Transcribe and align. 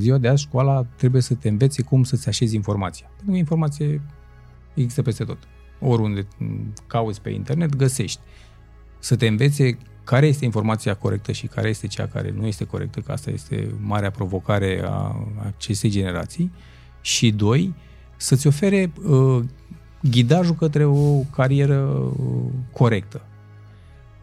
ziua 0.00 0.18
de 0.18 0.28
azi 0.28 0.42
școala 0.42 0.86
trebuie 0.96 1.22
să 1.22 1.34
te 1.34 1.48
învețe 1.48 1.82
cum 1.82 2.02
să-ți 2.02 2.28
așezi 2.28 2.54
informația. 2.54 3.06
Pentru 3.16 3.32
că 3.32 3.38
informație 3.38 4.00
există 4.74 5.02
peste 5.02 5.24
tot. 5.24 5.38
Oriunde 5.80 6.26
cauți 6.86 7.20
pe 7.20 7.30
internet, 7.30 7.76
găsești. 7.76 8.20
Să 8.98 9.16
te 9.16 9.26
învețe 9.26 9.78
care 10.04 10.26
este 10.26 10.44
informația 10.44 10.94
corectă 10.94 11.32
și 11.32 11.46
care 11.46 11.68
este 11.68 11.86
cea 11.86 12.06
care 12.06 12.30
nu 12.30 12.46
este 12.46 12.64
corectă, 12.64 13.00
că 13.00 13.12
asta 13.12 13.30
este 13.30 13.74
marea 13.80 14.10
provocare 14.10 14.82
a 14.84 15.26
acestei 15.46 15.90
generații. 15.90 16.52
Și 17.00 17.32
doi, 17.32 17.74
să-ți 18.16 18.46
ofere 18.46 18.92
uh, 19.04 19.44
ghidajul 20.02 20.54
către 20.54 20.84
o 20.84 21.18
carieră 21.18 21.78
uh, 21.78 22.42
corectă. 22.72 23.20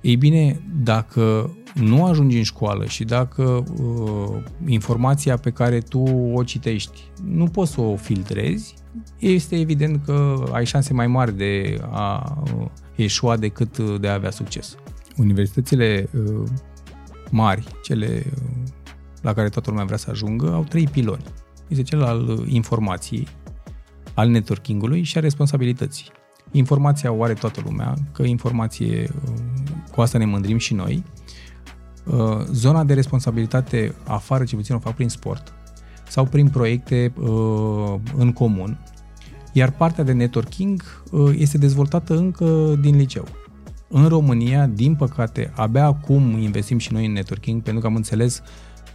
Ei 0.02 0.16
bine, 0.16 0.62
dacă 0.84 1.56
nu 1.74 2.06
ajungi 2.06 2.38
în 2.38 2.44
școală 2.44 2.86
și 2.86 3.04
dacă 3.04 3.64
uh, 3.82 4.44
informația 4.66 5.38
pe 5.38 5.50
care 5.50 5.80
tu 5.80 6.00
o 6.34 6.44
citești 6.44 7.04
nu 7.24 7.46
poți 7.46 7.72
să 7.72 7.82
o 7.82 7.96
filtrezi, 7.96 8.74
este 9.20 9.60
evident 9.60 10.06
că 10.06 10.44
ai 10.52 10.66
șanse 10.66 10.94
mai 10.94 11.08
mari 11.08 11.38
de 11.38 11.82
a 11.90 12.38
uh, 12.58 12.66
eșua 12.96 13.38
decât 13.38 13.80
de 13.80 14.08
a 14.08 14.14
avea 14.14 14.32
succes. 14.32 14.76
Universitățile 15.18 16.10
uh, 16.14 16.44
mari, 17.32 17.68
cele 17.84 18.24
uh, 18.26 18.42
la 19.22 19.34
care 19.34 19.50
toată 19.50 19.70
lumea 19.70 19.86
vrea 19.86 19.98
să 19.98 20.10
ajungă, 20.10 20.54
au 20.54 20.64
trei 20.64 20.88
piloni. 20.88 21.24
Este 21.68 21.84
cel 21.84 22.04
al 22.04 22.44
informației, 22.48 23.28
al 24.14 24.30
networking-ului 24.30 25.04
și 25.04 25.18
a 25.18 25.22
responsabilității. 25.22 26.06
Informația 26.52 27.12
o 27.12 27.24
are 27.24 27.34
toată 27.34 27.62
lumea, 27.66 27.94
că 28.12 28.24
informație, 28.24 29.10
uh, 29.26 29.32
cu 29.92 30.02
asta 30.02 30.18
ne 30.18 30.26
mândrim 30.26 30.58
și 30.58 30.74
noi. 30.74 31.04
Uh, 32.06 32.40
zona 32.52 32.84
de 32.84 32.94
responsabilitate 32.94 33.96
afară, 34.06 34.44
ce 34.44 34.56
puțin 34.56 34.76
o 34.76 34.80
fac 34.80 34.96
prin 34.96 35.10
sport 35.10 35.54
sau 36.08 36.26
prin 36.26 36.50
proiecte 36.50 37.14
uh, 37.20 37.96
în 38.18 38.34
comun, 38.34 38.80
iar 39.52 39.72
partea 39.72 40.04
de 40.04 40.12
networking 40.12 40.84
este 41.32 41.58
dezvoltată 41.58 42.18
încă 42.18 42.78
din 42.82 42.96
liceu. 42.96 43.26
În 43.90 44.08
România, 44.08 44.66
din 44.66 44.96
păcate, 44.96 45.52
abia 45.56 45.86
acum 45.86 46.38
investim 46.40 46.78
și 46.78 46.94
noi 46.94 47.06
în 47.06 47.12
networking, 47.12 47.62
pentru 47.62 47.82
că 47.82 47.88
am 47.88 47.96
înțeles 47.96 48.42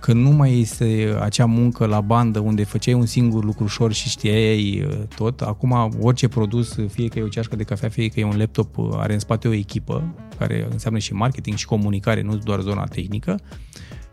că 0.02 0.12
nu 0.12 0.30
mai 0.30 0.60
este 0.60 1.16
acea 1.20 1.44
muncă 1.44 1.86
la 1.86 2.00
bandă 2.00 2.38
unde 2.38 2.64
făceai 2.64 2.94
un 2.94 3.06
singur 3.06 3.44
lucru 3.44 3.64
ușor 3.64 3.92
și 3.92 4.08
știai 4.08 4.84
uh, 4.86 4.98
tot. 5.16 5.40
Acum 5.40 5.96
orice 6.00 6.28
produs, 6.28 6.76
fie 6.88 7.08
că 7.08 7.18
e 7.18 7.22
o 7.22 7.28
ceașcă 7.28 7.56
de 7.56 7.62
cafea, 7.62 7.88
fie 7.88 8.08
că 8.08 8.20
e 8.20 8.24
un 8.24 8.36
laptop, 8.36 8.76
uh, 8.76 8.88
are 8.92 9.12
în 9.12 9.18
spate 9.18 9.48
o 9.48 9.52
echipă 9.52 10.14
care 10.38 10.68
înseamnă 10.70 10.98
și 10.98 11.12
marketing 11.12 11.56
și 11.56 11.66
comunicare, 11.66 12.22
nu 12.22 12.36
doar 12.36 12.60
zona 12.60 12.84
tehnică, 12.84 13.40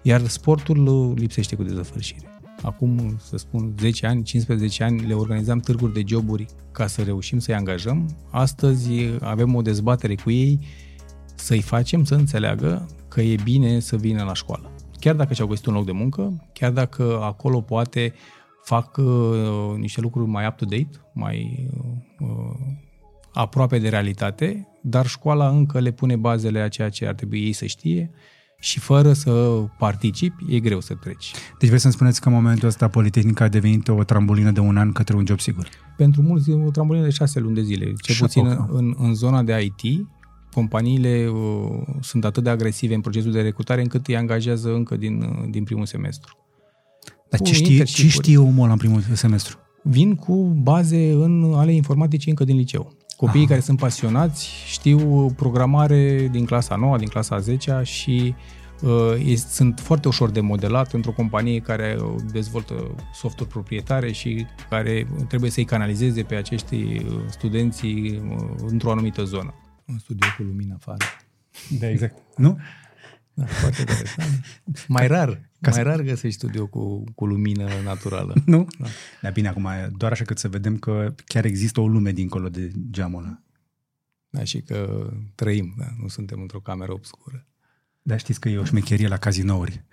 iar 0.01 0.27
sportul 0.27 0.87
uh, 0.87 1.11
lipsește 1.15 1.55
cu 1.55 1.63
dezăfărșire. 1.63 2.41
Acum, 2.61 3.17
să 3.23 3.37
spun, 3.37 3.73
10 3.79 4.07
ani, 4.07 4.23
15 4.23 4.83
ani, 4.83 5.07
le 5.07 5.13
organizam 5.13 5.59
târguri 5.59 5.93
de 5.93 6.03
joburi 6.07 6.45
ca 6.71 6.87
să 6.87 7.01
reușim 7.01 7.39
să-i 7.39 7.55
angajăm. 7.55 8.15
Astăzi 8.31 8.89
avem 9.19 9.55
o 9.55 9.61
dezbatere 9.61 10.15
cu 10.15 10.31
ei 10.31 10.59
să-i 11.35 11.61
facem 11.61 12.03
să 12.03 12.15
înțeleagă 12.15 12.85
că 13.07 13.21
e 13.21 13.35
bine 13.43 13.79
să 13.79 13.95
vină 13.95 14.23
la 14.23 14.33
școală 14.33 14.71
chiar 14.99 15.15
dacă 15.15 15.33
și-au 15.33 15.47
găsit 15.47 15.65
un 15.65 15.73
loc 15.73 15.85
de 15.85 15.91
muncă, 15.91 16.47
chiar 16.53 16.71
dacă 16.71 17.19
acolo 17.21 17.61
poate 17.61 18.13
fac 18.63 18.97
uh, 18.97 19.75
niște 19.77 20.01
lucruri 20.01 20.29
mai 20.29 20.47
up-to-date, 20.47 20.89
mai 21.13 21.69
uh, 22.19 22.55
aproape 23.33 23.79
de 23.79 23.89
realitate, 23.89 24.67
dar 24.81 25.05
școala 25.05 25.49
încă 25.49 25.79
le 25.79 25.91
pune 25.91 26.15
bazele 26.15 26.59
a 26.59 26.67
ceea 26.67 26.89
ce 26.89 27.07
ar 27.07 27.13
trebui 27.13 27.39
ei 27.39 27.53
să 27.53 27.65
știe 27.65 28.11
și 28.59 28.79
fără 28.79 29.13
să 29.13 29.63
participi, 29.77 30.55
e 30.55 30.59
greu 30.59 30.79
să 30.79 30.93
treci. 30.93 31.31
Deci 31.59 31.67
vreți 31.67 31.81
să-mi 31.81 31.93
spuneți 31.93 32.21
că 32.21 32.29
în 32.29 32.35
momentul 32.35 32.67
ăsta 32.67 32.87
Politehnica 32.87 33.43
a 33.43 33.47
devenit 33.47 33.87
o 33.87 34.03
trambulină 34.03 34.51
de 34.51 34.59
un 34.59 34.77
an 34.77 34.91
către 34.91 35.15
un 35.15 35.25
job 35.25 35.39
sigur? 35.39 35.69
Pentru 35.97 36.21
mulți 36.21 36.51
e 36.51 36.53
o 36.53 36.71
trambulină 36.71 37.05
de 37.05 37.11
șase 37.11 37.39
luni 37.39 37.55
de 37.55 37.61
zile. 37.61 37.93
Cel 38.01 38.15
puțin 38.19 38.45
în, 38.67 38.95
în 38.97 39.13
zona 39.13 39.43
de 39.43 39.61
IT, 39.61 40.07
companiile 40.53 41.27
uh, 41.27 41.81
sunt 42.01 42.25
atât 42.25 42.43
de 42.43 42.49
agresive 42.49 42.93
în 42.93 43.01
procesul 43.01 43.31
de 43.31 43.41
recrutare 43.41 43.81
încât 43.81 44.07
îi 44.07 44.17
angajează 44.17 44.73
încă 44.73 44.95
din, 44.95 45.21
uh, 45.21 45.49
din 45.49 45.63
primul 45.63 45.85
semestru. 45.85 46.37
Dar 47.29 47.39
ce 47.41 47.53
știe, 47.53 47.83
ce 47.83 48.07
știe 48.07 48.37
omul 48.37 48.63
ăla 48.63 48.71
în 48.71 48.77
primul 48.77 49.01
semestru? 49.13 49.57
Vin 49.83 50.15
cu 50.15 50.33
baze 50.61 51.11
în 51.11 51.53
ale 51.55 51.71
informaticii 51.71 52.29
încă 52.29 52.43
din 52.43 52.55
liceu. 52.55 52.93
Copiii 53.17 53.43
Aha. 53.43 53.49
care 53.49 53.61
sunt 53.61 53.79
pasionați 53.79 54.49
știu 54.65 55.29
programare 55.35 56.29
din 56.31 56.45
clasa 56.45 56.75
9, 56.75 56.97
din 56.97 57.07
clasa 57.07 57.39
10 57.39 57.81
și 57.83 58.35
uh, 58.81 59.35
sunt 59.35 59.79
foarte 59.79 60.07
ușor 60.07 60.29
de 60.29 60.39
modelat 60.39 60.93
într-o 60.93 61.11
companie 61.11 61.59
care 61.59 61.97
dezvoltă 62.31 62.95
softuri 63.13 63.49
proprietare 63.49 64.11
și 64.11 64.45
care 64.69 65.07
trebuie 65.27 65.51
să-i 65.51 65.65
canalizeze 65.65 66.21
pe 66.21 66.35
acești 66.35 66.75
uh, 66.75 67.01
studenții 67.29 68.21
într-o 68.67 68.91
anumită 68.91 69.23
zonă 69.23 69.53
un 69.89 69.99
studio 69.99 70.27
cu 70.37 70.43
lumină 70.43 70.73
afară. 70.73 71.05
Da, 71.79 71.89
exact. 71.89 72.15
Nu? 72.37 72.59
Da, 73.33 73.45
foarte 73.45 73.79
interesant. 73.79 74.63
Mai 74.87 75.07
rar. 75.07 75.29
Ca 75.61 75.69
mai 75.69 75.73
să... 75.73 75.81
rar 75.81 76.01
găsești 76.01 76.37
studio 76.37 76.67
cu, 76.67 77.03
cu 77.15 77.25
lumină 77.25 77.67
naturală. 77.83 78.33
Nu? 78.45 78.67
Da. 78.79 78.87
Dar 79.21 79.31
bine, 79.31 79.47
acum, 79.47 79.69
doar 79.97 80.11
așa 80.11 80.23
cât 80.23 80.37
să 80.37 80.47
vedem 80.47 80.77
că 80.77 81.15
chiar 81.25 81.45
există 81.45 81.81
o 81.81 81.87
lume 81.87 82.11
dincolo 82.11 82.49
de 82.49 82.71
geamul 82.89 83.23
ăla. 83.23 83.41
Da, 84.29 84.43
și 84.43 84.61
că 84.61 85.09
trăim, 85.35 85.73
da? 85.77 85.85
nu 86.01 86.07
suntem 86.07 86.41
într-o 86.41 86.59
cameră 86.59 86.93
obscură. 86.93 87.47
Dar 88.01 88.19
știți 88.19 88.39
că 88.39 88.49
e 88.49 88.57
o 88.57 88.63
șmecherie 88.63 89.07
la 89.07 89.17
cazinouri. 89.17 89.83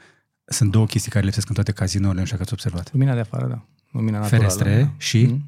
Sunt 0.45 0.71
două 0.71 0.87
chestii 0.87 1.11
care 1.11 1.25
lipsesc 1.25 1.49
în 1.49 1.55
toate 1.55 1.73
cazinourile, 1.73 2.21
nu 2.21 2.27
știu 2.27 2.39
dacă 2.39 2.51
ați 2.53 2.65
observat. 2.65 2.93
Lumina 2.93 3.15
de 3.15 3.21
afară, 3.21 3.47
da. 3.47 3.67
Lumina 3.91 4.19
naturală. 4.19 4.49
Ferestre 4.49 4.83
da. 4.83 4.95
și 4.99 5.27
mm? 5.27 5.45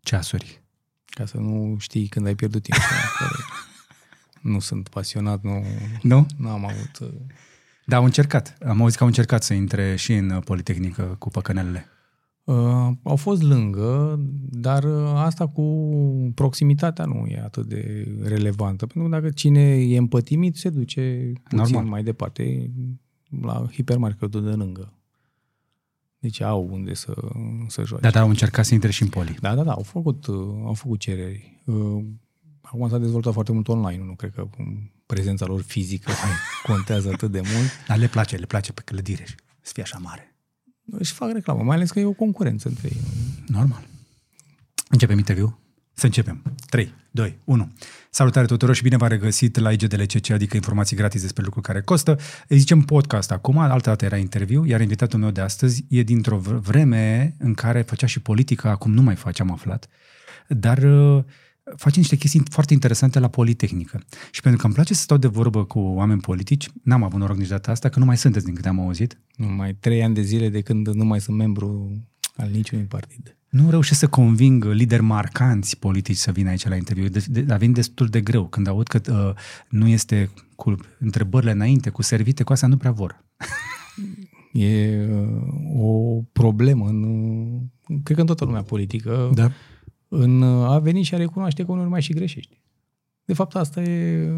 ceasuri. 0.00 0.62
Ca 1.08 1.26
să 1.26 1.36
nu 1.36 1.76
știi 1.78 2.06
când 2.06 2.26
ai 2.26 2.34
pierdut 2.34 2.62
timp. 2.62 2.78
nu 4.52 4.58
sunt 4.58 4.88
pasionat, 4.88 5.42
nu, 5.42 5.64
nu? 6.02 6.26
nu 6.36 6.48
am 6.48 6.64
avut... 6.64 6.98
Uh, 7.00 7.08
da, 7.88 7.96
au 7.96 8.04
încercat. 8.04 8.58
Am 8.66 8.80
auzit 8.80 8.96
că 8.96 9.02
au 9.02 9.08
încercat 9.08 9.42
să 9.42 9.54
intre 9.54 9.96
și 9.96 10.12
în 10.12 10.30
uh, 10.30 10.42
Politehnică 10.44 11.16
cu 11.18 11.28
păcănelele. 11.28 11.84
Uh, 12.44 12.90
au 13.02 13.16
fost 13.16 13.42
lângă, 13.42 14.20
dar 14.50 14.84
uh, 14.84 15.12
asta 15.14 15.46
cu 15.46 15.92
proximitatea 16.34 17.04
nu 17.04 17.26
e 17.26 17.40
atât 17.44 17.66
de 17.66 18.08
relevantă. 18.22 18.86
Pentru 18.86 19.10
că 19.10 19.16
dacă 19.16 19.30
cine 19.30 19.60
e 19.60 19.98
împătimit, 19.98 20.56
se 20.56 20.70
duce 20.70 21.32
puțin 21.42 21.58
Normal. 21.58 21.84
mai 21.84 22.02
departe 22.02 22.70
la 23.42 23.66
hipermarketul 23.72 24.44
de 24.44 24.50
lângă. 24.50 24.92
Deci 26.18 26.40
au 26.40 26.68
unde 26.70 26.94
să, 26.94 27.14
să 27.66 27.84
joace. 27.84 28.02
Da, 28.02 28.10
dar 28.10 28.22
au 28.22 28.28
încercat 28.28 28.64
să 28.64 28.74
intre 28.74 28.90
și 28.90 29.02
în 29.02 29.08
poli. 29.08 29.36
Da, 29.40 29.54
da, 29.54 29.62
da, 29.62 29.72
au 29.72 29.82
făcut, 29.82 30.24
au 30.64 30.74
făcut 30.74 30.98
cereri. 30.98 31.62
Uh, 31.64 32.04
acum 32.60 32.88
s-a 32.88 32.98
dezvoltat 32.98 33.32
foarte 33.32 33.52
mult 33.52 33.68
online, 33.68 34.04
nu 34.04 34.14
cred 34.14 34.32
că 34.34 34.48
prezența 35.06 35.46
lor 35.46 35.62
fizică 35.62 36.12
contează 36.66 37.10
atât 37.12 37.30
de 37.30 37.40
mult. 37.40 37.70
Dar 37.86 37.98
le 37.98 38.06
place, 38.06 38.36
le 38.36 38.46
place 38.46 38.72
pe 38.72 38.82
clădire 38.84 39.24
să 39.60 39.70
fie 39.74 39.82
așa 39.82 39.98
mare. 39.98 40.36
Își 40.90 41.12
fac 41.12 41.32
reclamă, 41.32 41.62
mai 41.62 41.76
ales 41.76 41.90
că 41.90 42.00
e 42.00 42.04
o 42.04 42.12
concurență 42.12 42.68
între 42.68 42.88
ei. 42.92 43.00
Normal. 43.46 43.86
Începem 44.88 45.18
interviu? 45.18 45.58
Să 45.92 46.06
începem. 46.06 46.42
3, 46.68 46.94
2, 47.10 47.38
1. 47.44 47.72
Salutare 48.18 48.46
tuturor 48.46 48.74
și 48.74 48.82
bine 48.82 48.96
v-am 48.96 49.08
regăsit 49.08 49.58
la 49.58 49.72
IGDLCC, 49.72 50.30
adică 50.30 50.56
informații 50.56 50.96
gratis 50.96 51.20
despre 51.20 51.42
lucruri 51.42 51.66
care 51.66 51.80
costă. 51.80 52.18
Îi 52.48 52.58
zicem 52.58 52.80
podcast 52.80 53.30
acum, 53.30 53.58
altă 53.58 53.88
dată 53.88 54.04
era 54.04 54.16
interviu, 54.16 54.64
iar 54.66 54.80
invitatul 54.80 55.18
meu 55.18 55.30
de 55.30 55.40
astăzi 55.40 55.84
e 55.88 56.02
dintr-o 56.02 56.38
vreme 56.38 57.34
în 57.38 57.54
care 57.54 57.82
făcea 57.82 58.06
și 58.06 58.20
politică, 58.20 58.68
acum 58.68 58.92
nu 58.92 59.02
mai 59.02 59.14
face, 59.14 59.42
am 59.42 59.52
aflat, 59.52 59.88
dar 60.48 60.78
uh, 60.78 61.24
face 61.76 61.98
niște 61.98 62.16
chestii 62.16 62.42
foarte 62.50 62.72
interesante 62.72 63.18
la 63.18 63.28
Politehnică. 63.28 64.02
Și 64.30 64.40
pentru 64.40 64.60
că 64.60 64.66
îmi 64.66 64.74
place 64.74 64.94
să 64.94 65.02
stau 65.02 65.16
de 65.16 65.26
vorbă 65.26 65.64
cu 65.64 65.78
oameni 65.78 66.20
politici, 66.20 66.68
n-am 66.82 67.02
avut 67.02 67.20
noroc 67.20 67.36
nici 67.36 67.48
data 67.48 67.70
asta, 67.70 67.88
că 67.88 67.98
nu 67.98 68.04
mai 68.04 68.16
sunteți 68.16 68.44
din 68.44 68.54
câte 68.54 68.68
am 68.68 68.80
auzit. 68.80 69.20
Nu 69.36 69.46
mai 69.46 69.74
trei 69.74 70.02
ani 70.02 70.14
de 70.14 70.22
zile 70.22 70.48
de 70.48 70.60
când 70.60 70.88
nu 70.88 71.04
mai 71.04 71.20
sunt 71.20 71.36
membru 71.36 71.92
al 72.36 72.48
niciunui 72.50 72.84
partid 72.84 73.37
nu 73.48 73.70
reușesc 73.70 73.98
să 73.98 74.08
conving 74.08 74.64
lideri 74.64 75.02
marcanți 75.02 75.78
politici 75.78 76.16
să 76.16 76.30
vină 76.30 76.48
aici 76.48 76.68
la 76.68 76.76
interviu. 76.76 77.08
De, 77.08 77.24
de, 77.28 77.52
a 77.52 77.56
venit 77.56 77.74
destul 77.74 78.06
de 78.06 78.20
greu. 78.20 78.46
Când 78.46 78.66
aud 78.66 78.86
că 78.86 79.00
uh, 79.10 79.34
nu 79.68 79.86
este 79.86 80.30
cu 80.56 80.74
întrebările 80.98 81.50
înainte, 81.50 81.90
cu 81.90 82.02
servite, 82.02 82.42
cu 82.42 82.52
asta 82.52 82.66
nu 82.66 82.76
prea 82.76 82.90
vor. 82.90 83.24
E 84.52 85.06
uh, 85.10 85.82
o 85.82 86.20
problemă 86.32 86.86
în, 86.86 87.02
cred 88.02 88.16
că 88.16 88.20
în 88.20 88.26
toată 88.26 88.44
lumea 88.44 88.62
politică, 88.62 89.30
da. 89.34 89.50
în 90.08 90.42
a 90.42 90.78
veni 90.78 91.02
și 91.02 91.14
a 91.14 91.16
recunoaște 91.16 91.64
că 91.64 91.72
uneori 91.72 91.90
mai 91.90 92.02
și 92.02 92.12
greșești. 92.12 92.60
De 93.24 93.34
fapt, 93.34 93.54
asta 93.54 93.82
e, 93.82 94.30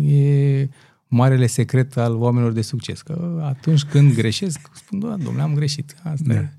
e 0.00 0.68
marele 1.06 1.46
secret 1.46 1.96
al 1.96 2.16
oamenilor 2.16 2.52
de 2.52 2.62
succes. 2.62 3.02
Că 3.02 3.40
atunci 3.42 3.84
când 3.84 4.14
greșesc, 4.14 4.70
spun, 4.74 4.98
da, 4.98 5.08
domnule, 5.08 5.42
am 5.42 5.54
greșit. 5.54 5.94
Asta 6.02 6.24
da. 6.26 6.34
e 6.34 6.58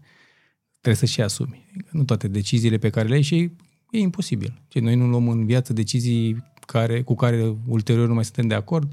trebuie 0.82 0.96
să 0.96 1.06
și 1.06 1.22
asumi. 1.22 1.66
Nu 1.92 2.04
toate 2.04 2.28
deciziile 2.28 2.78
pe 2.78 2.90
care 2.90 3.08
le 3.08 3.16
ai 3.16 3.22
și 3.22 3.52
e 3.92 4.00
imposibil. 4.00 4.62
Ce 4.68 4.80
noi 4.80 4.96
nu 4.96 5.08
luăm 5.08 5.30
în 5.30 5.46
viață 5.46 5.74
decizii 5.74 6.44
care, 6.66 7.02
cu 7.02 7.16
care 7.16 7.56
ulterior 7.68 8.08
nu 8.08 8.14
mai 8.14 8.24
suntem 8.24 8.48
de 8.48 8.54
acord. 8.54 8.92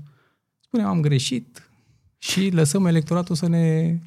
Spunem, 0.60 0.86
am 0.86 1.00
greșit 1.00 1.70
și 2.18 2.50
lăsăm 2.50 2.86
electoratul 2.86 3.34
să 3.34 3.48
ne 3.48 3.98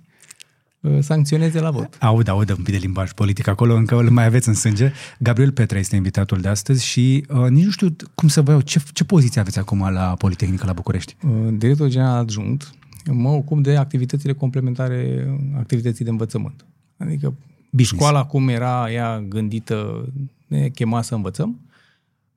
uh, 0.81 0.97
sancționeze 0.99 1.59
la 1.59 1.71
vot. 1.71 1.97
Aud, 1.99 2.27
aud 2.27 2.49
un 2.49 2.63
pic 2.63 2.73
de 2.73 2.79
limbaj 2.79 3.11
politic 3.11 3.47
acolo, 3.47 3.75
încă 3.75 3.99
îl 3.99 4.09
mai 4.09 4.25
aveți 4.25 4.47
în 4.47 4.53
sânge. 4.53 4.91
Gabriel 5.19 5.51
Petre 5.51 5.79
este 5.79 5.95
invitatul 5.95 6.41
de 6.41 6.47
astăzi 6.47 6.85
și 6.85 7.25
uh, 7.29 7.49
nici 7.49 7.65
nu 7.65 7.71
știu 7.71 7.95
cum 8.15 8.27
să 8.27 8.41
vă 8.41 8.51
iau. 8.51 8.61
Ce, 8.61 8.81
ce 8.93 9.03
poziție 9.03 9.41
aveți 9.41 9.59
acum 9.59 9.89
la 9.91 10.15
Politehnică 10.17 10.65
la 10.65 10.73
București? 10.73 11.15
Uh, 11.23 11.53
director 11.57 11.87
general 11.87 12.17
adjunct, 12.17 12.71
mă 13.11 13.29
ocup 13.29 13.63
de 13.63 13.75
activitățile 13.75 14.33
complementare 14.33 15.27
activității 15.57 16.05
de 16.05 16.11
învățământ. 16.11 16.65
Adică 16.97 17.33
Business. 17.69 17.92
școala 17.92 18.25
cum 18.25 18.48
era 18.48 18.92
ea 18.92 19.19
gândită, 19.19 20.07
ne 20.48 20.69
chema 20.69 21.01
să 21.01 21.16
învățăm, 21.16 21.60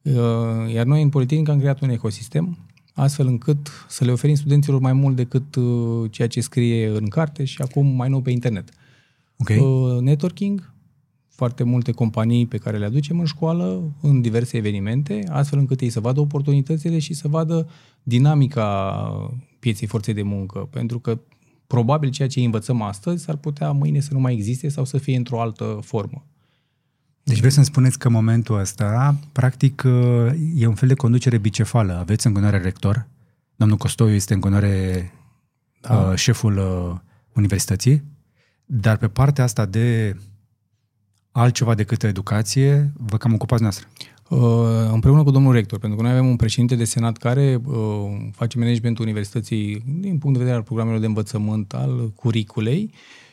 uh, 0.03 0.73
iar 0.73 0.87
noi 0.87 1.03
în 1.03 1.09
Politehnică 1.09 1.51
am 1.51 1.59
creat 1.59 1.81
un 1.81 1.89
ecosistem 1.89 2.59
astfel 2.95 3.27
încât 3.27 3.71
să 3.89 4.05
le 4.05 4.13
oferim 4.13 4.35
studenților 4.35 4.81
mai 4.81 4.93
mult 4.93 5.17
decât 5.17 5.55
uh, 5.55 6.11
ceea 6.11 6.29
ce 6.29 6.41
scrie 6.41 6.89
în 6.89 7.09
carte 7.09 7.45
și 7.45 7.63
acum 7.63 7.87
mai 7.87 8.09
nou 8.09 8.21
pe 8.21 8.31
internet. 8.31 8.69
Okay. 9.37 9.59
Uh, 9.59 10.01
networking, 10.01 10.73
foarte 11.29 11.63
multe 11.63 11.93
companii 11.93 12.47
pe 12.47 12.59
care 12.59 12.79
le 12.79 12.85
aducem 12.85 13.19
în 13.19 13.25
școală, 13.25 13.83
în 14.01 14.21
diverse 14.21 14.57
evenimente, 14.57 15.25
astfel 15.29 15.59
încât 15.59 15.81
ei 15.81 15.91
să 15.91 16.01
vadă 16.01 16.21
oportunitățile 16.21 16.99
și 16.99 17.15
să 17.15 17.29
vadă 17.29 17.69
dinamica 18.03 19.31
pieței 19.59 19.89
forței 19.89 20.15
de 20.15 20.23
muncă. 20.23 20.69
Pentru 20.71 20.99
că 20.99 21.19
probabil 21.73 22.11
ceea 22.11 22.29
ce 22.29 22.41
învățăm 22.41 22.83
astăzi 22.83 23.25
s-ar 23.25 23.37
putea 23.37 23.71
mâine 23.71 24.01
să 24.01 24.09
nu 24.13 24.21
mai 24.21 24.33
existe 24.33 24.69
sau 24.69 24.85
să 24.85 24.99
fie 24.99 25.17
într-o 25.17 25.41
altă 25.41 25.79
formă. 25.83 26.25
Deci 27.23 27.39
vreți 27.39 27.55
să-mi 27.55 27.67
spuneți 27.67 27.99
că 27.99 28.07
în 28.07 28.13
momentul 28.13 28.59
ăsta, 28.59 29.17
practic, 29.33 29.83
e 30.55 30.67
un 30.67 30.75
fel 30.75 30.89
de 30.89 30.95
conducere 30.95 31.39
bicefală. 31.39 31.99
Aveți 31.99 32.27
în 32.27 32.33
continuare 32.33 32.63
rector, 32.63 33.07
domnul 33.57 33.77
Costoiu 33.77 34.15
este 34.15 34.35
în 34.35 34.41
continuare 34.41 35.13
da. 35.81 35.97
uh, 35.97 36.17
șeful 36.17 36.57
uh, 36.57 36.99
universității, 37.33 38.03
dar 38.65 38.97
pe 38.97 39.09
partea 39.09 39.45
asta 39.45 39.67
de 39.67 40.17
altceva 41.31 41.75
decât 41.75 42.03
educație, 42.03 42.93
vă 42.97 43.17
cam 43.17 43.35
ocupați 43.35 43.63
noastră. 43.63 43.87
Uh, 44.29 44.39
împreună 44.93 45.23
cu 45.23 45.31
domnul 45.31 45.53
rector, 45.53 45.79
pentru 45.79 45.99
că 45.99 46.05
noi 46.05 46.13
avem 46.13 46.29
un 46.29 46.37
președinte 46.37 46.75
de 46.75 46.85
senat 46.85 47.17
care 47.17 47.61
uh, 47.67 47.77
face 48.33 48.59
managementul 48.59 49.05
universității 49.05 49.83
din 50.01 50.19
punct 50.19 50.33
de 50.33 50.39
vedere 50.39 50.57
al 50.57 50.63
programelor 50.63 51.01
de 51.01 51.07
învățământ, 51.07 51.75
al 51.75 52.13
curiculei 52.15 52.91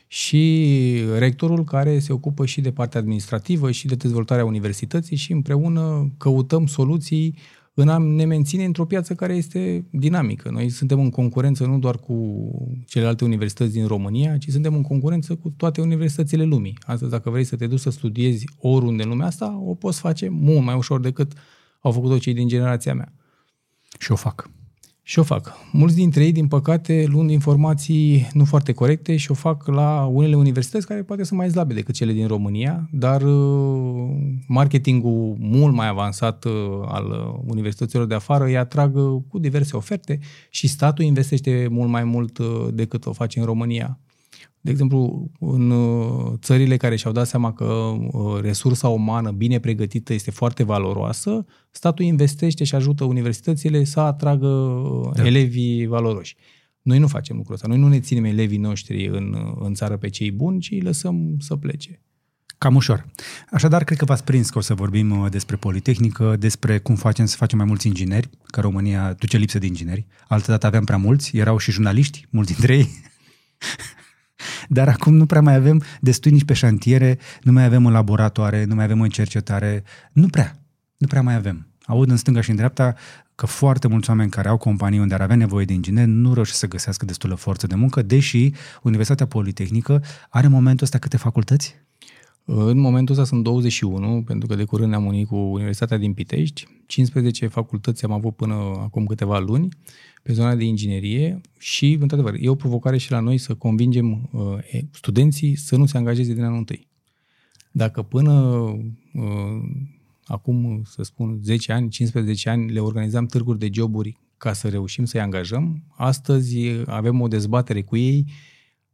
și 0.07 1.03
rectorul 1.18 1.63
care 1.63 2.00
se 2.00 2.13
ocupă 2.13 2.45
și 2.45 2.62
de 2.62 2.71
partea 2.71 3.00
administrativă 3.00 3.71
și 3.71 3.88
de 3.88 3.95
dezvoltarea 3.95 4.45
universității 4.45 5.15
și 5.15 5.31
împreună 5.31 6.12
căutăm 6.18 6.65
soluții 6.65 7.35
în 7.81 7.90
a 7.90 7.98
ne 7.98 8.26
menține 8.26 8.64
într-o 8.66 8.86
piață 8.86 9.16
care 9.16 9.36
este 9.36 9.86
dinamică. 9.92 10.50
Noi 10.50 10.70
suntem 10.70 11.00
în 11.00 11.10
concurență 11.10 11.66
nu 11.66 11.80
doar 11.80 11.98
cu 11.98 12.16
celelalte 12.86 13.24
universități 13.24 13.72
din 13.72 13.88
România, 13.88 14.38
ci 14.38 14.50
suntem 14.50 14.74
în 14.74 14.81
concurență 14.81 15.36
cu 15.36 15.50
toate 15.50 15.81
universitățile 15.81 16.44
lumii. 16.44 16.78
Astăzi, 16.81 17.12
dacă 17.12 17.30
vrei 17.30 17.44
să 17.44 17.56
te 17.56 17.68
duci 17.68 17.80
să 17.80 17.90
studiezi 17.90 18.46
oriunde 18.58 19.04
în 19.04 19.10
lumea 19.10 19.26
asta, 19.26 19.62
o 19.66 19.74
poți 19.74 20.00
face 20.00 20.30
mult 20.30 20.64
mai 20.64 20.76
ușor 20.76 21.00
decât 21.00 21.34
au 21.81 21.92
făcut-o 21.92 22.18
cei 22.18 22.34
din 22.34 22.48
generația 22.48 22.94
mea. 22.94 23.14
Și 24.00 24.12
o 24.12 24.16
fac. 24.16 24.50
Și 25.09 25.19
o 25.19 25.23
fac. 25.23 25.53
Mulți 25.71 25.95
dintre 25.95 26.23
ei, 26.23 26.31
din 26.31 26.47
păcate, 26.47 27.06
luând 27.07 27.29
informații 27.29 28.27
nu 28.33 28.45
foarte 28.45 28.73
corecte 28.73 29.17
și 29.17 29.31
o 29.31 29.33
fac 29.33 29.67
la 29.67 30.06
unele 30.06 30.35
universități 30.35 30.88
care 30.88 31.03
poate 31.03 31.23
sunt 31.23 31.39
mai 31.39 31.50
slabe 31.50 31.73
decât 31.73 31.95
cele 31.95 32.11
din 32.11 32.27
România, 32.27 32.89
dar 32.91 33.21
uh, 33.21 34.09
marketingul 34.47 35.35
mult 35.39 35.73
mai 35.73 35.88
avansat 35.88 36.44
uh, 36.44 36.51
al 36.85 37.06
uh, 37.06 37.39
universităților 37.45 38.06
de 38.06 38.13
afară 38.13 38.44
îi 38.44 38.57
atrag 38.57 38.94
cu 39.27 39.39
diverse 39.39 39.75
oferte 39.75 40.19
și 40.50 40.67
statul 40.67 41.06
investește 41.06 41.67
mult 41.69 41.89
mai 41.89 42.03
mult 42.03 42.39
decât 42.73 43.06
o 43.06 43.11
face 43.11 43.39
în 43.39 43.45
România. 43.45 44.00
De 44.61 44.71
exemplu, 44.71 45.31
în 45.39 45.69
uh, 45.69 46.33
țările 46.38 46.77
care 46.77 46.95
și-au 46.95 47.13
dat 47.13 47.27
seama 47.27 47.53
că 47.53 47.65
uh, 47.65 48.41
resursa 48.41 48.88
umană 48.88 49.31
bine 49.31 49.59
pregătită 49.59 50.13
este 50.13 50.31
foarte 50.31 50.63
valoroasă, 50.63 51.45
statul 51.71 52.06
investește 52.06 52.63
și 52.63 52.75
ajută 52.75 53.03
universitățile 53.03 53.83
să 53.83 54.00
atragă 54.00 54.47
uh, 54.47 55.11
da. 55.15 55.25
elevii 55.25 55.85
valoroși. 55.85 56.35
Noi 56.81 57.00
nu 57.00 57.07
facem 57.07 57.35
lucrul 57.35 57.53
ăsta. 57.53 57.67
Noi 57.67 57.77
nu 57.77 57.88
ne 57.88 58.00
ținem 58.00 58.23
elevii 58.23 58.57
noștri 58.57 59.07
în, 59.07 59.35
în 59.59 59.73
țară 59.73 59.97
pe 59.97 60.09
cei 60.09 60.31
buni, 60.31 60.59
ci 60.59 60.71
îi 60.71 60.81
lăsăm 60.81 61.35
să 61.39 61.56
plece. 61.56 62.01
Cam 62.57 62.75
ușor. 62.75 63.06
Așadar, 63.51 63.83
cred 63.83 63.97
că 63.97 64.06
v-ați 64.06 64.23
prins 64.23 64.50
că 64.50 64.57
o 64.57 64.61
să 64.61 64.73
vorbim 64.73 65.27
despre 65.29 65.56
Politehnică, 65.56 66.35
despre 66.39 66.79
cum 66.79 66.95
facem 66.95 67.25
să 67.25 67.35
facem 67.35 67.57
mai 67.57 67.67
mulți 67.67 67.88
ingineri, 67.88 68.29
că 68.45 68.61
România 68.61 69.13
duce 69.13 69.38
lipsă 69.38 69.59
de 69.59 69.65
ingineri. 69.65 70.06
Altădată 70.27 70.65
aveam 70.65 70.83
prea 70.83 70.97
mulți, 70.97 71.38
erau 71.38 71.57
și 71.57 71.71
jurnaliști, 71.71 72.25
mulți 72.29 72.53
dintre 72.53 72.75
ei. 72.75 72.89
Dar 74.68 74.88
acum 74.88 75.13
nu 75.13 75.25
prea 75.25 75.41
mai 75.41 75.56
avem 75.56 75.83
destui 76.00 76.31
nici 76.31 76.45
pe 76.45 76.53
șantiere, 76.53 77.19
nu 77.41 77.51
mai 77.51 77.63
avem 77.63 77.86
în 77.86 77.91
laboratoare, 77.91 78.63
nu 78.63 78.75
mai 78.75 78.83
avem 78.83 79.01
în 79.01 79.09
cercetare, 79.09 79.83
nu 80.12 80.27
prea, 80.27 80.59
nu 80.97 81.07
prea 81.07 81.21
mai 81.21 81.36
avem. 81.36 81.68
Aud 81.86 82.09
în 82.09 82.18
stânga 82.18 82.41
și 82.41 82.50
în 82.50 82.56
dreapta 82.56 82.95
că 83.36 83.45
foarte 83.45 83.88
mulți 83.88 84.09
oameni 84.09 84.30
care 84.30 84.47
au 84.47 84.57
companii 84.57 85.00
unde 85.00 85.13
ar 85.13 85.21
avea 85.21 85.36
nevoie 85.36 85.65
de 85.65 85.74
ingineri 85.74 86.09
nu 86.09 86.33
reușesc 86.33 86.59
să 86.59 86.68
găsească 86.68 87.06
destulă 87.06 87.36
forță 87.36 87.68
de 87.68 87.75
muncă, 87.75 88.01
deși 88.01 88.51
Universitatea 88.81 89.25
Politehnică 89.25 90.03
are 90.30 90.45
în 90.45 90.51
momentul 90.51 90.85
ăsta 90.85 90.97
câte 90.97 91.18
facultăți? 91.18 91.75
În 92.51 92.80
momentul 92.80 93.16
ăsta 93.16 93.28
sunt 93.28 93.44
21, 93.44 94.24
pentru 94.24 94.48
că 94.48 94.56
de 94.56 94.63
curând 94.63 94.90
ne-am 94.90 95.06
unit 95.06 95.28
cu 95.28 95.36
Universitatea 95.36 95.98
din 95.98 96.13
Pitești. 96.13 96.68
15 96.86 97.48
facultăți 97.48 98.04
am 98.06 98.12
avut 98.12 98.36
până 98.36 98.54
acum 98.54 99.06
câteva 99.06 99.40
luni 99.40 99.68
pe 100.24 100.34
zona 100.34 100.56
de 100.56 100.63
inginerie 100.63 101.42
și, 101.57 101.98
într-adevăr, 102.00 102.34
e 102.40 102.50
o 102.50 102.56
provocare 102.56 102.98
și 102.98 103.12
la 103.12 103.19
noi 103.19 103.38
să 103.38 103.56
convingem 103.56 104.30
uh, 104.31 104.81
studenții 104.92 105.56
să 105.56 105.75
nu 105.75 105.86
se 105.86 105.98
angajeze 105.98 106.34
din 106.34 106.44
anul 106.44 106.57
întâi. 106.57 106.88
Dacă 107.72 108.01
până 108.01 108.31
uh, 109.13 109.62
acum, 110.24 110.81
să 110.86 111.04
spun, 111.04 111.40
10 111.44 111.72
ani, 111.72 111.90
15 111.90 112.50
ani, 112.50 112.72
le 112.72 112.80
organizam 112.80 113.25
târguri 113.25 113.60
de 113.60 113.69
joburi 113.74 114.18
ca 114.38 114.54
să 114.54 114.69
reușim 114.69 115.06
să-i 115.06 115.22
angajăm, 115.22 115.84
astăzi 115.95 116.57
avem 116.86 117.22
o 117.22 117.28
dezbatere 117.28 117.81
cu 117.81 117.98
ei 117.98 118.25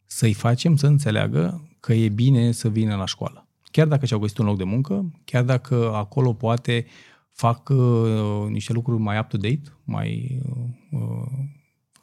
să-i 0.06 0.34
facem 0.34 0.76
să 0.76 0.88
înțeleagă 0.88 1.70
că 1.80 1.94
e 1.94 2.10
bine 2.10 2.52
să 2.52 2.70
vină 2.70 2.96
la 2.96 3.06
școală. 3.06 3.45
Chiar 3.76 3.88
dacă 3.88 4.06
și-au 4.06 4.20
găsit 4.20 4.38
un 4.38 4.46
loc 4.46 4.58
de 4.58 4.64
muncă, 4.64 5.12
chiar 5.26 5.44
dacă 5.44 5.92
acolo 5.94 6.34
poate 6.34 6.86
fac 7.32 7.70
uh, 7.70 8.48
niște 8.50 8.74
lucruri 8.74 9.02
mai 9.02 9.20
up-to-date, 9.20 9.62
mai 9.84 10.40
uh, 10.44 11.00
uh, 11.00 11.32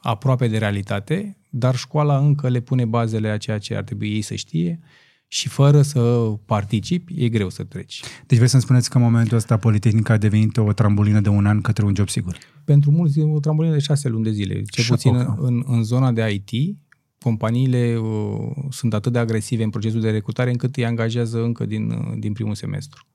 aproape 0.00 0.48
de 0.48 0.58
realitate, 0.58 1.38
dar 1.50 1.76
școala 1.76 2.18
încă 2.18 2.48
le 2.48 2.60
pune 2.60 2.84
bazele 2.84 3.28
a 3.28 3.36
ceea 3.36 3.58
ce 3.58 3.76
ar 3.76 3.82
trebui 3.82 4.08
ei 4.08 4.20
să 4.22 4.34
știe 4.34 4.80
și 5.28 5.48
fără 5.48 5.82
să 5.82 6.00
participi, 6.46 7.24
e 7.24 7.28
greu 7.28 7.48
să 7.48 7.64
treci. 7.64 8.00
Deci 8.26 8.36
vreți 8.36 8.50
să-mi 8.50 8.62
spuneți 8.62 8.90
că 8.90 8.96
în 8.96 9.02
momentul 9.02 9.36
ăsta 9.36 9.56
Politehnica 9.56 10.12
a 10.12 10.16
devenit 10.16 10.56
o 10.56 10.72
trambulină 10.72 11.20
de 11.20 11.28
un 11.28 11.46
an 11.46 11.60
către 11.60 11.84
un 11.84 11.94
job 11.94 12.08
sigur? 12.08 12.38
Pentru 12.64 12.90
mulți 12.90 13.20
o 13.20 13.40
trambulină 13.40 13.74
de 13.74 13.80
șase 13.80 14.08
luni 14.08 14.24
de 14.24 14.30
zile. 14.30 14.62
Cel 14.62 14.84
puțin 14.88 15.14
în, 15.36 15.62
în 15.66 15.82
zona 15.82 16.12
de 16.12 16.30
IT, 16.30 16.78
companiile 17.22 17.96
uh, 17.96 18.50
sunt 18.70 18.94
atât 18.94 19.12
de 19.12 19.18
agresive 19.18 19.62
în 19.62 19.70
procesul 19.70 20.00
de 20.00 20.10
recrutare 20.10 20.50
încât 20.50 20.76
îi 20.76 20.84
angajează 20.84 21.42
încă 21.42 21.66
din, 21.66 21.90
uh, 21.90 22.18
din 22.18 22.32
primul 22.32 22.54
semestru. 22.54 23.06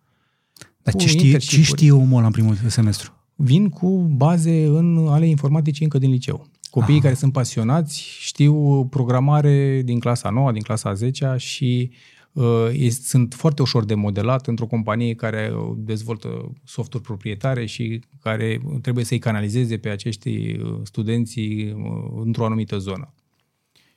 Dar 0.81 0.95
ce 0.95 1.07
știe, 1.07 1.37
ce 1.37 1.61
știe 1.61 1.91
omul 1.91 2.23
în 2.23 2.31
primul 2.31 2.55
semestru? 2.67 3.11
Vin 3.35 3.69
cu 3.69 3.87
baze 4.15 4.65
în 4.65 5.07
ale 5.09 5.27
informaticii 5.27 5.83
încă 5.83 5.97
din 5.97 6.09
liceu. 6.09 6.47
Copiii 6.69 6.97
Aha. 6.97 7.03
care 7.03 7.15
sunt 7.15 7.33
pasionați 7.33 8.17
știu 8.19 8.85
programare 8.85 9.81
din 9.85 9.99
clasa 9.99 10.29
9, 10.29 10.51
din 10.51 10.61
clasa 10.61 10.93
10 10.93 11.33
și 11.37 11.91
uh, 12.31 12.89
sunt 12.89 13.33
foarte 13.33 13.61
ușor 13.61 13.85
de 13.85 13.93
modelat 13.93 14.47
într-o 14.47 14.65
companie 14.65 15.13
care 15.13 15.53
dezvoltă 15.75 16.51
softuri 16.63 17.03
proprietare 17.03 17.65
și 17.65 18.01
care 18.21 18.61
trebuie 18.81 19.03
să-i 19.03 19.19
canalizeze 19.19 19.77
pe 19.77 19.89
acești 19.89 20.29
uh, 20.29 20.79
studenți 20.83 21.39
uh, 21.39 22.21
într-o 22.23 22.45
anumită 22.45 22.77
zonă. 22.77 23.13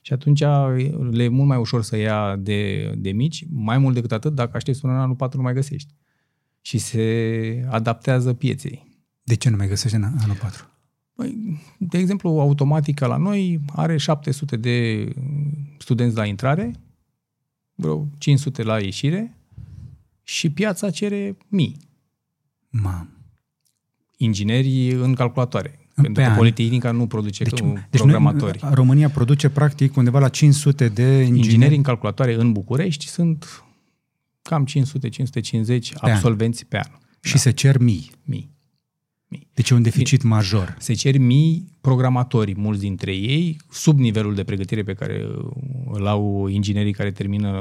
Și 0.01 0.13
atunci 0.13 0.39
le 1.11 1.23
e 1.23 1.27
mult 1.27 1.47
mai 1.47 1.57
ușor 1.57 1.83
să 1.83 1.97
ia 1.97 2.35
de, 2.35 2.91
de 2.97 3.11
mici, 3.11 3.45
mai 3.49 3.77
mult 3.77 3.93
decât 3.93 4.11
atât, 4.11 4.33
dacă 4.33 4.51
aștepți 4.53 4.81
până 4.81 4.93
în 4.93 4.99
anul 4.99 5.15
4 5.15 5.37
nu 5.37 5.43
mai 5.43 5.53
găsești. 5.53 5.93
Și 6.61 6.77
se 6.77 7.65
adaptează 7.69 8.33
pieței. 8.33 8.87
De 9.23 9.35
ce 9.35 9.49
nu 9.49 9.55
mai 9.55 9.67
găsești 9.67 9.95
în 9.95 10.03
anul 10.03 10.35
4? 10.41 10.65
Păi, 11.15 11.59
de 11.77 11.97
exemplu, 11.97 12.29
automatica 12.29 13.07
la 13.07 13.17
noi 13.17 13.61
are 13.73 13.97
700 13.97 14.57
de 14.57 15.07
studenți 15.77 16.15
la 16.15 16.25
intrare, 16.25 16.71
vreo 17.75 18.07
500 18.17 18.63
la 18.63 18.79
ieșire 18.79 19.37
și 20.23 20.49
piața 20.49 20.89
cere 20.89 21.37
mii. 21.47 21.77
Mam. 22.69 23.09
Inginerii 24.17 24.91
în 24.91 25.13
calculatoare. 25.13 25.80
Pentru 25.95 26.13
că 26.13 26.21
an. 26.21 26.35
Politehnica 26.35 26.91
nu 26.91 27.07
produce 27.07 27.43
deci, 27.43 27.59
programatori. 27.89 28.51
Deci 28.51 28.61
noi, 28.61 28.73
România 28.73 29.09
produce 29.09 29.49
practic 29.49 29.95
undeva 29.95 30.19
la 30.19 30.29
500 30.29 30.87
de 30.87 31.03
ingineri. 31.03 31.37
Ingineri 31.37 31.75
în 31.75 31.81
calculatoare 31.81 32.33
în 32.33 32.51
București 32.51 33.07
sunt 33.07 33.63
cam 34.41 34.65
500-550 34.65 35.93
absolvenți 35.99 36.63
an. 36.63 36.67
pe 36.69 36.77
an. 36.77 36.99
Și 37.21 37.33
da. 37.33 37.39
se 37.39 37.51
cer 37.51 37.77
mii. 37.77 38.11
Mii. 38.23 38.49
Mii. 39.27 39.47
Deci 39.53 39.69
e 39.69 39.73
un 39.73 39.81
deficit 39.81 40.23
major. 40.23 40.75
Se 40.79 40.93
cer 40.93 41.17
mii 41.17 41.77
programatori, 41.81 42.53
mulți 42.57 42.81
dintre 42.81 43.11
ei, 43.11 43.57
sub 43.69 43.99
nivelul 43.99 44.35
de 44.35 44.43
pregătire 44.43 44.83
pe 44.83 44.93
care 44.93 45.27
îl 45.91 46.07
au 46.07 46.47
inginerii 46.47 46.93
care 46.93 47.11
termină 47.11 47.51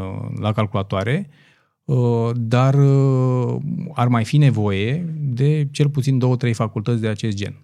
la 0.41 0.53
calculatoare, 0.53 1.31
uh, 1.85 2.31
dar 2.35 2.75
uh, 2.75 3.57
ar 3.93 4.09
mai 4.09 4.25
fi 4.25 4.37
nevoie 4.37 5.15
de 5.19 5.69
cel 5.71 5.89
puțin 5.89 6.19
două, 6.19 6.37
trei 6.37 6.53
facultăți 6.53 7.01
de 7.01 7.09
acest 7.09 7.37
gen. 7.37 7.55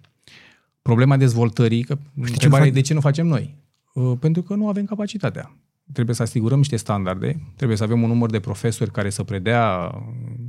Problema 0.87 1.17
dezvoltării, 1.17 1.83
că 1.83 1.97
întrebarea 2.15 2.67
e 2.67 2.71
de 2.71 2.81
ce 2.81 2.93
nu 2.93 2.99
facem 2.99 3.27
noi? 3.27 3.55
Uh, 3.93 4.17
pentru 4.19 4.41
că 4.41 4.55
nu 4.55 4.67
avem 4.67 4.85
capacitatea. 4.85 5.57
Trebuie 5.93 6.15
să 6.15 6.21
asigurăm 6.21 6.57
niște 6.57 6.75
standarde, 6.75 7.53
trebuie 7.55 7.77
să 7.77 7.83
avem 7.83 8.01
un 8.01 8.07
număr 8.07 8.29
de 8.29 8.39
profesori 8.39 8.91
care 8.91 9.09
să 9.09 9.23
predea 9.23 9.91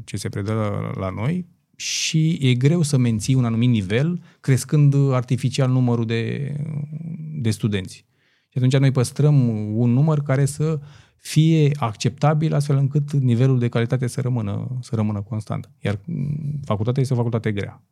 ce 0.04 0.16
se 0.16 0.28
predă 0.28 0.80
la 0.94 1.10
noi 1.10 1.46
și 1.76 2.38
e 2.40 2.54
greu 2.54 2.82
să 2.82 2.96
menții 2.96 3.34
un 3.34 3.44
anumit 3.44 3.68
nivel 3.68 4.22
crescând 4.40 4.94
artificial 5.12 5.70
numărul 5.70 6.06
de, 6.06 6.52
de 7.40 7.50
studenți. 7.50 7.96
Și 8.48 8.58
atunci 8.58 8.76
noi 8.76 8.90
păstrăm 8.90 9.48
un 9.76 9.90
număr 9.90 10.22
care 10.22 10.44
să 10.44 10.80
fie 11.16 11.70
acceptabil 11.76 12.54
astfel 12.54 12.76
încât 12.76 13.12
nivelul 13.12 13.58
de 13.58 13.68
calitate 13.68 14.06
să 14.06 14.20
rămână, 14.20 14.78
să 14.80 14.94
rămână 14.94 15.22
constant. 15.22 15.70
Iar 15.80 16.00
facultatea 16.64 17.02
este 17.02 17.14
o 17.14 17.16
facultate 17.16 17.52
grea. 17.52 17.82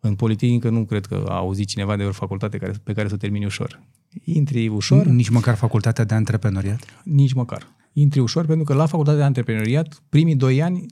În 0.00 0.14
politică 0.14 0.68
nu 0.68 0.84
cred 0.84 1.06
că 1.06 1.24
a 1.28 1.36
auzit 1.36 1.66
cineva 1.66 1.96
de 1.96 2.04
o 2.04 2.12
facultate 2.12 2.58
care, 2.58 2.72
pe 2.84 2.92
care 2.92 3.08
să 3.08 3.16
termini 3.16 3.44
ușor. 3.44 3.82
Intri 4.24 4.68
ușor. 4.68 5.06
Nici 5.06 5.28
măcar 5.28 5.54
facultatea 5.54 6.04
de 6.04 6.14
antreprenoriat? 6.14 7.02
Nici 7.04 7.32
măcar. 7.32 7.66
Intri 7.92 8.20
ușor 8.20 8.46
pentru 8.46 8.64
că 8.64 8.74
la 8.74 8.86
facultatea 8.86 9.20
de 9.20 9.26
antreprenoriat, 9.26 10.02
primii 10.08 10.36
doi 10.36 10.62
ani, 10.62 10.86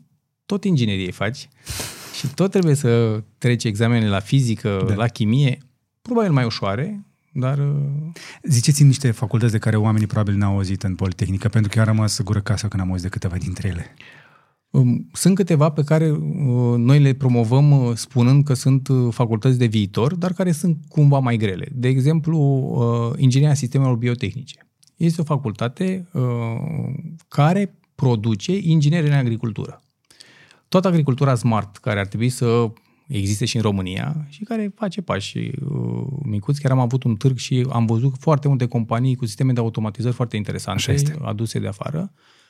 tot 0.46 0.64
inginerie 0.64 1.10
faci 1.10 1.48
și 2.18 2.26
tot 2.34 2.50
trebuie 2.50 2.74
să 2.74 3.22
treci 3.38 3.64
examenele 3.64 4.08
la 4.08 4.20
fizică, 4.20 4.84
da. 4.88 4.94
la 4.94 5.06
chimie, 5.06 5.58
probabil 6.02 6.32
mai 6.32 6.44
ușoare, 6.44 7.04
dar... 7.32 7.58
Uh, 7.58 8.12
Ziceți-mi 8.42 8.88
niște 8.88 9.10
facultăți 9.10 9.52
de 9.52 9.58
care 9.58 9.76
oamenii 9.76 10.06
probabil 10.06 10.34
n-au 10.34 10.54
auzit 10.54 10.82
în 10.82 10.94
Politehnică, 10.94 11.48
pentru 11.48 11.70
că 11.70 11.78
eu 11.78 11.84
am 11.84 11.90
rămas 11.94 12.22
gură 12.22 12.40
casă 12.40 12.68
când 12.68 12.82
am 12.82 12.88
auzit 12.88 13.02
de 13.02 13.08
câteva 13.08 13.36
dintre 13.36 13.68
ele. 13.68 13.94
Um, 14.74 15.08
sunt 15.12 15.34
câteva 15.34 15.70
pe 15.70 15.82
care 15.82 16.10
uh, 16.10 16.18
noi 16.76 17.00
le 17.00 17.12
promovăm 17.12 17.70
uh, 17.70 17.94
spunând 17.94 18.44
că 18.44 18.54
sunt 18.54 18.88
facultăți 19.10 19.58
de 19.58 19.66
viitor, 19.66 20.14
dar 20.14 20.32
care 20.32 20.52
sunt 20.52 20.78
cumva 20.88 21.18
mai 21.18 21.36
grele. 21.36 21.68
De 21.72 21.88
exemplu, 21.88 23.14
ingineria 23.16 23.54
sistemelor 23.54 23.96
biotehnice. 23.96 24.68
Este 24.96 25.20
o 25.20 25.24
facultate 25.24 26.08
care 27.28 27.74
produce 27.94 28.58
ingineri 28.58 29.06
în 29.06 29.12
agricultură 29.12 29.84
toată 30.74 30.88
agricultura 30.88 31.34
smart 31.34 31.76
care 31.76 32.00
ar 32.00 32.06
trebui 32.06 32.28
să 32.28 32.70
existe 33.06 33.44
și 33.44 33.56
în 33.56 33.62
România 33.62 34.26
și 34.28 34.44
care 34.44 34.72
face 34.74 35.02
pași 35.02 35.38
uh, 35.38 36.06
micuți. 36.22 36.60
Chiar 36.60 36.72
am 36.72 36.78
avut 36.78 37.02
un 37.02 37.16
târg 37.16 37.36
și 37.36 37.66
am 37.70 37.86
văzut 37.86 38.14
foarte 38.18 38.48
multe 38.48 38.66
companii 38.66 39.16
cu 39.16 39.26
sisteme 39.26 39.52
de 39.52 39.60
automatizări 39.60 40.14
foarte 40.14 40.36
interesante 40.36 41.16
aduse 41.22 41.58
de 41.58 41.66
afară. 41.66 42.12
Uh, 42.12 42.43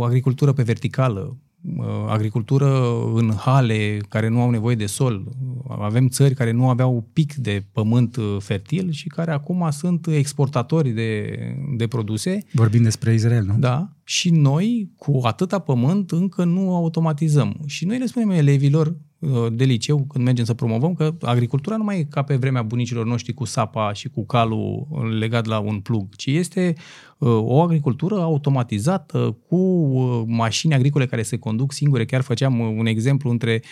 agricultură 0.00 0.52
pe 0.52 0.62
verticală, 0.62 1.36
uh, 1.76 1.84
agricultură 2.08 3.00
în 3.14 3.32
hale 3.36 4.00
care 4.08 4.28
nu 4.28 4.40
au 4.40 4.50
nevoie 4.50 4.76
de 4.76 4.86
sol. 4.86 5.28
Avem 5.68 6.08
țări 6.08 6.34
care 6.34 6.50
nu 6.50 6.68
aveau 6.68 7.08
pic 7.12 7.34
de 7.34 7.64
pământ 7.72 8.16
fertil 8.38 8.90
și 8.90 9.08
care 9.08 9.30
acum 9.30 9.68
sunt 9.70 10.06
exportatori 10.06 10.90
de, 10.90 11.36
de 11.76 11.86
produse. 11.86 12.44
Vorbim 12.52 12.82
despre 12.82 13.14
Israel, 13.14 13.44
nu? 13.44 13.54
Da. 13.58 13.88
Și 14.04 14.30
noi, 14.30 14.90
cu 14.96 15.20
atâta 15.22 15.58
pământ, 15.58 16.10
încă 16.10 16.44
nu 16.44 16.74
automatizăm. 16.74 17.56
Și 17.66 17.84
noi 17.84 17.98
le 17.98 18.06
spunem 18.06 18.30
elevilor, 18.30 18.96
Uh, 19.20 19.46
de 19.52 19.64
liceu, 19.64 20.04
când 20.08 20.24
mergem 20.24 20.44
să 20.44 20.54
promovăm, 20.54 20.94
că 20.94 21.14
agricultura 21.20 21.76
nu 21.76 21.84
mai 21.84 21.98
e 21.98 22.04
ca 22.04 22.22
pe 22.22 22.36
vremea 22.36 22.62
bunicilor 22.62 23.06
noștri 23.06 23.32
cu 23.32 23.44
sapa 23.44 23.92
și 23.92 24.08
cu 24.08 24.26
calul 24.26 24.86
legat 25.18 25.46
la 25.46 25.58
un 25.58 25.80
plug, 25.80 26.14
ci 26.14 26.26
este 26.26 26.74
uh, 26.76 26.82
o 27.26 27.62
agricultură 27.62 28.20
automatizată 28.20 29.36
cu 29.48 29.56
uh, 29.56 30.22
mașini 30.26 30.74
agricole 30.74 31.06
care 31.06 31.22
se 31.22 31.36
conduc 31.36 31.72
singure. 31.72 32.04
Chiar 32.04 32.20
făceam 32.20 32.58
un 32.58 32.86
exemplu 32.86 33.30
între 33.30 33.62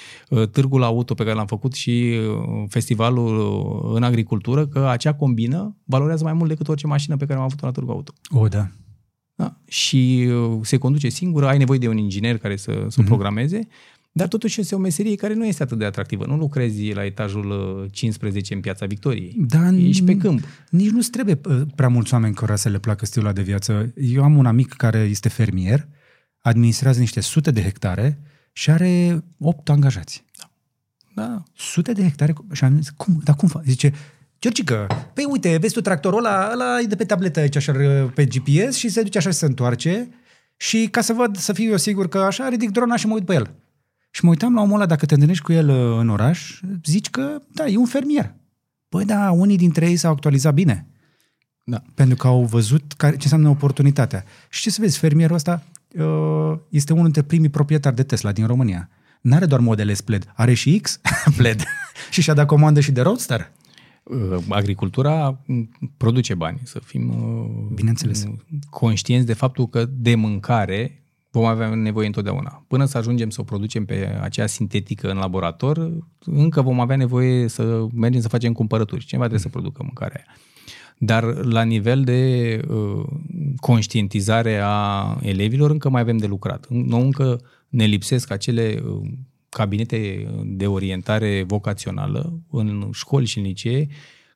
târgul 0.52 0.82
auto 0.82 1.14
pe 1.14 1.22
care 1.22 1.34
l-am 1.34 1.46
făcut 1.46 1.72
și 1.72 2.18
festivalul 2.68 3.92
în 3.94 4.02
agricultură, 4.02 4.66
că 4.66 4.86
acea 4.88 5.14
combină 5.14 5.76
valorează 5.84 6.24
mai 6.24 6.32
mult 6.32 6.48
decât 6.48 6.68
orice 6.68 6.86
mașină 6.86 7.16
pe 7.16 7.26
care 7.26 7.38
am 7.38 7.44
avut-o 7.44 7.66
la 7.66 7.72
târgul 7.72 7.94
auto. 7.94 8.12
O, 8.30 8.48
da. 8.48 8.68
Da? 9.34 9.56
Și 9.66 10.28
se 10.62 10.78
conduce 10.78 11.08
singură, 11.08 11.46
ai 11.46 11.58
nevoie 11.58 11.78
de 11.78 11.88
un 11.88 11.96
inginer 11.96 12.38
care 12.38 12.56
să, 12.56 12.84
să 12.88 13.02
mm-hmm. 13.02 13.06
programeze, 13.06 13.68
dar 14.18 14.28
totuși 14.28 14.60
este 14.60 14.74
o 14.74 14.78
meserie 14.78 15.14
care 15.14 15.34
nu 15.34 15.46
este 15.46 15.62
atât 15.62 15.78
de 15.78 15.84
atractivă. 15.84 16.24
Nu 16.26 16.36
lucrezi 16.36 16.92
la 16.92 17.04
etajul 17.04 17.88
15 17.92 18.44
uh, 18.48 18.56
în 18.56 18.60
Piața 18.62 18.86
Victoriei. 18.86 19.34
Da, 19.36 19.70
Ești 19.74 20.04
pe 20.04 20.16
câmp. 20.16 20.44
Nici 20.70 20.90
nu 20.90 21.00
trebuie 21.00 21.40
uh, 21.44 21.60
prea 21.74 21.88
mulți 21.88 22.12
oameni 22.12 22.34
care 22.34 22.56
să 22.56 22.68
le 22.68 22.78
placă 22.78 23.06
stilul 23.06 23.32
de 23.32 23.42
viață. 23.42 23.92
Eu 23.96 24.22
am 24.22 24.36
un 24.36 24.46
amic 24.46 24.72
care 24.72 24.98
este 24.98 25.28
fermier, 25.28 25.88
administrează 26.38 27.00
niște 27.00 27.20
sute 27.20 27.50
de 27.50 27.62
hectare 27.62 28.18
și 28.52 28.70
are 28.70 29.24
8 29.38 29.68
angajați. 29.68 30.24
Da. 30.38 30.50
da. 31.22 31.42
Sute 31.56 31.92
de 31.92 32.02
hectare 32.02 32.34
și 32.52 32.64
am 32.64 32.76
zis, 32.76 32.90
cum, 32.90 33.20
dar 33.24 33.36
cum 33.36 33.48
fac? 33.48 33.62
Zice, 33.64 33.92
Georgica, 34.40 34.86
păi 35.14 35.24
uite, 35.30 35.56
vezi 35.60 35.74
tu 35.74 35.80
tractorul 35.80 36.18
ăla, 36.18 36.50
ăla 36.52 36.80
e 36.80 36.84
de 36.84 36.96
pe 36.96 37.04
tabletă 37.04 37.40
aici 37.40 37.56
așa 37.56 37.72
pe 38.14 38.24
GPS 38.24 38.76
și 38.76 38.88
se 38.88 39.02
duce 39.02 39.18
așa 39.18 39.30
și 39.30 39.36
se 39.36 39.46
întoarce 39.46 40.08
și 40.56 40.88
ca 40.90 41.00
să 41.00 41.12
văd, 41.12 41.36
să 41.36 41.52
fiu 41.52 41.70
eu 41.70 41.76
sigur 41.76 42.08
că 42.08 42.18
așa, 42.18 42.48
ridic 42.48 42.70
drona 42.70 42.96
și 42.96 43.06
mă 43.06 43.14
uit 43.14 43.24
pe 43.24 43.34
el. 43.34 43.54
Și 44.18 44.24
mă 44.24 44.30
uitam 44.30 44.54
la 44.54 44.60
omul 44.60 44.74
ăla, 44.74 44.86
dacă 44.86 45.06
te 45.06 45.14
întâlnești 45.14 45.44
cu 45.44 45.52
el 45.52 45.68
uh, 45.68 45.98
în 45.98 46.08
oraș, 46.08 46.60
zici 46.84 47.10
că, 47.10 47.38
da, 47.52 47.66
e 47.66 47.76
un 47.76 47.86
fermier. 47.86 48.34
Păi 48.88 49.04
da, 49.04 49.30
unii 49.30 49.56
dintre 49.56 49.88
ei 49.88 49.96
s-au 49.96 50.12
actualizat 50.12 50.54
bine. 50.54 50.86
Da. 51.64 51.82
Pentru 51.94 52.16
că 52.16 52.26
au 52.26 52.44
văzut 52.44 52.92
care, 52.92 53.12
ce 53.16 53.22
înseamnă 53.22 53.48
oportunitatea. 53.48 54.24
Și 54.48 54.60
ce 54.60 54.70
să 54.70 54.80
vezi, 54.80 54.98
fermierul 54.98 55.34
ăsta 55.36 55.62
uh, 55.98 56.58
este 56.68 56.92
unul 56.92 57.04
dintre 57.04 57.22
primii 57.22 57.48
proprietari 57.48 57.94
de 57.96 58.02
Tesla 58.02 58.32
din 58.32 58.46
România. 58.46 58.88
N-are 59.20 59.46
doar 59.46 59.60
modele 59.60 59.94
SPLED, 59.94 60.32
are 60.34 60.54
și 60.54 60.80
X 60.80 61.00
pled. 61.36 61.62
și 62.10 62.22
și-a 62.22 62.34
dat 62.34 62.46
comandă 62.46 62.80
și 62.80 62.92
de 62.92 63.00
Roadster. 63.00 63.52
Uh, 64.02 64.38
agricultura 64.48 65.44
produce 65.96 66.34
bani, 66.34 66.60
să 66.64 66.80
fim 66.84 67.14
Bineînțeles. 67.74 68.24
conștienți 68.70 69.26
de 69.26 69.34
faptul 69.34 69.68
că 69.68 69.84
de 69.84 70.14
mâncare 70.14 71.02
vom 71.38 71.48
avea 71.48 71.74
nevoie 71.74 72.06
întotdeauna. 72.06 72.64
Până 72.68 72.84
să 72.84 72.98
ajungem 72.98 73.30
să 73.30 73.40
o 73.40 73.44
producem 73.44 73.84
pe 73.84 74.18
acea 74.20 74.46
sintetică 74.46 75.10
în 75.10 75.16
laborator, 75.16 75.90
încă 76.24 76.62
vom 76.62 76.80
avea 76.80 76.96
nevoie 76.96 77.48
să 77.48 77.86
mergem 77.94 78.20
să 78.20 78.28
facem 78.28 78.52
cumpărături. 78.52 79.04
Cineva 79.04 79.26
trebuie 79.26 79.44
să 79.44 79.48
producă 79.48 79.82
mâncarea 79.82 80.24
aia. 80.24 80.36
Dar 80.98 81.24
la 81.44 81.62
nivel 81.62 82.04
de 82.04 82.60
uh, 82.68 83.04
conștientizare 83.56 84.60
a 84.62 85.16
elevilor 85.22 85.70
încă 85.70 85.88
mai 85.88 86.00
avem 86.00 86.16
de 86.16 86.26
lucrat. 86.26 86.66
Nu 86.68 87.00
încă 87.00 87.40
ne 87.68 87.84
lipsesc 87.84 88.30
acele 88.30 88.82
uh, 88.84 89.08
cabinete 89.48 90.28
de 90.44 90.66
orientare 90.66 91.44
vocațională 91.46 92.40
în 92.50 92.88
școli 92.92 93.26
și 93.26 93.38
în 93.38 93.44
licee 93.44 93.88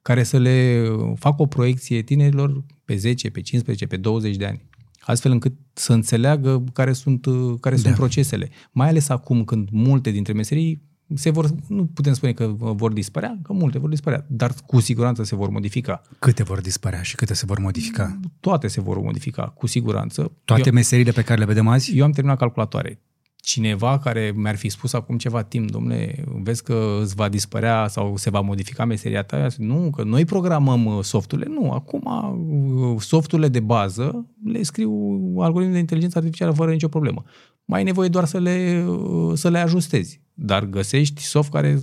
care 0.03 0.23
să 0.23 0.39
le 0.39 0.89
facă 1.15 1.43
o 1.43 1.47
proiecție 1.47 2.03
tinerilor 2.03 2.65
pe 2.85 2.97
10, 2.97 3.31
pe 3.31 3.41
15, 3.41 3.87
pe 3.87 3.97
20 3.97 4.37
de 4.37 4.45
ani 4.45 4.63
astfel 5.05 5.31
încât 5.31 5.53
să 5.73 5.93
înțeleagă 5.93 6.65
care 6.73 6.93
sunt, 6.93 7.27
uh, 7.27 7.55
care 7.61 7.75
da. 7.75 7.81
sunt 7.81 7.95
procesele. 7.95 8.51
Mai 8.73 8.89
ales 8.89 9.09
acum 9.09 9.45
când 9.45 9.69
multe 9.71 10.11
dintre 10.11 10.33
meserii 10.33 10.91
se 11.15 11.31
vor, 11.31 11.51
nu 11.69 11.87
putem 11.87 12.13
spune 12.13 12.33
că 12.33 12.47
vor 12.57 12.93
dispărea, 12.93 13.39
că 13.43 13.53
multe 13.53 13.79
vor 13.79 13.89
dispărea, 13.89 14.27
dar 14.29 14.55
cu 14.67 14.81
siguranță 14.81 15.23
se 15.23 15.35
vor 15.35 15.49
modifica. 15.49 16.03
Câte 16.19 16.43
vor 16.43 16.61
dispărea 16.61 17.03
și 17.03 17.15
câte 17.15 17.35
se 17.35 17.47
vor 17.47 17.59
modifica? 17.59 18.21
Toate 18.41 18.69
se 18.69 18.81
vor 18.81 19.01
modifica, 19.01 19.43
cu 19.43 19.67
siguranță. 19.67 20.33
Toate 20.45 20.69
eu, 20.69 20.75
meseriile 20.75 21.11
pe 21.13 21.23
care 21.23 21.39
le 21.39 21.47
vedem 21.47 21.69
azi? 21.69 21.97
Eu 21.97 22.05
am 22.05 22.11
terminat 22.11 22.39
calculatoare 22.39 23.01
cineva 23.43 23.99
care 23.99 24.33
mi-ar 24.35 24.57
fi 24.57 24.69
spus 24.69 24.93
acum 24.93 25.19
ceva 25.19 25.43
timp, 25.43 25.71
domnule, 25.71 26.25
vezi 26.43 26.63
că 26.63 26.99
îți 27.03 27.15
va 27.15 27.29
dispărea 27.29 27.89
sau 27.89 28.17
se 28.17 28.31
va 28.31 28.41
modifica 28.41 28.85
meseria 28.85 29.23
ta? 29.23 29.47
Nu, 29.57 29.91
că 29.91 30.03
noi 30.03 30.25
programăm 30.25 30.85
uh, 30.85 31.05
softurile. 31.05 31.49
Nu, 31.49 31.71
acum 31.71 32.03
uh, 32.05 33.01
softurile 33.01 33.49
de 33.49 33.61
bază 33.61 34.27
le 34.45 34.63
scriu 34.63 34.93
algoritmi 35.39 35.73
de 35.73 35.79
inteligență 35.79 36.19
artificială 36.19 36.53
fără 36.53 36.71
nicio 36.71 36.89
problemă. 36.89 37.25
Mai 37.65 37.79
ai 37.79 37.85
nevoie 37.85 38.09
doar 38.09 38.25
să 38.25 38.39
le, 38.39 38.85
uh, 38.89 39.39
să 39.39 39.49
le 39.49 39.59
ajustezi. 39.59 40.21
Dar 40.35 40.65
găsești 40.65 41.23
soft 41.23 41.51
care, 41.51 41.81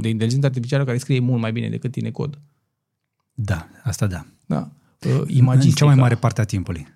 de 0.00 0.08
inteligență 0.08 0.46
artificială 0.46 0.84
care 0.84 0.98
scrie 0.98 1.20
mult 1.20 1.40
mai 1.40 1.52
bine 1.52 1.68
decât 1.68 1.90
tine 1.90 2.10
cod. 2.10 2.40
Da, 3.32 3.68
asta 3.82 4.06
da. 4.06 4.26
Da. 4.46 4.70
Imagistica, 5.26 5.68
în 5.68 5.74
cea 5.74 5.84
mai 5.84 5.94
mare 5.94 6.14
parte 6.14 6.40
a 6.40 6.44
timpului. 6.44 6.86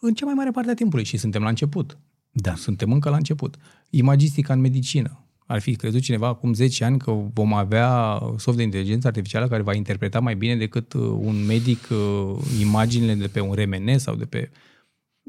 În 0.00 0.14
cea 0.14 0.24
mai 0.24 0.34
mare 0.34 0.50
parte 0.50 0.70
a 0.70 0.74
timpului 0.74 1.04
și 1.04 1.16
suntem 1.16 1.42
la 1.42 1.48
început. 1.48 1.98
Da. 2.30 2.54
Suntem 2.54 2.92
încă 2.92 3.08
la 3.10 3.16
început. 3.16 3.56
Imagistica 3.90 4.52
în 4.52 4.60
medicină. 4.60 5.24
Ar 5.46 5.60
fi 5.60 5.76
crezut 5.76 6.00
cineva 6.00 6.26
acum 6.26 6.52
10 6.52 6.84
ani 6.84 6.98
că 6.98 7.12
vom 7.32 7.54
avea 7.54 8.18
soft 8.36 8.56
de 8.56 8.62
inteligență 8.62 9.06
artificială 9.06 9.48
care 9.48 9.62
va 9.62 9.74
interpreta 9.74 10.20
mai 10.20 10.34
bine 10.34 10.56
decât 10.56 10.92
uh, 10.92 11.02
un 11.02 11.44
medic 11.46 11.88
uh, 11.90 12.36
imaginile 12.60 13.14
de 13.14 13.26
pe 13.26 13.40
un 13.40 13.54
RMN 13.54 13.98
sau 13.98 14.14
de 14.14 14.24
pe... 14.24 14.50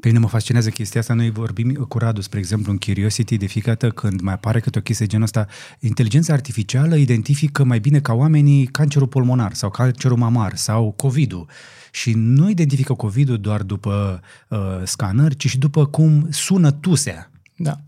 Pe 0.00 0.08
mine 0.08 0.20
mă 0.20 0.28
fascinează 0.28 0.70
chestia 0.70 1.00
asta. 1.00 1.14
Noi 1.14 1.30
vorbim 1.30 1.72
cu 1.74 1.98
Radu, 1.98 2.20
spre 2.20 2.38
exemplu, 2.38 2.72
în 2.72 2.78
Curiosity, 2.78 3.36
de 3.36 3.46
fiecare 3.46 3.76
dată 3.80 3.92
când 3.92 4.20
mai 4.20 4.32
apare 4.32 4.60
câte 4.60 4.78
o 4.78 4.82
chestie 4.82 5.06
genul 5.06 5.24
ăsta, 5.24 5.46
inteligența 5.80 6.32
artificială 6.32 6.96
identifică 6.96 7.64
mai 7.64 7.78
bine 7.78 8.00
ca 8.00 8.12
oamenii 8.12 8.66
cancerul 8.66 9.08
pulmonar 9.08 9.54
sau 9.54 9.70
cancerul 9.70 10.16
mamar 10.16 10.56
sau 10.56 10.92
COVID-ul. 10.92 11.46
Și 11.94 12.12
nu 12.14 12.50
identifică 12.50 12.94
COVID-ul 12.94 13.38
doar 13.38 13.62
după 13.62 14.20
uh, 14.48 14.58
scanări, 14.84 15.36
ci 15.36 15.48
și 15.48 15.58
după 15.58 15.86
cum 15.86 16.26
sună 16.30 16.70
tusea. 16.70 17.30
Da. 17.56 17.80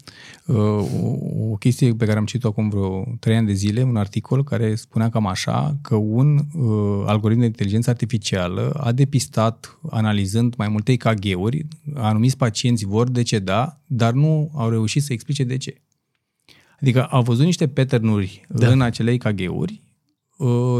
Uh, 0.46 0.56
o, 0.56 1.50
o 1.50 1.56
chestie 1.56 1.94
pe 1.94 2.04
care 2.06 2.18
am 2.18 2.24
citit-o 2.24 2.48
acum 2.48 2.68
vreo 2.68 3.04
trei 3.20 3.36
ani 3.36 3.46
de 3.46 3.52
zile, 3.52 3.82
un 3.82 3.96
articol 3.96 4.44
care 4.44 4.74
spunea 4.74 5.08
cam 5.08 5.26
așa, 5.26 5.76
că 5.82 5.94
un 5.94 6.36
uh, 6.36 7.04
algoritm 7.06 7.40
de 7.40 7.46
inteligență 7.46 7.90
artificială 7.90 8.70
a 8.70 8.92
depistat, 8.92 9.78
analizând 9.90 10.54
mai 10.56 10.68
multe 10.68 10.92
EKG-uri, 10.92 11.66
anumiți 11.94 12.36
pacienți 12.36 12.84
vor 12.84 13.08
deceda, 13.08 13.80
dar 13.86 14.12
nu 14.12 14.50
au 14.54 14.68
reușit 14.68 15.02
să 15.02 15.12
explice 15.12 15.44
de 15.44 15.56
ce. 15.56 15.82
Adică 16.80 17.04
au 17.04 17.22
văzut 17.22 17.44
niște 17.44 17.68
pattern-uri 17.68 18.46
da. 18.48 18.68
în 18.68 18.80
acele 18.80 19.10
EKG-uri 19.10 19.72
Uh, 19.72 19.93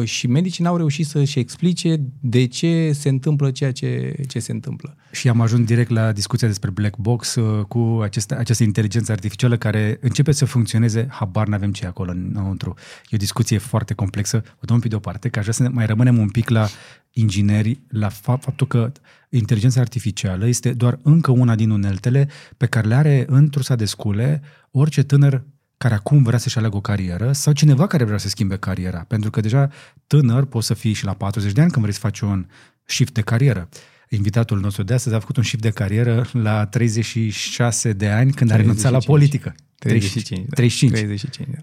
și 0.05 0.27
medicii 0.27 0.65
n-au 0.65 0.77
reușit 0.77 1.07
să-și 1.07 1.39
explice 1.39 2.01
de 2.21 2.47
ce 2.47 2.93
se 2.93 3.09
întâmplă 3.09 3.51
ceea 3.51 3.73
ce, 3.73 4.17
ce 4.29 4.39
se 4.39 4.53
întâmplă. 4.53 4.97
Și 5.13 5.29
am 5.29 5.41
ajuns 5.41 5.67
direct 5.67 5.91
la 5.91 6.13
discuția 6.13 6.49
despre 6.49 6.71
black 6.71 6.97
box 6.97 7.35
uh, 7.35 7.65
cu 7.65 7.99
aceste, 8.03 8.35
această 8.35 8.63
inteligență 8.63 9.13
artificială 9.13 9.57
care 9.57 9.99
începe 10.01 10.33
să 10.33 10.45
funcționeze, 10.45 11.07
habar 11.11 11.47
n-avem 11.47 11.73
ce 11.73 11.85
e 11.85 11.89
acolo 11.89 12.11
înăuntru. 12.11 12.75
E 13.11 13.15
o 13.15 13.17
discuție 13.17 13.59
foarte 13.59 13.95
complexă, 13.95 14.43
o 14.55 14.61
dăm 14.61 14.75
un 14.75 14.81
pic 14.81 14.91
deoparte, 14.91 15.29
că 15.29 15.39
aș 15.39 15.45
vrea 15.45 15.67
să 15.67 15.73
mai 15.73 15.87
rămânem 15.87 16.19
un 16.19 16.29
pic 16.29 16.49
la 16.49 16.69
ingineri, 17.13 17.81
la 17.89 18.09
faptul 18.09 18.67
că 18.67 18.93
inteligența 19.29 19.81
artificială 19.81 20.47
este 20.47 20.73
doar 20.73 20.99
încă 21.03 21.31
una 21.31 21.55
din 21.55 21.71
uneltele 21.71 22.29
pe 22.57 22.67
care 22.67 22.87
le 22.87 22.95
are 22.95 23.25
într-o 23.29 23.75
de 23.75 23.85
scule 23.85 24.43
orice 24.71 25.03
tânăr 25.03 25.45
care 25.85 25.97
acum 25.97 26.23
vrea 26.23 26.39
să-și 26.39 26.57
aleagă 26.57 26.77
o 26.77 26.81
carieră 26.81 27.33
sau 27.33 27.53
cineva 27.53 27.87
care 27.87 28.05
vrea 28.05 28.19
să 28.19 28.29
schimbe 28.29 28.57
cariera. 28.57 28.99
Pentru 28.99 29.31
că 29.31 29.41
deja 29.41 29.71
tânăr 30.07 30.45
poți 30.45 30.67
să 30.67 30.75
fii 30.75 30.93
și 30.93 31.05
la 31.05 31.15
40 31.15 31.53
de 31.53 31.61
ani 31.61 31.71
când 31.71 31.83
vrei 31.83 31.95
să 31.95 32.01
faci 32.01 32.21
un 32.21 32.47
shift 32.85 33.13
de 33.13 33.21
carieră. 33.21 33.69
Invitatul 34.09 34.61
nostru 34.61 34.83
de 34.83 34.95
astăzi 34.95 35.15
a 35.15 35.19
făcut 35.19 35.37
un 35.37 35.43
shift 35.43 35.63
de 35.63 35.71
carieră 35.71 36.27
la 36.33 36.67
36 36.67 37.93
de 37.93 38.09
ani 38.09 38.33
când 38.33 38.51
35. 38.51 38.53
a 38.53 38.57
renunțat 38.57 38.93
la 38.93 38.99
politică. 38.99 39.55
35. 39.79 40.49
35. 40.49 40.91
Da. 40.91 40.97
35 40.99 41.49
da. 41.55 41.63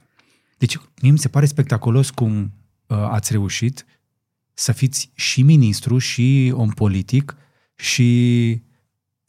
Deci 0.58 0.78
mie 1.02 1.12
mi 1.12 1.20
se 1.20 1.28
pare 1.28 1.46
spectaculos 1.46 2.10
cum 2.10 2.54
uh, 2.88 2.98
ați 2.98 3.32
reușit 3.32 3.86
să 4.54 4.72
fiți 4.72 5.12
și 5.14 5.42
ministru 5.42 5.98
și 5.98 6.52
om 6.56 6.70
politic 6.70 7.36
și 7.76 8.62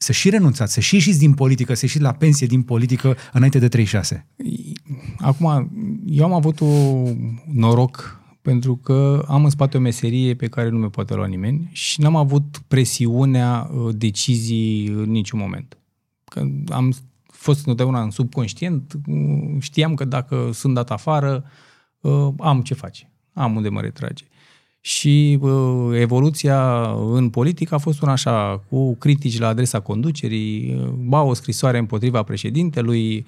să 0.02 0.12
și 0.12 0.30
renunțați, 0.30 0.72
să 0.72 0.80
și 0.80 0.94
ieșiți 0.94 1.18
din 1.18 1.34
politică, 1.34 1.74
să 1.74 1.80
ieșiți 1.84 2.02
la 2.02 2.12
pensie 2.12 2.46
din 2.46 2.62
politică 2.62 3.16
înainte 3.32 3.58
de 3.58 3.68
36? 3.68 4.26
Acum, 5.18 5.70
eu 6.06 6.24
am 6.24 6.32
avut 6.32 6.60
un 6.60 7.16
noroc 7.52 8.20
pentru 8.42 8.76
că 8.76 9.24
am 9.28 9.44
în 9.44 9.50
spate 9.50 9.76
o 9.76 9.80
meserie 9.80 10.34
pe 10.34 10.48
care 10.48 10.68
nu 10.68 10.78
mi 10.78 10.90
poate 10.90 11.14
lua 11.14 11.26
nimeni 11.26 11.68
și 11.72 12.00
n-am 12.00 12.16
avut 12.16 12.62
presiunea 12.68 13.70
uh, 13.72 13.94
decizii 13.96 14.86
în 14.86 15.10
niciun 15.10 15.38
moment. 15.38 15.78
Că 16.24 16.46
am 16.68 16.94
fost 17.26 17.58
întotdeauna 17.58 18.02
în 18.02 18.10
subconștient, 18.10 18.92
uh, 19.06 19.56
știam 19.58 19.94
că 19.94 20.04
dacă 20.04 20.50
sunt 20.52 20.74
dat 20.74 20.90
afară, 20.90 21.44
uh, 22.00 22.28
am 22.38 22.62
ce 22.62 22.74
face, 22.74 23.10
am 23.32 23.56
unde 23.56 23.68
mă 23.68 23.80
retrage 23.80 24.24
și 24.84 25.38
uh, 25.40 25.98
evoluția 26.00 26.82
în 27.12 27.28
politică 27.28 27.74
a 27.74 27.78
fost 27.78 28.02
una 28.02 28.12
așa, 28.12 28.62
cu 28.68 28.96
critici 28.96 29.38
la 29.38 29.48
adresa 29.48 29.80
conducerii, 29.80 30.80
ba 30.98 31.22
o 31.22 31.34
scrisoare 31.34 31.78
împotriva 31.78 32.22
președintelui, 32.22 33.26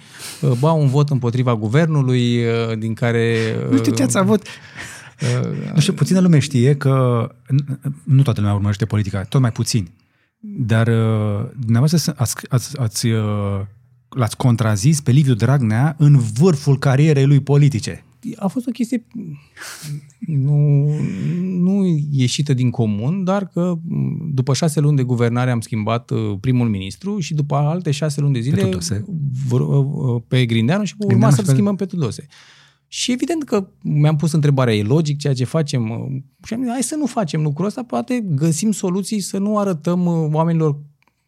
ba 0.59 0.73
un 0.73 0.87
vot 0.87 1.11
împotriva 1.11 1.57
guvernului, 1.57 2.43
din 2.79 2.95
care... 2.95 3.37
Nu 3.71 3.77
știu 3.77 3.93
ce 3.93 4.03
ați 4.03 4.19
avut. 4.19 4.43
Uh, 4.43 5.73
nu 5.75 5.81
știu, 5.81 5.93
puțină 5.93 6.21
lume 6.21 6.39
știe 6.39 6.77
că 6.77 7.29
nu 8.05 8.23
toată 8.23 8.41
lumea 8.41 8.55
urmărește 8.55 8.85
politica, 8.85 9.23
tot 9.23 9.41
mai 9.41 9.53
puțin. 9.53 9.91
Dar 10.41 10.87
uh, 10.87 11.47
dumneavoastră 11.59 12.15
ați, 12.17 12.35
ați, 12.49 12.79
ați, 12.81 13.07
l-ați 14.09 14.37
contrazis 14.37 15.01
pe 15.01 15.11
Liviu 15.11 15.35
Dragnea 15.35 15.95
în 15.99 16.19
vârful 16.19 16.79
carierei 16.79 17.27
lui 17.27 17.41
politice 17.41 18.05
a 18.37 18.47
fost 18.47 18.67
o 18.67 18.71
chestie 18.71 19.07
nu, 20.27 20.89
nu 21.43 21.85
ieșită 22.11 22.55
din 22.55 22.71
comun, 22.71 23.25
dar 23.25 23.49
că 23.49 23.75
după 24.33 24.55
șase 24.55 24.81
luni 24.81 24.97
de 24.97 25.03
guvernare 25.03 25.51
am 25.51 25.61
schimbat 25.61 26.11
uh, 26.11 26.37
primul 26.41 26.69
ministru 26.69 27.19
și 27.19 27.35
după 27.35 27.55
alte 27.55 27.91
șase 27.91 28.21
luni 28.21 28.33
de 28.33 28.41
zile 28.41 28.67
pe, 28.67 28.79
uh, 29.51 29.61
uh, 29.61 30.23
pe 30.29 30.47
Grindeanu 30.47 30.85
și 30.85 30.95
urma 30.99 31.31
să-l 31.31 31.45
pe... 31.45 31.51
schimbăm 31.51 31.77
pe 31.77 31.85
Tudose. 31.85 32.27
Și 32.89 33.13
evident 33.13 33.45
că 33.45 33.69
mi-am 33.83 34.17
pus 34.17 34.33
întrebarea, 34.33 34.75
e 34.75 34.83
logic 34.83 35.19
ceea 35.19 35.35
ce 35.35 35.45
facem? 35.45 35.83
Și 36.45 36.55
am 36.55 36.61
zis, 36.61 36.71
hai 36.71 36.83
să 36.83 36.97
nu 36.97 37.07
facem 37.07 37.43
lucrul 37.43 37.67
ăsta, 37.67 37.83
poate 37.83 38.25
găsim 38.29 38.73
soluții 38.73 39.21
să 39.21 39.39
nu 39.39 39.59
arătăm 39.59 40.07
oamenilor 40.33 40.81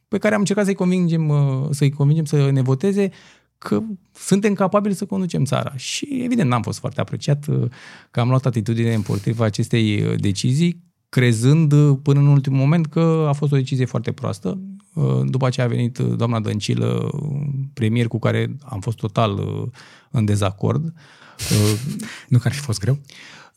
pe 0.08 0.18
care 0.18 0.34
am 0.34 0.40
încercat 0.40 0.64
să-i 0.64 0.74
convingem, 0.74 1.32
să-i 1.70 1.90
convingem 1.90 2.24
să 2.24 2.50
ne 2.50 2.62
voteze, 2.62 3.10
că 3.58 3.82
suntem 4.12 4.54
capabili 4.54 4.94
să 4.94 5.04
conducem 5.04 5.44
țara. 5.44 5.76
Și 5.76 6.20
evident 6.24 6.48
n-am 6.48 6.62
fost 6.62 6.78
foarte 6.78 7.00
apreciat 7.00 7.46
uh, 7.46 7.68
că 8.10 8.20
am 8.20 8.28
luat 8.28 8.46
atitudine 8.46 8.94
împotriva 8.94 9.44
acestei 9.44 10.02
uh, 10.02 10.20
decizii, 10.20 10.82
crezând 11.08 11.72
uh, 11.72 11.96
până 12.02 12.18
în 12.18 12.26
ultimul 12.26 12.58
moment 12.58 12.86
că 12.86 13.26
a 13.28 13.32
fost 13.32 13.52
o 13.52 13.56
decizie 13.56 13.84
foarte 13.84 14.12
proastă. 14.12 14.58
După 15.24 15.46
aceea 15.46 15.66
a 15.66 15.68
venit 15.68 15.98
doamna 15.98 16.40
Dăncilă, 16.40 17.10
premier 17.74 18.08
cu 18.08 18.18
care 18.18 18.56
am 18.62 18.80
fost 18.80 18.96
total 18.96 19.40
în 20.10 20.24
dezacord. 20.24 20.92
Nu 22.28 22.38
că 22.38 22.48
ar 22.48 22.52
fi 22.54 22.60
fost 22.60 22.80
greu? 22.80 22.98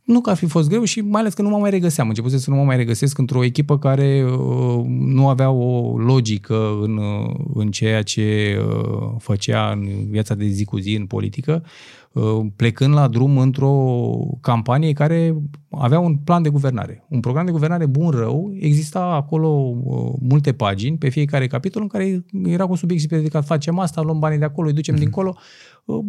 Nu 0.09 0.21
că 0.21 0.29
ar 0.29 0.35
fi 0.35 0.45
fost 0.45 0.69
greu 0.69 0.83
și 0.83 1.01
mai 1.01 1.21
ales 1.21 1.33
că 1.33 1.41
nu 1.41 1.49
mă 1.49 1.57
mai 1.57 1.69
regăseam. 1.69 2.07
Început 2.07 2.31
să 2.31 2.49
nu 2.49 2.55
mă 2.55 2.63
mai 2.63 2.75
regăsesc 2.75 3.17
într-o 3.17 3.43
echipă 3.43 3.77
care 3.77 4.25
uh, 4.25 4.85
nu 4.87 5.27
avea 5.27 5.49
o 5.49 5.97
logică 5.97 6.77
în, 6.81 6.97
uh, 6.97 7.35
în 7.53 7.71
ceea 7.71 8.01
ce 8.01 8.57
uh, 8.67 9.11
făcea 9.17 9.71
în 9.71 9.87
viața 10.09 10.35
de 10.35 10.45
zi 10.45 10.65
cu 10.65 10.77
zi 10.77 10.95
în 10.95 11.05
politică, 11.05 11.63
uh, 12.11 12.45
plecând 12.55 12.93
la 12.93 13.07
drum 13.07 13.37
într-o 13.37 13.93
campanie 14.41 14.93
care 14.93 15.35
avea 15.69 15.99
un 15.99 16.15
plan 16.15 16.41
de 16.41 16.49
guvernare. 16.49 17.05
Un 17.09 17.19
program 17.19 17.45
de 17.45 17.51
guvernare 17.51 17.85
bun-rău, 17.85 18.53
exista 18.59 18.99
acolo 18.99 19.47
uh, 19.47 20.13
multe 20.19 20.53
pagini 20.53 20.97
pe 20.97 21.09
fiecare 21.09 21.47
capitol 21.47 21.81
în 21.81 21.87
care 21.87 22.25
era 22.45 22.65
cu 22.65 22.75
subiect 22.75 23.01
specificat, 23.01 23.45
facem 23.45 23.79
asta, 23.79 24.01
luăm 24.01 24.19
banii 24.19 24.39
de 24.39 24.45
acolo, 24.45 24.67
îi 24.67 24.73
ducem 24.73 24.95
mm-hmm. 24.95 24.99
dincolo 24.99 25.37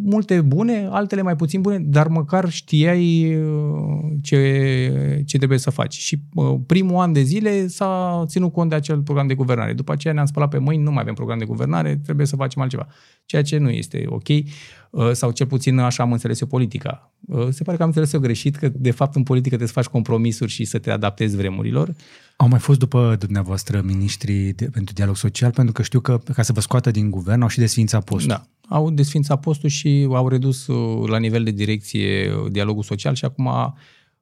multe 0.02 0.40
bune, 0.40 0.88
altele 0.90 1.22
mai 1.22 1.36
puțin 1.36 1.60
bune, 1.60 1.78
dar 1.78 2.08
măcar 2.08 2.50
știai 2.50 3.34
uh, 3.36 4.12
ce, 4.22 5.22
ce 5.26 5.36
trebuie 5.36 5.58
să 5.58 5.70
faci. 5.70 5.94
Și 5.94 6.22
uh, 6.34 6.60
primul 6.66 6.96
an 6.96 7.12
de 7.12 7.22
zile 7.22 7.66
s-a 7.66 8.22
ținut 8.26 8.52
cont 8.52 8.70
de 8.70 8.74
acel 8.74 9.02
program 9.02 9.26
de 9.26 9.34
guvernare. 9.34 9.72
După 9.72 9.92
aceea 9.92 10.14
ne-am 10.14 10.26
spălat 10.26 10.48
pe 10.48 10.58
mâini, 10.58 10.82
nu 10.82 10.90
mai 10.90 11.00
avem 11.02 11.14
program 11.14 11.38
de 11.38 11.44
guvernare, 11.44 12.00
trebuie 12.04 12.26
să 12.26 12.36
facem 12.36 12.62
altceva. 12.62 12.86
Ceea 13.24 13.42
ce 13.42 13.58
nu 13.58 13.70
este 13.70 14.04
ok, 14.08 14.28
uh, 14.28 15.10
sau 15.12 15.30
cel 15.30 15.46
puțin 15.46 15.78
așa 15.78 16.02
am 16.02 16.12
înțeles 16.12 16.40
eu 16.40 16.46
politica. 16.46 17.12
Se 17.50 17.62
pare 17.62 17.76
că 17.76 17.82
am 17.82 17.88
înțeles 17.88 18.12
eu 18.12 18.20
greșit, 18.20 18.56
că 18.56 18.68
de 18.74 18.90
fapt 18.90 19.14
în 19.14 19.22
politică 19.22 19.48
trebuie 19.48 19.68
să 19.68 19.74
faci 19.74 19.92
compromisuri 19.92 20.50
și 20.50 20.64
să 20.64 20.78
te 20.78 20.90
adaptezi 20.90 21.36
vremurilor. 21.36 21.94
Au 22.40 22.48
mai 22.48 22.58
fost 22.58 22.78
după 22.78 23.16
dumneavoastră 23.18 23.80
ministrii 23.84 24.52
de, 24.52 24.64
pentru 24.64 24.94
dialog 24.94 25.16
social, 25.16 25.50
pentru 25.50 25.72
că 25.72 25.82
știu 25.82 26.00
că 26.00 26.20
ca 26.34 26.42
să 26.42 26.52
vă 26.52 26.60
scoată 26.60 26.90
din 26.90 27.10
guvern 27.10 27.42
au 27.42 27.48
și 27.48 27.58
desfințat 27.58 28.04
postul. 28.04 28.28
Da, 28.28 28.46
au 28.76 28.90
desfințat 28.90 29.40
postul 29.40 29.68
și 29.68 30.08
au 30.12 30.28
redus 30.28 30.66
uh, 30.66 31.08
la 31.08 31.18
nivel 31.18 31.44
de 31.44 31.50
direcție 31.50 32.32
uh, 32.32 32.50
dialogul 32.52 32.82
social 32.82 33.14
și 33.14 33.24
acum 33.24 33.46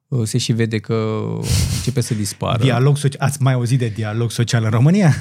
uh, 0.07 0.21
se 0.23 0.37
și 0.37 0.53
vede 0.53 0.77
că 0.77 1.21
începe 1.75 2.01
să 2.01 2.13
dispară. 2.13 2.63
Dialog 2.63 2.97
social. 2.97 3.27
Ați 3.27 3.41
mai 3.41 3.53
auzit 3.53 3.79
de 3.79 3.87
dialog 3.95 4.31
social 4.31 4.63
în 4.63 4.69
România? 4.69 5.13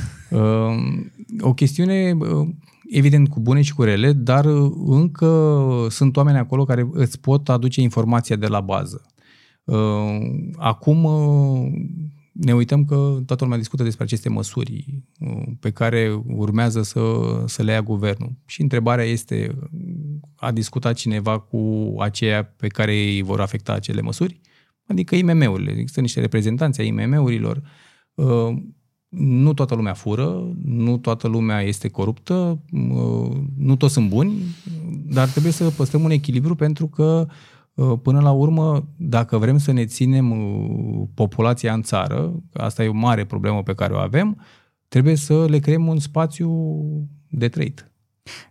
O 1.41 1.55
chestiune, 1.55 2.17
evident, 2.91 3.29
cu 3.29 3.41
bune 3.41 3.63
și 3.63 3.75
cu 3.75 3.83
rele, 3.83 4.13
dar 4.13 4.45
încă 4.87 5.87
sunt 5.91 6.17
oameni 6.17 6.39
acolo 6.39 6.65
care 6.65 6.89
îți 6.93 7.21
pot 7.21 7.49
aduce 7.49 7.81
informația 7.81 8.37
de 8.37 8.47
la 8.47 8.61
bază. 8.61 9.07
Acum 10.57 11.09
ne 12.41 12.55
uităm 12.55 12.85
că 12.85 13.19
toată 13.27 13.43
lumea 13.43 13.59
discută 13.59 13.83
despre 13.83 14.05
aceste 14.05 14.29
măsuri 14.29 15.03
uh, 15.19 15.43
pe 15.61 15.71
care 15.71 16.23
urmează 16.27 16.83
să, 16.83 17.03
să 17.47 17.63
le 17.63 17.73
ia 17.73 17.83
guvernul. 17.83 18.33
Și 18.47 18.63
întrebarea 18.63 19.05
este, 19.05 19.59
a 20.37 20.51
discutat 20.51 20.95
cineva 20.95 21.39
cu 21.39 21.95
aceia 21.99 22.45
pe 22.45 22.67
care 22.67 22.93
îi 22.93 23.23
vor 23.23 23.41
afecta 23.41 23.73
acele 23.73 24.01
măsuri? 24.01 24.41
Adică 24.87 25.15
IMM-urile. 25.15 25.71
Există 25.71 26.01
niște 26.01 26.21
reprezentanți 26.21 26.81
ai 26.81 26.87
IMM-urilor. 26.87 27.63
Uh, 28.15 28.57
nu 29.09 29.53
toată 29.55 29.75
lumea 29.75 29.95
fură, 29.95 30.53
nu 30.65 30.99
toată 30.99 31.29
lumea 31.29 31.61
este 31.61 31.89
coruptă, 31.89 32.63
uh, 32.73 33.37
nu 33.57 33.77
toți 33.77 33.93
sunt 33.93 34.09
buni, 34.09 34.33
dar 35.05 35.29
trebuie 35.29 35.53
să 35.53 35.71
păstrăm 35.71 36.03
un 36.03 36.11
echilibru 36.11 36.55
pentru 36.55 36.87
că 36.87 37.27
Uh, 37.29 37.35
până 37.85 38.21
la 38.21 38.31
urmă, 38.31 38.89
dacă 38.97 39.39
vrem 39.39 39.59
să 39.59 39.73
ne 39.73 39.87
ținem 39.87 40.31
uh, 40.31 41.09
populația 41.15 41.73
în 41.73 41.83
țară, 41.83 42.43
asta 42.53 42.85
e 42.85 42.89
o 42.89 42.93
mare 42.93 43.25
problemă 43.25 43.63
pe 43.63 43.75
care 43.75 43.93
o 43.93 43.99
avem, 43.99 44.41
trebuie 44.89 45.15
să 45.15 45.45
le 45.45 45.59
creăm 45.59 45.87
un 45.87 45.99
spațiu 45.99 46.51
de 47.29 47.49
trăit. 47.49 47.91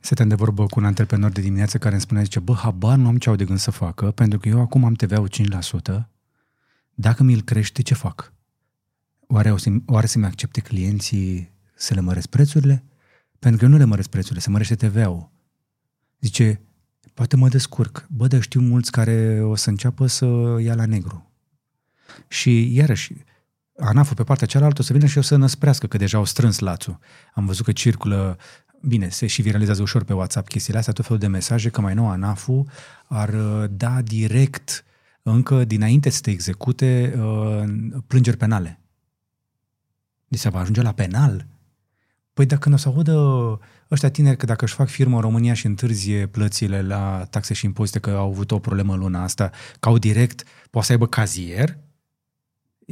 Stăteam 0.01 0.27
de 0.27 0.35
vorbă 0.35 0.65
cu 0.65 0.79
un 0.79 0.85
antreprenor 0.85 1.31
de 1.31 1.41
dimineață 1.41 1.77
care 1.77 1.91
îmi 1.91 2.01
spunea, 2.01 2.23
zice, 2.23 2.39
bă, 2.39 2.53
habar 2.53 2.97
nu 2.97 3.07
am 3.07 3.17
ce 3.17 3.29
au 3.29 3.35
de 3.35 3.45
gând 3.45 3.59
să 3.59 3.71
facă, 3.71 4.11
pentru 4.11 4.39
că 4.39 4.47
eu 4.47 4.59
acum 4.59 4.85
am 4.85 4.93
TVA-ul 4.93 5.29
5%, 5.99 6.07
dacă 6.93 7.23
mi-l 7.23 7.41
crește, 7.41 7.81
ce 7.81 7.93
fac? 7.93 8.33
Oare, 9.27 9.51
o 9.51 9.57
să, 9.57 9.69
oare 9.85 10.05
să-mi 10.05 10.25
accepte 10.25 10.61
clienții 10.61 11.51
să 11.75 11.93
le 11.93 12.01
măresc 12.01 12.27
prețurile? 12.27 12.83
Pentru 13.39 13.59
că 13.59 13.65
eu 13.65 13.71
nu 13.71 13.77
le 13.77 13.85
măresc 13.85 14.09
prețurile, 14.09 14.39
se 14.39 14.49
mărește 14.49 14.75
TVA-ul. 14.75 15.31
Zice, 16.19 16.61
poate 17.17 17.35
mă 17.35 17.47
descurc. 17.47 18.05
Bă, 18.09 18.27
dar 18.27 18.41
știu 18.41 18.61
mulți 18.61 18.91
care 18.91 19.41
o 19.43 19.55
să 19.55 19.69
înceapă 19.69 20.07
să 20.07 20.25
ia 20.59 20.75
la 20.75 20.85
negru. 20.85 21.31
Și 22.27 22.75
iarăși, 22.75 23.13
ANAF 23.77 24.13
pe 24.13 24.23
partea 24.23 24.47
cealaltă 24.47 24.81
o 24.81 24.83
să 24.83 24.93
vină 24.93 25.05
și 25.05 25.17
o 25.17 25.21
să 25.21 25.35
năsprească, 25.35 25.87
că 25.87 25.97
deja 25.97 26.17
au 26.17 26.25
strâns 26.25 26.59
lațul. 26.59 26.99
Am 27.33 27.45
văzut 27.45 27.65
că 27.65 27.71
circulă, 27.71 28.37
bine, 28.81 29.09
se 29.09 29.27
și 29.27 29.41
viralizează 29.41 29.81
ușor 29.81 30.03
pe 30.03 30.13
WhatsApp 30.13 30.47
chestiile 30.47 30.79
astea, 30.79 30.93
tot 30.93 31.05
felul 31.05 31.19
de 31.19 31.27
mesaje 31.27 31.69
că 31.69 31.81
mai 31.81 31.93
nou 31.93 32.09
anaf 32.09 32.47
ar 33.07 33.33
uh, 33.33 33.69
da 33.71 34.01
direct, 34.01 34.83
încă 35.21 35.65
dinainte 35.65 36.09
să 36.09 36.21
te 36.21 36.29
execute, 36.29 37.13
uh, 37.17 37.63
plângeri 38.07 38.37
penale. 38.37 38.79
Deci 40.27 40.39
se 40.39 40.49
va 40.49 40.59
ajunge 40.59 40.81
la 40.81 40.91
penal. 40.91 41.45
Păi 42.37 42.45
dacă 42.45 42.69
nu 42.69 42.75
o 42.75 42.77
să 42.77 42.87
audă 42.87 43.59
ăștia 43.91 44.09
tineri 44.09 44.37
că 44.37 44.45
dacă 44.45 44.65
își 44.65 44.73
fac 44.73 44.87
firmă 44.87 45.15
în 45.15 45.21
România 45.21 45.53
și 45.53 45.65
întârzie 45.65 46.27
plățile 46.27 46.81
la 46.81 47.27
taxe 47.29 47.53
și 47.53 47.65
impozite 47.65 47.99
că 47.99 48.09
au 48.09 48.29
avut 48.29 48.51
o 48.51 48.59
problemă 48.59 48.95
luna 48.95 49.23
asta, 49.23 49.51
că 49.79 49.89
au 49.89 49.97
direct, 49.97 50.43
poate 50.69 50.87
să 50.87 50.93
aibă 50.93 51.07
cazier, 51.07 51.77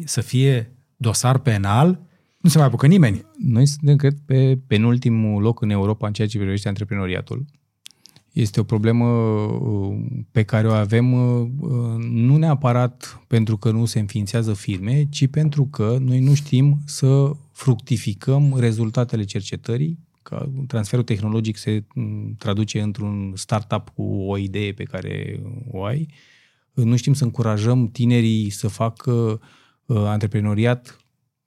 să 0.06 0.22
fie 0.22 0.72
dosar 0.96 1.38
penal, 1.38 2.00
nu 2.38 2.50
se 2.50 2.58
mai 2.58 2.68
apucă 2.68 2.88
nimeni. 2.88 3.26
Noi 3.38 3.66
suntem, 3.66 3.96
cred, 3.96 4.18
pe 4.26 4.60
penultimul 4.68 5.42
loc 5.42 5.62
în 5.62 5.70
Europa 5.70 6.08
în 6.08 6.14
ceea 6.14 6.28
ce 6.28 6.38
privește 6.38 6.68
antreprenoriatul. 6.68 7.46
Este 8.32 8.60
o 8.60 8.64
problemă 8.64 9.06
uh, 9.06 9.98
pe 10.32 10.44
care 10.44 10.68
o 10.68 10.72
avem 10.72 11.14
uh, 11.14 11.50
nu 12.10 12.38
neapărat 12.38 13.24
pentru 13.28 13.58
că 13.58 13.72
nu 13.72 13.86
se 13.86 14.00
înființează 14.00 14.54
firme, 14.54 15.06
ci 15.10 15.28
pentru 15.28 15.66
că 15.66 15.98
noi 16.00 16.20
nu 16.20 16.34
știm 16.34 16.80
să 16.86 17.36
fructificăm 17.56 18.56
rezultatele 18.58 19.24
cercetării, 19.24 20.00
că 20.24 20.50
transferul 20.68 21.04
tehnologic 21.04 21.58
se 21.58 21.84
mm, 21.96 22.36
traduce 22.38 22.82
într-un 22.82 23.34
startup 23.36 23.90
cu 23.90 24.04
o 24.04 24.38
idee 24.38 24.72
pe 24.72 24.84
care 24.84 25.42
o 25.72 25.84
ai. 25.84 26.08
Nu 26.74 26.96
știm 26.96 27.14
să 27.14 27.24
încurajăm 27.24 27.88
tinerii 27.88 28.50
să 28.50 28.68
facă 28.68 29.12
uh, 29.12 29.40
uh, 29.86 29.98
antreprenoriat 29.98 30.98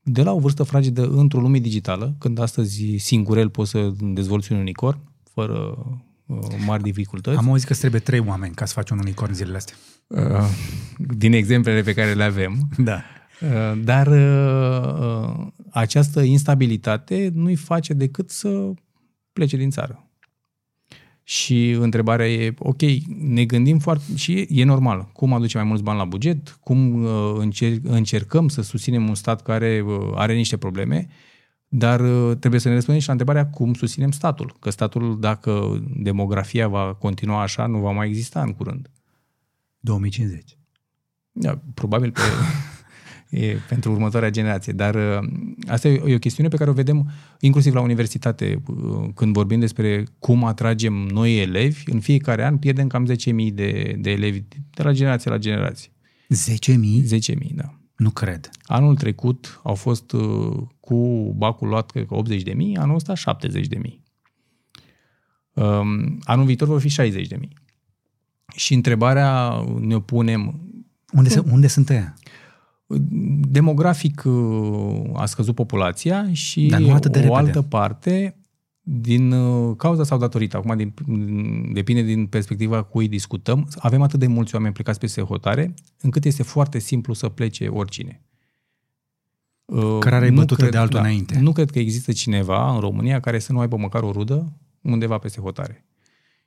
de 0.02 0.22
la 0.22 0.32
o 0.32 0.38
vârstă 0.38 0.62
fragedă 0.62 1.08
într-o 1.08 1.40
lume 1.40 1.58
digitală, 1.58 2.14
când 2.18 2.38
astăzi 2.38 2.96
singurel 2.96 3.50
poți 3.50 3.70
să 3.70 3.90
dezvolți 4.00 4.52
un 4.52 4.58
unicorn, 4.58 5.00
fără 5.32 5.86
uh, 6.26 6.38
mari 6.66 6.82
dificultăți. 6.82 7.38
Am 7.38 7.48
auzit 7.48 7.66
că 7.66 7.74
trebuie 7.74 8.00
trei 8.00 8.18
oameni 8.18 8.54
ca 8.54 8.64
să 8.64 8.72
faci 8.72 8.90
un 8.90 8.98
unicorn 8.98 9.32
zilele 9.32 9.56
astea. 9.56 9.74
Uh, 10.06 10.48
din 10.96 11.32
exemplele 11.32 11.82
pe 11.82 11.94
care 11.94 12.14
le 12.14 12.24
avem. 12.24 12.68
Da. 12.76 13.02
Uh, 13.42 13.80
dar 13.84 14.06
uh, 14.06 14.94
uh, 15.00 15.46
această 15.70 16.20
instabilitate 16.20 17.30
nu-i 17.34 17.56
face 17.56 17.92
decât 17.92 18.30
să 18.30 18.72
plece 19.32 19.56
din 19.56 19.70
țară. 19.70 20.08
Și 21.22 21.70
întrebarea 21.70 22.32
e, 22.32 22.54
ok, 22.58 22.80
ne 23.18 23.44
gândim 23.44 23.78
foarte, 23.78 24.04
și 24.16 24.46
e 24.50 24.64
normal, 24.64 25.10
cum 25.12 25.32
aduce 25.32 25.56
mai 25.56 25.66
mulți 25.66 25.82
bani 25.82 25.98
la 25.98 26.04
buget, 26.04 26.58
cum 26.60 27.04
uh, 27.04 27.36
încer- 27.38 27.82
încercăm 27.82 28.48
să 28.48 28.62
susținem 28.62 29.08
un 29.08 29.14
stat 29.14 29.42
care 29.42 29.84
uh, 29.86 30.10
are 30.14 30.34
niște 30.34 30.56
probleme, 30.56 31.08
dar 31.68 32.00
uh, 32.00 32.36
trebuie 32.36 32.60
să 32.60 32.68
ne 32.68 32.74
răspundem 32.74 33.00
și 33.02 33.08
la 33.08 33.12
întrebarea 33.12 33.50
cum 33.50 33.74
susținem 33.74 34.10
statul. 34.10 34.56
Că 34.60 34.70
statul, 34.70 35.20
dacă 35.20 35.82
demografia 35.96 36.68
va 36.68 36.94
continua 36.94 37.42
așa, 37.42 37.66
nu 37.66 37.78
va 37.78 37.90
mai 37.90 38.08
exista 38.08 38.42
în 38.42 38.52
curând. 38.52 38.90
2050. 39.80 40.58
Da, 41.32 41.60
probabil 41.74 42.10
pe 42.10 42.20
e 43.30 43.56
pentru 43.68 43.92
următoarea 43.92 44.30
generație. 44.30 44.72
Dar 44.72 44.94
uh, 44.94 45.28
asta 45.66 45.88
e 45.88 46.14
o 46.14 46.18
chestiune 46.18 46.48
pe 46.48 46.56
care 46.56 46.70
o 46.70 46.72
vedem 46.72 47.10
inclusiv 47.40 47.74
la 47.74 47.80
universitate. 47.80 48.62
Uh, 48.66 49.08
când 49.14 49.32
vorbim 49.32 49.60
despre 49.60 50.04
cum 50.18 50.44
atragem 50.44 50.92
noi 50.92 51.40
elevi, 51.40 51.82
în 51.86 52.00
fiecare 52.00 52.44
an 52.44 52.56
pierdem 52.56 52.86
cam 52.86 53.06
10.000 53.06 53.14
de, 53.52 53.96
de 53.98 54.10
elevi 54.10 54.42
de 54.70 54.82
la 54.82 54.92
generație 54.92 55.30
la 55.30 55.38
generație. 55.38 55.90
10.000? 56.34 56.76
10.000, 57.36 57.54
da. 57.54 57.78
Nu 57.96 58.10
cred. 58.10 58.50
Anul 58.62 58.96
trecut 58.96 59.60
au 59.62 59.74
fost 59.74 60.12
uh, 60.12 60.56
cu 60.80 61.32
bacul 61.36 61.68
luat, 61.68 61.90
cred 61.90 62.06
că 62.06 62.14
80 62.14 62.42
de 62.42 62.52
mii, 62.52 62.76
anul 62.76 62.94
ăsta 62.94 63.14
70 63.14 63.66
de 63.66 63.78
mii. 63.78 64.02
Um, 65.52 66.18
anul 66.22 66.44
viitor 66.44 66.68
vor 66.68 66.80
fi 66.80 66.88
60 66.88 67.26
de 67.26 67.36
mii. 67.40 67.56
Și 68.54 68.74
întrebarea 68.74 69.64
ne 69.80 70.00
punem... 70.00 70.60
Unde, 71.12 71.28
se, 71.28 71.42
unde 71.50 71.66
sunt 71.66 71.88
ăia? 71.88 72.14
Demografic 73.50 74.22
uh, 74.26 75.10
a 75.12 75.26
scăzut 75.26 75.54
populația 75.54 76.32
și 76.32 76.66
Dar 76.66 76.80
nu 76.80 76.92
atât 76.92 77.12
de 77.12 77.18
o 77.18 77.22
repede. 77.22 77.38
altă 77.38 77.62
parte, 77.62 78.36
din 78.80 79.32
uh, 79.32 79.76
cauza 79.76 80.04
sau 80.04 80.18
datorită, 80.18 80.56
acum 80.56 80.76
din, 80.76 80.94
depinde 81.72 82.02
din 82.02 82.26
perspectiva 82.26 82.82
cu 82.82 82.90
cui 82.90 83.08
discutăm, 83.08 83.68
avem 83.78 84.02
atât 84.02 84.18
de 84.18 84.26
mulți 84.26 84.54
oameni 84.54 84.74
plecați 84.74 84.98
peste 84.98 85.20
hotare, 85.20 85.74
încât 86.00 86.24
este 86.24 86.42
foarte 86.42 86.78
simplu 86.78 87.12
să 87.14 87.28
plece 87.28 87.66
oricine. 87.66 88.22
Uh, 89.64 89.96
Cărarea 90.00 90.26
e 90.26 90.30
nu 90.30 90.36
bătută 90.36 90.60
cred- 90.60 90.70
de 90.72 90.78
altul 90.78 90.98
înainte. 90.98 91.38
Nu 91.38 91.52
cred 91.52 91.70
că 91.70 91.78
există 91.78 92.12
cineva 92.12 92.74
în 92.74 92.80
România 92.80 93.20
care 93.20 93.38
să 93.38 93.52
nu 93.52 93.58
aibă 93.60 93.76
măcar 93.76 94.02
o 94.02 94.12
rudă 94.12 94.52
undeva 94.80 95.18
peste 95.18 95.40
hotare. 95.40 95.84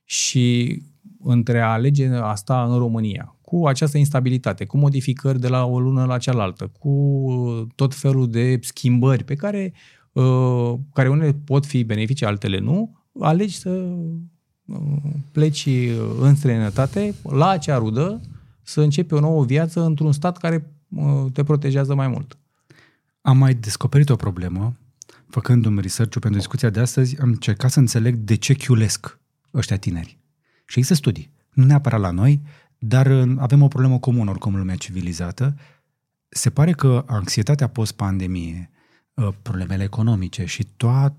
Și 0.03 0.77
între 1.23 1.59
a 1.59 1.71
alege 1.71 2.07
asta 2.07 2.63
în 2.63 2.77
România, 2.77 3.35
cu 3.51 3.67
această 3.67 3.97
instabilitate, 3.97 4.65
cu 4.65 4.77
modificări 4.77 5.39
de 5.39 5.47
la 5.47 5.65
o 5.65 5.79
lună 5.79 6.05
la 6.05 6.17
cealaltă, 6.17 6.71
cu 6.79 7.67
tot 7.75 7.93
felul 7.95 8.29
de 8.29 8.59
schimbări 8.61 9.23
pe 9.23 9.35
care, 9.35 9.73
uh, 10.11 10.73
care 10.93 11.09
unele 11.09 11.33
pot 11.33 11.65
fi 11.65 11.83
benefice, 11.83 12.25
altele 12.25 12.59
nu, 12.59 12.97
alegi 13.19 13.57
să 13.57 13.69
uh, 13.69 14.77
pleci 15.31 15.67
în 16.19 16.35
străinătate, 16.35 17.13
la 17.23 17.49
acea 17.49 17.77
rudă, 17.77 18.21
să 18.63 18.81
începi 18.81 19.13
o 19.13 19.19
nouă 19.19 19.45
viață 19.45 19.81
într-un 19.81 20.11
stat 20.11 20.37
care 20.37 20.73
uh, 20.89 21.25
te 21.33 21.43
protejează 21.43 21.95
mai 21.95 22.07
mult. 22.07 22.37
Am 23.21 23.37
mai 23.37 23.53
descoperit 23.53 24.09
o 24.09 24.15
problemă, 24.15 24.77
făcându-mi 25.27 25.81
research 25.81 26.17
pentru 26.19 26.39
discuția 26.39 26.69
de 26.69 26.79
astăzi, 26.79 27.21
am 27.21 27.29
încercat 27.29 27.71
să 27.71 27.79
înțeleg 27.79 28.15
de 28.15 28.35
ce 28.35 28.53
chiulesc 28.53 29.19
ăștia 29.53 29.77
tineri. 29.77 30.19
Și 30.65 30.79
există 30.79 30.93
studii, 30.93 31.31
nu 31.53 31.65
neapărat 31.65 31.99
la 31.99 32.11
noi, 32.11 32.41
dar 32.83 33.05
uh, 33.05 33.35
avem 33.37 33.61
o 33.61 33.67
problemă 33.67 33.99
comună 33.99 34.29
oricum 34.29 34.53
în 34.53 34.59
lumea 34.59 34.75
civilizată. 34.75 35.55
Se 36.29 36.49
pare 36.49 36.71
că 36.71 37.03
anxietatea 37.07 37.67
post-pandemie, 37.67 38.69
uh, 39.13 39.27
problemele 39.41 39.83
economice 39.83 40.45
și 40.45 40.63
toată 40.77 41.15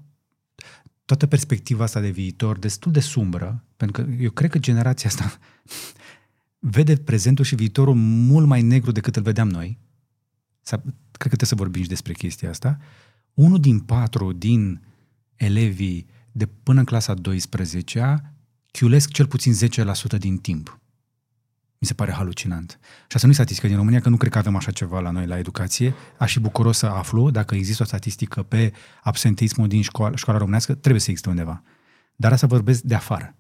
toată 1.05 1.27
perspectiva 1.27 1.85
asta 1.85 2.01
de 2.01 2.11
viitor 2.11 2.59
destul 2.59 2.93
de 2.93 3.01
sumbră, 3.01 3.65
pentru 3.77 4.03
că 4.03 4.11
eu 4.11 4.31
cred 4.31 4.51
că 4.51 4.59
generația 4.59 5.09
asta 5.09 5.39
vede 6.77 6.97
prezentul 6.97 7.45
și 7.45 7.55
viitorul 7.55 7.95
mult 7.95 8.47
mai 8.47 8.63
negru 8.63 8.93
decât 8.93 9.17
îl 9.17 9.23
vedeam 9.23 9.49
noi. 9.49 9.79
Sau, 10.61 10.79
cred 10.79 11.31
că 11.31 11.37
trebuie 11.37 11.49
să 11.49 11.55
vorbim 11.55 11.83
și 11.83 11.89
despre 11.89 12.13
chestia 12.13 12.51
asta. 12.51 12.79
Unul 13.35 13.61
din 13.61 13.81
patru 13.81 14.33
din 14.33 14.81
elevii 15.35 16.07
de 16.33 16.47
până 16.47 16.79
în 16.79 16.85
clasa 16.85 17.15
12-a 17.15 18.33
chiulesc 18.71 19.11
cel 19.11 19.27
puțin 19.27 19.55
10% 20.15 20.19
din 20.19 20.37
timp. 20.37 20.81
Mi 21.83 21.89
se 21.89 21.95
pare 21.95 22.13
halucinant. 22.13 22.79
Și 22.81 23.15
asta 23.17 23.27
nu 23.27 23.33
e 23.33 23.35
statistică 23.35 23.67
din 23.67 23.77
România, 23.77 24.01
că 24.01 24.09
nu 24.09 24.17
cred 24.17 24.33
că 24.33 24.39
avem 24.39 24.57
așa 24.57 24.71
ceva 24.71 25.01
la 25.01 25.11
noi 25.11 25.27
la 25.27 25.39
educație. 25.39 25.95
Aș 26.19 26.33
fi 26.33 26.41
bucuros 26.41 26.79
să 26.79 26.87
aflu 26.87 27.31
dacă 27.31 27.55
există 27.55 27.83
o 27.83 27.87
statistică 27.87 28.43
pe 28.43 28.73
absenteismul 29.03 29.69
din 29.69 29.83
școală, 29.83 30.17
școala 30.17 30.39
românească, 30.39 30.75
trebuie 30.75 31.01
să 31.01 31.11
existe 31.11 31.31
undeva. 31.31 31.63
Dar 32.17 32.33
asta 32.33 32.47
vorbesc 32.47 32.83
de 32.83 32.95
afară. 32.95 33.37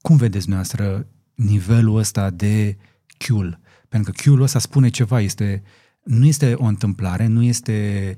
Cum 0.00 0.16
vedeți 0.16 0.44
dumneavoastră 0.44 1.06
nivelul 1.34 1.96
ăsta 1.96 2.30
de 2.30 2.76
chiul? 3.18 3.60
Pentru 3.88 4.12
că 4.12 4.20
chiul 4.22 4.42
ăsta 4.42 4.58
spune 4.58 4.88
ceva, 4.88 5.20
este, 5.20 5.62
nu 6.02 6.26
este 6.26 6.54
o 6.54 6.64
întâmplare, 6.64 7.26
nu 7.26 7.42
este 7.42 8.16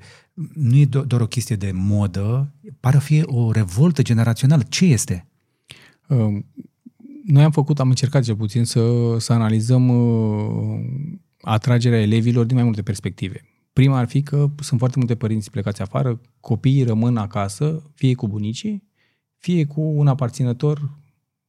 nu 0.55 0.77
e 0.77 0.87
do- 0.87 1.07
doar 1.07 1.21
o 1.21 1.27
chestie 1.27 1.57
de 1.57 1.71
modă, 1.75 2.55
pare 2.81 2.97
a 2.97 3.01
fi 3.01 3.23
o 3.25 3.53
revoltă 3.53 4.03
generațională. 4.03 4.63
Ce 4.63 4.85
este? 4.85 5.27
Uh, 6.09 6.45
Noi 7.25 7.43
am 7.43 7.51
făcut, 7.51 7.81
am 7.81 7.89
încercat 7.89 8.23
cel 8.23 8.37
puțin 8.37 8.65
să, 8.65 9.17
să 9.19 9.33
analizăm 9.33 9.89
uh, 9.89 10.81
atragerea 11.41 12.01
elevilor 12.01 12.45
din 12.45 12.57
mai 12.57 12.65
multe 12.65 12.83
perspective. 12.83 13.45
Prima 13.73 13.99
ar 13.99 14.09
fi 14.09 14.23
că 14.23 14.51
sunt 14.59 14.79
foarte 14.79 14.99
multe 14.99 15.15
părinți 15.15 15.51
plecați 15.51 15.83
afară, 15.83 16.21
copiii 16.41 16.85
rămân 16.85 17.17
acasă, 17.17 17.83
fie 17.95 18.15
cu 18.15 18.29
bunicii, 18.29 18.83
fie 19.39 19.65
cu 19.67 19.81
un 19.81 20.07
aparținător 20.07 20.91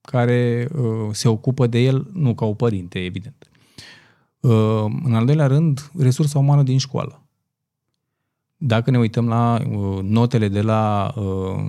care 0.02 0.68
uh, 0.76 1.10
se 1.12 1.28
ocupă 1.28 1.68
de 1.68 1.80
el, 1.80 2.10
nu 2.14 2.34
ca 2.34 2.46
o 2.46 2.54
părinte, 2.54 3.00
evident. 3.00 3.50
Uh, 4.40 4.86
în 5.04 5.14
al 5.14 5.26
doilea 5.26 5.48
rând, 5.48 5.92
resursa 5.98 6.40
umană 6.40 6.64
din 6.64 6.78
școală. 6.78 7.28
dacă 8.58 8.92
ne 8.92 8.98
uităm 8.98 9.28
la 9.28 9.62
uh, 9.70 10.00
notele 10.02 10.48
de 10.48 10.62
la, 10.62 11.14
uh, 11.16 11.64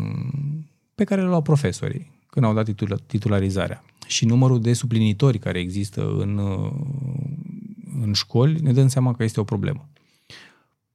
pe 0.94 1.04
care 1.04 1.20
le 1.20 1.26
luau 1.26 1.42
profesorii 1.42 2.12
când 2.34 2.46
au 2.46 2.54
dat 2.54 2.64
titul, 2.64 2.98
titularizarea 3.06 3.84
și 4.06 4.24
numărul 4.24 4.60
de 4.60 4.72
suplinitori 4.72 5.38
care 5.38 5.58
există 5.58 6.14
în, 6.18 6.38
uh, 6.38 6.72
în 8.02 8.12
școli, 8.12 8.60
ne 8.60 8.72
dăm 8.72 8.88
seama 8.88 9.14
că 9.14 9.22
este 9.22 9.40
o 9.40 9.44
problemă. 9.44 9.88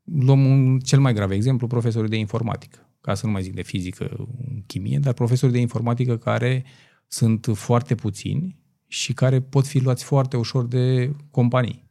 Luăm 0.04 0.46
un 0.46 0.80
cel 0.80 1.00
mai 1.00 1.14
grav 1.14 1.32
exemplu, 1.32 1.68
profesorul 1.68 2.10
de 2.10 2.18
informatică, 2.18 2.90
ca 3.02 3.14
să 3.14 3.26
nu 3.26 3.32
mai 3.32 3.42
zic 3.42 3.54
de 3.54 3.62
fizică, 3.62 4.28
chimie, 4.66 5.00
dar 5.00 5.14
profesori 5.14 5.52
de 5.52 5.60
informatică 5.60 6.18
care 6.18 6.66
sunt 7.08 7.48
foarte 7.54 7.96
puțini 7.96 8.58
și 8.88 9.14
care 9.14 9.42
pot 9.42 9.68
fi 9.68 9.80
luați 9.80 10.04
foarte 10.04 10.38
ușor 10.38 10.66
de 10.66 11.16
companii. 11.32 11.88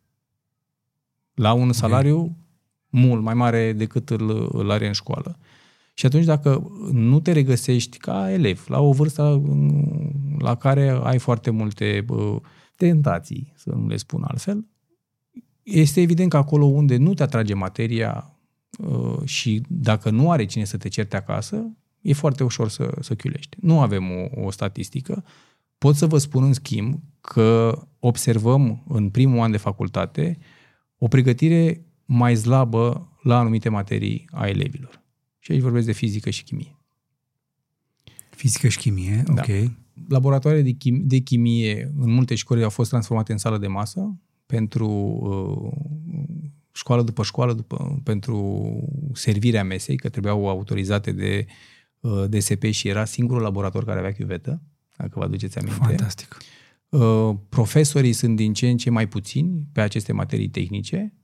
La 1.34 1.52
un 1.52 1.72
salariu 1.72 2.18
okay. 2.18 2.36
mult 2.88 3.22
mai 3.22 3.34
mare 3.34 3.72
decât 3.72 4.10
îl, 4.10 4.48
îl 4.52 4.70
are 4.70 4.86
în 4.86 4.92
școală. 4.92 5.38
Și 5.98 6.06
atunci 6.06 6.24
dacă 6.24 6.70
nu 6.92 7.20
te 7.20 7.32
regăsești 7.32 7.98
ca 7.98 8.32
elev, 8.32 8.64
la 8.68 8.80
o 8.80 8.92
vârstă 8.92 9.42
la 10.38 10.54
care 10.54 11.00
ai 11.02 11.18
foarte 11.18 11.50
multe 11.50 12.02
bă, 12.06 12.40
tentații, 12.76 13.52
să 13.56 13.70
nu 13.70 13.86
le 13.86 13.96
spun 13.96 14.22
altfel, 14.26 14.66
este 15.62 16.00
evident 16.00 16.30
că 16.30 16.36
acolo 16.36 16.64
unde 16.64 16.96
nu 16.96 17.14
te 17.14 17.22
atrage 17.22 17.54
materia 17.54 18.38
uh, 18.78 19.24
și 19.24 19.62
dacă 19.68 20.10
nu 20.10 20.30
are 20.30 20.44
cine 20.44 20.64
să 20.64 20.76
te 20.76 20.88
certe 20.88 21.16
acasă, 21.16 21.76
e 22.00 22.12
foarte 22.12 22.44
ușor 22.44 22.68
să, 22.68 22.96
să 23.00 23.14
chiulești. 23.14 23.56
Nu 23.60 23.80
avem 23.80 24.04
o, 24.10 24.44
o 24.44 24.50
statistică. 24.50 25.24
Pot 25.78 25.94
să 25.94 26.06
vă 26.06 26.18
spun 26.18 26.44
în 26.44 26.52
schimb 26.52 27.00
că 27.20 27.78
observăm 27.98 28.84
în 28.88 29.10
primul 29.10 29.40
an 29.40 29.50
de 29.50 29.56
facultate 29.56 30.38
o 30.98 31.08
pregătire 31.08 31.86
mai 32.04 32.36
slabă 32.36 33.12
la 33.22 33.38
anumite 33.38 33.68
materii 33.68 34.28
a 34.30 34.46
elevilor. 34.46 35.06
Și 35.48 35.54
aici 35.54 35.62
vorbesc 35.62 35.86
de 35.86 35.92
fizică 35.92 36.30
și 36.30 36.44
chimie. 36.44 36.76
Fizică 38.30 38.68
și 38.68 38.78
chimie, 38.78 39.22
da. 39.26 39.42
ok. 39.42 39.70
Laboratoarele 40.08 40.62
de, 40.62 40.70
chim- 40.72 41.02
de 41.04 41.18
chimie 41.18 41.92
în 41.98 42.10
multe 42.10 42.34
școli 42.34 42.62
au 42.62 42.70
fost 42.70 42.90
transformate 42.90 43.32
în 43.32 43.38
sală 43.38 43.58
de 43.58 43.66
masă 43.66 44.20
pentru 44.46 44.88
uh, 44.88 46.50
școală 46.72 47.02
după 47.02 47.22
școală, 47.22 47.52
după, 47.52 48.00
pentru 48.04 48.70
servirea 49.12 49.64
mesei, 49.64 49.96
că 49.96 50.08
trebuiau 50.08 50.48
autorizate 50.48 51.12
de 51.12 51.46
uh, 52.00 52.24
DSP 52.28 52.62
și 52.64 52.88
era 52.88 53.04
singurul 53.04 53.42
laborator 53.42 53.84
care 53.84 53.98
avea 53.98 54.12
chiuvetă, 54.12 54.62
dacă 54.96 55.12
vă 55.14 55.24
aduceți 55.24 55.58
aminte. 55.58 55.78
Fantastic. 55.78 56.36
Uh, 56.88 57.36
profesorii 57.48 58.12
sunt 58.12 58.36
din 58.36 58.52
ce 58.52 58.68
în 58.68 58.76
ce 58.76 58.90
mai 58.90 59.08
puțini 59.08 59.66
pe 59.72 59.80
aceste 59.80 60.12
materii 60.12 60.48
tehnice 60.48 61.17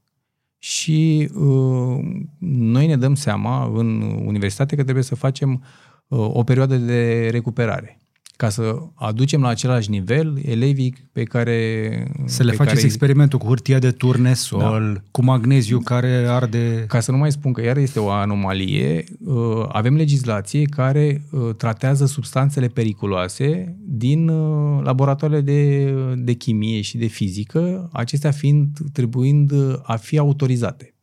și 0.64 1.29
uh, 1.35 2.05
noi 2.38 2.87
ne 2.87 2.96
dăm 2.96 3.14
seama 3.14 3.64
în 3.74 4.03
universitate 4.24 4.77
că 4.77 4.83
trebuie 4.83 5.05
să 5.05 5.14
facem 5.14 5.64
uh, 6.09 6.18
o 6.18 6.42
perioadă 6.42 6.77
de 6.77 7.29
recuperare 7.31 7.98
ca 8.37 8.49
să 8.49 8.77
aducem 8.94 9.40
la 9.40 9.49
același 9.49 9.90
nivel 9.90 10.38
elevii 10.44 10.94
pe 11.12 11.23
care... 11.23 11.90
Să 12.25 12.42
le 12.42 12.51
pe 12.51 12.57
faceți 12.57 12.75
care... 12.75 12.87
experimentul 12.87 13.38
cu 13.38 13.47
hârtia 13.47 13.79
de 13.79 13.90
turnesol, 13.90 14.92
da. 14.94 15.03
cu 15.11 15.25
magneziu 15.25 15.79
care 15.79 16.27
arde... 16.29 16.85
Ca 16.88 17.01
să 17.01 17.11
nu 17.11 17.16
mai 17.16 17.33
spun 17.33 17.53
că 17.53 17.62
iar 17.62 17.77
este 17.77 18.01
o 18.01 18.11
anomalie, 18.11 19.05
uh, 19.25 19.66
avem 19.68 19.97
legislație 19.97 20.64
care 20.64 21.25
uh, 21.31 21.55
tratează 21.57 22.07
substanțele 22.07 22.68
periculoase 22.68 23.77
din 23.81 24.29
uh, 24.29 24.83
laboratoarele 24.85 25.40
de, 25.40 25.90
de 26.16 26.33
chimie 26.33 26.81
și 26.81 26.97
de 26.97 27.07
fizică, 27.07 27.88
acestea 27.92 28.31
fiind 28.31 28.79
trebuind 28.92 29.53
a 29.83 29.97
fi 29.97 30.18
autorizate. 30.18 30.94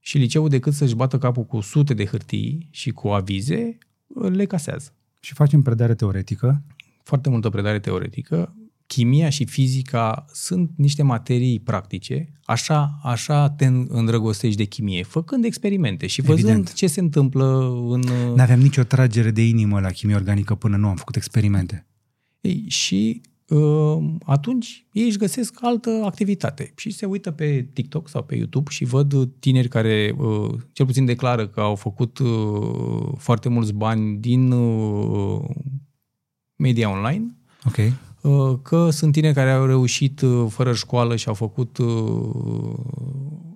Și 0.00 0.18
liceul, 0.18 0.48
decât 0.48 0.72
să-și 0.72 0.94
bată 0.94 1.18
capul 1.18 1.44
cu 1.44 1.60
sute 1.60 1.94
de 1.94 2.04
hârtii 2.04 2.68
și 2.70 2.90
cu 2.90 3.08
avize, 3.08 3.78
le 4.30 4.44
casează. 4.44 4.92
Și 5.28 5.34
facem 5.34 5.62
predare 5.62 5.94
teoretică. 5.94 6.62
Foarte 7.02 7.28
multă 7.28 7.48
predare 7.48 7.78
teoretică. 7.78 8.54
Chimia 8.86 9.28
și 9.28 9.44
fizica 9.44 10.24
sunt 10.32 10.70
niște 10.76 11.02
materii 11.02 11.60
practice, 11.60 12.32
așa, 12.44 12.98
așa 13.02 13.50
te 13.50 13.66
îndrăgostești 13.88 14.56
de 14.56 14.64
chimie, 14.64 15.02
făcând 15.02 15.44
experimente 15.44 16.06
și 16.06 16.20
văzând 16.20 16.48
Evident. 16.48 16.72
ce 16.72 16.86
se 16.86 17.00
întâmplă 17.00 17.44
în... 17.90 18.00
Nu 18.34 18.42
aveam 18.42 18.60
nicio 18.60 18.82
tragere 18.82 19.30
de 19.30 19.46
inimă 19.46 19.80
la 19.80 19.90
chimie 19.90 20.14
organică 20.14 20.54
până 20.54 20.76
nu 20.76 20.88
am 20.88 20.96
făcut 20.96 21.16
experimente. 21.16 21.86
Ei, 22.40 22.64
și 22.68 23.20
uh, 23.24 23.30
atunci 24.24 24.86
ei 24.92 25.04
își 25.04 25.18
găsesc 25.18 25.58
altă 25.60 25.90
activitate 26.04 26.72
și 26.76 26.90
se 26.90 27.06
uită 27.06 27.30
pe 27.30 27.68
TikTok 27.72 28.08
sau 28.08 28.22
pe 28.22 28.36
YouTube 28.36 28.70
și 28.70 28.84
văd 28.84 29.28
tineri 29.38 29.68
care 29.68 30.14
uh, 30.18 30.50
cel 30.72 30.86
puțin 30.86 31.04
declară 31.04 31.48
că 31.48 31.60
au 31.60 31.74
făcut 31.74 32.18
uh, 32.18 33.12
foarte 33.16 33.48
mulți 33.48 33.72
bani 33.72 34.16
din 34.16 34.50
uh, 34.50 35.44
media 36.56 36.90
online. 36.90 37.36
Ok. 37.64 37.76
Uh, 38.20 38.58
că 38.62 38.90
sunt 38.90 39.12
tineri 39.12 39.34
care 39.34 39.50
au 39.50 39.66
reușit 39.66 40.20
uh, 40.20 40.46
fără 40.48 40.72
școală 40.72 41.16
și 41.16 41.28
au 41.28 41.34
făcut 41.34 41.78
uh, 41.78 42.74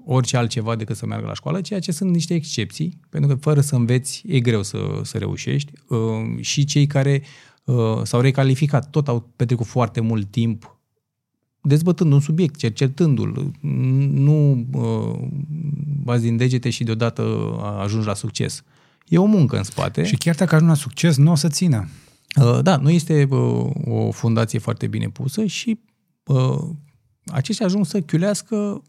orice 0.04 0.36
altceva 0.36 0.76
decât 0.76 0.96
să 0.96 1.06
meargă 1.06 1.26
la 1.26 1.34
școală, 1.34 1.60
ceea 1.60 1.80
ce 1.80 1.92
sunt 1.92 2.10
niște 2.10 2.34
excepții, 2.34 3.00
pentru 3.08 3.30
că 3.30 3.36
fără 3.40 3.60
să 3.60 3.74
înveți 3.74 4.22
e 4.26 4.40
greu 4.40 4.62
să, 4.62 4.78
să 5.02 5.18
reușești. 5.18 5.72
Și 6.40 6.64
cei 6.64 6.86
care 6.86 7.22
s-au 8.02 8.20
recalificat, 8.20 8.90
tot 8.90 9.08
au 9.08 9.28
petrecut 9.36 9.66
foarte 9.66 10.00
mult 10.00 10.30
timp 10.30 10.76
dezbătând 11.62 12.12
un 12.12 12.20
subiect, 12.20 12.56
cercetându-l, 12.56 13.50
nu 14.10 14.66
bazi 16.02 16.22
din 16.22 16.36
degete 16.36 16.70
și 16.70 16.84
deodată 16.84 17.22
ajungi 17.78 18.06
la 18.06 18.14
succes. 18.14 18.62
E 19.08 19.18
o 19.18 19.24
muncă 19.24 19.56
în 19.56 19.62
spate. 19.62 20.04
Și 20.04 20.16
chiar 20.16 20.34
dacă 20.34 20.54
ajungi 20.54 20.74
la 20.74 20.80
succes, 20.80 21.16
nu 21.16 21.30
o 21.30 21.34
să 21.34 21.48
țină. 21.48 21.88
Uh, 22.40 22.58
da, 22.62 22.76
nu 22.76 22.90
este 22.90 23.28
uh, 23.30 23.70
o 23.84 24.10
fundație 24.10 24.58
foarte 24.58 24.86
bine 24.86 25.08
pusă 25.08 25.44
și 25.44 25.78
uh, 26.24 26.58
aceștia 27.26 27.66
ajung 27.66 27.86
să 27.86 28.00
chiulească 28.00 28.82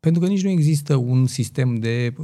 pentru 0.00 0.20
că 0.20 0.26
nici 0.26 0.42
nu 0.42 0.50
există 0.50 0.96
un 0.96 1.26
sistem 1.26 1.74
de 1.74 2.14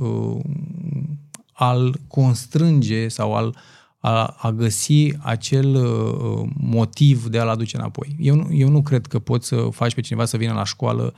al 1.53 2.01
constrânge 2.07 3.09
sau 3.09 3.35
al 3.35 3.57
a, 4.07 4.37
a 4.39 4.53
găsi 4.53 5.13
acel 5.19 5.75
uh, 5.75 6.49
motiv 6.57 7.27
de 7.27 7.39
a-l 7.39 7.49
aduce 7.49 7.77
înapoi. 7.77 8.17
Eu 8.19 8.35
nu, 8.35 8.55
eu 8.55 8.69
nu 8.69 8.83
cred 8.83 9.07
că 9.07 9.19
poți 9.19 9.47
să 9.47 9.69
faci 9.73 9.95
pe 9.95 10.01
cineva 10.01 10.25
să 10.25 10.37
vină 10.37 10.53
la 10.53 10.65
școală 10.65 11.15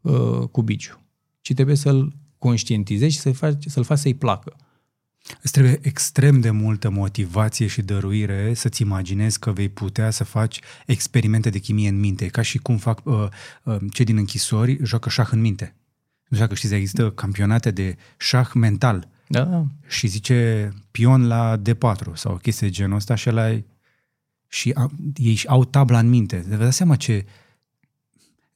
uh, 0.00 0.48
cu 0.50 0.62
biciu, 0.62 1.00
ci 1.40 1.54
trebuie 1.54 1.76
să-l 1.76 2.12
conștientizezi 2.38 3.14
și 3.14 3.20
să-l 3.20 3.32
faci, 3.32 3.64
să-l 3.66 3.84
faci 3.84 3.98
să-i 3.98 4.14
placă. 4.14 4.56
Îți 5.42 5.52
trebuie 5.52 5.78
extrem 5.82 6.40
de 6.40 6.50
multă 6.50 6.90
motivație 6.90 7.66
și 7.66 7.82
dăruire 7.82 8.54
să-ți 8.54 8.82
imaginezi 8.82 9.38
că 9.38 9.52
vei 9.52 9.68
putea 9.68 10.10
să 10.10 10.24
faci 10.24 10.60
experimente 10.86 11.50
de 11.50 11.58
chimie 11.58 11.88
în 11.88 12.00
minte, 12.00 12.26
ca 12.26 12.42
și 12.42 12.58
cum 12.58 12.76
fac 12.76 13.00
uh, 13.04 13.26
uh, 13.62 13.76
cei 13.92 14.04
din 14.04 14.16
închisori, 14.16 14.78
joacă 14.82 15.08
șah 15.08 15.28
în 15.30 15.40
minte. 15.40 15.76
Nu 16.28 16.36
știu 16.36 16.38
dacă 16.38 16.54
știți, 16.54 16.74
există 16.74 17.10
campionate 17.10 17.70
de 17.70 17.96
șah 18.18 18.50
mental. 18.54 19.08
Da. 19.28 19.66
Și 19.88 20.06
zice 20.06 20.70
pion 20.90 21.26
la 21.26 21.60
D4 21.62 22.12
sau 22.14 22.32
o 22.32 22.36
chestie 22.36 22.66
de 22.66 22.72
genul 22.72 22.96
ăsta 22.96 23.14
și 23.14 23.28
ăla 23.28 23.60
și 24.48 24.70
a, 24.74 24.90
ei 25.14 25.40
au 25.46 25.64
tabla 25.64 25.98
în 25.98 26.08
minte. 26.08 26.44
Vă 26.48 26.56
dați 26.56 26.76
seama 26.76 26.96
ce 26.96 27.24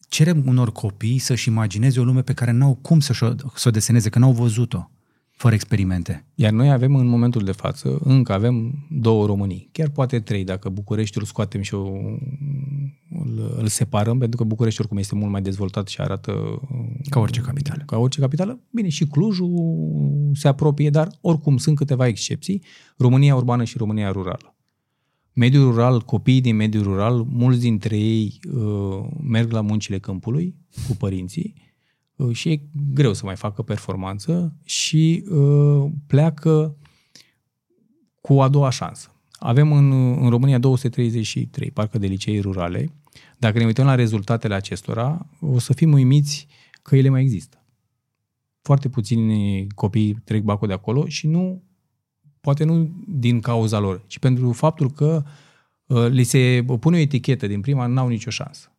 cerem 0.08 0.46
unor 0.46 0.72
copii 0.72 1.18
să-și 1.18 1.48
imagineze 1.48 2.00
o 2.00 2.04
lume 2.04 2.22
pe 2.22 2.34
care 2.34 2.50
n-au 2.50 2.74
cum 2.74 3.00
să-și 3.00 3.24
o, 3.24 3.34
să 3.54 3.68
o 3.68 3.70
deseneze, 3.70 4.08
că 4.08 4.18
n-au 4.18 4.32
văzut-o 4.32 4.90
fără 5.42 5.54
experimente. 5.54 6.26
Iar 6.34 6.52
noi 6.52 6.70
avem 6.70 6.94
în 6.94 7.06
momentul 7.06 7.44
de 7.44 7.52
față, 7.52 7.98
încă 8.04 8.32
avem 8.32 8.86
două 8.90 9.26
Românii, 9.26 9.68
chiar 9.72 9.88
poate 9.88 10.20
trei, 10.20 10.44
dacă 10.44 10.68
Bucureștiul 10.68 11.24
scoatem 11.24 11.60
și 11.60 11.74
o, 11.74 11.86
îl, 13.10 13.54
îl 13.58 13.66
separăm, 13.66 14.18
pentru 14.18 14.36
că 14.36 14.44
București 14.44 14.80
oricum 14.80 14.98
este 14.98 15.14
mult 15.14 15.30
mai 15.30 15.42
dezvoltat 15.42 15.88
și 15.88 16.00
arată... 16.00 16.60
Ca 17.08 17.20
orice 17.20 17.40
capitală. 17.40 17.82
Ca 17.86 17.96
orice 17.98 18.20
capitală. 18.20 18.60
Bine, 18.70 18.88
și 18.88 19.06
Clujul 19.06 19.50
se 20.34 20.48
apropie, 20.48 20.90
dar 20.90 21.08
oricum 21.20 21.56
sunt 21.56 21.76
câteva 21.76 22.06
excepții. 22.06 22.62
România 22.96 23.34
urbană 23.34 23.64
și 23.64 23.78
România 23.78 24.10
rurală. 24.10 24.56
Mediul 25.32 25.70
rural, 25.70 26.00
copiii 26.00 26.40
din 26.40 26.56
mediul 26.56 26.82
rural, 26.82 27.26
mulți 27.28 27.60
dintre 27.60 27.96
ei 27.98 28.38
uh, 28.52 29.06
merg 29.22 29.52
la 29.52 29.60
muncile 29.60 29.98
câmpului 29.98 30.54
cu 30.88 30.96
părinții, 30.96 31.54
Uh, 31.54 31.71
și 32.32 32.50
e 32.50 32.62
greu 32.94 33.12
să 33.12 33.24
mai 33.24 33.36
facă 33.36 33.62
performanță 33.62 34.56
și 34.64 35.24
uh, 35.30 35.90
pleacă 36.06 36.76
cu 38.20 38.42
a 38.42 38.48
doua 38.48 38.70
șansă. 38.70 39.12
Avem 39.32 39.72
în, 39.72 39.92
în 40.22 40.28
România 40.28 40.58
233 40.58 41.70
parcă 41.70 41.98
de 41.98 42.06
licei 42.06 42.40
rurale. 42.40 42.92
Dacă 43.38 43.58
ne 43.58 43.64
uităm 43.64 43.86
la 43.86 43.94
rezultatele 43.94 44.54
acestora, 44.54 45.26
o 45.40 45.58
să 45.58 45.72
fim 45.72 45.92
uimiți 45.92 46.46
că 46.82 46.96
ele 46.96 47.08
mai 47.08 47.20
există. 47.20 47.64
Foarte 48.62 48.88
puțini 48.88 49.66
copii 49.74 50.14
trec 50.24 50.42
bacul 50.42 50.68
de 50.68 50.74
acolo 50.74 51.06
și 51.06 51.26
nu, 51.26 51.62
poate 52.40 52.64
nu 52.64 53.04
din 53.06 53.40
cauza 53.40 53.78
lor, 53.78 54.04
ci 54.06 54.18
pentru 54.18 54.52
faptul 54.52 54.90
că 54.90 55.22
uh, 55.86 56.06
li 56.08 56.22
se 56.22 56.64
pune 56.80 56.96
o 56.96 57.00
etichetă 57.00 57.46
din 57.46 57.60
prima, 57.60 57.86
n-au 57.86 58.08
nicio 58.08 58.30
șansă. 58.30 58.72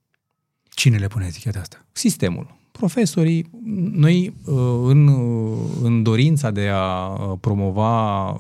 Cine 0.70 0.98
le 0.98 1.08
pune 1.08 1.26
eticheta 1.26 1.60
asta? 1.60 1.86
Sistemul 1.92 2.62
profesorii, 2.80 3.50
noi 3.92 4.34
uh, 4.46 4.56
în, 4.84 5.10
în 5.84 6.04
dorința 6.04 6.52
de 6.52 6.68
a 6.68 7.08
uh, 7.08 7.38
promova 7.42 8.30
uh, 8.30 8.38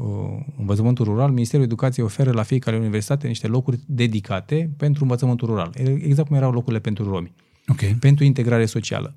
învățământul 0.60 1.06
rural, 1.06 1.32
Ministerul 1.32 1.65
Educației 1.65 2.06
oferă 2.06 2.32
la 2.32 2.43
fiecare 2.43 2.78
universitate 2.78 3.28
niște 3.28 3.48
locuri 3.48 3.80
dedicate 3.86 4.69
pentru 4.78 5.04
învățământul 5.04 5.48
rural. 5.48 5.72
Exact 6.02 6.28
cum 6.28 6.38
erau 6.38 6.52
locurile 6.52 6.80
pentru 6.80 7.10
romi. 7.10 7.34
Okay. 7.67 7.96
Pentru 8.00 8.24
integrare 8.24 8.65
socială. 8.65 9.15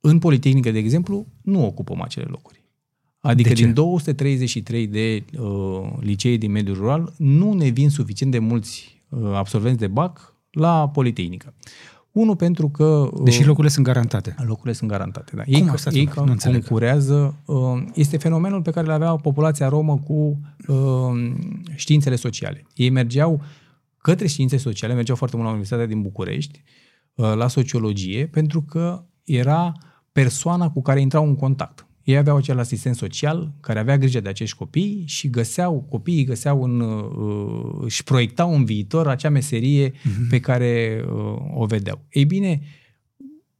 În 0.00 0.18
Politehnică, 0.18 0.70
de 0.70 0.78
exemplu, 0.78 1.26
nu 1.42 1.66
ocupăm 1.66 2.02
acele 2.02 2.26
locuri. 2.28 2.62
Adică 3.20 3.52
din 3.52 3.74
233 3.74 4.86
de 4.86 5.24
uh, 5.38 5.90
licei 6.00 6.38
din 6.38 6.50
mediul 6.50 6.76
rural, 6.76 7.14
nu 7.16 7.52
ne 7.52 7.68
vin 7.68 7.90
suficient 7.90 8.32
de 8.32 8.38
mulți 8.38 9.02
uh, 9.08 9.32
absolvenți 9.34 9.78
de 9.78 9.86
BAC 9.86 10.36
la 10.50 10.88
Politehnică. 10.88 11.54
Unu, 12.18 12.34
pentru 12.34 12.68
că... 12.68 12.84
Uh, 12.84 13.22
Deși 13.22 13.44
locurile 13.44 13.72
sunt 13.72 13.84
garantate. 13.84 14.34
Locurile 14.46 14.72
sunt 14.72 14.90
garantate, 14.90 15.32
da. 15.36 15.42
Cum 15.42 15.52
ei, 15.54 15.68
asta 15.68 15.90
ei 15.92 16.08
nu 16.14 16.36
concurează. 16.42 17.34
Uh, 17.44 17.82
este 17.94 18.16
fenomenul 18.16 18.62
pe 18.62 18.70
care 18.70 18.86
le 18.86 18.92
avea 18.92 19.16
populația 19.16 19.68
romă 19.68 19.98
cu 19.98 20.40
uh, 20.66 20.76
științele 21.74 22.16
sociale. 22.16 22.66
Ei 22.74 22.90
mergeau 22.90 23.42
către 23.98 24.26
științe 24.26 24.56
sociale, 24.56 24.94
mergeau 24.94 25.16
foarte 25.16 25.36
mult 25.36 25.48
la 25.48 25.54
Universitatea 25.54 25.94
din 25.94 26.02
București, 26.02 26.62
la 27.14 27.48
sociologie, 27.48 28.26
pentru 28.26 28.62
că 28.62 29.04
era 29.24 29.72
persoana 30.12 30.70
cu 30.70 30.82
care 30.82 31.00
intrau 31.00 31.26
în 31.26 31.36
contact. 31.36 31.86
Ei 32.08 32.16
aveau 32.16 32.36
acel 32.36 32.58
asistent 32.58 32.94
social 32.94 33.52
care 33.60 33.78
avea 33.78 33.98
grijă 33.98 34.20
de 34.20 34.28
acești 34.28 34.56
copii 34.56 35.02
și 35.06 35.30
găseau, 35.30 35.86
copiii 35.88 36.24
găseau 36.24 36.62
în, 36.62 36.80
uh, 36.80 37.78
își 37.80 38.04
proiectau 38.04 38.54
în 38.54 38.64
viitor 38.64 39.08
acea 39.08 39.30
meserie 39.30 39.90
uh-huh. 39.90 40.28
pe 40.30 40.40
care 40.40 41.04
uh, 41.06 41.36
o 41.54 41.66
vedeau. 41.66 42.00
Ei 42.10 42.24
bine, 42.24 42.60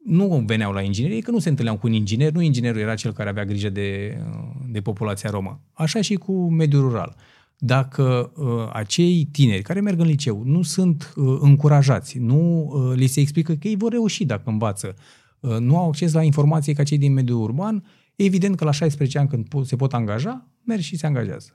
nu 0.05 0.43
veneau 0.47 0.73
la 0.73 0.81
inginerie, 0.81 1.21
că 1.21 1.31
nu 1.31 1.39
se 1.39 1.49
întâlneau 1.49 1.79
cu 1.79 1.87
un 1.87 1.93
inginer, 1.93 2.33
nu 2.33 2.41
inginerul 2.41 2.81
era 2.81 2.95
cel 2.95 3.13
care 3.13 3.29
avea 3.29 3.45
grijă 3.45 3.69
de, 3.69 4.19
uh, 4.19 4.65
de 4.69 4.81
populația 4.81 5.31
romă. 5.31 5.61
Așa 5.73 6.01
și 6.01 6.15
cu 6.15 6.51
mediul 6.51 6.83
rural. 6.83 7.17
Dacă 7.59 8.33
uh, 8.37 8.71
acei 8.73 9.29
tineri 9.33 9.63
care 9.63 9.81
merg 9.81 10.01
în 10.01 10.07
liceu 10.07 10.43
nu 10.45 10.63
sunt 10.63 11.13
uh, 11.17 11.39
încurajați, 11.41 12.19
nu 12.19 12.71
uh, 12.73 12.97
li 12.97 13.07
se 13.07 13.21
explică 13.21 13.53
că 13.53 13.69
ei 13.69 13.77
vor 13.77 13.91
reuși 13.91 14.25
dacă 14.25 14.43
învață, 14.51 14.95
uh, 14.97 15.18
nu 15.41 15.79
au 15.79 15.89
acces 15.89 16.13
la 16.13 16.23
informații 16.23 16.75
ca 16.75 16.83
cei 16.83 16.99
din 16.99 17.13
mediul 17.13 17.43
urban, 17.43 17.85
Evident 18.19 18.57
că 18.57 18.65
la 18.65 18.71
16 18.71 19.19
ani 19.19 19.29
când 19.29 19.67
se 19.67 19.77
pot 19.77 19.95
angaja, 19.95 20.47
merg 20.65 20.81
și 20.81 20.97
se 20.97 21.07
angajează. 21.07 21.53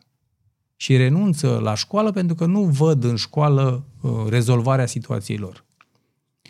Și 0.75 0.97
renunță 0.97 1.59
la 1.63 1.75
școală 1.75 2.11
pentru 2.11 2.35
că 2.35 2.45
nu 2.45 2.63
văd 2.63 3.03
în 3.03 3.15
școală 3.15 3.85
uh, 4.01 4.11
rezolvarea 4.29 4.85
situației 4.85 5.37
lor. 5.37 5.65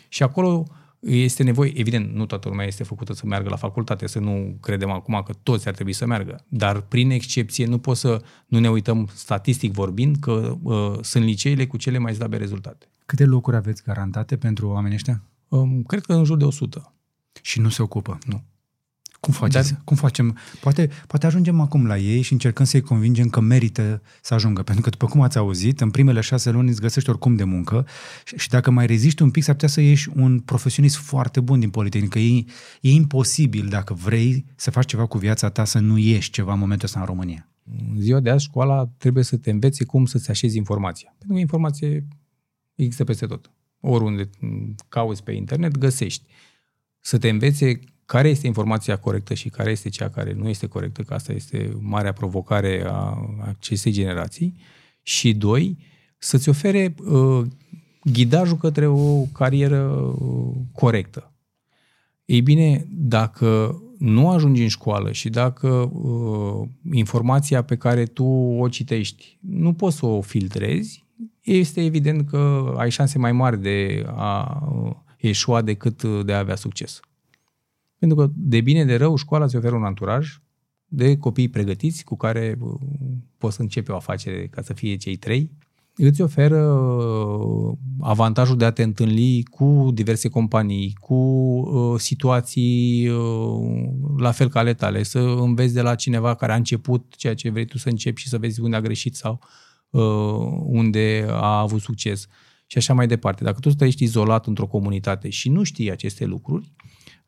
Și 0.08 0.22
acolo 0.22 0.66
este 1.00 1.42
nevoie, 1.42 1.72
evident, 1.78 2.14
nu 2.14 2.26
toată 2.26 2.48
lumea 2.48 2.66
este 2.66 2.84
făcută 2.84 3.12
să 3.12 3.26
meargă 3.26 3.48
la 3.48 3.56
facultate, 3.56 4.06
să 4.06 4.18
nu 4.18 4.56
credem 4.60 4.90
acum 4.90 5.22
că 5.24 5.32
toți 5.42 5.68
ar 5.68 5.74
trebui 5.74 5.92
să 5.92 6.06
meargă, 6.06 6.44
dar 6.48 6.80
prin 6.80 7.10
excepție 7.10 7.66
nu 7.66 7.78
pot 7.78 7.96
să 7.96 8.22
nu 8.46 8.58
ne 8.58 8.70
uităm 8.70 9.08
statistic 9.14 9.72
vorbind 9.72 10.16
că 10.16 10.56
uh, 10.62 10.98
sunt 11.00 11.24
liceile 11.24 11.66
cu 11.66 11.76
cele 11.76 11.98
mai 11.98 12.14
slabe 12.14 12.36
rezultate. 12.36 12.86
Câte 13.06 13.24
locuri 13.24 13.56
aveți 13.56 13.82
garantate 13.82 14.36
pentru 14.36 14.68
oamenii 14.68 14.96
ăștia? 14.96 15.22
Um, 15.48 15.82
cred 15.82 16.04
că 16.04 16.12
în 16.12 16.24
jur 16.24 16.36
de 16.36 16.44
100. 16.44 16.93
Și 17.42 17.60
nu 17.60 17.68
se 17.68 17.82
ocupă? 17.82 18.18
Nu. 18.26 18.42
Cum 19.24 19.32
faceți? 19.32 19.72
Dar... 19.72 19.80
Cum 19.84 19.96
facem? 19.96 20.38
Poate, 20.60 20.90
poate 21.06 21.26
ajungem 21.26 21.60
acum 21.60 21.86
la 21.86 21.98
ei 21.98 22.22
și 22.22 22.32
încercăm 22.32 22.64
să-i 22.64 22.80
convingem 22.80 23.28
că 23.28 23.40
merită 23.40 24.02
să 24.22 24.34
ajungă. 24.34 24.62
Pentru 24.62 24.82
că, 24.82 24.90
după 24.90 25.06
cum 25.06 25.20
ați 25.20 25.38
auzit, 25.38 25.80
în 25.80 25.90
primele 25.90 26.20
șase 26.20 26.50
luni 26.50 26.68
îți 26.68 26.80
găsești 26.80 27.10
oricum 27.10 27.36
de 27.36 27.44
muncă 27.44 27.86
și, 28.24 28.36
și 28.36 28.48
dacă 28.48 28.70
mai 28.70 28.86
reziști 28.86 29.22
un 29.22 29.30
pic, 29.30 29.42
s-ar 29.42 29.54
putea 29.54 29.68
să 29.68 29.80
ieși 29.80 30.08
un 30.14 30.40
profesionist 30.40 30.96
foarte 30.96 31.40
bun 31.40 31.60
din 31.60 31.70
Politehnică. 31.70 32.18
E, 32.18 32.44
e 32.80 32.90
imposibil, 32.90 33.68
dacă 33.68 33.94
vrei 33.94 34.44
să 34.56 34.70
faci 34.70 34.86
ceva 34.86 35.06
cu 35.06 35.18
viața 35.18 35.48
ta, 35.48 35.64
să 35.64 35.78
nu 35.78 35.98
ieși 35.98 36.30
ceva 36.30 36.52
în 36.52 36.58
momentul 36.58 36.86
ăsta 36.86 37.00
în 37.00 37.06
România. 37.06 37.48
În 37.64 38.00
ziua 38.00 38.20
de 38.20 38.30
azi, 38.30 38.44
școala 38.44 38.90
trebuie 38.96 39.24
să 39.24 39.36
te 39.36 39.50
învețe 39.50 39.84
cum 39.84 40.04
să-ți 40.04 40.30
așezi 40.30 40.56
informația. 40.56 41.14
Pentru 41.18 41.34
că 41.34 41.40
informație 41.40 42.06
există 42.74 43.04
peste 43.04 43.26
tot. 43.26 43.50
Oriunde 43.80 44.30
cauți 44.88 45.22
pe 45.22 45.32
internet, 45.32 45.78
găsești. 45.78 46.24
Să 47.06 47.18
te 47.18 47.28
învețe 47.28 47.80
care 48.06 48.28
este 48.28 48.46
informația 48.46 48.96
corectă 48.96 49.34
și 49.34 49.48
care 49.48 49.70
este 49.70 49.88
cea 49.88 50.08
care 50.08 50.32
nu 50.32 50.48
este 50.48 50.66
corectă, 50.66 51.02
că 51.02 51.14
asta 51.14 51.32
este 51.32 51.76
marea 51.80 52.12
provocare 52.12 52.82
a 52.86 53.18
acestei 53.46 53.92
generații. 53.92 54.56
Și 55.02 55.34
doi, 55.34 55.78
să-ți 56.18 56.48
ofere 56.48 56.94
uh, 57.04 57.46
ghidajul 58.02 58.56
către 58.56 58.86
o 58.86 59.22
carieră 59.22 59.82
uh, 59.82 60.54
corectă. 60.72 61.32
Ei 62.24 62.40
bine, 62.40 62.86
dacă 62.90 63.78
nu 63.98 64.30
ajungi 64.30 64.62
în 64.62 64.68
școală 64.68 65.12
și 65.12 65.28
dacă 65.28 65.68
uh, 65.68 66.68
informația 66.92 67.62
pe 67.62 67.76
care 67.76 68.04
tu 68.04 68.24
o 68.58 68.68
citești 68.68 69.38
nu 69.40 69.72
poți 69.72 69.96
să 69.96 70.06
o 70.06 70.20
filtrezi, 70.20 71.04
este 71.40 71.84
evident 71.84 72.28
că 72.28 72.74
ai 72.76 72.90
șanse 72.90 73.18
mai 73.18 73.32
mari 73.32 73.60
de 73.60 74.06
a 74.06 74.62
uh, 74.72 75.02
eșua 75.28 75.62
decât 75.62 76.02
de 76.02 76.32
a 76.32 76.38
avea 76.38 76.56
succes. 76.56 77.00
Pentru 77.98 78.16
că, 78.16 78.30
de 78.34 78.60
bine 78.60 78.84
de 78.84 78.96
rău, 78.96 79.16
școala 79.16 79.44
îți 79.44 79.56
oferă 79.56 79.74
un 79.74 79.84
anturaj 79.84 80.38
de 80.88 81.16
copii 81.16 81.48
pregătiți 81.48 82.04
cu 82.04 82.16
care 82.16 82.58
uh, 82.60 82.74
poți 83.38 83.56
să 83.56 83.62
începi 83.62 83.90
o 83.90 83.96
afacere 83.96 84.46
ca 84.46 84.62
să 84.62 84.72
fie 84.72 84.96
cei 84.96 85.16
trei. 85.16 85.50
Îți 85.96 86.22
oferă 86.22 86.62
uh, 86.62 87.76
avantajul 88.00 88.56
de 88.56 88.64
a 88.64 88.70
te 88.70 88.82
întâlni 88.82 89.42
cu 89.42 89.90
diverse 89.94 90.28
companii, 90.28 90.96
cu 91.00 91.14
uh, 91.14 92.00
situații 92.00 93.10
la 94.16 94.30
fel 94.30 94.48
ca 94.48 94.58
ale 94.58 94.74
tale, 94.74 95.02
să 95.02 95.18
înveți 95.18 95.74
de 95.74 95.80
la 95.80 95.94
cineva 95.94 96.34
care 96.34 96.52
a 96.52 96.56
început 96.56 97.14
ceea 97.16 97.34
ce 97.34 97.50
vrei 97.50 97.64
tu 97.64 97.78
să 97.78 97.88
începi 97.88 98.20
și 98.20 98.28
să 98.28 98.38
vezi 98.38 98.60
unde 98.60 98.76
a 98.76 98.80
greșit 98.80 99.14
sau 99.14 99.40
unde 100.66 101.26
a 101.28 101.58
avut 101.58 101.80
succes 101.80 102.26
și 102.66 102.78
așa 102.78 102.94
mai 102.94 103.06
departe. 103.06 103.44
Dacă 103.44 103.60
tu 103.60 103.74
trăiești 103.74 104.02
izolat 104.02 104.46
într-o 104.46 104.66
comunitate 104.66 105.28
și 105.28 105.48
nu 105.48 105.62
știi 105.62 105.90
aceste 105.90 106.24
lucruri, 106.24 106.72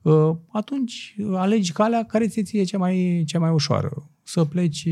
Uh, 0.07 0.37
atunci 0.53 1.17
alegi 1.35 1.73
calea 1.73 2.05
care 2.05 2.27
ți 2.27 2.43
ție 2.43 2.65
cea 2.65 2.79
mai, 2.79 3.23
cea 3.27 3.39
mai 3.39 3.51
ușoară. 3.51 4.11
Să 4.23 4.45
pleci 4.45 4.89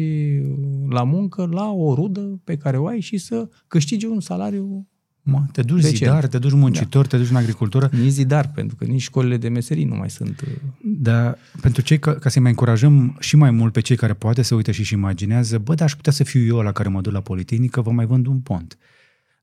la 0.88 1.02
muncă, 1.02 1.48
la 1.52 1.70
o 1.70 1.94
rudă 1.94 2.40
pe 2.44 2.56
care 2.56 2.76
o 2.76 2.86
ai 2.86 3.00
și 3.00 3.18
să 3.18 3.48
câștigi 3.66 4.06
un 4.06 4.20
salariu 4.20 4.88
Mă, 5.22 5.42
te 5.52 5.62
duci 5.62 5.80
decent. 5.80 5.96
zidar, 5.96 6.26
te 6.26 6.38
duci 6.38 6.52
muncitor, 6.52 7.02
da. 7.02 7.08
te 7.08 7.16
duci 7.16 7.30
în 7.30 7.36
agricultură. 7.36 7.90
Nici 7.92 8.10
zidar, 8.10 8.50
pentru 8.54 8.76
că 8.76 8.84
nici 8.84 9.00
școlile 9.00 9.36
de 9.36 9.48
meserii 9.48 9.84
nu 9.84 9.94
mai 9.94 10.10
sunt. 10.10 10.40
Uh, 10.40 10.48
da, 10.82 11.34
pentru 11.60 11.82
cei, 11.82 11.98
ca, 11.98 12.14
ca 12.14 12.28
să-i 12.28 12.42
mai 12.42 12.50
încurajăm 12.50 13.16
și 13.20 13.36
mai 13.36 13.50
mult 13.50 13.72
pe 13.72 13.80
cei 13.80 13.96
care 13.96 14.12
poate 14.12 14.42
să 14.42 14.54
uită 14.54 14.70
și-și 14.70 14.92
imaginează, 14.92 15.58
bă, 15.58 15.74
dar 15.74 15.86
aș 15.86 15.94
putea 15.94 16.12
să 16.12 16.24
fiu 16.24 16.44
eu 16.44 16.56
la 16.56 16.72
care 16.72 16.88
mă 16.88 17.00
duc 17.00 17.12
la 17.12 17.20
Politehnică, 17.20 17.80
vă 17.80 17.90
mai 17.90 18.06
vând 18.06 18.26
un 18.26 18.40
pont. 18.40 18.78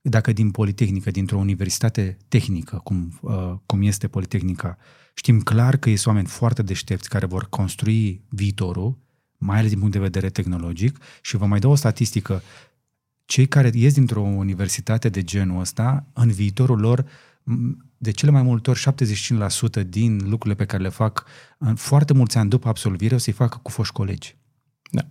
Dacă 0.02 0.32
din 0.32 0.52
Politehnică, 0.52 1.12
dintr-o 1.12 1.38
universitate 1.38 2.18
tehnică, 2.28 2.82
cum, 2.84 3.20
uh, 3.22 3.54
cum 3.66 3.82
este 3.82 4.08
Politehnica, 4.08 4.78
uh, 4.80 5.02
Știm 5.14 5.42
clar 5.42 5.78
că 5.78 5.90
sunt 5.90 6.06
oameni 6.06 6.28
foarte 6.28 6.62
deștepți 6.62 7.10
care 7.10 7.26
vor 7.26 7.50
construi 7.50 8.22
viitorul, 8.30 8.98
mai 9.38 9.58
ales 9.58 9.70
din 9.70 9.80
punct 9.80 9.94
de 9.94 10.00
vedere 10.00 10.30
tehnologic 10.30 10.98
și 11.22 11.38
vă 11.38 11.46
mai 11.46 11.60
dau 11.60 11.72
o 11.72 11.76
statistică. 11.76 12.42
Cei 13.26 13.48
care 13.48 13.72
ies 13.74 13.94
dintr-o 13.94 14.22
universitate 14.22 15.10
de 15.10 15.24
genul 15.24 15.60
ăsta, 15.60 16.06
în 16.14 16.32
viitorul 16.32 16.80
lor, 16.80 17.06
de 17.98 18.12
cele 18.12 18.32
mai 18.32 18.42
multe 18.42 18.70
ori 18.70 18.80
75% 18.80 19.84
din 19.88 20.18
lucrurile 20.18 20.56
pe 20.56 20.66
care 20.66 20.84
le 20.84 20.90
fac 20.90 21.26
în 21.58 21.76
foarte 21.76 22.14
mulți 22.14 22.38
ani 22.38 22.50
după 22.50 22.68
absolvire 22.68 23.16
o 23.16 23.18
să-i 23.18 23.34
facă 23.34 23.60
cu 23.62 23.72
foști 23.72 23.94
colegi. 23.94 24.36
Da. 24.92 25.02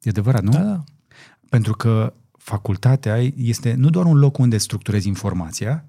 E 0.00 0.10
adevărat, 0.10 0.42
nu? 0.42 0.50
Da, 0.50 0.62
da. 0.62 0.84
Pentru 1.48 1.72
că 1.72 2.12
facultatea 2.46 3.16
este 3.36 3.74
nu 3.74 3.90
doar 3.90 4.04
un 4.04 4.18
loc 4.18 4.38
unde 4.38 4.58
structurezi 4.58 5.08
informația, 5.08 5.84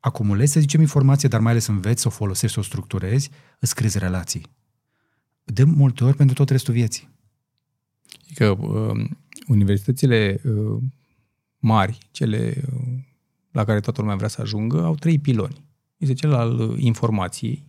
acumulezi, 0.00 0.52
să 0.52 0.60
zicem, 0.60 0.80
informație, 0.80 1.28
dar 1.28 1.40
mai 1.40 1.50
ales 1.50 1.66
înveți 1.66 2.00
să 2.00 2.08
o 2.08 2.10
folosești, 2.10 2.54
să 2.54 2.60
o 2.60 2.62
structurezi, 2.62 3.30
îți 3.58 3.74
crezi 3.74 3.98
relații. 3.98 4.42
De 5.44 5.64
multe 5.64 6.04
ori 6.04 6.16
pentru 6.16 6.34
tot 6.34 6.50
restul 6.50 6.74
vieții. 6.74 7.08
Că 8.34 8.48
uh, 8.48 9.08
universitățile 9.46 10.40
uh, 10.44 10.82
mari, 11.58 11.98
cele 12.10 12.64
uh, 12.72 12.98
la 13.50 13.64
care 13.64 13.80
toată 13.80 14.00
lumea 14.00 14.16
vrea 14.16 14.28
să 14.28 14.40
ajungă, 14.40 14.84
au 14.84 14.94
trei 14.94 15.18
piloni. 15.18 15.64
Este 15.96 16.14
cel 16.14 16.34
al 16.34 16.58
uh, 16.58 16.74
informației, 16.78 17.64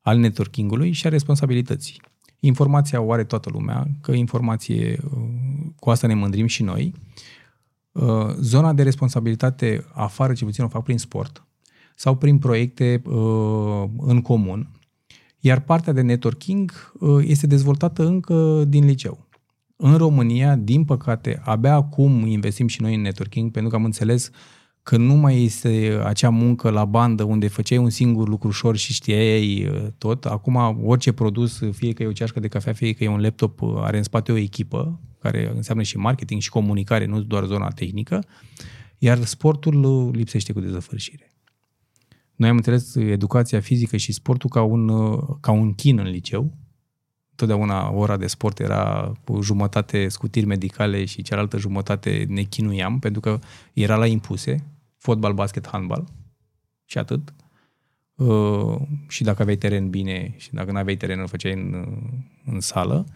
al 0.00 0.18
networking-ului 0.18 0.92
și 0.92 1.06
a 1.06 1.10
responsabilității. 1.10 2.00
Informația 2.40 3.00
o 3.00 3.12
are 3.12 3.24
toată 3.24 3.50
lumea, 3.52 3.86
că 4.00 4.12
informație, 4.12 4.98
uh, 5.04 5.28
cu 5.76 5.90
asta 5.90 6.06
ne 6.06 6.14
mândrim 6.14 6.46
și 6.46 6.62
noi. 6.62 6.94
Uh, 8.00 8.34
zona 8.40 8.72
de 8.72 8.82
responsabilitate 8.82 9.84
afară, 9.92 10.32
ce 10.32 10.44
puțin 10.44 10.64
o 10.64 10.68
fac 10.68 10.82
prin 10.82 10.98
sport 10.98 11.44
sau 11.96 12.16
prin 12.16 12.38
proiecte 12.38 13.02
uh, 13.04 13.84
în 13.98 14.20
comun. 14.22 14.70
Iar 15.38 15.60
partea 15.60 15.92
de 15.92 16.00
networking 16.00 16.92
uh, 17.00 17.24
este 17.26 17.46
dezvoltată 17.46 18.06
încă 18.06 18.64
din 18.68 18.84
liceu. 18.84 19.26
În 19.76 19.96
România, 19.96 20.56
din 20.56 20.84
păcate, 20.84 21.40
abia 21.44 21.74
acum 21.74 22.26
investim 22.26 22.66
și 22.66 22.82
noi 22.82 22.94
în 22.94 23.00
networking, 23.00 23.50
pentru 23.50 23.70
că 23.70 23.76
am 23.76 23.84
înțeles 23.84 24.30
că 24.82 24.96
nu 24.96 25.14
mai 25.14 25.42
este 25.42 26.00
acea 26.04 26.28
muncă 26.28 26.70
la 26.70 26.84
bandă 26.84 27.22
unde 27.22 27.48
făceai 27.48 27.78
un 27.78 27.90
singur 27.90 28.28
lucru 28.28 28.48
ușor 28.48 28.76
și 28.76 28.92
știai 28.92 29.66
uh, 29.66 29.86
tot. 29.98 30.24
Acum 30.24 30.80
orice 30.84 31.12
produs, 31.12 31.60
fie 31.72 31.92
că 31.92 32.02
e 32.02 32.06
o 32.06 32.12
ceașcă 32.12 32.40
de 32.40 32.48
cafea, 32.48 32.72
fie 32.72 32.92
că 32.92 33.04
e 33.04 33.08
un 33.08 33.20
laptop, 33.20 33.60
uh, 33.60 33.74
are 33.76 33.96
în 33.96 34.02
spate 34.02 34.32
o 34.32 34.36
echipă, 34.36 35.00
care 35.18 35.52
înseamnă 35.54 35.82
și 35.82 35.96
marketing 35.96 36.40
și 36.40 36.50
comunicare, 36.50 37.06
nu 37.06 37.20
doar 37.20 37.44
zona 37.44 37.68
tehnică, 37.68 38.24
iar 38.98 39.24
sportul 39.24 39.84
uh, 39.84 40.14
lipsește 40.14 40.52
cu 40.52 40.60
dezăfărșire. 40.60 41.34
Noi 42.34 42.48
am 42.48 42.56
înțeles 42.56 42.94
educația 42.94 43.60
fizică 43.60 43.96
și 43.96 44.12
sportul 44.12 44.50
ca 44.50 44.62
un, 44.62 44.88
ca 45.40 45.50
un 45.50 45.72
chin 45.74 45.98
în 45.98 46.06
liceu. 46.06 46.56
Totdeauna 47.40 47.90
ora 47.90 48.16
de 48.16 48.26
sport 48.26 48.58
era 48.58 49.12
cu 49.24 49.40
jumătate 49.40 50.08
scutiri 50.08 50.46
medicale 50.46 51.04
și 51.04 51.22
cealaltă 51.22 51.58
jumătate 51.58 52.24
ne 52.28 52.42
chinuiam, 52.42 52.98
pentru 52.98 53.20
că 53.20 53.38
era 53.72 53.96
la 53.96 54.06
impuse 54.06 54.64
fotbal, 54.96 55.32
basket, 55.32 55.68
handbal 55.68 56.04
și 56.84 56.98
atât. 56.98 57.34
Uh, 58.14 58.76
și 59.08 59.22
dacă 59.22 59.42
aveai 59.42 59.56
teren 59.56 59.90
bine 59.90 60.34
și 60.36 60.52
dacă 60.52 60.72
nu 60.72 60.78
aveai 60.78 60.96
teren, 60.96 61.18
îl 61.18 61.28
făceai 61.28 61.52
în, 61.52 61.86
în 62.44 62.60
sală. 62.60 63.06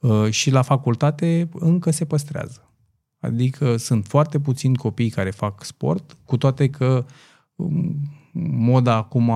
Uh, 0.00 0.30
și 0.30 0.50
la 0.50 0.62
facultate 0.62 1.48
încă 1.52 1.90
se 1.90 2.04
păstrează. 2.04 2.70
Adică 3.18 3.76
sunt 3.76 4.06
foarte 4.06 4.40
puțini 4.40 4.76
copii 4.76 5.10
care 5.10 5.30
fac 5.30 5.64
sport, 5.64 6.16
cu 6.24 6.36
toate 6.36 6.70
că 6.70 7.04
um, 7.54 7.96
moda 8.50 8.94
acum 8.94 9.32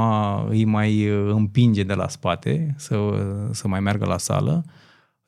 îi 0.49 0.65
mai 0.65 1.05
împinge 1.31 1.83
de 1.83 1.95
la 1.95 2.09
spate 2.09 2.75
să, 2.77 2.97
să 3.51 3.69
mai 3.69 3.81
meargă 3.81 4.05
la 4.05 4.19
sală, 4.19 4.65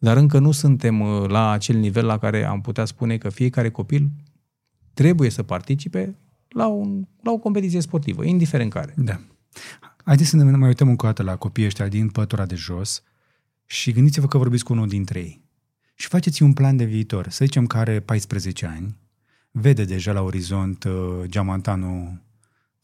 dar 0.02 0.16
încă 0.16 0.38
nu 0.38 0.50
suntem 0.50 1.00
uh, 1.00 1.28
la 1.28 1.50
acel 1.50 1.76
nivel 1.76 2.06
la 2.06 2.18
care 2.18 2.44
am 2.44 2.60
putea 2.60 2.84
spune 2.84 3.16
că 3.16 3.28
fiecare 3.28 3.70
copil 3.70 4.10
trebuie 4.94 5.30
să 5.30 5.42
participe 5.42 6.18
la, 6.48 6.66
un, 6.66 7.08
la 7.22 7.30
o 7.30 7.38
competiție 7.38 7.80
sportivă, 7.80 8.24
indiferent 8.24 8.72
care. 8.72 8.94
Da. 8.96 9.20
Haideți 10.04 10.28
să 10.28 10.36
ne 10.36 10.56
mai 10.56 10.68
uităm 10.68 10.88
încă 10.88 11.04
o 11.04 11.08
dată 11.08 11.22
la 11.22 11.36
copiii 11.36 11.66
ăștia 11.66 11.88
din 11.88 12.08
pătura 12.08 12.46
de 12.46 12.54
jos 12.54 13.02
și 13.66 13.92
gândiți-vă 13.92 14.26
că 14.26 14.38
vorbiți 14.38 14.64
cu 14.64 14.72
unul 14.72 14.88
dintre 14.88 15.18
ei. 15.18 15.44
Și 15.94 16.08
faceți 16.08 16.42
un 16.42 16.52
plan 16.52 16.76
de 16.76 16.84
viitor. 16.84 17.28
Să 17.28 17.44
zicem 17.44 17.66
că 17.66 17.76
are 17.76 18.00
14 18.00 18.66
ani, 18.66 18.96
vede 19.50 19.84
deja 19.84 20.12
la 20.12 20.22
orizont 20.22 20.84
uh, 20.84 21.22
geamantanul 21.24 22.22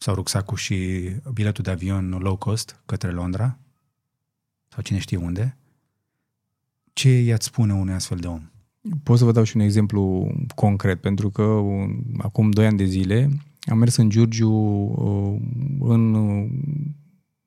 sau 0.01 0.13
rucsacul 0.13 0.57
și 0.57 1.09
biletul 1.33 1.63
de 1.63 1.71
avion 1.71 2.09
low 2.09 2.35
cost 2.35 2.81
către 2.85 3.11
Londra 3.11 3.57
sau 4.67 4.83
cine 4.83 4.99
știe 4.99 5.17
unde. 5.17 5.57
Ce 6.93 7.09
i-ați 7.09 7.45
spune 7.45 7.73
unui 7.73 7.93
astfel 7.93 8.17
de 8.17 8.27
om? 8.27 8.41
Pot 9.03 9.17
să 9.17 9.23
vă 9.23 9.31
dau 9.31 9.43
și 9.43 9.55
un 9.55 9.61
exemplu 9.61 10.31
concret, 10.55 11.01
pentru 11.01 11.29
că 11.29 11.43
un, 11.43 12.01
acum 12.17 12.51
2 12.51 12.65
ani 12.65 12.77
de 12.77 12.83
zile 12.83 13.29
am 13.59 13.77
mers 13.77 13.95
în 13.95 14.09
Giurgiu 14.09 14.51
uh, 14.51 15.41
în 15.79 16.15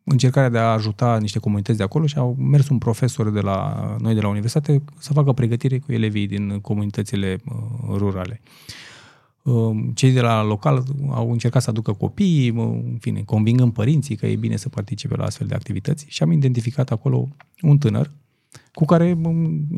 încercarea 0.05 0.49
de 0.49 0.59
a 0.59 0.73
ajuta 0.73 1.19
niște 1.19 1.39
comunități 1.39 1.79
de 1.79 1.85
acolo 1.85 2.07
și 2.07 2.19
au 2.19 2.35
mers 2.35 2.69
un 2.69 2.79
profesor 2.79 3.31
de 3.31 3.41
la 3.41 3.97
noi 4.01 4.15
de 4.15 4.21
la 4.21 4.29
universitate 4.29 4.83
să 4.99 5.13
facă 5.13 5.33
pregătire 5.33 5.79
cu 5.79 5.93
elevii 5.93 6.27
din 6.27 6.61
comunitățile 6.61 7.41
uh, 7.45 7.97
rurale. 7.97 8.41
Uh, 8.45 8.92
cei 9.95 10.13
de 10.13 10.21
la 10.21 10.43
local 10.43 10.85
au 11.11 11.31
încercat 11.31 11.63
să 11.63 11.71
aducă 11.71 11.93
copiii, 11.93 12.49
în 12.49 12.97
fine, 13.01 13.23
convingând 13.25 13.73
părinții 13.73 14.17
că 14.17 14.27
e 14.27 14.37
bine 14.37 14.57
să 14.57 14.69
participe 14.69 15.17
la 15.17 15.25
astfel 15.25 15.47
de 15.47 15.55
activități 15.55 16.05
și 16.09 16.23
am 16.23 16.33
identificat 16.33 16.91
acolo 16.91 17.29
un 17.63 17.79
tânăr 17.79 18.11
cu 18.73 18.85
care 18.85 19.19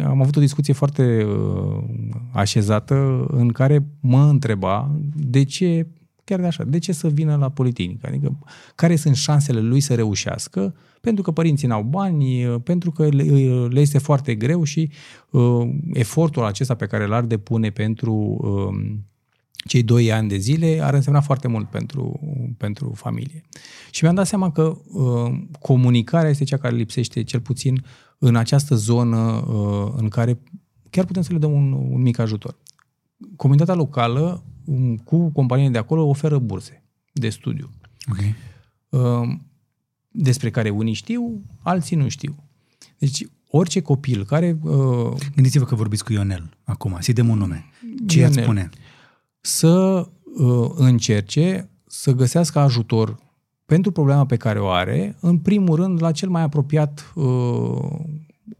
am 0.05 0.21
avut 0.21 0.37
o 0.37 0.41
discuție 0.41 0.73
foarte 0.73 1.27
așezată 2.33 3.27
în 3.29 3.49
care 3.49 3.87
mă 4.01 4.23
întreba 4.23 4.91
de 5.15 5.45
ce 5.45 5.87
chiar 6.25 6.41
de 6.41 6.47
așa, 6.47 6.65
de 6.65 6.79
ce 6.79 6.93
să 6.93 7.09
vină 7.09 7.37
la 7.37 7.49
Politehnică? 7.49 8.07
Adică, 8.07 8.39
care 8.75 8.97
sunt 8.97 9.17
șansele 9.17 9.61
lui 9.61 9.81
să 9.81 9.95
reușească? 9.95 10.75
Pentru 11.01 11.23
că 11.23 11.31
părinții 11.31 11.69
n-au 11.69 11.83
bani, 11.83 12.47
pentru 12.47 12.91
că 12.91 13.09
le, 13.09 13.23
le 13.69 13.81
este 13.81 13.99
foarte 13.99 14.35
greu 14.35 14.63
și 14.63 14.91
uh, 15.31 15.69
efortul 15.93 16.45
acesta 16.45 16.75
pe 16.75 16.87
care 16.87 17.07
l-ar 17.07 17.25
depune 17.25 17.71
pentru 17.71 18.13
uh, 18.15 18.97
cei 19.65 19.83
doi 19.83 20.13
ani 20.13 20.29
de 20.29 20.37
zile 20.37 20.81
ar 20.83 20.95
însemna 20.95 21.21
foarte 21.21 21.49
mult 21.49 21.71
pentru, 21.71 22.21
pentru 22.57 22.93
familie. 22.95 23.43
Și 23.91 24.03
mi-am 24.03 24.15
dat 24.15 24.27
seama 24.27 24.53
că 24.53 24.79
uh, 24.87 25.41
comunicarea 25.61 26.31
este 26.31 26.45
cea 26.45 26.57
care 26.57 26.77
lipsește 26.77 27.23
cel 27.23 27.41
puțin 27.41 27.85
în 28.19 28.37
această 28.37 28.75
zonă 28.75 29.17
uh, 29.17 29.93
în 29.97 30.09
care 30.09 30.39
chiar 30.91 31.05
putem 31.05 31.23
să 31.23 31.33
le 31.33 31.39
dăm 31.39 31.53
un, 31.53 31.73
un 31.73 32.03
mic 32.03 32.19
ajutor. 32.19 32.57
Comunitatea 33.37 33.75
locală 33.75 34.45
cu 35.05 35.31
companiile 35.31 35.71
de 35.71 35.79
acolo 35.79 36.07
oferă 36.07 36.39
burse 36.39 36.83
de 37.13 37.29
studiu. 37.29 37.71
Okay. 38.11 38.35
Um, 38.89 39.47
despre 40.11 40.51
care 40.51 40.71
unii 40.71 40.93
știu, 40.93 41.43
alții 41.63 41.97
nu 41.97 42.09
știu. 42.09 42.45
Deci 42.99 43.27
orice 43.49 43.81
copil 43.81 44.25
care... 44.25 44.59
Uh, 44.63 45.13
Gândiți-vă 45.35 45.65
că 45.65 45.75
vorbiți 45.75 46.05
cu 46.05 46.13
Ionel 46.13 46.57
acum, 46.65 46.97
să-i 47.01 47.15
dăm 47.15 47.29
un 47.29 47.39
nume. 47.39 47.65
Ce 48.07 48.19
Ionel, 48.19 48.43
spune? 48.43 48.71
Să 49.47 50.09
uh, 50.39 50.71
încerce 50.75 51.71
să 51.87 52.13
găsească 52.13 52.59
ajutor 52.59 53.17
pentru 53.67 53.93
problema 53.93 54.27
pe 54.27 54.37
care 54.37 54.59
o 54.59 54.69
are, 54.69 55.17
în 55.21 55.39
primul 55.39 55.77
rând 55.77 56.03
la 56.03 56.13
cel 56.13 56.29
mai 56.29 56.43
apropiat 56.43 57.13
uh, 57.15 57.25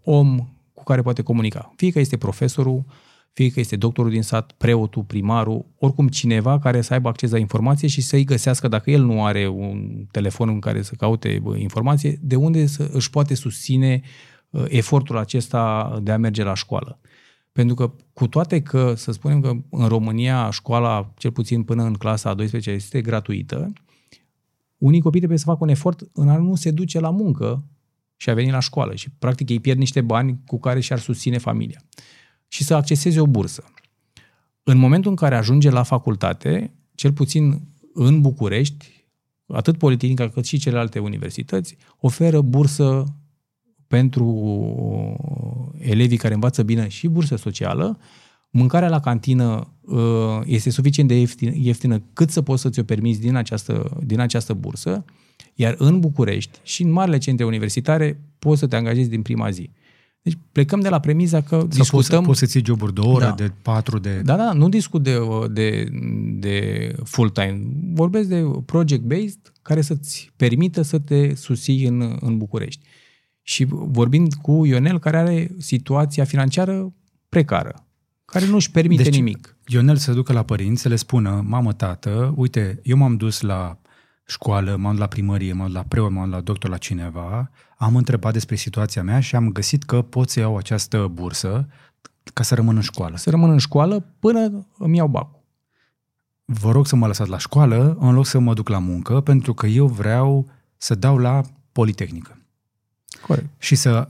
om 0.03 0.39
cu 0.73 0.83
care 0.85 1.03
poate 1.03 1.23
comunica. 1.23 1.73
Fie 1.77 1.91
că 1.91 1.99
este 1.99 2.17
profesorul, 2.17 2.85
fie 3.33 3.51
că 3.51 3.61
este 3.61 3.77
doctorul 3.77 4.11
din 4.11 4.23
sat, 4.23 4.53
preotul, 4.53 5.03
primarul, 5.03 5.67
oricum 5.79 6.09
cineva 6.09 6.59
care 6.59 6.81
să 6.81 6.93
aibă 6.93 7.09
acces 7.09 7.31
la 7.31 7.39
informație 7.39 7.89
și 7.89 8.01
să-i 8.01 8.25
găsească, 8.25 8.69
dacă 8.69 8.91
el 8.91 9.03
nu 9.03 9.25
are 9.25 9.49
un 9.49 10.07
telefon 10.11 10.49
în 10.49 10.61
care 10.61 10.83
să 10.83 10.95
caute 10.95 11.43
informație, 11.57 12.19
de 12.23 12.37
unde 12.37 12.67
să 12.67 12.91
își 12.93 13.11
poate 13.11 13.35
susține 13.35 14.01
uh, 14.51 14.65
efortul 14.69 15.19
acesta 15.19 15.95
de 16.03 16.13
a 16.13 16.19
merge 16.19 16.43
la 16.43 16.55
școală. 16.55 16.99
Pentru 17.55 17.75
că 17.75 17.93
cu 18.13 18.29
toate 18.29 18.63
că, 18.63 18.95
să 18.97 19.13
spunem 19.13 19.41
că 19.41 19.53
în 19.71 19.87
România 19.87 20.51
școala, 20.51 21.13
cel 21.17 21.31
puțin 21.33 21.63
până 21.63 21.83
în 21.83 21.95
clasa 21.95 22.31
a 22.31 22.35
12 22.35 22.71
este 22.71 23.01
gratuită, 23.01 23.73
unii 24.79 25.01
copii 25.01 25.19
trebuie 25.19 25.39
să 25.39 25.45
facă 25.45 25.59
un 25.61 25.69
efort 25.69 26.03
în 26.13 26.29
a 26.29 26.37
nu 26.37 26.55
se 26.55 26.71
duce 26.71 27.01
la 27.01 27.11
muncă 27.11 27.65
și 28.17 28.31
a 28.31 28.35
veni 28.35 28.51
la 28.51 28.59
școală 28.59 28.95
și 28.95 29.11
practic 29.11 29.49
ei 29.49 29.61
pierd 29.61 29.79
niște 29.79 30.01
bani 30.01 30.41
cu 30.47 30.59
care 30.59 30.81
și-ar 30.81 30.99
susține 30.99 31.39
familia 31.39 31.83
și 32.49 32.65
să 32.65 32.75
acceseze 32.75 33.21
o 33.21 33.27
bursă. 33.27 33.65
În 34.63 34.79
momentul 34.79 35.11
în 35.11 35.17
care 35.17 35.37
ajunge 35.37 35.71
la 35.71 35.83
facultate, 35.83 36.75
cel 36.95 37.13
puțin 37.13 37.63
în 37.93 38.21
București, 38.21 39.07
atât 39.47 39.79
Politehnica 39.79 40.29
cât 40.29 40.45
și 40.45 40.59
celelalte 40.59 40.99
universități 40.99 41.77
oferă 42.01 42.41
bursă 42.41 43.05
pentru 43.87 44.27
elevii 45.79 46.17
care 46.17 46.35
învață 46.35 46.63
bine 46.63 46.89
și 46.89 47.09
bursă 47.09 47.37
socială. 47.37 47.99
Mâncarea 48.51 48.89
la 48.89 49.01
cantină 49.01 49.73
uh, 49.81 50.41
este 50.45 50.71
suficient 50.71 51.09
de 51.09 51.19
ieftină, 51.19 51.53
ieftină 51.55 52.03
cât 52.13 52.31
să 52.31 52.43
poți 52.43 52.63
să 52.63 52.71
ți-o 52.71 52.83
permiți 52.83 53.21
din 53.21 53.35
această, 53.35 53.99
din 54.05 54.21
această 54.21 54.55
bursă, 54.55 55.05
iar 55.55 55.75
în 55.79 56.01
București 56.01 56.59
și 56.63 56.83
în 56.83 56.91
marile 56.91 57.19
centre 57.19 57.45
universitare 57.45 58.21
poți 58.39 58.61
să 58.61 58.67
te 58.67 58.77
angajezi 58.77 59.09
din 59.09 59.23
prima 59.23 59.51
zi. 59.51 59.71
Deci 60.23 60.39
plecăm 60.53 60.81
de 60.81 60.89
la 60.89 61.01
premiza 61.01 61.41
că 61.41 61.67
discutăm... 61.69 62.17
Poți, 62.17 62.27
poți 62.27 62.39
să-ți 62.39 62.57
iei 62.57 62.65
joburi 62.67 62.95
de 62.95 63.01
o 63.01 63.11
oră, 63.11 63.25
da. 63.25 63.31
de 63.31 63.53
patru, 63.63 63.99
de... 63.99 64.21
Da, 64.25 64.37
da, 64.37 64.53
nu 64.53 64.69
discut 64.69 65.03
de, 65.03 65.19
de, 65.51 65.89
de 66.39 66.93
full-time. 67.03 67.61
Vorbesc 67.93 68.29
de 68.29 68.45
project-based 68.65 69.53
care 69.63 69.81
să-ți 69.81 70.31
permită 70.37 70.83
să 70.83 70.99
te 70.99 71.35
susții 71.35 71.87
în, 71.87 72.17
în 72.21 72.39
București. 72.39 72.87
Și 73.47 73.65
vorbind 73.69 74.35
cu 74.35 74.65
Ionel, 74.65 74.99
care 74.99 75.17
are 75.17 75.51
situația 75.59 76.25
financiară 76.25 76.93
precară, 77.29 77.87
care 78.25 78.47
nu 78.47 78.55
își 78.55 78.71
permite 78.71 79.03
deci, 79.03 79.15
nimic. 79.15 79.57
Ionel 79.67 79.97
să 79.97 80.13
ducă 80.13 80.33
la 80.33 80.43
părinți, 80.43 80.83
să 80.83 80.89
le 80.89 80.97
spună, 80.97 81.45
mamă, 81.47 81.73
tată, 81.73 82.33
uite, 82.37 82.81
eu 82.83 82.97
m-am 82.97 83.17
dus 83.17 83.41
la 83.41 83.79
școală, 84.27 84.77
m-am 84.77 84.97
la 84.97 85.07
primărie, 85.07 85.53
m-am 85.53 85.73
la 85.73 85.83
preot, 85.83 86.11
m-am 86.11 86.31
la 86.31 86.41
doctor, 86.41 86.71
la 86.71 86.77
cineva, 86.77 87.51
am 87.77 87.97
întrebat 87.97 88.33
despre 88.33 88.55
situația 88.55 89.03
mea 89.03 89.21
și 89.21 89.37
am 89.37 89.53
găsit 89.53 89.83
că 89.83 90.03
pot 90.03 90.31
să 90.31 90.41
iau 90.41 90.57
această 90.57 91.11
bursă 91.13 91.69
ca 92.33 92.43
să 92.43 92.55
rămân 92.55 92.77
în 92.77 92.83
școală. 92.83 93.17
Să 93.17 93.31
rămân 93.31 93.51
în 93.51 93.59
școală 93.59 94.15
până 94.19 94.67
îmi 94.79 94.97
iau 94.97 95.09
bacul. 95.09 95.43
Vă 96.45 96.71
rog 96.71 96.87
să 96.87 96.97
mă 96.97 97.07
lăsați 97.07 97.31
la 97.31 97.39
școală 97.39 97.97
în 98.01 98.15
loc 98.15 98.27
să 98.27 98.39
mă 98.39 98.55
duc 98.55 98.69
la 98.69 98.79
muncă, 98.79 99.21
pentru 99.21 99.55
că 99.55 99.67
eu 99.67 99.87
vreau 99.87 100.51
să 100.77 100.95
dau 100.95 101.19
la 101.19 101.43
Politehnică. 101.73 102.39
Corect. 103.27 103.47
Și 103.59 103.75
să 103.75 104.09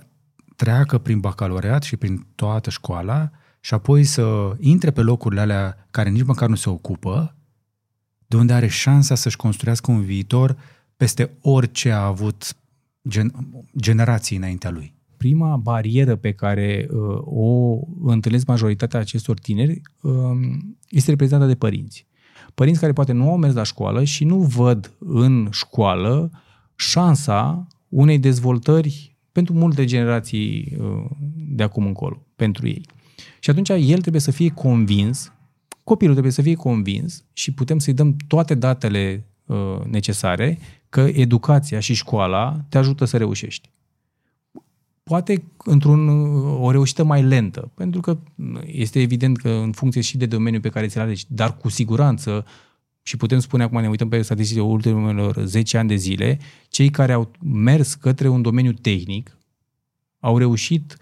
treacă 0.56 0.98
prin 0.98 1.20
bacalaureat 1.20 1.82
și 1.82 1.96
prin 1.96 2.26
toată 2.34 2.70
școala 2.70 3.30
și 3.60 3.74
apoi 3.74 4.04
să 4.04 4.56
intre 4.58 4.90
pe 4.90 5.00
locurile 5.00 5.40
alea 5.40 5.86
care 5.90 6.08
nici 6.08 6.24
măcar 6.24 6.48
nu 6.48 6.54
se 6.54 6.70
ocupă 6.70 7.34
de 8.26 8.36
unde 8.36 8.52
are 8.52 8.66
șansa 8.66 9.14
să-și 9.14 9.36
construiască 9.36 9.90
un 9.90 10.02
viitor 10.02 10.56
peste 10.96 11.30
orice 11.40 11.90
a 11.90 12.04
avut 12.04 12.56
gen, 13.08 13.32
generații 13.80 14.36
înaintea 14.36 14.70
lui. 14.70 14.94
Prima 15.16 15.56
barieră 15.56 16.16
pe 16.16 16.32
care 16.32 16.88
uh, 16.90 17.18
o 17.24 17.78
întâlnesc 18.04 18.46
majoritatea 18.46 19.00
acestor 19.00 19.38
tineri 19.38 19.80
uh, 20.00 20.12
este 20.88 21.10
reprezentată 21.10 21.50
de 21.50 21.56
părinți. 21.56 22.06
Părinți 22.54 22.80
care 22.80 22.92
poate 22.92 23.12
nu 23.12 23.30
au 23.30 23.36
mers 23.36 23.54
la 23.54 23.62
școală 23.62 24.04
și 24.04 24.24
nu 24.24 24.38
văd 24.38 24.92
în 24.98 25.48
școală 25.50 26.30
șansa 26.76 27.66
unei 27.94 28.18
dezvoltări 28.18 29.16
pentru 29.32 29.54
multe 29.54 29.84
generații 29.84 30.76
uh, 30.78 31.10
de 31.36 31.62
acum 31.62 31.86
încolo, 31.86 32.26
pentru 32.36 32.66
ei. 32.66 32.86
Și 33.38 33.50
atunci 33.50 33.68
el 33.68 34.00
trebuie 34.00 34.20
să 34.20 34.30
fie 34.30 34.48
convins, 34.48 35.32
copilul 35.84 36.12
trebuie 36.12 36.32
să 36.32 36.42
fie 36.42 36.54
convins 36.54 37.24
și 37.32 37.52
putem 37.52 37.78
să-i 37.78 37.92
dăm 37.92 38.16
toate 38.26 38.54
datele 38.54 39.26
uh, 39.44 39.56
necesare 39.84 40.58
că 40.88 41.00
educația 41.00 41.80
și 41.80 41.94
școala 41.94 42.64
te 42.68 42.78
ajută 42.78 43.04
să 43.04 43.16
reușești. 43.16 43.70
Poate 45.02 45.44
într-un, 45.64 46.08
o 46.60 46.70
reușită 46.70 47.04
mai 47.04 47.22
lentă, 47.22 47.70
pentru 47.74 48.00
că 48.00 48.18
este 48.66 49.00
evident 49.00 49.36
că 49.36 49.50
în 49.50 49.72
funcție 49.72 50.00
și 50.00 50.16
de 50.16 50.26
domeniul 50.26 50.62
pe 50.62 50.68
care 50.68 50.86
ți-l 50.86 51.00
alegi, 51.00 51.24
dar 51.28 51.56
cu 51.56 51.68
siguranță 51.68 52.44
și 53.06 53.16
putem 53.16 53.38
spune 53.38 53.62
acum, 53.62 53.80
ne 53.80 53.88
uităm 53.88 54.08
pe 54.08 54.22
statisticile 54.22 54.64
ultimilor 54.64 55.44
10 55.44 55.78
ani 55.78 55.88
de 55.88 55.94
zile, 55.94 56.38
cei 56.68 56.90
care 56.90 57.12
au 57.12 57.30
mers 57.42 57.94
către 57.94 58.28
un 58.28 58.42
domeniu 58.42 58.72
tehnic 58.72 59.38
au 60.20 60.38
reușit 60.38 60.96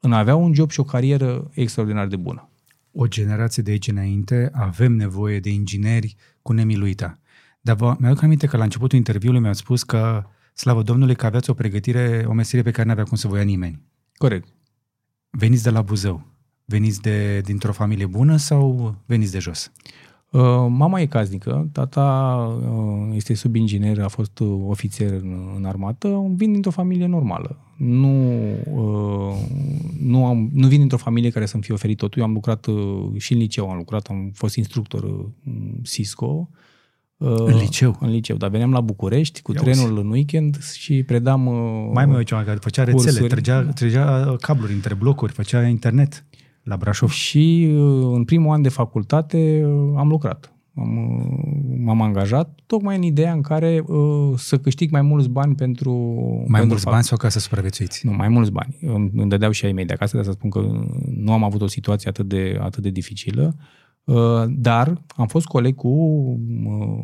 în 0.00 0.12
a 0.12 0.18
avea 0.18 0.34
un 0.34 0.54
job 0.54 0.70
și 0.70 0.80
o 0.80 0.84
carieră 0.84 1.50
extraordinar 1.54 2.06
de 2.06 2.16
bună. 2.16 2.48
O 2.92 3.06
generație 3.06 3.62
de 3.62 3.70
aici 3.70 3.88
înainte 3.88 4.50
avem 4.52 4.92
nevoie 4.92 5.40
de 5.40 5.50
ingineri 5.50 6.16
cu 6.42 6.52
nemiluita. 6.52 7.18
Dar 7.60 7.76
vă, 7.76 7.96
mi-aduc 7.98 8.22
aminte 8.22 8.46
că 8.46 8.56
la 8.56 8.64
începutul 8.64 8.98
interviului 8.98 9.40
mi-ați 9.40 9.58
spus 9.58 9.82
că, 9.82 10.24
slavă 10.54 10.82
Domnului, 10.82 11.16
că 11.16 11.26
aveați 11.26 11.50
o 11.50 11.54
pregătire, 11.54 12.24
o 12.28 12.32
meserie 12.32 12.62
pe 12.62 12.70
care 12.70 12.86
nu 12.86 12.92
avea 12.92 13.04
cum 13.04 13.16
să 13.16 13.28
vă 13.28 13.36
ia 13.36 13.42
nimeni. 13.42 13.82
Corect. 14.16 14.48
Veniți 15.30 15.62
de 15.62 15.70
la 15.70 15.82
Buzău. 15.82 16.26
Veniți 16.64 17.00
de, 17.00 17.40
dintr-o 17.40 17.72
familie 17.72 18.06
bună 18.06 18.36
sau 18.36 18.94
veniți 19.06 19.32
de 19.32 19.38
jos? 19.38 19.72
Uh, 19.74 20.13
mama 20.68 21.00
e 21.00 21.06
caznică, 21.06 21.68
tata 21.72 22.02
uh, 22.70 23.14
este 23.14 23.34
subinginer, 23.34 24.00
a 24.00 24.08
fost 24.08 24.38
uh, 24.38 24.64
ofițer 24.66 25.12
în, 25.12 25.36
în 25.56 25.64
armată, 25.64 26.32
vin 26.36 26.52
dintr-o 26.52 26.70
familie 26.70 27.06
normală. 27.06 27.58
Nu, 27.76 28.32
nu, 30.00 30.26
am, 30.26 30.50
nu 30.52 30.66
vin 30.66 30.78
dintr-o 30.78 30.96
familie 30.96 31.30
care 31.30 31.46
să-mi 31.46 31.62
fie 31.62 31.74
oferit 31.74 31.96
totul. 31.96 32.20
Eu 32.20 32.26
am 32.26 32.32
lucrat 32.32 32.66
și 33.16 33.32
în 33.32 33.38
liceu, 33.38 33.70
am 33.70 33.76
lucrat, 33.76 34.06
am 34.06 34.30
fost 34.34 34.56
instructor 34.56 35.30
Cisco. 35.82 36.50
În 37.16 37.56
liceu? 37.56 37.96
În 38.00 38.10
liceu, 38.10 38.36
dar 38.36 38.50
veneam 38.50 38.72
la 38.72 38.80
București 38.80 39.42
cu 39.42 39.52
Ia 39.52 39.60
trenul 39.60 39.92
uzi. 39.92 40.00
în 40.00 40.10
weekend 40.10 40.62
și 40.62 41.02
predam 41.02 41.40
Mai 41.92 42.06
mai 42.06 42.24
ceva 42.24 42.42
care 42.42 42.58
făcea 42.60 42.84
rețele, 42.84 43.26
trăgea, 43.26 43.62
trăgea 43.62 44.36
cabluri 44.40 44.72
între 44.72 44.94
blocuri, 44.94 45.32
făcea 45.32 45.66
internet 45.66 46.24
la 46.64 46.76
Brașov. 46.76 47.08
Și 47.08 47.68
uh, 47.70 48.12
în 48.14 48.24
primul 48.24 48.52
an 48.52 48.62
de 48.62 48.68
facultate 48.68 49.64
uh, 49.64 49.92
am 49.96 50.08
lucrat. 50.08 50.52
Am, 50.76 50.96
uh, 50.96 51.76
m-am 51.84 52.02
angajat 52.02 52.58
tocmai 52.66 52.96
în 52.96 53.02
ideea 53.02 53.32
în 53.32 53.40
care 53.40 53.84
uh, 53.86 54.32
să 54.36 54.58
câștig 54.58 54.90
mai 54.90 55.02
mulți 55.02 55.28
bani 55.28 55.54
pentru... 55.54 55.92
Mai 56.36 56.44
pentru 56.46 56.66
mulți 56.66 56.84
fac... 56.84 56.92
bani 56.92 57.04
sau 57.04 57.16
ca 57.16 57.28
să 57.28 57.38
supraviețuiți? 57.38 58.06
Nu, 58.06 58.12
mai 58.12 58.28
mulți 58.28 58.50
bani. 58.50 58.76
Îmi, 58.80 59.10
îmi 59.14 59.28
dădeau 59.28 59.50
și 59.50 59.64
ai 59.64 59.72
mei 59.72 59.84
de 59.84 59.92
acasă, 59.92 60.16
de 60.16 60.22
să 60.22 60.30
spun 60.30 60.50
că 60.50 60.60
nu 61.14 61.32
am 61.32 61.44
avut 61.44 61.60
o 61.60 61.66
situație 61.66 62.08
atât 62.08 62.28
de, 62.28 62.58
atât 62.60 62.82
de 62.82 62.90
dificilă. 62.90 63.56
Uh, 64.04 64.44
dar 64.48 65.02
am 65.16 65.26
fost 65.26 65.46
coleg 65.46 65.74
cu 65.74 65.88
uh, 65.88 66.98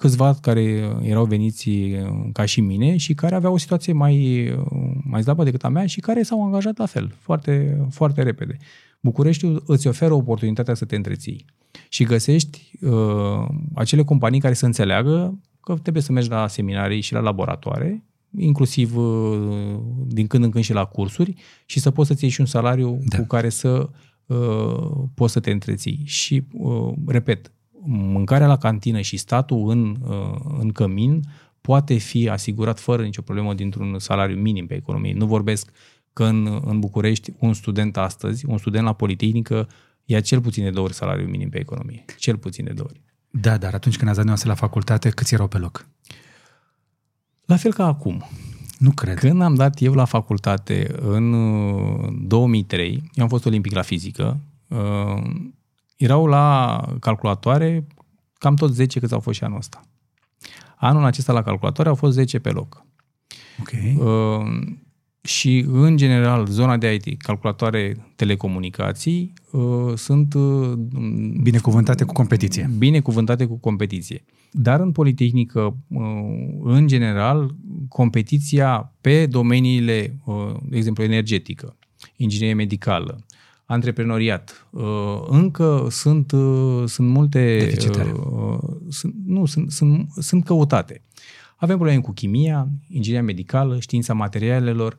câțiva 0.00 0.34
care 0.40 0.62
erau 1.02 1.24
veniți 1.24 1.68
uh, 1.68 2.28
ca 2.32 2.44
și 2.44 2.60
mine 2.60 2.96
și 2.96 3.14
care 3.14 3.34
aveau 3.34 3.52
o 3.52 3.58
situație 3.58 3.92
mai, 3.92 4.48
uh, 4.50 4.66
mai 5.04 5.22
slabă 5.22 5.44
decât 5.44 5.64
a 5.64 5.68
mea 5.68 5.86
și 5.86 6.00
care 6.00 6.22
s-au 6.22 6.44
angajat 6.44 6.78
la 6.78 6.86
fel, 6.86 7.14
foarte, 7.18 7.86
foarte 7.90 8.22
repede. 8.22 8.56
Bucureștiul 9.00 9.62
îți 9.66 9.86
oferă 9.86 10.14
oportunitatea 10.14 10.74
să 10.74 10.84
te 10.84 10.96
întreții 10.96 11.44
și 11.88 12.04
găsești 12.04 12.70
uh, 12.80 13.48
acele 13.74 14.04
companii 14.04 14.40
care 14.40 14.54
să 14.54 14.66
înțeleagă 14.66 15.38
că 15.60 15.74
trebuie 15.74 16.02
să 16.02 16.12
mergi 16.12 16.28
la 16.28 16.48
seminarii 16.48 17.00
și 17.00 17.12
la 17.12 17.20
laboratoare, 17.20 18.04
inclusiv 18.36 18.96
uh, 18.96 19.78
din 20.06 20.26
când 20.26 20.44
în 20.44 20.50
când 20.50 20.64
și 20.64 20.72
la 20.72 20.84
cursuri 20.84 21.34
și 21.66 21.80
să 21.80 21.90
poți 21.90 22.08
să-ți 22.08 22.24
ieși 22.24 22.34
și 22.34 22.40
un 22.40 22.46
salariu 22.46 22.98
da. 23.04 23.18
cu 23.18 23.24
care 23.24 23.48
să 23.48 23.88
uh, 24.26 24.90
poți 25.14 25.32
să 25.32 25.40
te 25.40 25.50
întreții. 25.50 26.02
Și, 26.04 26.42
uh, 26.52 26.92
repet, 27.06 27.52
mâncarea 27.86 28.46
la 28.46 28.56
cantină 28.56 29.00
și 29.00 29.16
statul 29.16 29.70
în, 29.70 29.96
uh, 30.08 30.40
în 30.58 30.72
cămin 30.72 31.22
poate 31.60 31.94
fi 31.94 32.28
asigurat 32.28 32.80
fără 32.80 33.02
nicio 33.02 33.22
problemă 33.22 33.54
dintr-un 33.54 33.98
salariu 33.98 34.36
minim 34.36 34.66
pe 34.66 34.74
economie. 34.74 35.12
Nu 35.12 35.26
vorbesc 35.26 35.70
că 36.12 36.24
în, 36.24 36.60
în 36.64 36.80
București 36.80 37.32
un 37.38 37.54
student 37.54 37.96
astăzi, 37.96 38.46
un 38.46 38.58
student 38.58 38.84
la 38.84 38.92
Politehnică, 38.92 39.68
ia 40.04 40.20
cel 40.20 40.40
puțin 40.40 40.64
de 40.64 40.70
două 40.70 40.86
ori 40.86 40.94
salariu 40.94 41.26
minim 41.26 41.48
pe 41.48 41.58
economie. 41.58 42.04
Cel 42.18 42.36
puțin 42.36 42.64
de 42.64 42.72
două 42.72 42.88
ori. 42.90 43.00
Da, 43.30 43.56
dar 43.56 43.74
atunci 43.74 43.96
când 43.96 44.10
ați 44.10 44.24
dat 44.24 44.44
la 44.44 44.54
facultate, 44.54 45.08
câți 45.08 45.34
erau 45.34 45.48
pe 45.48 45.58
loc? 45.58 45.86
La 47.44 47.56
fel 47.56 47.72
ca 47.72 47.86
acum. 47.86 48.24
Nu 48.78 48.90
cred. 48.90 49.18
Când 49.18 49.42
am 49.42 49.54
dat 49.54 49.80
eu 49.82 49.94
la 49.94 50.04
facultate 50.04 50.94
în 51.00 51.34
2003, 52.26 52.90
uh, 52.90 53.02
eu 53.14 53.22
am 53.22 53.28
fost 53.28 53.46
olimpic 53.46 53.72
la 53.74 53.82
fizică, 53.82 54.40
uh, 54.68 55.22
erau 55.98 56.26
la 56.26 56.80
calculatoare 57.00 57.86
cam 58.34 58.54
tot 58.54 58.74
10 58.74 59.00
câți 59.00 59.12
au 59.12 59.20
fost 59.20 59.36
și 59.36 59.44
anul 59.44 59.58
ăsta. 59.58 59.82
Anul 60.76 61.04
acesta 61.04 61.32
la 61.32 61.42
calculatoare 61.42 61.88
au 61.88 61.94
fost 61.94 62.14
10 62.14 62.38
pe 62.38 62.50
loc. 62.50 62.86
Ok. 63.60 63.70
Uh, 63.98 64.76
și, 65.22 65.64
în 65.68 65.96
general, 65.96 66.46
zona 66.46 66.76
de 66.76 66.94
IT, 66.94 67.22
calculatoare, 67.22 68.12
telecomunicații, 68.16 69.32
uh, 69.50 69.92
sunt... 69.94 70.34
Uh, 70.34 70.72
binecuvântate 71.42 72.04
cu 72.04 72.12
competiție. 72.12 72.70
Binecuvântate 72.78 73.46
cu 73.46 73.56
competiție. 73.56 74.24
Dar 74.50 74.80
în 74.80 74.92
Politehnică, 74.92 75.76
uh, 75.88 76.02
în 76.62 76.86
general, 76.86 77.54
competiția 77.88 78.94
pe 79.00 79.26
domeniile, 79.26 80.20
uh, 80.24 80.54
de 80.62 80.76
exemplu, 80.76 81.02
energetică, 81.02 81.76
inginerie 82.16 82.54
medicală, 82.54 83.24
antreprenoriat. 83.68 84.68
Uh, 84.70 84.82
încă 85.28 85.86
sunt, 85.90 86.32
uh, 86.32 86.82
sunt 86.86 87.08
multe... 87.08 87.72
Uh, 87.88 88.58
sunt, 88.88 89.14
nu, 89.24 89.44
sunt, 89.44 89.70
sunt, 89.70 90.08
sunt 90.18 90.44
căutate. 90.44 91.02
Avem 91.56 91.76
probleme 91.76 92.00
cu 92.00 92.12
chimia, 92.12 92.68
ingineria 92.88 93.24
medicală, 93.24 93.80
știința 93.80 94.14
materialelor, 94.14 94.96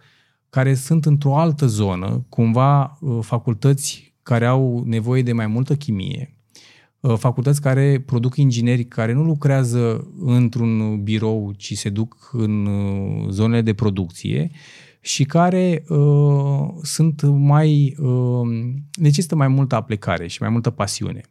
care 0.49 0.74
sunt 0.74 1.05
într-o 1.05 1.38
altă 1.38 1.65
zonă, 1.65 2.26
cumva 2.30 2.99
facultăți 3.22 4.13
care 4.24 4.45
au 4.45 4.84
nevoie 4.86 5.22
de 5.22 5.34
mai 5.34 5.47
multă 5.47 5.76
chimie, 5.76 6.38
facultăți 7.15 7.61
care 7.61 8.03
produc 8.05 8.36
ingineri 8.36 8.86
care 8.86 9.13
nu 9.13 9.24
lucrează 9.24 10.11
într-un 10.20 11.03
birou, 11.03 11.53
ci 11.57 11.78
se 11.78 11.89
duc 11.89 12.30
în 12.34 12.67
zonele 13.30 13.61
de 13.61 13.74
producție 13.74 14.51
și 15.02 15.24
care 15.24 15.84
uh, 15.88 16.68
sunt 16.82 17.22
mai, 17.22 17.95
uh, 17.97 18.47
necesită 19.00 19.36
mai 19.36 19.47
multă 19.47 19.76
aplicare 19.76 20.28
și 20.28 20.41
mai 20.41 20.50
multă 20.50 20.70
pasiune. 20.70 21.22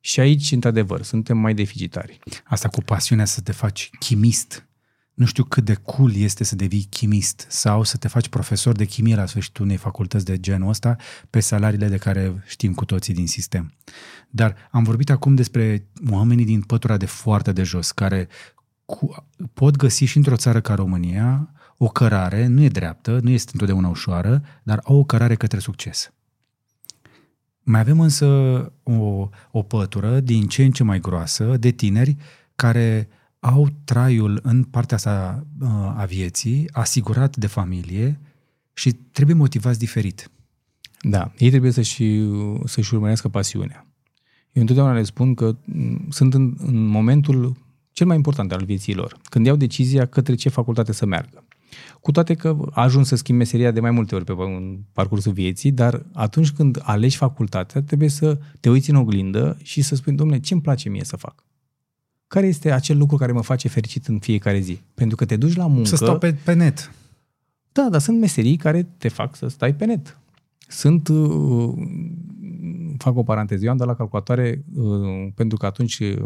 Și 0.00 0.20
aici, 0.20 0.52
într-adevăr, 0.52 1.02
suntem 1.02 1.38
mai 1.38 1.54
deficitari. 1.54 2.18
Asta 2.44 2.68
cu 2.68 2.80
pasiunea 2.80 3.24
să 3.24 3.40
te 3.40 3.52
faci 3.52 3.90
chimist. 3.98 4.64
Nu 5.14 5.26
știu 5.26 5.44
cât 5.44 5.64
de 5.64 5.74
cool 5.74 6.16
este 6.16 6.44
să 6.44 6.56
devii 6.56 6.86
chimist 6.90 7.46
sau 7.48 7.82
să 7.82 7.96
te 7.96 8.08
faci 8.08 8.28
profesor 8.28 8.76
de 8.76 8.84
chimie 8.84 9.14
la 9.14 9.26
sfârșitul 9.26 9.64
unei 9.64 9.76
facultăți 9.76 10.24
de 10.24 10.40
genul 10.40 10.68
ăsta 10.68 10.96
pe 11.30 11.40
salariile 11.40 11.88
de 11.88 11.96
care 11.96 12.42
știm 12.46 12.74
cu 12.74 12.84
toții 12.84 13.14
din 13.14 13.26
sistem. 13.26 13.72
Dar 14.30 14.56
am 14.70 14.82
vorbit 14.82 15.10
acum 15.10 15.34
despre 15.34 15.86
oamenii 16.10 16.44
din 16.44 16.60
pătura 16.60 16.96
de 16.96 17.06
foarte 17.06 17.52
de 17.52 17.62
jos, 17.62 17.90
care 17.90 18.28
cu, 18.84 19.26
pot 19.52 19.76
găsi 19.76 20.04
și 20.04 20.16
într-o 20.16 20.36
țară 20.36 20.60
ca 20.60 20.74
România 20.74 21.52
o 21.82 21.88
cărare, 21.88 22.46
nu 22.46 22.62
e 22.62 22.68
dreaptă, 22.68 23.18
nu 23.22 23.30
este 23.30 23.50
întotdeauna 23.52 23.88
ușoară, 23.88 24.42
dar 24.62 24.80
au 24.84 24.98
o 24.98 25.04
cărare 25.04 25.34
către 25.34 25.58
succes. 25.58 26.12
Mai 27.62 27.80
avem 27.80 28.00
însă 28.00 28.26
o, 28.82 29.28
o 29.50 29.62
pătură 29.62 30.20
din 30.20 30.46
ce 30.46 30.64
în 30.64 30.70
ce 30.70 30.82
mai 30.82 31.00
groasă 31.00 31.56
de 31.56 31.70
tineri 31.70 32.16
care 32.54 33.08
au 33.38 33.68
traiul 33.84 34.40
în 34.42 34.62
partea 34.62 34.96
asta 34.96 35.46
uh, 35.60 35.68
a 35.96 36.04
vieții, 36.04 36.68
asigurat 36.72 37.36
de 37.36 37.46
familie 37.46 38.20
și 38.72 38.92
trebuie 38.92 39.36
motivați 39.36 39.78
diferit. 39.78 40.30
Da, 41.00 41.32
ei 41.38 41.48
trebuie 41.50 41.70
să-și, 41.70 42.28
să-și 42.64 42.94
urmărească 42.94 43.28
pasiunea. 43.28 43.86
Eu 44.52 44.62
întotdeauna 44.62 44.94
le 44.94 45.02
spun 45.02 45.34
că 45.34 45.56
mm, 45.64 46.06
sunt 46.10 46.34
în, 46.34 46.56
în 46.58 46.86
momentul 46.86 47.56
cel 47.92 48.06
mai 48.06 48.16
important 48.16 48.52
al 48.52 48.64
vieții 48.64 48.94
lor, 48.94 49.16
când 49.22 49.46
iau 49.46 49.56
decizia 49.56 50.06
către 50.06 50.34
ce 50.34 50.48
facultate 50.48 50.92
să 50.92 51.06
meargă. 51.06 51.44
Cu 52.00 52.10
toate 52.10 52.34
că 52.34 52.56
a 52.70 52.82
ajuns 52.82 53.08
să 53.08 53.16
schimbi 53.16 53.38
meseria 53.38 53.70
de 53.70 53.80
mai 53.80 53.90
multe 53.90 54.14
ori 54.14 54.24
pe 54.24 54.32
în 54.36 54.78
parcursul 54.92 55.32
vieții, 55.32 55.72
dar 55.72 56.06
atunci 56.12 56.50
când 56.50 56.80
alegi 56.82 57.16
facultatea, 57.16 57.82
trebuie 57.82 58.08
să 58.08 58.38
te 58.60 58.70
uiți 58.70 58.90
în 58.90 58.96
oglindă 58.96 59.56
și 59.62 59.82
să 59.82 59.94
spui, 59.94 60.12
domnule, 60.12 60.40
ce 60.40 60.52
îmi 60.52 60.62
place 60.62 60.88
mie 60.88 61.04
să 61.04 61.16
fac? 61.16 61.44
Care 62.26 62.46
este 62.46 62.72
acel 62.72 62.98
lucru 62.98 63.16
care 63.16 63.32
mă 63.32 63.42
face 63.42 63.68
fericit 63.68 64.06
în 64.06 64.18
fiecare 64.18 64.60
zi? 64.60 64.80
Pentru 64.94 65.16
că 65.16 65.24
te 65.24 65.36
duci 65.36 65.56
la 65.56 65.66
muncă... 65.66 65.88
Să 65.88 65.96
stau 65.96 66.18
pe, 66.18 66.32
pe 66.32 66.52
net. 66.52 66.92
Da, 67.72 67.88
dar 67.90 68.00
sunt 68.00 68.18
meserii 68.18 68.56
care 68.56 68.88
te 68.96 69.08
fac 69.08 69.36
să 69.36 69.48
stai 69.48 69.74
pe 69.74 69.84
net. 69.84 70.18
Sunt 70.68 71.08
uh, 71.08 71.72
fac 73.02 73.16
o 73.16 73.22
paranteză. 73.22 73.64
Eu 73.64 73.70
am 73.70 73.76
dat 73.76 73.86
la 73.86 73.94
calculatoare 73.94 74.64
uh, 74.74 75.28
pentru 75.34 75.56
că 75.58 75.66
atunci, 75.66 75.98
uh, 75.98 76.16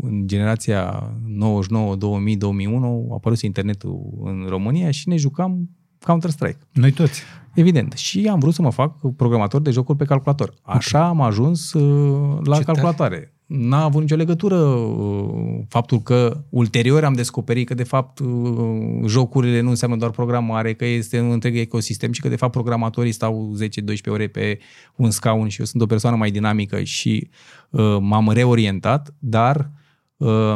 în 0.00 0.26
generația 0.26 1.12
99, 1.26 1.96
2000, 1.96 2.36
2001, 2.36 3.06
a 3.10 3.14
apărut 3.14 3.40
internetul 3.40 4.18
în 4.24 4.46
România 4.48 4.90
și 4.90 5.08
ne 5.08 5.16
jucam 5.16 5.70
Counter-Strike. 6.06 6.58
Noi 6.72 6.92
toți. 6.92 7.22
Evident. 7.54 7.92
Și 7.92 8.28
am 8.30 8.38
vrut 8.38 8.54
să 8.54 8.62
mă 8.62 8.70
fac 8.70 9.12
programator 9.16 9.60
de 9.60 9.70
jocuri 9.70 9.98
pe 9.98 10.04
calculator. 10.04 10.54
Așa 10.62 11.06
am 11.06 11.20
ajuns 11.20 11.72
uh, 11.72 12.38
la 12.44 12.56
Ce 12.56 12.62
calculatoare. 12.62 13.32
N-a 13.48 13.82
avut 13.82 14.00
nicio 14.00 14.16
legătură 14.16 14.56
uh, 14.56 15.60
faptul 15.68 16.00
că 16.00 16.44
ulterior 16.48 17.04
am 17.04 17.12
descoperit 17.12 17.66
că 17.66 17.74
de 17.74 17.82
fapt 17.82 18.18
uh, 18.18 18.28
jocurile 19.06 19.60
nu 19.60 19.68
înseamnă 19.68 19.96
doar 19.96 20.10
programare, 20.10 20.74
că 20.74 20.84
este 20.84 21.20
un 21.20 21.30
întreg 21.30 21.56
ecosistem 21.56 22.12
și 22.12 22.20
că 22.20 22.28
de 22.28 22.36
fapt 22.36 22.52
programatorii 22.52 23.12
stau 23.12 23.56
10-12 23.62 23.66
ore 24.06 24.26
pe 24.26 24.58
un 24.96 25.10
scaun 25.10 25.48
și 25.48 25.60
eu 25.60 25.66
sunt 25.66 25.82
o 25.82 25.86
persoană 25.86 26.16
mai 26.16 26.30
dinamică 26.30 26.82
și 26.82 27.28
uh, 27.70 27.96
m-am 28.00 28.30
reorientat, 28.30 29.14
dar 29.18 29.70
uh, 30.16 30.54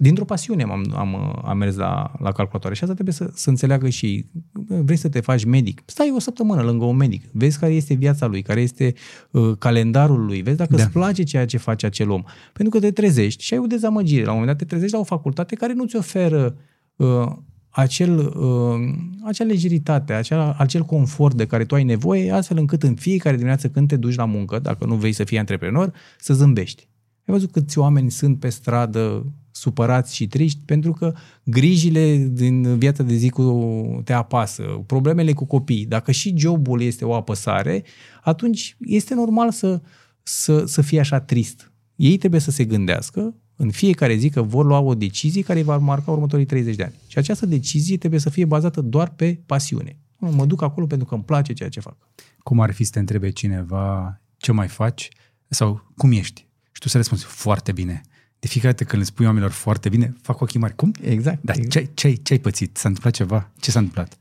dintr-o 0.00 0.24
pasiune 0.24 0.62
am, 0.62 0.92
am, 0.94 1.40
am 1.44 1.58
mers 1.58 1.76
la, 1.76 2.12
la 2.18 2.32
calculatoare 2.32 2.74
și 2.74 2.82
asta 2.82 2.94
trebuie 2.94 3.14
să, 3.14 3.30
să 3.34 3.50
înțeleagă 3.50 3.88
și 3.88 4.06
ei. 4.06 4.30
vrei 4.68 4.96
să 4.96 5.08
te 5.08 5.20
faci 5.20 5.44
medic, 5.44 5.82
stai 5.86 6.12
o 6.14 6.18
săptămână 6.18 6.62
lângă 6.62 6.84
un 6.84 6.96
medic, 6.96 7.24
vezi 7.32 7.58
care 7.58 7.72
este 7.72 7.94
viața 7.94 8.26
lui, 8.26 8.42
care 8.42 8.60
este 8.60 8.94
uh, 9.30 9.52
calendarul 9.58 10.24
lui, 10.24 10.42
vezi 10.42 10.56
dacă 10.56 10.76
Da. 10.76 10.82
îți 10.82 10.92
place 10.92 11.22
ceea 11.22 11.46
ce 11.46 11.56
face 11.56 11.86
acel 11.86 12.10
om. 12.10 12.22
Pentru 12.52 12.78
că 12.78 12.86
te 12.86 12.92
trezești 12.92 13.44
și 13.44 13.54
ai 13.54 13.60
o 13.60 13.66
dezamăgire. 13.66 14.24
La 14.24 14.32
un 14.32 14.38
moment 14.38 14.58
dat 14.58 14.66
te 14.66 14.74
trezești 14.74 14.94
la 14.94 15.00
o 15.00 15.04
facultate 15.04 15.54
care 15.54 15.72
nu 15.72 15.84
ți 15.84 15.96
oferă 15.96 16.56
uh, 16.96 17.26
acel, 17.70 18.18
uh, 18.18 18.94
acea 19.24 19.44
lejeritate, 19.44 20.12
acea, 20.12 20.54
acel 20.58 20.82
confort 20.82 21.34
de 21.36 21.46
care 21.46 21.64
tu 21.64 21.74
ai 21.74 21.84
nevoie, 21.84 22.30
astfel 22.30 22.58
încât 22.58 22.82
în 22.82 22.94
fiecare 22.94 23.36
dimineață 23.36 23.68
când 23.68 23.88
te 23.88 23.96
duci 23.96 24.14
la 24.14 24.24
muncă, 24.24 24.58
dacă 24.58 24.84
nu 24.84 24.94
vrei 24.94 25.12
să 25.12 25.24
fii 25.24 25.38
antreprenor, 25.38 25.92
să 26.18 26.34
zâmbești. 26.34 26.88
Ai 27.26 27.34
văzut 27.34 27.50
câți 27.50 27.78
oameni 27.78 28.10
sunt 28.10 28.38
pe 28.38 28.48
stradă 28.48 29.32
supărați 29.58 30.14
și 30.14 30.26
triști 30.26 30.60
pentru 30.64 30.92
că 30.92 31.14
grijile 31.44 32.28
din 32.30 32.78
viața 32.78 33.02
de 33.02 33.14
zi 33.14 33.28
cu 33.28 34.00
te 34.04 34.12
apasă, 34.12 34.62
problemele 34.86 35.32
cu 35.32 35.44
copii. 35.44 35.86
Dacă 35.86 36.12
și 36.12 36.34
jobul 36.36 36.80
este 36.82 37.04
o 37.04 37.14
apăsare, 37.14 37.84
atunci 38.22 38.76
este 38.80 39.14
normal 39.14 39.50
să, 39.50 39.80
să, 40.22 40.64
să 40.64 40.82
fie 40.82 41.00
așa 41.00 41.20
trist. 41.20 41.72
Ei 41.96 42.16
trebuie 42.16 42.40
să 42.40 42.50
se 42.50 42.64
gândească 42.64 43.34
în 43.56 43.70
fiecare 43.70 44.14
zi 44.14 44.28
că 44.28 44.42
vor 44.42 44.64
lua 44.64 44.78
o 44.78 44.94
decizie 44.94 45.42
care 45.42 45.58
îi 45.58 45.64
va 45.64 45.76
marca 45.76 46.10
următorii 46.10 46.46
30 46.46 46.76
de 46.76 46.82
ani. 46.82 46.94
Și 47.06 47.18
această 47.18 47.46
decizie 47.46 47.96
trebuie 47.96 48.20
să 48.20 48.30
fie 48.30 48.44
bazată 48.44 48.80
doar 48.80 49.08
pe 49.10 49.40
pasiune. 49.46 49.98
Nu, 50.18 50.30
Mă 50.30 50.46
duc 50.46 50.62
acolo 50.62 50.86
pentru 50.86 51.06
că 51.06 51.14
îmi 51.14 51.24
place 51.24 51.52
ceea 51.52 51.68
ce 51.68 51.80
fac. 51.80 51.96
Cum 52.38 52.60
ar 52.60 52.72
fi 52.72 52.84
să 52.84 52.90
te 52.90 52.98
întrebe 52.98 53.30
cineva 53.30 54.20
ce 54.36 54.52
mai 54.52 54.68
faci 54.68 55.08
sau 55.48 55.92
cum 55.96 56.12
ești? 56.12 56.46
Și 56.72 56.80
tu 56.80 56.88
să 56.88 56.96
răspunzi 56.96 57.24
foarte 57.24 57.72
bine. 57.72 58.00
De 58.40 58.46
fiecare 58.48 58.72
dată 58.72 58.84
când 58.90 59.02
le 59.02 59.08
spui 59.08 59.24
oamenilor 59.24 59.52
foarte 59.52 59.88
bine, 59.88 60.16
fac 60.22 60.40
ochii 60.40 60.60
mari. 60.60 60.74
Cum? 60.74 60.92
Exact. 61.00 61.38
Dar 61.42 61.56
exact. 61.56 61.96
ce, 61.96 62.08
ce, 62.08 62.14
ce 62.22 62.32
ai 62.32 62.38
pățit? 62.38 62.76
S-a 62.76 62.88
întâmplat 62.88 63.14
ceva? 63.14 63.50
Ce 63.60 63.70
s-a 63.70 63.78
întâmplat? 63.78 64.18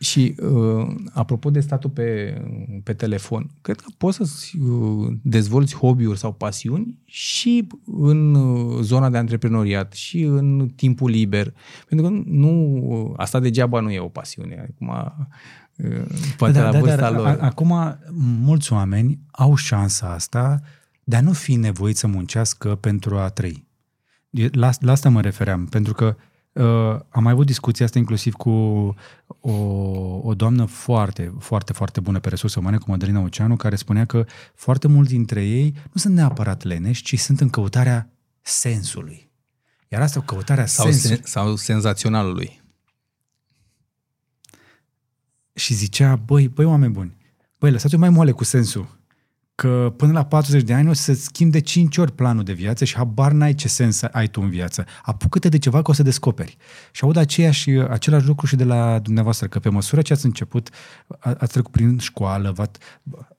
Și 0.00 0.34
uh, 0.42 0.94
apropo 1.12 1.50
de 1.50 1.60
statul 1.60 1.90
pe, 1.90 2.40
pe 2.84 2.92
telefon, 2.92 3.50
cred 3.60 3.80
că 3.80 3.86
poți 3.96 4.16
să 4.16 4.24
uh, 4.60 5.12
dezvolți 5.22 5.74
hobby-uri 5.76 6.18
sau 6.18 6.32
pasiuni 6.32 6.98
și 7.04 7.66
în 7.84 8.34
uh, 8.34 8.78
zona 8.82 9.10
de 9.10 9.16
antreprenoriat 9.18 9.92
și 9.92 10.22
în 10.22 10.68
timpul 10.76 11.10
liber. 11.10 11.54
Pentru 11.88 12.08
că 12.08 12.22
nu, 12.26 12.76
uh, 12.82 13.12
asta 13.16 13.40
degeaba 13.40 13.80
nu 13.80 13.90
e 13.90 13.98
o 14.00 14.08
pasiune. 14.08 14.68
Acum, 14.72 15.12
uh, 15.76 16.06
poate 16.36 16.60
la 16.60 16.70
vârsta 16.70 16.96
dar 16.96 17.12
lor. 17.12 17.26
a- 17.26 17.38
Acum, 17.40 17.98
mulți 18.40 18.72
oameni 18.72 19.18
au 19.30 19.54
șansa 19.54 20.12
asta 20.12 20.60
de 21.08 21.16
a 21.16 21.20
nu 21.20 21.32
fi 21.32 21.54
nevoiți 21.54 22.00
să 22.00 22.06
muncească 22.06 22.74
pentru 22.74 23.18
a 23.18 23.28
trăi. 23.28 23.66
E- 24.30 24.48
La, 24.52 24.70
la 24.80 24.92
asta 24.92 25.08
mă 25.08 25.20
refeream, 25.20 25.66
pentru 25.66 25.92
că 25.92 26.16
uh, 26.52 27.00
am 27.08 27.22
mai 27.22 27.32
avut 27.32 27.46
discuția 27.46 27.84
asta 27.84 27.98
inclusiv 27.98 28.34
cu 28.34 28.50
o, 29.40 29.52
o 30.22 30.34
doamnă 30.34 30.64
foarte, 30.64 31.34
foarte, 31.38 31.72
foarte 31.72 32.00
bună 32.00 32.18
pe 32.18 32.28
resurse 32.28 32.58
umane, 32.58 32.76
cu 32.76 32.90
Mădălina 32.90 33.20
Oceanu, 33.20 33.56
care 33.56 33.76
spunea 33.76 34.04
că 34.04 34.26
foarte 34.54 34.88
mulți 34.88 35.10
dintre 35.10 35.44
ei 35.44 35.72
nu 35.72 36.00
sunt 36.00 36.14
neapărat 36.14 36.62
leneși, 36.62 37.02
ci 37.02 37.18
sunt 37.18 37.40
în 37.40 37.50
căutarea 37.50 38.10
sensului. 38.40 39.30
Iar 39.88 40.02
asta, 40.02 40.20
căutarea 40.20 40.66
sau, 40.66 40.84
sensului. 40.84 41.16
sen, 41.16 41.24
sau 41.24 41.56
senzaționalului. 41.56 42.62
și 45.54 45.74
zicea, 45.74 46.16
băi, 46.16 46.48
băi, 46.48 46.64
oameni 46.64 46.92
buni, 46.92 47.16
băi, 47.58 47.70
lăsați-o 47.70 47.98
mai 47.98 48.10
moale 48.10 48.32
cu 48.32 48.44
sensul. 48.44 48.97
Că 49.60 49.94
până 49.96 50.12
la 50.12 50.24
40 50.24 50.62
de 50.62 50.74
ani 50.74 50.88
o 50.88 50.92
să 50.92 51.12
schimbi 51.14 51.52
de 51.52 51.60
5 51.60 51.98
ori 51.98 52.12
planul 52.12 52.44
de 52.44 52.52
viață 52.52 52.84
și 52.84 52.96
habar 52.96 53.32
n-ai 53.32 53.54
ce 53.54 53.68
sens 53.68 54.02
ai 54.02 54.26
tu 54.26 54.40
în 54.42 54.50
viață. 54.50 54.84
Apucă-te 55.02 55.48
de 55.48 55.58
ceva 55.58 55.82
că 55.82 55.90
o 55.90 55.94
să 55.94 56.02
descoperi. 56.02 56.56
Și 56.92 57.04
aud 57.04 57.16
aceeași, 57.16 57.70
același 57.70 58.26
lucru 58.26 58.46
și 58.46 58.56
de 58.56 58.64
la 58.64 58.98
dumneavoastră, 58.98 59.46
că 59.46 59.58
pe 59.58 59.68
măsură 59.68 60.02
ce 60.02 60.12
ați 60.12 60.24
început, 60.24 60.70
a- 61.18 61.36
ați 61.38 61.52
trecut 61.52 61.70
prin 61.70 61.98
școală, 61.98 62.50
v 62.50 62.60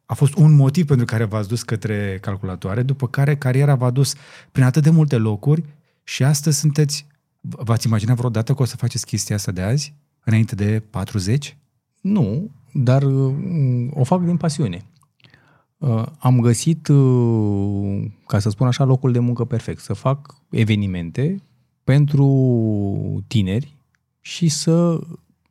a 0.05 0.13
fost 0.13 0.35
un 0.35 0.55
motiv 0.55 0.85
pentru 0.85 1.05
care 1.05 1.23
v-ați 1.23 1.47
dus 1.47 1.63
către 1.63 2.17
calculatoare, 2.21 2.83
după 2.83 3.07
care 3.07 3.35
cariera 3.35 3.75
v-a 3.75 3.89
dus 3.89 4.13
prin 4.51 4.63
atât 4.63 4.83
de 4.83 4.89
multe 4.89 5.17
locuri 5.17 5.63
și 6.03 6.23
astăzi 6.23 6.59
sunteți, 6.59 7.07
v-ați 7.41 7.87
imaginat 7.87 8.17
vreodată 8.17 8.53
că 8.53 8.61
o 8.61 8.65
să 8.65 8.75
faceți 8.75 9.05
chestia 9.05 9.35
asta 9.35 9.51
de 9.51 9.61
azi, 9.61 9.93
înainte 10.23 10.55
de 10.55 10.83
40? 10.89 11.57
Nu, 12.01 12.51
dar 12.73 13.03
uh, 13.03 13.33
o 13.89 14.03
fac 14.03 14.23
din 14.23 14.37
pasiune. 14.37 14.85
Uh, 15.79 16.05
Am 16.19 16.39
găsit, 16.39 16.87
uh, 16.87 18.05
ca 18.27 18.39
să 18.39 18.49
spun 18.49 18.67
așa, 18.67 18.83
locul 18.83 19.11
de 19.11 19.19
muncă 19.19 19.45
perfect. 19.45 19.79
Să 19.79 19.93
fac 19.93 20.35
evenimente 20.49 21.41
pentru 21.83 23.23
tineri 23.27 23.75
și 24.21 24.47
să 24.47 24.99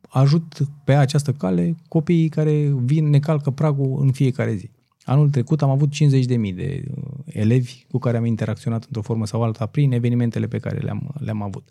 ajut 0.09 0.57
pe 0.83 0.93
această 0.93 1.33
cale 1.33 1.75
copiii 1.87 2.29
care 2.29 2.73
vin, 2.75 3.09
ne 3.09 3.19
calcă 3.19 3.51
pragul 3.51 4.01
în 4.01 4.11
fiecare 4.11 4.55
zi. 4.55 4.69
Anul 5.03 5.29
trecut 5.29 5.61
am 5.61 5.69
avut 5.69 5.89
50.000 5.93 6.55
de 6.55 6.83
uh, 6.95 7.03
elevi 7.25 7.85
cu 7.91 7.97
care 7.97 8.17
am 8.17 8.25
interacționat 8.25 8.83
într-o 8.83 9.01
formă 9.01 9.25
sau 9.25 9.43
alta 9.43 9.65
prin 9.65 9.91
evenimentele 9.91 10.47
pe 10.47 10.59
care 10.59 10.77
le-am, 10.77 11.15
le-am 11.19 11.41
avut. 11.41 11.69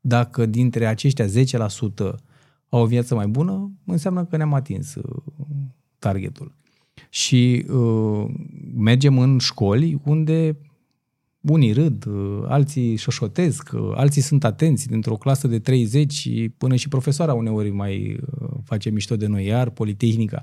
Dacă 0.00 0.46
dintre 0.46 0.86
aceștia 0.86 1.26
10% 1.26 1.28
au 2.68 2.82
o 2.82 2.86
viață 2.86 3.14
mai 3.14 3.26
bună, 3.26 3.70
înseamnă 3.84 4.24
că 4.24 4.36
ne-am 4.36 4.54
atins 4.54 4.94
uh, 4.94 5.22
targetul. 5.98 6.58
Și 7.12 7.66
uh, 7.68 8.24
mergem 8.74 9.18
în 9.18 9.38
școli 9.38 10.00
unde 10.04 10.56
unii 11.40 11.72
râd, 11.72 12.06
uh, 12.06 12.42
alții 12.46 12.96
șoșotesc, 12.96 13.70
uh, 13.74 13.90
alții 13.94 14.22
sunt 14.22 14.44
atenți 14.44 14.86
dintr-o 14.86 15.16
clasă 15.16 15.48
de 15.48 15.58
30 15.58 16.12
și 16.12 16.52
până 16.58 16.74
și 16.74 16.88
profesoara 16.88 17.34
uneori 17.34 17.70
mai 17.70 18.20
uh, 18.40 18.48
face 18.64 18.90
mișto 18.90 19.16
de 19.16 19.26
noi, 19.26 19.46
iar 19.46 19.70
Politehnica. 19.70 20.42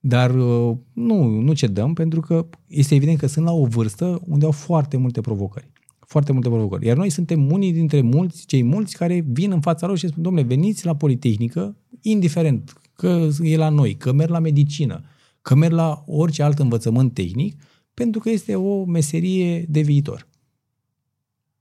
Dar 0.00 0.34
uh, 0.34 0.76
nu, 0.92 1.24
nu 1.24 1.52
cedăm 1.52 1.92
pentru 1.92 2.20
că 2.20 2.46
este 2.66 2.94
evident 2.94 3.18
că 3.18 3.26
sunt 3.26 3.44
la 3.44 3.52
o 3.52 3.64
vârstă 3.64 4.20
unde 4.26 4.44
au 4.44 4.50
foarte 4.50 4.96
multe 4.96 5.20
provocări. 5.20 5.70
Foarte 5.98 6.32
multe 6.32 6.48
provocări. 6.48 6.86
Iar 6.86 6.96
noi 6.96 7.10
suntem 7.10 7.50
unii 7.50 7.72
dintre 7.72 8.00
mulți, 8.00 8.46
cei 8.46 8.62
mulți 8.62 8.96
care 8.96 9.24
vin 9.28 9.52
în 9.52 9.60
fața 9.60 9.86
lor 9.86 9.98
și 9.98 10.08
spun, 10.08 10.22
domnule, 10.22 10.44
veniți 10.44 10.86
la 10.86 10.96
Politehnică, 10.96 11.76
indiferent 12.02 12.72
că 12.92 13.28
e 13.42 13.56
la 13.56 13.68
noi, 13.68 13.94
că 13.94 14.12
merg 14.12 14.30
la 14.30 14.38
medicină, 14.38 15.04
că 15.42 15.54
merg 15.54 15.72
la 15.72 16.02
orice 16.06 16.42
alt 16.42 16.58
învățământ 16.58 17.14
tehnic, 17.14 17.62
pentru 17.94 18.20
că 18.20 18.30
este 18.30 18.54
o 18.54 18.84
meserie 18.84 19.64
de 19.68 19.80
viitor. 19.80 20.26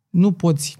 Nu 0.09 0.31
poți 0.31 0.77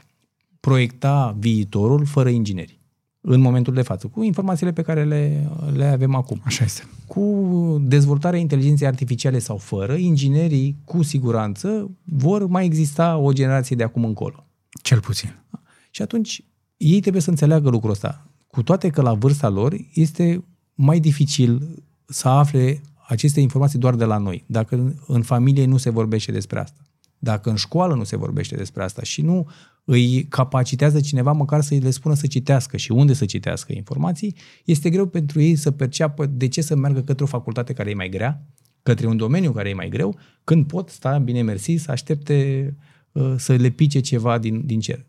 proiecta 0.60 1.36
viitorul 1.40 2.06
fără 2.06 2.30
ingineri 2.30 2.80
în 3.22 3.42
momentul 3.42 3.74
de 3.74 3.82
față, 3.82 4.08
cu 4.08 4.24
informațiile 4.24 4.72
pe 4.72 4.82
care 4.82 5.04
le, 5.04 5.50
le 5.74 5.86
avem 5.86 6.16
acum. 6.16 6.42
Așa 6.44 6.64
este. 6.64 6.84
Cu 7.08 7.78
dezvoltarea 7.82 8.40
inteligenței 8.40 8.88
artificiale 8.88 9.40
sau 9.40 9.58
fără, 9.58 9.96
inginerii 9.96 10.78
cu 10.84 11.02
siguranță 11.02 11.92
vor 12.04 12.48
mai 12.48 12.66
exista 12.66 13.18
o 13.18 13.32
generație 13.32 13.76
de 13.76 13.84
acum 13.84 14.06
încolo. 14.06 14.46
Cel 14.82 15.00
puțin. 15.00 15.44
Și 15.92 16.02
atunci 16.02 16.44
ei 16.78 17.00
trebuie 17.00 17.22
să 17.22 17.30
înțeleagă 17.30 17.70
lucrul 17.70 17.92
ăsta. 17.92 18.28
Cu 18.48 18.64
toate 18.64 18.90
că 18.90 19.02
la 19.02 19.14
vârsta 19.14 19.50
lor 19.50 19.76
este 19.94 20.44
mai 20.74 21.00
dificil 21.00 21.84
să 22.10 22.28
afle 22.28 22.82
aceste 23.08 23.40
informații 23.40 23.80
doar 23.80 23.96
de 23.96 24.06
la 24.06 24.18
noi, 24.18 24.44
dacă 24.46 24.76
în- 24.76 24.96
în 25.08 25.22
familie 25.22 25.66
nu 25.66 25.78
se 25.78 25.90
vorbește 25.90 26.32
despre 26.32 26.60
asta. 26.60 26.80
Dacă 27.20 27.50
în 27.50 27.56
școală 27.56 27.96
nu 27.96 28.04
se 28.04 28.16
vorbește 28.16 28.56
despre 28.56 28.84
asta 28.84 29.04
și 29.04 29.22
nu 29.22 29.48
îi 29.86 30.24
capacitează 30.24 31.00
cineva 31.00 31.32
măcar 31.32 31.62
să 31.62 31.74
îi 31.74 31.80
le 31.80 31.90
spună 31.90 32.14
să 32.14 32.28
citească 32.28 32.78
și 32.78 32.92
unde 32.92 33.14
să 33.14 33.26
citească 33.26 33.74
informații, 33.74 34.36
este 34.66 34.90
greu 34.90 35.06
pentru 35.06 35.42
ei 35.42 35.56
să 35.56 35.72
perceapă 35.72 36.26
de 36.26 36.48
ce 36.48 36.62
să 36.62 36.76
meargă 36.76 37.02
către 37.02 37.24
o 37.24 37.28
facultate 37.28 37.74
care 37.74 37.90
e 37.90 37.94
mai 37.94 38.10
grea, 38.10 38.46
către 38.84 39.08
un 39.08 39.18
domeniu 39.18 39.52
care 39.52 39.70
e 39.70 39.74
mai 39.74 39.90
greu, 39.90 40.18
când 40.44 40.68
pot 40.68 40.90
sta 40.90 41.18
bine 41.18 41.42
mersi 41.42 41.76
să 41.76 41.92
aștepte 41.92 42.76
uh, 43.12 43.34
să 43.38 43.54
le 43.56 43.70
pice 43.70 44.00
ceva 44.00 44.38
din, 44.38 44.66
din 44.66 44.80
cer. 44.80 45.06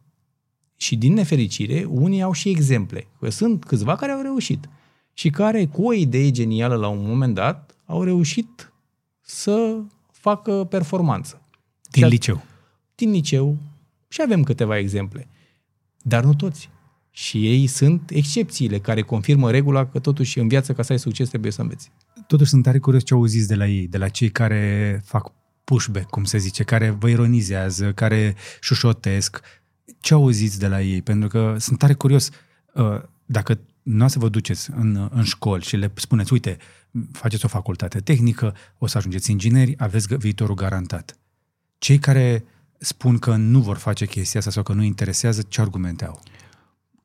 Și 0.77 0.97
din 0.97 1.13
nefericire, 1.13 1.87
unii 1.89 2.23
au 2.23 2.33
și 2.33 2.49
exemple. 2.49 3.07
Că 3.21 3.31
sunt 3.31 3.65
câțiva 3.65 3.97
care 3.97 4.13
au 4.13 4.23
reușit 4.23 4.69
și 5.21 5.31
care, 5.31 5.67
cu 5.67 5.87
o 5.87 5.93
idee 5.93 6.31
genială 6.31 6.75
la 6.77 6.89
un 6.89 7.07
moment 7.07 7.35
dat, 7.35 7.75
au 7.87 8.03
reușit 8.03 8.73
să 9.21 9.81
facă 10.13 10.65
performanță. 10.65 11.43
Din 11.91 12.03
Și- 12.05 12.09
liceu. 12.11 12.43
Din 12.95 13.11
liceu 13.11 13.57
și 14.09 14.21
avem 14.25 14.43
câteva 14.43 14.79
exemple. 14.79 15.29
Dar 16.03 16.25
nu 16.25 16.35
toți. 16.35 16.71
Și 17.11 17.47
ei 17.47 17.67
sunt 17.67 18.11
excepțiile 18.11 18.79
care 18.79 19.03
confirmă 19.03 19.51
regula 19.51 19.87
că 19.87 19.99
totuși 19.99 20.39
în 20.39 20.49
viață 20.49 20.73
ca 20.73 20.83
să 20.83 20.93
ai 20.93 20.99
succes 20.99 21.29
trebuie 21.29 21.53
să 21.53 21.61
înveți. 21.61 21.91
Totuși 22.27 22.51
sunt 22.51 22.63
tare 22.63 22.79
curios 22.79 23.05
ce 23.05 23.15
auziți 23.15 23.49
de 23.49 23.55
la 23.55 23.67
ei, 23.67 23.87
de 23.89 23.99
la 23.99 24.09
cei 24.09 24.31
care 24.31 25.01
fac 25.05 25.33
pushback, 25.65 26.09
cum 26.11 26.25
se 26.25 26.39
zice, 26.39 26.63
care 26.63 26.91
vă 26.91 27.09
ironizează, 27.09 27.93
care 27.93 28.35
șușotesc. 28.61 29.41
Ce 30.01 30.15
auziți 30.15 30.59
de 30.59 30.69
la 30.69 30.83
ei? 30.83 31.03
Pentru 31.03 31.29
că 31.29 31.57
sunt 31.59 31.79
tare 31.79 31.95
curios. 31.95 32.31
uh, 32.75 33.01
Dacă 33.27 33.59
nu 33.91 34.09
să 34.09 34.19
vă 34.19 34.29
duceți 34.29 34.71
în, 34.77 35.09
în 35.11 35.23
școli 35.23 35.63
și 35.63 35.77
le 35.77 35.93
spuneți, 35.95 36.33
uite, 36.33 36.57
faceți 37.13 37.45
o 37.45 37.49
facultate 37.49 38.01
tehnică, 38.01 38.55
o 38.79 38.87
să 38.87 38.99
ajungeți 38.99 39.31
ingineri, 39.31 39.75
aveți 39.79 40.15
gă- 40.15 40.19
viitorul 40.19 40.55
garantat. 40.55 41.19
Cei 41.79 41.99
care 41.99 42.45
spun 42.79 43.19
că 43.19 43.37
nu 43.37 43.61
vor 43.61 43.77
face 43.77 44.07
chestia 44.07 44.39
asta 44.41 44.53
sau 44.53 44.63
că 44.63 44.73
nu 44.73 44.83
interesează, 44.83 45.43
ce 45.49 45.61
argumente 45.61 46.05
au? 46.05 46.21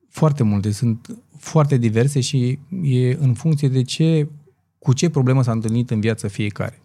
Foarte 0.10 0.44
multe, 0.44 0.72
sunt 0.72 1.20
foarte 1.38 1.78
diverse 1.78 2.20
și 2.20 2.60
e 2.82 3.14
în 3.14 3.34
funcție 3.34 3.68
de 3.68 3.82
ce, 3.82 4.28
cu 4.80 4.94
ce 4.94 5.10
problemă 5.10 5.44
s-a 5.44 5.52
întâlnit 5.52 5.90
în 5.90 6.00
viață 6.00 6.28
fiecare. 6.28 6.82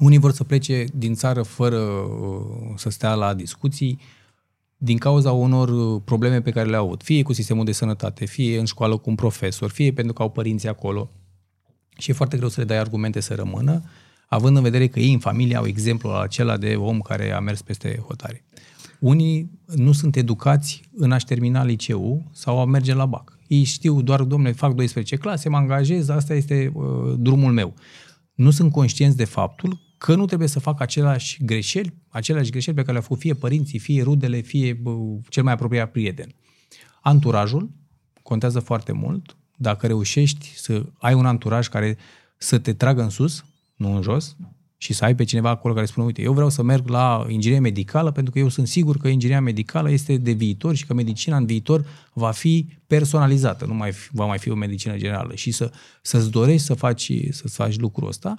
Unii 0.00 0.18
vor 0.18 0.32
să 0.32 0.44
plece 0.44 0.84
din 0.94 1.14
țară 1.14 1.42
fără 1.42 1.78
uh, 1.78 2.72
să 2.76 2.90
stea 2.90 3.14
la 3.14 3.34
discuții 3.34 3.98
din 4.84 4.98
cauza 4.98 5.32
unor 5.32 5.68
uh, 5.68 6.02
probleme 6.04 6.40
pe 6.40 6.50
care 6.50 6.68
le-au 6.68 6.84
avut, 6.84 7.02
fie 7.02 7.22
cu 7.22 7.32
sistemul 7.32 7.64
de 7.64 7.72
sănătate, 7.72 8.24
fie 8.24 8.58
în 8.58 8.64
școală 8.64 8.96
cu 8.96 9.10
un 9.10 9.14
profesor, 9.14 9.70
fie 9.70 9.92
pentru 9.92 10.12
că 10.12 10.22
au 10.22 10.30
părinții 10.30 10.68
acolo. 10.68 11.10
Și 11.98 12.10
e 12.10 12.14
foarte 12.14 12.36
greu 12.36 12.48
să 12.48 12.60
le 12.60 12.66
dai 12.66 12.78
argumente 12.78 13.20
să 13.20 13.34
rămână, 13.34 13.82
având 14.28 14.56
în 14.56 14.62
vedere 14.62 14.86
că 14.86 15.00
ei 15.00 15.12
în 15.12 15.18
familie 15.18 15.56
au 15.56 15.66
exemplul 15.66 16.14
acela 16.14 16.56
de 16.56 16.74
om 16.74 17.00
care 17.00 17.32
a 17.32 17.40
mers 17.40 17.62
peste 17.62 18.02
hotare. 18.06 18.44
Unii 19.00 19.50
nu 19.66 19.92
sunt 19.92 20.16
educați 20.16 20.82
în 20.94 21.12
a-și 21.12 21.24
termina 21.24 21.64
liceul 21.64 22.22
sau 22.32 22.60
a 22.60 22.64
merge 22.64 22.94
la 22.94 23.06
BAC. 23.06 23.38
Ei 23.46 23.62
știu 23.62 24.02
doar, 24.02 24.22
domnule, 24.22 24.52
fac 24.52 24.74
12 24.74 25.16
clase, 25.16 25.48
mă 25.48 25.56
angajez, 25.56 26.08
asta 26.08 26.34
este 26.34 26.72
uh, 26.74 26.84
drumul 27.18 27.52
meu. 27.52 27.74
Nu 28.34 28.50
sunt 28.50 28.72
conștienți 28.72 29.16
de 29.16 29.24
faptul 29.24 29.80
că 30.02 30.14
nu 30.14 30.24
trebuie 30.24 30.48
să 30.48 30.60
fac 30.60 30.80
aceleași 30.80 31.44
greșeli, 31.44 31.94
aceleași 32.08 32.50
greșeli 32.50 32.76
pe 32.76 32.80
care 32.80 32.92
le-au 32.92 33.02
făcut 33.02 33.18
fie 33.18 33.34
părinții, 33.34 33.78
fie 33.78 34.02
rudele, 34.02 34.40
fie 34.40 34.80
uh, 34.84 35.18
cel 35.28 35.42
mai 35.42 35.52
apropiat 35.52 35.90
prieten. 35.90 36.34
Anturajul 37.00 37.70
contează 38.22 38.60
foarte 38.60 38.92
mult. 38.92 39.36
Dacă 39.56 39.86
reușești 39.86 40.52
să 40.56 40.86
ai 40.98 41.14
un 41.14 41.26
anturaj 41.26 41.68
care 41.68 41.96
să 42.36 42.58
te 42.58 42.72
tragă 42.72 43.02
în 43.02 43.08
sus, 43.08 43.44
nu 43.76 43.94
în 43.94 44.02
jos, 44.02 44.36
și 44.76 44.92
să 44.92 45.04
ai 45.04 45.14
pe 45.14 45.24
cineva 45.24 45.50
acolo 45.50 45.74
care 45.74 45.86
spune, 45.86 46.06
uite, 46.06 46.22
eu 46.22 46.32
vreau 46.32 46.48
să 46.48 46.62
merg 46.62 46.88
la 46.88 47.26
inginerie 47.28 47.62
medicală 47.62 48.10
pentru 48.10 48.32
că 48.32 48.38
eu 48.38 48.48
sunt 48.48 48.68
sigur 48.68 48.96
că 48.96 49.08
ingineria 49.08 49.42
medicală 49.42 49.90
este 49.90 50.16
de 50.16 50.32
viitor 50.32 50.74
și 50.74 50.86
că 50.86 50.94
medicina 50.94 51.36
în 51.36 51.46
viitor 51.46 51.86
va 52.12 52.30
fi 52.30 52.68
personalizată, 52.86 53.64
nu 53.66 53.74
mai 53.74 53.92
fi, 53.92 54.08
va 54.12 54.26
mai 54.26 54.38
fi 54.38 54.50
o 54.50 54.54
medicină 54.54 54.96
generală 54.96 55.34
și 55.34 55.50
să, 55.50 55.72
să-ți 56.02 56.30
dorești 56.30 56.66
să 56.66 56.74
faci, 56.74 57.12
să 57.30 57.48
faci 57.48 57.78
lucrul 57.78 58.08
ăsta. 58.08 58.34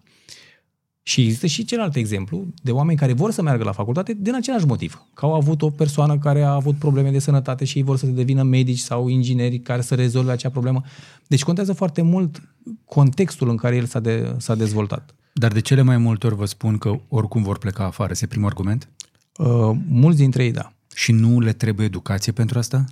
Și 1.05 1.21
există 1.21 1.47
și 1.47 1.65
celălalt 1.65 1.95
exemplu 1.95 2.45
de 2.61 2.71
oameni 2.71 2.97
care 2.97 3.13
vor 3.13 3.31
să 3.31 3.41
meargă 3.41 3.63
la 3.63 3.71
facultate 3.71 4.17
din 4.19 4.35
același 4.35 4.65
motiv. 4.65 5.03
Că 5.13 5.25
au 5.25 5.33
avut 5.33 5.61
o 5.61 5.69
persoană 5.69 6.17
care 6.17 6.41
a 6.41 6.53
avut 6.53 6.75
probleme 6.75 7.11
de 7.11 7.19
sănătate 7.19 7.65
și 7.65 7.77
ei 7.77 7.83
vor 7.83 7.97
să 7.97 8.05
devină 8.05 8.43
medici 8.43 8.79
sau 8.79 9.07
ingineri 9.07 9.59
care 9.59 9.81
să 9.81 9.95
rezolve 9.95 10.31
acea 10.31 10.49
problemă. 10.49 10.81
Deci 11.27 11.43
contează 11.43 11.73
foarte 11.73 12.01
mult 12.01 12.41
contextul 12.85 13.49
în 13.49 13.55
care 13.55 13.75
el 13.75 13.85
s-a, 13.85 13.99
de, 13.99 14.35
s-a 14.37 14.55
dezvoltat. 14.55 15.15
Dar 15.33 15.51
de 15.51 15.59
cele 15.59 15.81
mai 15.81 15.97
multe 15.97 16.25
ori 16.25 16.35
vă 16.35 16.45
spun 16.45 16.77
că 16.77 16.99
oricum 17.07 17.43
vor 17.43 17.57
pleca 17.57 17.85
afară. 17.85 18.11
Este 18.11 18.27
primul 18.27 18.47
argument? 18.47 18.89
Uh, 19.37 19.71
mulți 19.87 20.17
dintre 20.17 20.43
ei, 20.43 20.51
da. 20.51 20.73
Și 20.95 21.11
nu 21.11 21.39
le 21.39 21.53
trebuie 21.53 21.85
educație 21.85 22.31
pentru 22.31 22.57
asta? 22.57 22.85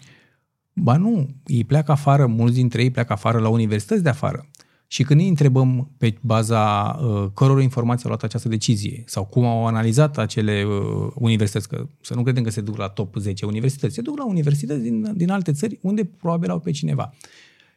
Ba 0.74 0.98
nu, 0.98 1.30
ei 1.46 1.64
pleacă 1.64 1.92
afară, 1.92 2.26
mulți 2.26 2.56
dintre 2.56 2.82
ei 2.82 2.92
pleacă 2.92 3.14
afară 3.14 3.40
la 3.40 3.50
universități 3.50 4.04
de 4.04 4.10
afară. 4.10 4.46
Și 4.92 5.04
când 5.04 5.20
îi 5.20 5.28
întrebăm 5.28 5.92
pe 5.98 6.18
baza 6.22 6.62
uh, 7.02 7.30
căror 7.34 7.62
informații 7.62 8.04
au 8.04 8.10
luat 8.10 8.24
această 8.24 8.50
decizie 8.50 9.04
sau 9.06 9.26
cum 9.26 9.46
au 9.46 9.68
analizat 9.68 10.18
acele 10.18 10.64
uh, 10.64 11.12
universități, 11.16 11.68
că 11.68 11.88
să 12.02 12.14
nu 12.14 12.24
credem 12.24 12.44
că 12.44 12.50
se 12.50 12.62
duc 12.62 12.78
la 12.78 12.88
top 12.88 13.16
10 13.16 13.46
universități, 13.46 13.94
se 13.94 14.02
duc 14.02 14.18
la 14.18 14.26
universități 14.26 14.82
din, 14.82 15.12
din 15.16 15.30
alte 15.30 15.52
țări 15.52 15.80
unde 15.82 16.04
probabil 16.04 16.50
au 16.50 16.60
pe 16.60 16.72
cineva. 16.72 17.14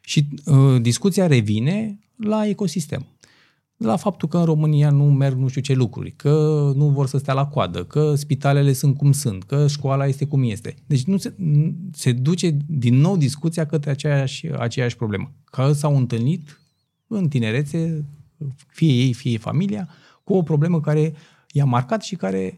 Și 0.01 0.27
uh, 0.45 0.81
discuția 0.81 1.27
revine 1.27 1.99
la 2.15 2.47
ecosistem. 2.47 3.05
La 3.77 3.95
faptul 3.95 4.27
că 4.27 4.37
în 4.37 4.45
România 4.45 4.89
nu 4.89 5.03
merg 5.03 5.37
nu 5.37 5.47
știu 5.47 5.61
ce 5.61 5.73
lucruri, 5.73 6.11
că 6.11 6.71
nu 6.75 6.89
vor 6.89 7.07
să 7.07 7.17
stea 7.17 7.33
la 7.33 7.47
coadă, 7.47 7.83
că 7.83 8.15
spitalele 8.15 8.73
sunt 8.73 8.97
cum 8.97 9.11
sunt, 9.11 9.43
că 9.43 9.67
școala 9.67 10.07
este 10.07 10.25
cum 10.25 10.43
este. 10.43 10.75
Deci 10.85 11.03
nu 11.03 11.17
se, 11.17 11.33
se 11.91 12.11
duce 12.11 12.57
din 12.67 12.95
nou 12.95 13.17
discuția 13.17 13.65
către 13.65 13.89
aceeași, 13.89 14.47
aceeași 14.47 14.95
problemă. 14.95 15.31
Că 15.43 15.71
s-au 15.71 15.97
întâlnit 15.97 16.59
în 17.07 17.27
tinerețe, 17.27 18.05
fie 18.67 18.93
ei, 18.93 19.13
fie 19.13 19.37
familia, 19.37 19.89
cu 20.23 20.33
o 20.33 20.43
problemă 20.43 20.81
care 20.81 21.13
i-a 21.51 21.65
marcat 21.65 22.03
și 22.03 22.15
care, 22.15 22.57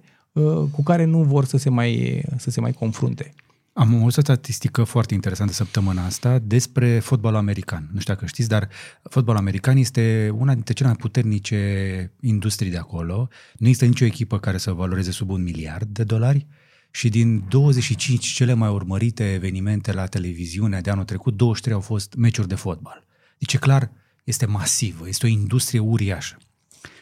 cu 0.72 0.84
care 0.84 1.06
nu 1.06 1.24
vor 1.24 1.45
să 1.45 1.58
se 1.58 1.70
mai, 1.70 2.24
să 2.38 2.50
se 2.50 2.62
mai 2.62 2.72
confrunte. 2.72 3.34
Am 3.74 4.04
o 4.04 4.10
statistică 4.10 4.84
foarte 4.84 5.14
interesantă 5.14 5.54
săptămâna 5.54 6.06
asta 6.06 6.39
despre 6.39 7.00
fotbalul 7.00 7.38
american. 7.38 7.89
Nu 7.93 8.00
știu 8.00 8.14
dacă 8.14 8.26
știți, 8.26 8.50
dar 8.50 8.70
fotbalul 9.04 9.39
american 9.39 9.78
este 9.78 10.34
una 10.38 10.54
dintre 10.54 10.74
cele 10.74 10.88
mai 10.88 10.98
puternice 10.98 12.12
industrii 12.22 12.72
de 12.72 12.78
acolo. 12.78 13.28
Nu 13.58 13.68
există 13.68 13.86
nicio 13.86 14.06
echipă 14.06 14.39
care 14.39 14.58
să 14.58 14.72
valoreze 14.72 15.12
sub 15.12 15.30
un 15.30 15.43
miliard 15.43 15.88
de 15.88 16.04
dolari 16.04 16.48
și 16.91 17.10
din 17.10 17.43
25 17.50 18.26
cele 18.26 18.54
mai 18.54 18.70
urmărite 18.70 19.34
evenimente 19.34 19.93
la 19.93 20.06
televiziune 20.06 20.82
de 20.82 20.89
anul 20.89 21.04
trecut, 21.04 21.36
23 21.36 21.76
au 21.76 21.82
fost 21.82 22.16
meciuri 22.16 22.48
de 22.48 22.56
fotbal. 22.56 23.06
Deci 23.38 23.54
e 23.54 23.58
clar, 23.58 23.91
este 24.28 24.45
masivă, 24.45 25.07
este 25.07 25.25
o 25.25 25.30
industrie 25.30 25.80
uriașă. 25.80 26.38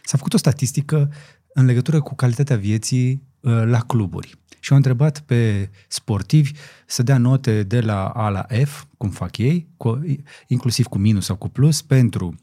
S-a 0.03 0.17
făcut 0.17 0.33
o 0.33 0.37
statistică 0.37 1.11
în 1.53 1.65
legătură 1.65 2.01
cu 2.01 2.15
calitatea 2.15 2.57
vieții 2.57 3.21
uh, 3.39 3.63
la 3.65 3.79
cluburi 3.79 4.37
și 4.65 4.71
au 4.71 4.77
întrebat 4.77 5.19
pe 5.19 5.69
sportivi 5.87 6.51
să 6.85 7.03
dea 7.03 7.17
note 7.17 7.63
de 7.63 7.81
la 7.81 8.07
A 8.07 8.29
la 8.29 8.45
F, 8.65 8.83
cum 8.97 9.09
fac 9.09 9.37
ei, 9.37 9.67
cu, 9.77 10.01
inclusiv 10.47 10.85
cu 10.85 10.97
minus 10.97 11.25
sau 11.25 11.35
cu 11.35 11.49
plus, 11.49 11.81
pentru 11.81 12.35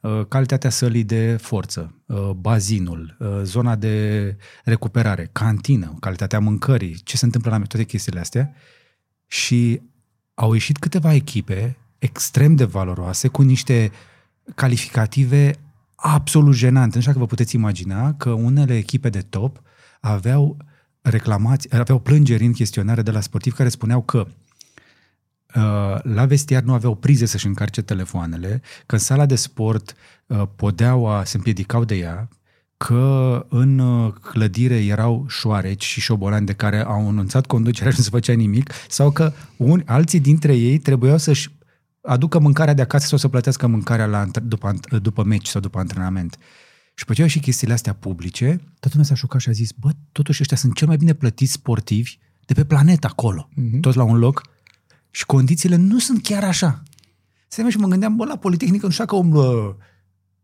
uh, 0.00 0.26
calitatea 0.28 0.70
sălii 0.70 1.04
de 1.04 1.36
forță, 1.36 1.94
uh, 2.06 2.30
bazinul, 2.30 3.16
uh, 3.18 3.40
zona 3.42 3.76
de 3.76 4.36
recuperare, 4.64 5.28
cantină, 5.32 5.96
calitatea 6.00 6.38
mâncării, 6.38 7.00
ce 7.04 7.16
se 7.16 7.24
întâmplă 7.24 7.50
la 7.50 7.58
toate 7.58 7.84
chestiile 7.84 8.20
astea. 8.20 8.54
Și 9.26 9.80
au 10.34 10.52
ieșit 10.52 10.78
câteva 10.78 11.14
echipe 11.14 11.76
extrem 11.98 12.54
de 12.54 12.64
valoroase 12.64 13.28
cu 13.28 13.42
niște 13.42 13.90
calificative 14.54 15.54
absolut 15.94 16.54
jenante. 16.54 16.94
Nu 16.94 17.00
știu 17.00 17.12
dacă 17.12 17.24
vă 17.24 17.26
puteți 17.26 17.54
imagina 17.54 18.14
că 18.14 18.30
unele 18.30 18.76
echipe 18.76 19.08
de 19.08 19.20
top 19.20 19.62
aveau 20.00 20.56
reclamați, 21.00 21.74
aveau 21.74 21.98
plângeri 21.98 22.44
în 22.44 22.52
chestionare 22.52 23.02
de 23.02 23.10
la 23.10 23.20
sportivi 23.20 23.56
care 23.56 23.68
spuneau 23.68 24.02
că 24.02 24.26
uh, 25.54 25.98
la 26.02 26.24
vestiar 26.26 26.62
nu 26.62 26.72
aveau 26.72 26.94
prize 26.94 27.26
să-și 27.26 27.46
încarce 27.46 27.82
telefoanele, 27.82 28.62
că 28.86 28.94
în 28.94 29.00
sala 29.00 29.26
de 29.26 29.34
sport 29.34 29.94
uh, 30.26 30.42
podeaua 30.56 31.24
se 31.24 31.36
împiedicau 31.36 31.84
de 31.84 31.96
ea, 31.96 32.28
că 32.76 33.46
în 33.48 33.78
uh, 33.78 34.12
clădire 34.12 34.84
erau 34.84 35.24
șoareci 35.28 35.84
și 35.84 36.00
șobolani 36.00 36.46
de 36.46 36.52
care 36.52 36.84
au 36.84 37.08
anunțat 37.08 37.46
conducerea 37.46 37.90
și 37.90 37.98
nu 37.98 38.04
se 38.04 38.10
făcea 38.10 38.32
nimic, 38.32 38.72
sau 38.88 39.10
că 39.10 39.32
un, 39.56 39.82
alții 39.86 40.20
dintre 40.20 40.54
ei 40.54 40.78
trebuiau 40.78 41.18
să-și 41.18 41.50
aducă 42.08 42.38
mâncarea 42.38 42.74
de 42.74 42.82
acasă 42.82 43.06
sau 43.06 43.18
să 43.18 43.28
plătească 43.28 43.66
mâncarea 43.66 44.06
la, 44.06 44.26
după, 44.42 44.74
după 45.02 45.24
meci 45.24 45.46
sau 45.46 45.60
după 45.60 45.78
antrenament. 45.78 46.38
Și 46.94 47.04
pe 47.04 47.26
și 47.26 47.40
chestiile 47.40 47.72
astea 47.72 47.92
publice, 47.92 48.46
toată 48.46 48.88
lumea 48.90 49.04
s-a 49.04 49.14
șocat 49.14 49.40
și 49.40 49.48
a 49.48 49.52
zis, 49.52 49.70
bă, 49.72 49.90
totuși 50.12 50.40
ăștia 50.40 50.56
sunt 50.56 50.74
cel 50.74 50.86
mai 50.86 50.96
bine 50.96 51.12
plătiți 51.12 51.52
sportivi 51.52 52.18
de 52.46 52.54
pe 52.54 52.64
planetă 52.64 53.06
acolo, 53.06 53.48
uh-huh. 53.52 53.80
toți 53.80 53.96
la 53.96 54.02
un 54.02 54.18
loc, 54.18 54.42
și 55.10 55.26
condițiile 55.26 55.76
nu 55.76 55.98
sunt 55.98 56.22
chiar 56.22 56.44
așa. 56.44 56.82
Se 57.48 57.70
și 57.70 57.76
mă 57.76 57.86
gândeam, 57.86 58.16
bă, 58.16 58.24
la 58.24 58.36
Politehnică 58.36 58.86
nu 58.86 58.92
știu 58.92 59.04
că 59.04 59.16
umblă 59.16 59.76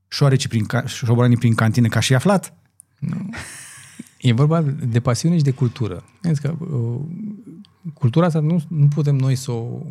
șoareci 0.08 0.48
prin, 0.48 0.66
șobolanii 0.84 1.36
prin 1.36 1.54
cantine 1.54 1.88
ca 1.88 2.00
și 2.00 2.14
aflat. 2.14 2.56
Nu. 2.98 3.30
E 4.20 4.32
vorba 4.32 4.62
de 4.62 5.00
pasiune 5.00 5.36
și 5.36 5.42
de 5.42 5.50
cultură. 5.50 6.04
Că, 6.40 6.54
uh, 6.58 7.00
cultura 7.92 8.26
asta 8.26 8.40
nu, 8.40 8.62
nu 8.68 8.88
putem 8.88 9.16
noi 9.16 9.34
să 9.34 9.50
o, 9.50 9.82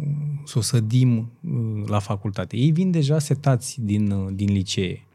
să 0.46 0.58
o 0.58 0.62
sădim 0.62 1.18
uh, 1.18 1.88
la 1.88 2.00
facultate. 2.00 2.58
Ei 2.58 2.72
vin 2.72 2.92
deja 2.92 3.20
setați 3.20 3.82
din, 3.82 4.12
uh, 4.12 4.34
din 4.34 4.52
licee 4.52 5.08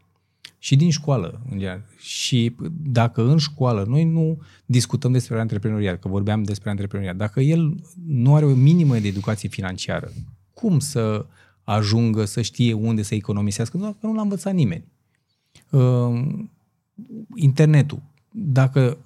și 0.59 0.76
din 0.76 0.91
școală, 0.91 1.41
în 1.51 1.59
general. 1.59 1.85
Și 1.99 2.57
dacă 2.83 3.22
în 3.22 3.39
școală 3.39 3.85
noi 3.89 4.05
nu 4.05 4.41
discutăm 4.66 5.12
despre 5.12 5.41
antreprenoriat, 5.41 5.99
că 5.99 6.09
vorbeam 6.09 6.43
despre 6.43 6.70
antreprenoriat, 6.70 7.16
dacă 7.16 7.41
el 7.41 7.74
nu 8.07 8.35
are 8.35 8.45
o 8.45 8.55
minimă 8.55 8.99
de 8.99 9.09
educație 9.09 9.49
financiară, 9.49 10.11
cum 10.55 10.79
să 10.79 11.26
ajungă 11.62 12.24
să 12.24 12.43
știe 12.43 12.72
unde 12.72 13.03
să 13.03 13.14
economisească? 13.14 13.79
Că 13.79 14.07
nu 14.07 14.14
l-a 14.14 14.22
învățat 14.22 14.55
nimeni. 14.55 14.85
internetul. 17.35 18.03
Dacă 18.31 18.99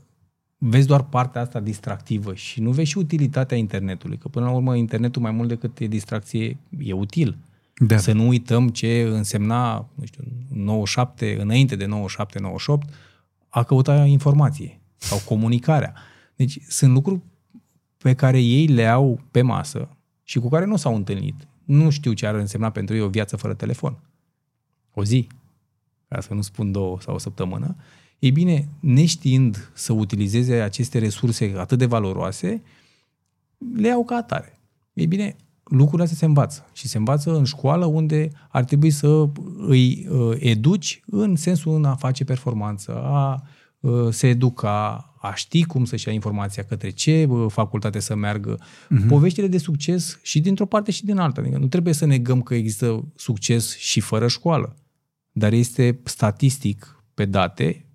vezi 0.65 0.87
doar 0.87 1.03
partea 1.03 1.41
asta 1.41 1.61
distractivă 1.61 2.35
și 2.35 2.61
nu 2.61 2.71
vezi 2.71 2.91
și 2.91 2.99
utilitatea 2.99 3.57
internetului, 3.57 4.19
că 4.19 4.29
până 4.29 4.45
la 4.45 4.53
urmă 4.53 4.77
internetul 4.77 5.23
mai 5.23 5.31
mult 5.31 5.49
decât 5.49 5.79
e 5.79 5.87
distracție, 5.87 6.57
e 6.79 6.93
util. 6.93 7.37
Da. 7.77 7.97
Să 7.97 8.13
nu 8.13 8.29
uităm 8.29 8.69
ce 8.69 9.03
însemna, 9.11 9.89
nu 9.95 10.05
știu, 10.05 10.25
97, 10.49 11.37
înainte 11.41 11.77
de 11.77 11.87
97-98, 11.87 11.89
a 13.49 13.63
căuta 13.63 14.05
informație 14.05 14.81
sau 14.97 15.19
comunicarea. 15.25 15.95
Deci 16.37 16.59
sunt 16.69 16.93
lucruri 16.93 17.21
pe 17.97 18.15
care 18.15 18.41
ei 18.41 18.67
le 18.67 18.87
au 18.87 19.21
pe 19.31 19.43
masă 19.43 19.89
și 20.23 20.39
cu 20.39 20.49
care 20.49 20.65
nu 20.65 20.77
s-au 20.77 20.95
întâlnit. 20.95 21.49
Nu 21.65 21.91
știu 21.91 22.13
ce 22.13 22.27
ar 22.27 22.35
însemna 22.35 22.71
pentru 22.71 22.95
ei 22.95 23.01
o 23.01 23.09
viață 23.09 23.37
fără 23.37 23.55
telefon. 23.55 23.99
O 24.95 25.05
zi, 25.05 25.27
ca 26.09 26.21
să 26.21 26.35
nu 26.35 26.41
spun 26.41 26.73
două 26.73 27.01
sau 27.01 27.15
o 27.15 27.19
săptămână. 27.19 27.77
Ei 28.23 28.31
bine, 28.31 28.69
neștiind 28.81 29.71
să 29.75 29.93
utilizeze 29.93 30.55
aceste 30.55 30.99
resurse 30.99 31.55
atât 31.57 31.79
de 31.79 31.87
valoroase, 31.87 32.63
le 33.77 33.87
iau 33.87 34.05
ca 34.05 34.15
atare. 34.15 34.59
Ei 34.93 35.07
bine, 35.07 35.37
lucrurile 35.65 36.03
astea 36.03 36.19
se 36.19 36.25
învață. 36.25 36.67
Și 36.73 36.89
se 36.89 36.99
învață 36.99 37.37
în 37.37 37.45
școală 37.45 37.85
unde 37.85 38.31
ar 38.49 38.65
trebui 38.65 38.91
să 38.91 39.29
îi 39.59 40.07
uh, 40.11 40.37
educi 40.39 41.03
în 41.07 41.37
sensul 41.37 41.75
în 41.75 41.85
a 41.85 41.95
face 41.95 42.25
performanță, 42.25 43.03
a 43.05 43.43
uh, 43.81 44.13
se 44.13 44.29
educa, 44.29 45.15
a 45.21 45.35
ști 45.35 45.65
cum 45.65 45.85
să-și 45.85 46.09
ia 46.09 46.15
informația 46.15 46.65
către 46.65 46.91
ce 46.91 47.27
uh, 47.29 47.47
facultate 47.49 47.99
să 47.99 48.15
meargă. 48.15 48.59
Uh-huh. 48.59 49.09
Poveștile 49.09 49.47
de 49.47 49.59
succes 49.59 50.19
și 50.23 50.41
dintr-o 50.41 50.67
parte 50.67 50.91
și 50.91 51.05
din 51.05 51.19
alta. 51.19 51.41
Adică 51.41 51.59
nu 51.59 51.67
trebuie 51.67 51.95
să 51.95 52.07
negăm 52.07 52.43
că 52.43 52.55
există 52.55 53.05
succes 53.17 53.77
și 53.77 54.01
fără 54.01 54.29
școală. 54.29 54.77
Dar 55.33 55.53
este 55.53 56.01
statistic 56.05 57.03
pe 57.15 57.25
date 57.25 57.87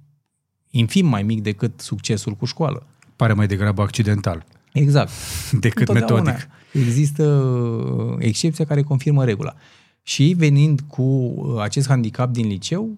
infim 0.78 1.06
mai 1.06 1.24
mic 1.24 1.42
decât 1.42 1.80
succesul 1.80 2.34
cu 2.34 2.46
școală. 2.46 2.86
Pare 3.16 3.34
mai 3.34 3.48
degrabă 3.48 3.82
accidental. 3.82 4.46
Exact. 4.72 5.12
decât 5.66 5.94
metodic. 5.94 6.48
Există 6.72 7.24
uh, 7.24 8.16
excepția 8.20 8.66
care 8.66 8.82
confirmă 8.82 9.26
regula. 9.26 9.56
Și 10.02 10.34
venind 10.38 10.82
cu 10.88 11.02
uh, 11.02 11.62
acest 11.62 11.88
handicap 11.88 12.32
din 12.32 12.48
liceu, 12.48 12.98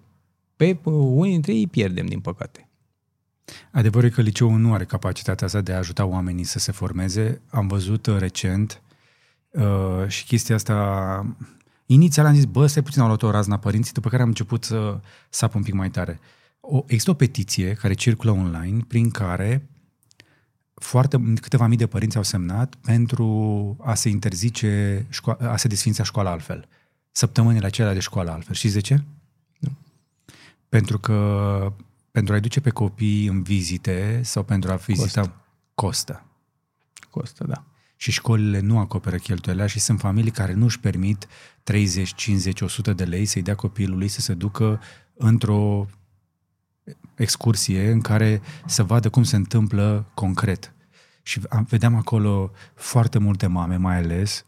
pe 0.56 0.78
uh, 0.82 0.94
unii 0.94 1.32
dintre 1.32 1.54
ei 1.54 1.66
pierdem, 1.66 2.06
din 2.06 2.20
păcate. 2.20 2.68
Adevărul 3.70 4.08
e 4.08 4.12
că 4.12 4.20
liceul 4.20 4.58
nu 4.58 4.72
are 4.72 4.84
capacitatea 4.84 5.46
asta 5.46 5.60
de 5.60 5.72
a 5.72 5.76
ajuta 5.76 6.04
oamenii 6.04 6.44
să 6.44 6.58
se 6.58 6.72
formeze. 6.72 7.40
Am 7.50 7.66
văzut 7.66 8.06
recent 8.06 8.82
uh, 9.50 10.06
și 10.06 10.24
chestia 10.24 10.54
asta... 10.54 11.36
Inițial 11.86 12.26
am 12.26 12.34
zis, 12.34 12.44
bă, 12.44 12.66
stai 12.66 12.82
puțin, 12.82 13.00
au 13.00 13.06
luat 13.06 13.22
o 13.22 13.30
razna 13.30 13.58
părinții, 13.58 13.92
după 13.92 14.08
care 14.08 14.22
am 14.22 14.28
început 14.28 14.64
să 14.64 15.00
sap 15.28 15.54
un 15.54 15.62
pic 15.62 15.74
mai 15.74 15.90
tare. 15.90 16.20
O, 16.72 16.82
există 16.86 17.10
o 17.10 17.14
petiție 17.14 17.72
care 17.72 17.94
circulă 17.94 18.30
online 18.30 18.84
prin 18.88 19.10
care 19.10 19.68
foarte, 20.74 21.32
câteva 21.40 21.66
mii 21.66 21.76
de 21.76 21.86
părinți 21.86 22.16
au 22.16 22.22
semnat 22.22 22.74
pentru 22.74 23.76
a 23.80 23.94
se 23.94 24.08
interzice, 24.08 25.06
șco- 25.08 25.38
a 25.38 25.56
se 25.56 25.68
desfința 25.68 26.02
școala 26.02 26.30
altfel. 26.30 26.68
Săptămânile 27.12 27.66
acelea 27.66 27.92
de 27.92 28.00
școală 28.00 28.30
altfel. 28.30 28.54
Știți 28.54 28.74
de 28.74 28.80
ce? 28.80 29.02
Nu. 29.58 29.76
Pentru 30.68 30.98
că 30.98 31.72
pentru 32.10 32.34
a-i 32.34 32.40
duce 32.40 32.60
pe 32.60 32.70
copii 32.70 33.26
în 33.26 33.42
vizite 33.42 34.20
sau 34.24 34.42
pentru 34.42 34.72
a 34.72 34.74
vizita 34.74 35.20
costă. 35.20 35.34
costă. 35.74 36.24
Costă, 37.10 37.44
da. 37.44 37.64
Și 37.96 38.10
școlile 38.10 38.60
nu 38.60 38.78
acoperă 38.78 39.16
cheltuielile 39.16 39.66
și 39.66 39.78
sunt 39.78 40.00
familii 40.00 40.30
care 40.30 40.52
nu 40.52 40.64
își 40.64 40.80
permit 40.80 41.26
30, 41.62 42.14
50, 42.14 42.60
100 42.60 42.92
de 42.92 43.04
lei 43.04 43.24
să-i 43.24 43.42
dea 43.42 43.54
copilului 43.54 44.08
să 44.08 44.20
se 44.20 44.34
ducă 44.34 44.80
într-o 45.14 45.86
excursie 47.14 47.90
în 47.90 48.00
care 48.00 48.40
să 48.66 48.82
vadă 48.82 49.08
cum 49.08 49.22
se 49.22 49.36
întâmplă 49.36 50.10
concret. 50.14 50.72
Și 51.22 51.40
vedeam 51.68 51.94
acolo 51.94 52.50
foarte 52.74 53.18
multe 53.18 53.46
mame, 53.46 53.76
mai 53.76 53.96
ales, 53.96 54.44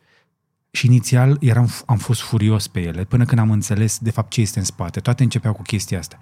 și 0.70 0.86
inițial 0.86 1.36
eram, 1.40 1.70
am 1.86 1.96
fost 1.96 2.20
furios 2.20 2.68
pe 2.68 2.80
ele, 2.80 3.04
până 3.04 3.24
când 3.24 3.40
am 3.40 3.50
înțeles 3.50 3.98
de 3.98 4.10
fapt 4.10 4.30
ce 4.30 4.40
este 4.40 4.58
în 4.58 4.64
spate. 4.64 5.00
Toate 5.00 5.22
începeau 5.22 5.52
cu 5.52 5.62
chestia 5.62 5.98
asta. 5.98 6.18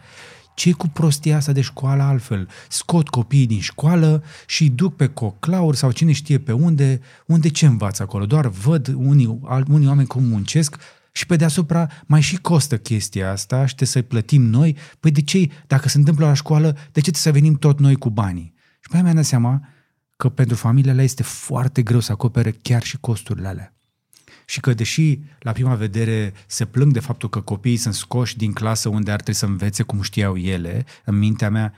ce 0.54 0.72
cu 0.72 0.88
prostia 0.88 1.36
asta 1.36 1.52
de 1.52 1.60
școală 1.60 2.02
altfel? 2.02 2.48
Scot 2.68 3.08
copiii 3.08 3.46
din 3.46 3.60
școală 3.60 4.22
și 4.46 4.68
duc 4.68 4.96
pe 4.96 5.06
coclauri 5.06 5.76
sau 5.76 5.90
cine 5.90 6.12
știe 6.12 6.38
pe 6.38 6.52
unde, 6.52 7.00
unde 7.26 7.48
ce 7.48 7.66
învață 7.66 8.02
acolo? 8.02 8.26
Doar 8.26 8.46
văd 8.46 8.94
unii, 8.96 9.40
unii 9.68 9.86
oameni 9.86 10.06
cum 10.06 10.24
muncesc, 10.24 10.76
și 11.12 11.26
pe 11.26 11.36
deasupra 11.36 11.88
mai 12.06 12.20
și 12.20 12.36
costă 12.36 12.78
chestia 12.78 13.30
asta 13.30 13.66
și 13.66 13.74
trebuie 13.74 13.88
să-i 13.88 14.02
plătim 14.02 14.42
noi. 14.42 14.76
Păi 15.00 15.10
de 15.10 15.22
ce, 15.22 15.50
dacă 15.66 15.88
se 15.88 15.98
întâmplă 15.98 16.26
la 16.26 16.34
școală, 16.34 16.72
de 16.72 17.00
ce 17.00 17.10
trebuie 17.10 17.14
să 17.14 17.32
venim 17.32 17.54
tot 17.54 17.78
noi 17.78 17.96
cu 17.96 18.10
banii? 18.10 18.54
Și 18.80 18.88
pe 18.88 18.94
aia 18.94 19.02
mi-am 19.02 19.14
dat 19.14 19.24
seama 19.24 19.68
că 20.16 20.28
pentru 20.28 20.56
familiile 20.56 21.02
este 21.02 21.22
foarte 21.22 21.82
greu 21.82 22.00
să 22.00 22.12
acopere 22.12 22.50
chiar 22.50 22.82
și 22.82 22.98
costurile 22.98 23.48
alea. 23.48 23.74
Și 24.44 24.60
că 24.60 24.74
deși 24.74 25.18
la 25.38 25.52
prima 25.52 25.74
vedere 25.74 26.32
se 26.46 26.64
plâng 26.64 26.92
de 26.92 27.00
faptul 27.00 27.28
că 27.28 27.40
copiii 27.40 27.76
sunt 27.76 27.94
scoși 27.94 28.36
din 28.36 28.52
clasă 28.52 28.88
unde 28.88 29.10
ar 29.10 29.20
trebui 29.20 29.40
să 29.40 29.46
învețe 29.46 29.82
cum 29.82 30.02
știau 30.02 30.36
ele, 30.36 30.84
în 31.04 31.18
mintea 31.18 31.50
mea, 31.50 31.74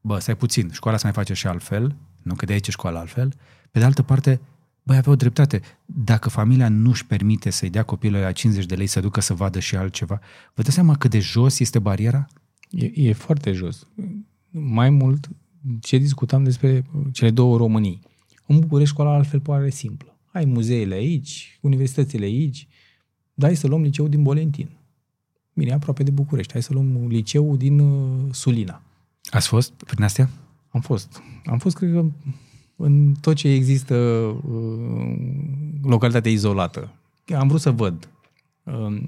bă, 0.00 0.18
stai 0.18 0.36
puțin, 0.36 0.70
școala 0.72 0.96
se 0.96 1.04
mai 1.04 1.12
face 1.12 1.34
și 1.34 1.46
altfel, 1.46 1.96
nu 2.22 2.34
că 2.34 2.44
de 2.44 2.52
aici 2.52 2.68
e 2.68 2.70
școala 2.70 2.98
altfel, 2.98 3.34
pe 3.70 3.78
de 3.78 3.84
altă 3.84 4.02
parte, 4.02 4.40
Băi, 4.82 4.96
aveau 4.96 5.14
dreptate. 5.14 5.60
Dacă 5.84 6.28
familia 6.28 6.68
nu-și 6.68 7.06
permite 7.06 7.50
să-i 7.50 7.70
dea 7.70 7.82
copilului 7.82 8.24
la 8.24 8.32
50 8.32 8.66
de 8.66 8.74
lei 8.74 8.86
să 8.86 9.00
ducă 9.00 9.20
să 9.20 9.34
vadă 9.34 9.58
și 9.58 9.76
altceva, 9.76 10.20
vă 10.54 10.62
dați 10.62 10.74
seama 10.74 10.96
cât 10.96 11.10
de 11.10 11.18
jos 11.18 11.58
este 11.58 11.78
bariera? 11.78 12.26
E, 12.70 12.90
e 12.94 13.12
foarte 13.12 13.52
jos. 13.52 13.86
Mai 14.50 14.90
mult, 14.90 15.28
ce 15.80 15.96
discutam 15.96 16.44
despre 16.44 16.84
cele 17.12 17.30
două 17.30 17.56
Românii. 17.56 18.00
În 18.46 18.58
București 18.58 18.92
școala 18.92 19.14
altfel 19.14 19.40
pare 19.40 19.70
simplă. 19.70 20.16
Ai 20.32 20.44
muzeele 20.44 20.94
aici, 20.94 21.58
universitățile 21.60 22.24
aici, 22.24 22.68
dar 23.34 23.48
hai 23.48 23.58
să 23.58 23.66
luăm 23.66 23.82
liceul 23.82 24.08
din 24.08 24.22
Bolentin. 24.22 24.70
Bine, 25.52 25.72
aproape 25.72 26.02
de 26.02 26.10
București. 26.10 26.52
Hai 26.52 26.62
să 26.62 26.72
luăm 26.72 27.06
liceul 27.06 27.56
din 27.56 27.78
uh, 27.78 28.28
Sulina. 28.30 28.82
Ați 29.30 29.48
fost 29.48 29.72
prin 29.72 30.04
astea? 30.04 30.30
Am 30.68 30.80
fost. 30.80 31.22
Am 31.44 31.58
fost, 31.58 31.76
cred 31.76 31.92
că, 31.92 32.06
în 32.82 33.14
tot 33.20 33.34
ce 33.34 33.48
există 33.48 33.94
uh, 33.94 35.16
localitate 35.82 36.28
izolată. 36.28 36.92
Am 37.36 37.48
vrut 37.48 37.60
să 37.60 37.70
văd. 37.70 38.08
Uh, 38.62 39.02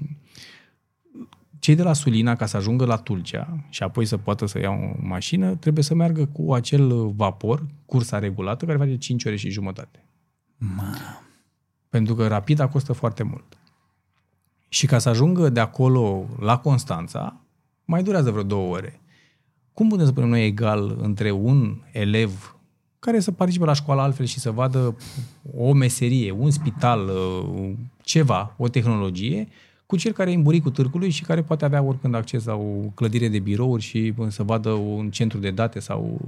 cei 1.59 1.75
de 1.75 1.83
la 1.83 1.93
Sulina, 1.93 2.35
ca 2.35 2.45
să 2.45 2.57
ajungă 2.57 2.85
la 2.85 2.95
Tulcea 2.95 3.65
și 3.69 3.83
apoi 3.83 4.05
să 4.05 4.17
poată 4.17 4.45
să 4.45 4.59
ia 4.59 4.69
o 4.69 5.07
mașină, 5.07 5.55
trebuie 5.55 5.83
să 5.83 5.95
meargă 5.95 6.25
cu 6.25 6.53
acel 6.53 7.07
vapor, 7.07 7.65
cursa 7.85 8.19
regulată, 8.19 8.65
care 8.65 8.77
face 8.77 8.97
5 8.97 9.25
ore 9.25 9.35
și 9.35 9.49
jumătate. 9.49 10.05
Ma. 10.57 11.21
Pentru 11.89 12.15
că 12.15 12.27
rapida 12.27 12.67
costă 12.67 12.93
foarte 12.93 13.23
mult. 13.23 13.57
Și 14.69 14.85
ca 14.85 14.97
să 14.97 15.09
ajungă 15.09 15.49
de 15.49 15.59
acolo 15.59 16.25
la 16.39 16.57
Constanța, 16.57 17.41
mai 17.85 18.03
durează 18.03 18.31
vreo 18.31 18.43
două 18.43 18.73
ore. 18.75 18.99
Cum 19.73 19.89
putem 19.89 20.05
să 20.05 20.11
punem 20.11 20.29
noi 20.29 20.45
egal 20.45 20.97
între 21.01 21.31
un 21.31 21.81
elev 21.91 22.54
care 23.05 23.19
să 23.19 23.31
participe 23.31 23.65
la 23.65 23.73
școală 23.73 24.01
altfel 24.01 24.25
și 24.25 24.39
să 24.39 24.51
vadă 24.51 24.95
o 25.57 25.73
meserie, 25.73 26.31
un 26.31 26.51
spital, 26.51 27.07
uh, 27.07 27.71
ceva, 28.03 28.55
o 28.57 28.67
tehnologie, 28.67 29.47
cu 29.85 29.97
cel 29.97 30.11
care 30.11 30.31
e 30.31 30.35
în 30.35 30.41
buricul 30.41 30.71
târgului 30.71 31.09
și 31.09 31.23
care 31.23 31.41
poate 31.41 31.65
avea 31.65 31.81
oricând 31.81 32.15
acces 32.15 32.45
la 32.45 32.55
o 32.55 32.71
clădire 32.93 33.27
de 33.27 33.39
birouri 33.39 33.81
și 33.81 34.13
să 34.27 34.43
vadă 34.43 34.69
un 34.69 35.09
centru 35.09 35.37
de 35.37 35.51
date 35.51 35.79
sau... 35.79 36.19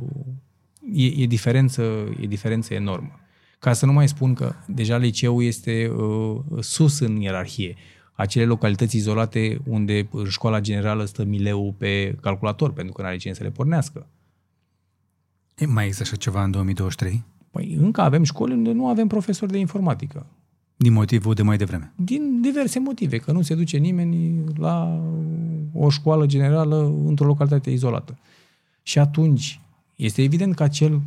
E, 0.93 1.05
e, 1.05 1.25
diferență, 1.25 1.81
e 2.21 2.25
diferență 2.25 2.73
enormă. 2.73 3.19
Ca 3.59 3.73
să 3.73 3.85
nu 3.85 3.93
mai 3.93 4.07
spun 4.07 4.33
că 4.33 4.53
deja 4.67 4.97
liceul 4.97 5.43
este 5.43 5.87
uh, 5.87 6.39
sus 6.59 6.99
în 6.99 7.15
ierarhie. 7.15 7.75
Acele 8.13 8.45
localități 8.45 8.95
izolate 8.95 9.61
unde 9.65 10.07
școala 10.27 10.59
generală 10.59 11.05
stă 11.05 11.23
mileu 11.23 11.75
pe 11.77 12.15
calculator 12.21 12.73
pentru 12.73 12.93
că 12.93 13.01
nu 13.01 13.07
are 13.07 13.17
cine 13.17 13.33
să 13.33 13.43
le 13.43 13.49
pornească. 13.49 14.07
E, 15.57 15.65
mai 15.65 15.83
există 15.83 16.03
așa 16.03 16.15
ceva 16.15 16.43
în 16.43 16.51
2023? 16.51 17.23
Păi 17.51 17.75
încă 17.79 18.01
avem 18.01 18.23
școli 18.23 18.53
unde 18.53 18.71
nu 18.71 18.87
avem 18.87 19.07
profesori 19.07 19.51
de 19.51 19.57
informatică. 19.57 20.25
Din 20.75 20.93
motivul 20.93 21.33
de 21.33 21.41
mai 21.41 21.57
devreme? 21.57 21.93
Din 21.95 22.41
diverse 22.41 22.79
motive, 22.79 23.17
că 23.17 23.31
nu 23.31 23.41
se 23.41 23.55
duce 23.55 23.77
nimeni 23.77 24.43
la 24.55 25.03
o 25.73 25.89
școală 25.89 26.25
generală 26.25 26.93
într-o 27.05 27.25
localitate 27.25 27.69
izolată. 27.69 28.17
Și 28.83 28.99
atunci 28.99 29.59
este 29.95 30.23
evident 30.23 30.55
că 30.55 30.63
acel 30.63 31.01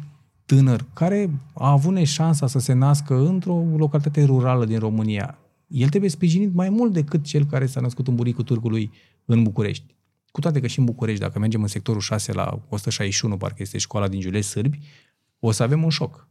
tânăr 0.47 0.85
care 0.93 1.31
a 1.55 1.71
avut 1.71 1.97
șansa 1.97 2.47
să 2.47 2.59
se 2.59 2.73
nască 2.73 3.27
într-o 3.27 3.65
localitate 3.77 4.25
rurală 4.25 4.65
din 4.65 4.79
România, 4.79 5.39
el 5.67 5.89
trebuie 5.89 6.11
sprijinit 6.11 6.55
mai 6.55 6.69
mult 6.69 6.93
decât 6.93 7.25
cel 7.25 7.45
care 7.45 7.67
s-a 7.67 7.81
născut 7.81 8.09
în 8.09 8.15
buricul 8.15 8.45
Târgului 8.45 8.91
în 9.25 9.43
București. 9.43 9.95
Cu 10.31 10.41
toate 10.41 10.61
că 10.61 10.67
și 10.67 10.79
în 10.79 10.85
București, 10.85 11.21
dacă 11.21 11.39
mergem 11.39 11.63
în 11.63 11.69
sectorul 11.69 12.01
6 12.01 12.33
la 12.33 12.63
161, 12.69 13.37
parcă 13.37 13.57
este 13.63 13.79
școala 13.79 14.09
din 14.09 14.21
Giulești 14.21 14.51
Sârbi, 14.51 14.79
o 15.39 15.51
să 15.51 15.63
avem 15.63 15.83
un 15.83 15.91
șoc. 15.91 16.29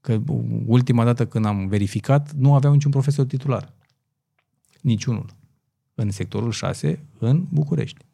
Că 0.00 0.20
ultima 0.66 1.04
dată 1.04 1.26
când 1.26 1.44
am 1.44 1.66
verificat, 1.66 2.32
nu 2.32 2.54
aveau 2.54 2.72
niciun 2.72 2.90
profesor 2.90 3.26
titular. 3.26 3.72
Niciunul. 4.80 5.26
În 5.94 6.10
sectorul 6.10 6.50
6, 6.50 7.04
în 7.18 7.46
București. 7.50 8.04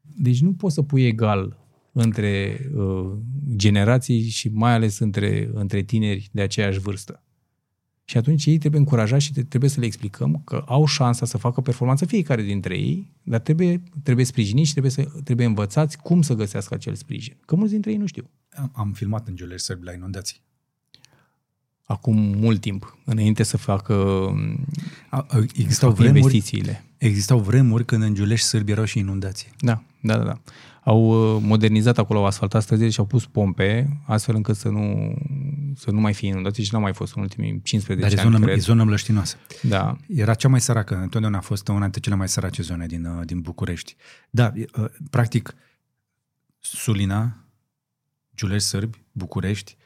Deci 0.00 0.40
nu 0.40 0.52
poți 0.52 0.74
să 0.74 0.82
pui 0.82 1.06
egal 1.06 1.56
între 1.92 2.60
uh, 2.74 3.12
generații 3.56 4.28
și 4.28 4.48
mai 4.48 4.72
ales 4.72 4.98
între, 4.98 5.50
între 5.52 5.82
tineri 5.82 6.28
de 6.32 6.40
aceeași 6.40 6.78
vârstă. 6.78 7.22
Și 8.10 8.16
atunci 8.16 8.46
ei 8.46 8.58
trebuie 8.58 8.80
încurajați 8.80 9.24
și 9.24 9.32
trebuie 9.32 9.70
să 9.70 9.80
le 9.80 9.86
explicăm 9.86 10.40
că 10.44 10.62
au 10.66 10.86
șansa 10.86 11.26
să 11.26 11.38
facă 11.38 11.60
performanță 11.60 12.04
fiecare 12.04 12.42
dintre 12.42 12.78
ei, 12.78 13.10
dar 13.22 13.40
trebuie, 13.40 13.82
trebuie 14.02 14.24
sprijiniți 14.24 14.66
și 14.66 14.72
trebuie, 14.72 14.92
să, 14.92 15.08
trebuie 15.24 15.46
învățați 15.46 15.98
cum 15.98 16.22
să 16.22 16.34
găsească 16.34 16.74
acel 16.74 16.94
sprijin. 16.94 17.36
Că 17.44 17.56
mulți 17.56 17.72
dintre 17.72 17.90
ei 17.90 17.96
nu 17.96 18.06
știu. 18.06 18.30
Am, 18.50 18.72
am 18.74 18.92
filmat 18.92 19.28
în 19.28 19.36
Giulești 19.36 19.66
Sărbi 19.66 19.84
la 19.84 19.92
inundații. 19.92 20.40
Acum 21.82 22.16
mult 22.16 22.60
timp, 22.60 22.98
înainte 23.04 23.42
să 23.42 23.56
facă 23.56 23.94
a, 25.10 25.26
a, 25.28 25.38
existau 25.54 25.90
vremuri, 25.90 26.18
investițiile. 26.18 26.84
Existau 26.98 27.38
vremuri 27.38 27.84
când 27.84 28.02
în 28.02 28.14
Giulești 28.14 28.46
Sărbi 28.46 28.70
erau 28.70 28.84
și 28.84 28.98
inundații. 28.98 29.48
Da, 29.60 29.82
da, 30.00 30.16
da. 30.16 30.24
da 30.24 30.40
au 30.88 31.34
uh, 31.34 31.42
modernizat 31.42 31.98
acolo, 31.98 32.18
au 32.18 32.26
asfaltat 32.26 32.62
străzile 32.62 32.90
și 32.90 32.98
au 32.98 33.06
pus 33.06 33.26
pompe, 33.26 34.00
astfel 34.06 34.34
încât 34.34 34.56
să 34.56 34.68
nu, 34.68 35.14
să 35.74 35.90
nu 35.90 36.00
mai 36.00 36.14
fie 36.14 36.28
inundații 36.28 36.64
și 36.64 36.68
nu 36.72 36.78
a 36.78 36.80
mai 36.80 36.92
fost 36.92 37.14
în 37.16 37.22
ultimii 37.22 37.60
15 37.62 38.06
Dar 38.08 38.24
ani, 38.24 38.32
Dar 38.32 38.40
cred. 38.40 38.56
e 38.56 38.60
zonă 38.60 38.84
mlăștinoasă. 38.84 39.36
Da. 39.62 39.96
Era 40.08 40.34
cea 40.34 40.48
mai 40.48 40.60
săracă, 40.60 40.94
întotdeauna 40.94 41.38
a 41.38 41.40
fost 41.40 41.68
una 41.68 41.80
dintre 41.80 42.00
cele 42.00 42.14
mai 42.14 42.28
sărace 42.28 42.62
zone 42.62 42.86
din, 42.86 43.04
uh, 43.04 43.26
din 43.26 43.40
București. 43.40 43.96
Da, 44.30 44.52
uh, 44.56 44.84
practic, 45.10 45.54
Sulina, 46.58 47.36
Giulești 48.36 48.68
Sârbi, 48.68 49.04
București, 49.12 49.76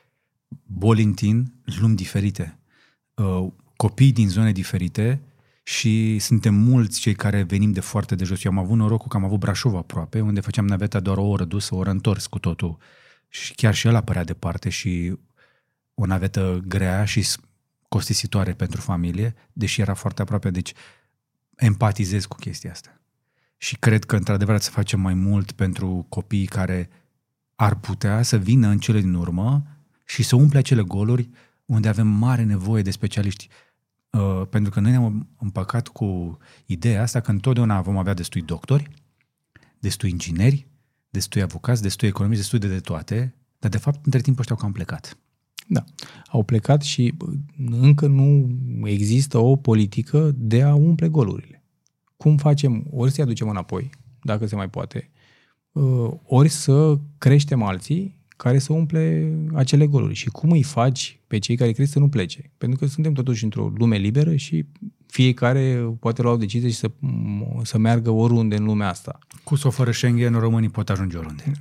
Bolintin, 0.67 1.53
lumi 1.81 1.97
diferite. 1.97 2.59
Copii 3.77 4.13
din 4.13 4.29
zone 4.29 4.53
diferite, 4.53 5.23
și 5.63 6.19
suntem 6.19 6.55
mulți 6.55 7.01
cei 7.01 7.15
care 7.15 7.43
venim 7.43 7.73
de 7.73 7.81
foarte 7.81 8.15
de 8.15 8.25
jos. 8.25 8.45
Eu 8.45 8.51
am 8.51 8.59
avut 8.59 8.77
norocul 8.77 9.09
că 9.09 9.17
am 9.17 9.25
avut 9.25 9.39
Brașov 9.39 9.75
aproape, 9.75 10.21
unde 10.21 10.41
făceam 10.41 10.67
naveta 10.67 11.01
doar 11.01 11.17
o 11.17 11.29
oră 11.29 11.45
dusă, 11.45 11.75
o 11.75 11.79
oră 11.79 11.91
întors 11.91 12.27
cu 12.27 12.39
totul. 12.39 12.77
Și 13.29 13.55
chiar 13.55 13.75
și 13.75 13.87
el 13.87 13.95
apărea 13.95 14.25
departe 14.25 14.69
și 14.69 15.19
o 15.95 16.07
navetă 16.07 16.63
grea 16.67 17.05
și 17.05 17.27
costisitoare 17.89 18.53
pentru 18.53 18.81
familie, 18.81 19.35
deși 19.53 19.81
era 19.81 19.95
foarte 19.95 20.23
aproape. 20.23 20.51
Deci 20.51 20.73
empatizez 21.57 22.25
cu 22.25 22.37
chestia 22.37 22.71
asta. 22.71 23.01
Și 23.57 23.77
cred 23.77 24.05
că, 24.05 24.17
într-adevăr, 24.17 24.59
să 24.59 24.71
facem 24.71 25.01
mai 25.01 25.15
mult 25.15 25.53
pentru 25.53 26.07
copiii 26.09 26.47
care 26.47 26.89
ar 27.55 27.75
putea 27.75 28.23
să 28.23 28.37
vină 28.37 28.69
în 28.69 28.79
cele 28.79 29.01
din 29.01 29.15
urmă 29.15 29.63
și 30.05 30.23
să 30.23 30.37
umple 30.37 30.59
acele 30.59 30.83
goluri 30.83 31.31
unde 31.65 31.89
avem 31.89 32.07
mare 32.07 32.43
nevoie 32.43 32.83
de 32.83 32.91
specialiști. 32.91 33.49
Uh, 34.19 34.47
pentru 34.51 34.71
că 34.71 34.81
noi 34.81 34.91
ne-am 34.91 35.29
împăcat 35.39 35.89
cu 35.89 36.39
ideea 36.67 37.03
asta 37.03 37.21
că 37.21 37.31
întotdeauna 37.31 37.81
vom 37.81 37.97
avea 37.97 38.15
destui 38.15 38.43
doctori, 38.43 38.91
destui 39.79 40.11
ingineri, 40.11 40.67
destui 41.11 41.43
avocați, 41.43 41.83
destui 41.83 42.09
economiști, 42.09 42.43
destui 42.43 42.69
de, 42.69 42.75
de 42.75 42.81
toate, 42.81 43.35
dar 43.59 43.71
de 43.71 43.79
fapt 43.79 44.05
între 44.05 44.21
timp 44.21 44.39
ăștia 44.39 44.55
au 44.55 44.61
cam 44.63 44.73
plecat. 44.73 45.19
Da, 45.67 45.85
au 46.29 46.43
plecat 46.43 46.83
și 46.83 47.15
încă 47.71 48.07
nu 48.07 48.49
există 48.85 49.39
o 49.39 49.57
politică 49.57 50.33
de 50.37 50.63
a 50.63 50.75
umple 50.75 51.09
golurile. 51.09 51.65
Cum 52.17 52.37
facem? 52.37 52.87
Ori 52.91 53.11
să-i 53.11 53.25
aducem 53.25 53.49
înapoi, 53.49 53.91
dacă 54.23 54.47
se 54.47 54.57
mai 54.57 54.71
poate, 54.71 55.11
uh, 55.73 56.11
ori 56.25 56.49
să 56.49 56.99
creștem 57.19 57.63
alții 57.63 58.22
care 58.43 58.59
să 58.59 58.73
umple 58.73 59.33
acele 59.55 59.87
goluri. 59.87 60.15
Și 60.15 60.31
cum 60.31 60.51
îi 60.51 60.63
faci 60.63 61.21
pe 61.27 61.39
cei 61.39 61.57
care 61.57 61.73
crezi 61.73 61.93
să 61.93 61.99
nu 61.99 62.09
plece? 62.09 62.51
Pentru 62.59 62.79
că 62.79 62.87
suntem 62.87 63.13
totuși 63.13 63.45
într-o 63.45 63.73
lume 63.77 63.97
liberă 63.97 64.37
și 64.37 64.67
fiecare 65.07 65.95
poate 66.01 66.23
lua 66.23 66.33
o 66.33 66.37
decizie 66.37 66.69
și 66.69 66.75
să, 66.75 66.91
să 67.63 67.79
meargă 67.79 68.11
oriunde 68.11 68.57
în 68.57 68.65
lumea 68.65 68.89
asta. 68.89 69.19
Cu 69.45 69.55
sau 69.55 69.71
fără 69.71 69.91
Schengen, 69.91 70.33
românii 70.33 70.69
pot 70.69 70.91
ajunge 70.91 71.17
oriunde. 71.17 71.53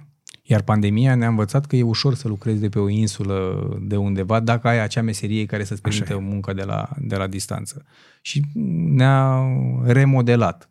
Iar 0.44 0.62
pandemia 0.62 1.16
ne-a 1.16 1.28
învățat 1.28 1.66
că 1.66 1.76
e 1.76 1.84
ușor 1.84 2.16
să 2.16 2.28
lucrezi 2.28 2.60
de 2.60 2.70
pe 2.70 2.80
o 2.80 2.90
insulă 2.90 3.70
de 3.82 3.96
undeva 3.96 4.40
dacă 4.40 4.68
ai 4.68 4.80
acea 4.80 5.02
meserie 5.02 5.46
care 5.46 5.64
să-ți 5.64 5.82
permită 5.82 6.18
muncă 6.20 6.54
de 6.54 6.64
la, 6.64 6.90
de 7.00 7.16
la 7.16 7.28
distanță. 7.28 7.86
Și 8.22 8.42
ne-a 8.94 9.44
remodelat. 9.84 10.70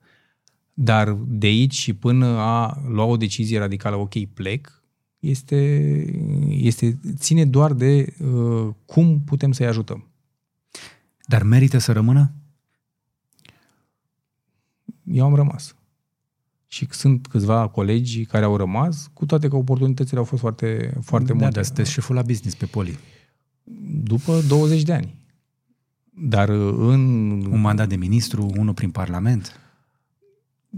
Dar 0.75 1.17
de 1.27 1.47
aici 1.47 1.75
și 1.75 1.95
până 1.95 2.27
a 2.27 2.81
lua 2.89 3.05
o 3.05 3.17
decizie 3.17 3.59
radicală, 3.59 3.97
ok, 3.97 4.25
plec, 4.35 4.80
este, 5.21 5.57
este, 6.49 6.99
ține 7.17 7.45
doar 7.45 7.73
de 7.73 8.15
uh, 8.25 8.69
cum 8.87 9.21
putem 9.25 9.53
să-i 9.53 9.67
ajutăm. 9.67 10.05
Dar 11.27 11.43
merită 11.43 11.79
să 11.79 11.93
rămână? 11.93 12.33
Eu 15.05 15.25
am 15.25 15.35
rămas. 15.35 15.75
Și 16.67 16.87
sunt 16.91 17.27
câțiva 17.27 17.69
colegi 17.69 18.25
care 18.25 18.45
au 18.45 18.57
rămas, 18.57 19.11
cu 19.13 19.27
toate 19.27 19.49
că 19.49 19.57
oportunitățile 19.57 20.19
au 20.19 20.25
fost 20.25 20.41
foarte, 20.41 20.95
foarte 21.01 21.33
da, 21.33 21.35
multe. 21.35 21.55
dar 21.55 21.65
sunteți 21.65 21.91
șeful 21.91 22.15
la 22.15 22.23
business 22.23 22.57
pe 22.57 22.67
Poli. 22.67 22.99
După 24.03 24.41
20 24.49 24.83
de 24.83 24.93
ani. 24.93 25.15
Dar 26.11 26.49
în... 26.49 27.31
Un 27.47 27.61
mandat 27.61 27.89
de 27.89 27.97
ministru, 27.97 28.51
unul 28.57 28.75
prin 28.75 28.91
Parlament? 28.91 29.61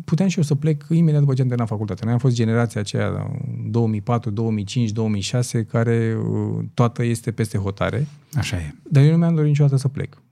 Puteam 0.05 0.29
și 0.29 0.37
eu 0.37 0.43
să 0.45 0.55
plec 0.55 0.87
imediat 0.91 1.21
după 1.21 1.35
ce 1.35 1.41
am 1.43 1.47
terminat 1.47 1.71
facultatea. 1.71 2.05
Noi 2.05 2.13
am 2.13 2.19
fost 2.19 2.35
generația 2.35 2.81
aceea 2.81 3.31
2004, 3.71 4.31
2005, 4.31 4.91
2006, 4.91 5.65
care 5.65 6.17
uh, 6.17 6.65
toată 6.75 7.05
este 7.05 7.33
peste 7.33 7.59
hotare. 7.59 8.07
Așa 8.33 8.57
e. 8.57 8.75
Dar 8.91 9.05
eu 9.05 9.11
nu 9.11 9.17
mi-am 9.17 9.35
dorit 9.35 9.49
niciodată 9.49 9.77
să 9.77 9.89
plec. 9.89 10.23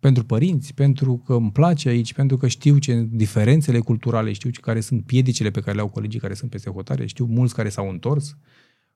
Pentru 0.00 0.24
părinți, 0.24 0.74
pentru 0.74 1.22
că 1.26 1.34
îmi 1.34 1.52
place 1.52 1.88
aici, 1.88 2.14
pentru 2.14 2.36
că 2.36 2.48
știu 2.48 2.78
ce 2.78 3.06
diferențele 3.10 3.78
culturale, 3.78 4.32
știu 4.32 4.50
care 4.60 4.80
sunt 4.80 5.04
piedicile 5.04 5.50
pe 5.50 5.60
care 5.60 5.74
le 5.76 5.80
au 5.80 5.88
colegii 5.88 6.20
care 6.20 6.34
sunt 6.34 6.50
peste 6.50 6.70
hotare, 6.70 7.06
știu 7.06 7.24
mulți 7.24 7.54
care 7.54 7.68
s-au 7.68 7.88
întors. 7.88 8.36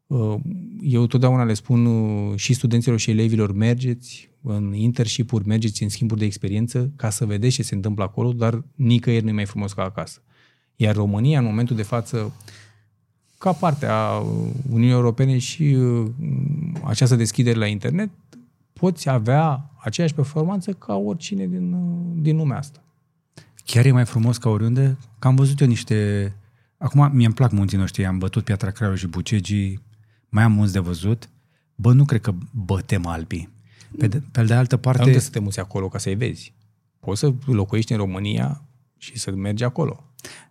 Uh, 0.06 0.34
eu 0.80 1.06
totdeauna 1.06 1.44
le 1.44 1.54
spun 1.54 1.86
uh, 1.86 2.36
și 2.36 2.54
studenților 2.54 2.98
și 2.98 3.10
elevilor, 3.10 3.52
mergeți 3.52 4.30
în 4.48 4.74
internship-uri, 4.74 5.46
mergeți 5.46 5.82
în 5.82 5.88
schimburi 5.88 6.20
de 6.20 6.26
experiență 6.26 6.90
ca 6.96 7.10
să 7.10 7.26
vedeți 7.26 7.54
ce 7.54 7.62
se 7.62 7.74
întâmplă 7.74 8.04
acolo, 8.04 8.32
dar 8.32 8.64
nicăieri 8.74 9.24
nu 9.24 9.30
e 9.30 9.32
mai 9.32 9.46
frumos 9.46 9.72
ca 9.72 9.82
acasă. 9.82 10.22
Iar 10.76 10.94
România, 10.94 11.38
în 11.38 11.44
momentul 11.44 11.76
de 11.76 11.82
față, 11.82 12.32
ca 13.38 13.52
parte 13.52 13.86
a 13.86 14.18
Uniunii 14.70 14.90
Europene 14.90 15.38
și 15.38 15.62
uh, 15.62 16.10
această 16.84 17.16
deschidere 17.16 17.58
la 17.58 17.66
internet, 17.66 18.10
poți 18.72 19.08
avea 19.08 19.70
aceeași 19.82 20.14
performanță 20.14 20.72
ca 20.72 20.94
oricine 20.94 21.46
din, 21.46 21.76
din 22.22 22.36
lumea 22.36 22.58
asta. 22.58 22.82
Chiar 23.64 23.84
e 23.86 23.92
mai 23.92 24.04
frumos 24.04 24.38
ca 24.38 24.48
oriunde? 24.48 24.98
Că 25.18 25.26
am 25.28 25.34
văzut 25.34 25.60
eu 25.60 25.66
niște... 25.66 26.32
Acum, 26.78 27.10
mie 27.12 27.26
îmi 27.26 27.34
plac 27.34 27.50
munții 27.50 27.78
noștri, 27.78 28.06
am 28.06 28.18
bătut 28.18 28.44
Piatra 28.44 28.70
Craiului 28.70 29.00
și 29.00 29.06
Bucegii, 29.06 29.80
mai 30.28 30.42
am 30.42 30.52
munți 30.52 30.72
de 30.72 30.78
văzut. 30.78 31.28
Bă, 31.74 31.92
nu 31.92 32.04
cred 32.04 32.20
că 32.20 32.34
bătem 32.50 33.06
Alpii. 33.06 33.48
Pe 33.98 34.06
de, 34.06 34.22
pe 34.32 34.42
de 34.42 34.54
altă 34.54 34.76
parte... 34.76 35.10
Nu 35.10 35.18
să 35.18 35.30
te 35.30 35.38
muți 35.38 35.60
acolo 35.60 35.88
ca 35.88 35.98
să-i 35.98 36.14
vezi. 36.14 36.54
Poți 37.00 37.20
să 37.20 37.32
locuiești 37.46 37.92
în 37.92 37.98
România 37.98 38.62
și 38.98 39.18
să 39.18 39.30
mergi 39.30 39.64
acolo. 39.64 40.04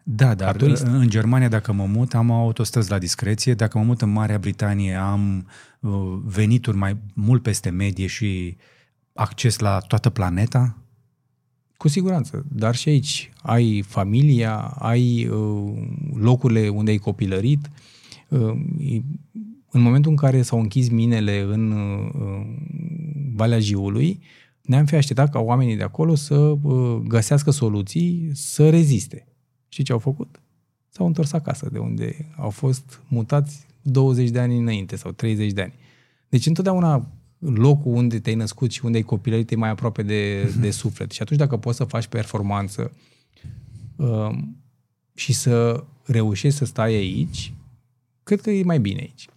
Da, 0.03 0.35
dar 0.35 0.61
în 0.83 1.09
Germania, 1.09 1.47
dacă 1.47 1.71
mă 1.71 1.85
mut, 1.85 2.13
am 2.13 2.31
autostrăzi 2.31 2.89
la 2.89 2.97
discreție. 2.97 3.53
Dacă 3.53 3.77
mă 3.77 3.83
mut 3.83 4.01
în 4.01 4.11
Marea 4.11 4.37
Britanie, 4.37 4.93
am 4.93 5.47
uh, 5.79 6.19
venituri 6.23 6.77
mai 6.77 6.97
mult 7.13 7.41
peste 7.41 7.69
medie 7.69 8.07
și 8.07 8.57
acces 9.13 9.59
la 9.59 9.79
toată 9.79 10.09
planeta. 10.09 10.77
Cu 11.77 11.87
siguranță, 11.87 12.45
dar 12.51 12.75
și 12.75 12.89
aici 12.89 13.33
ai 13.41 13.81
familia, 13.81 14.57
ai 14.59 15.27
uh, 15.27 15.73
locurile 16.13 16.69
unde 16.69 16.91
ai 16.91 16.97
copilărit, 16.97 17.69
uh, 18.29 18.53
în 19.71 19.81
momentul 19.81 20.11
în 20.11 20.17
care 20.17 20.41
s-au 20.41 20.59
închis 20.59 20.89
minele 20.89 21.41
în 21.41 21.71
uh, 21.71 22.09
Valea 23.35 23.59
Jiului, 23.59 24.21
ne-am 24.61 24.85
fi 24.85 24.95
așteptat 24.95 25.29
ca 25.29 25.39
oamenii 25.39 25.75
de 25.75 25.83
acolo 25.83 26.15
să 26.15 26.35
uh, 26.35 27.01
găsească 27.07 27.51
soluții 27.51 28.31
să 28.33 28.69
reziste. 28.69 29.27
Și 29.67 29.83
ce 29.83 29.91
au 29.91 29.99
făcut? 29.99 30.41
S-au 30.89 31.05
întors 31.05 31.33
acasă, 31.33 31.69
de 31.71 31.77
unde 31.77 32.31
au 32.37 32.49
fost 32.49 33.01
mutați 33.07 33.65
20 33.81 34.29
de 34.29 34.39
ani 34.39 34.57
înainte 34.57 34.95
sau 34.95 35.11
30 35.11 35.51
de 35.51 35.61
ani. 35.61 35.73
Deci 36.29 36.45
întotdeauna 36.45 37.11
locul 37.39 37.93
unde 37.93 38.19
te-ai 38.19 38.35
născut 38.35 38.71
și 38.71 38.85
unde 38.85 38.97
ai 38.97 39.03
copilărit 39.03 39.51
e 39.51 39.55
mai 39.55 39.69
aproape 39.69 40.03
de, 40.03 40.43
de 40.61 40.71
suflet. 40.71 41.11
Și 41.11 41.21
atunci 41.21 41.39
dacă 41.39 41.57
poți 41.57 41.77
să 41.77 41.83
faci 41.83 42.07
performanță 42.07 42.91
uh, 43.95 44.37
și 45.13 45.33
să 45.33 45.83
reușești 46.03 46.57
să 46.57 46.65
stai 46.65 46.93
aici, 46.93 47.53
cred 48.23 48.41
că 48.41 48.49
e 48.49 48.63
mai 48.63 48.79
bine 48.79 48.99
aici 48.99 49.27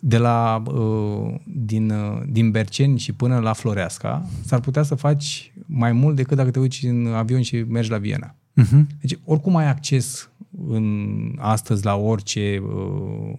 de 0.00 0.18
la, 0.18 0.62
uh, 0.66 1.34
din, 1.46 1.90
uh, 1.90 2.22
din 2.28 2.50
Berceni 2.50 2.98
și 2.98 3.12
până 3.12 3.38
la 3.38 3.52
Floreasca, 3.52 4.28
s-ar 4.44 4.60
putea 4.60 4.82
să 4.82 4.94
faci 4.94 5.52
mai 5.66 5.92
mult 5.92 6.16
decât 6.16 6.36
dacă 6.36 6.50
te 6.50 6.58
uiți 6.58 6.86
în 6.86 7.06
avion 7.06 7.42
și 7.42 7.56
mergi 7.56 7.90
la 7.90 7.98
Viena. 7.98 8.34
Uh-huh. 8.34 8.86
Deci, 9.00 9.18
oricum 9.24 9.56
ai 9.56 9.68
acces 9.68 10.30
în, 10.68 11.08
astăzi 11.38 11.84
la 11.84 11.96
orice 11.96 12.62
uh, 12.62 13.34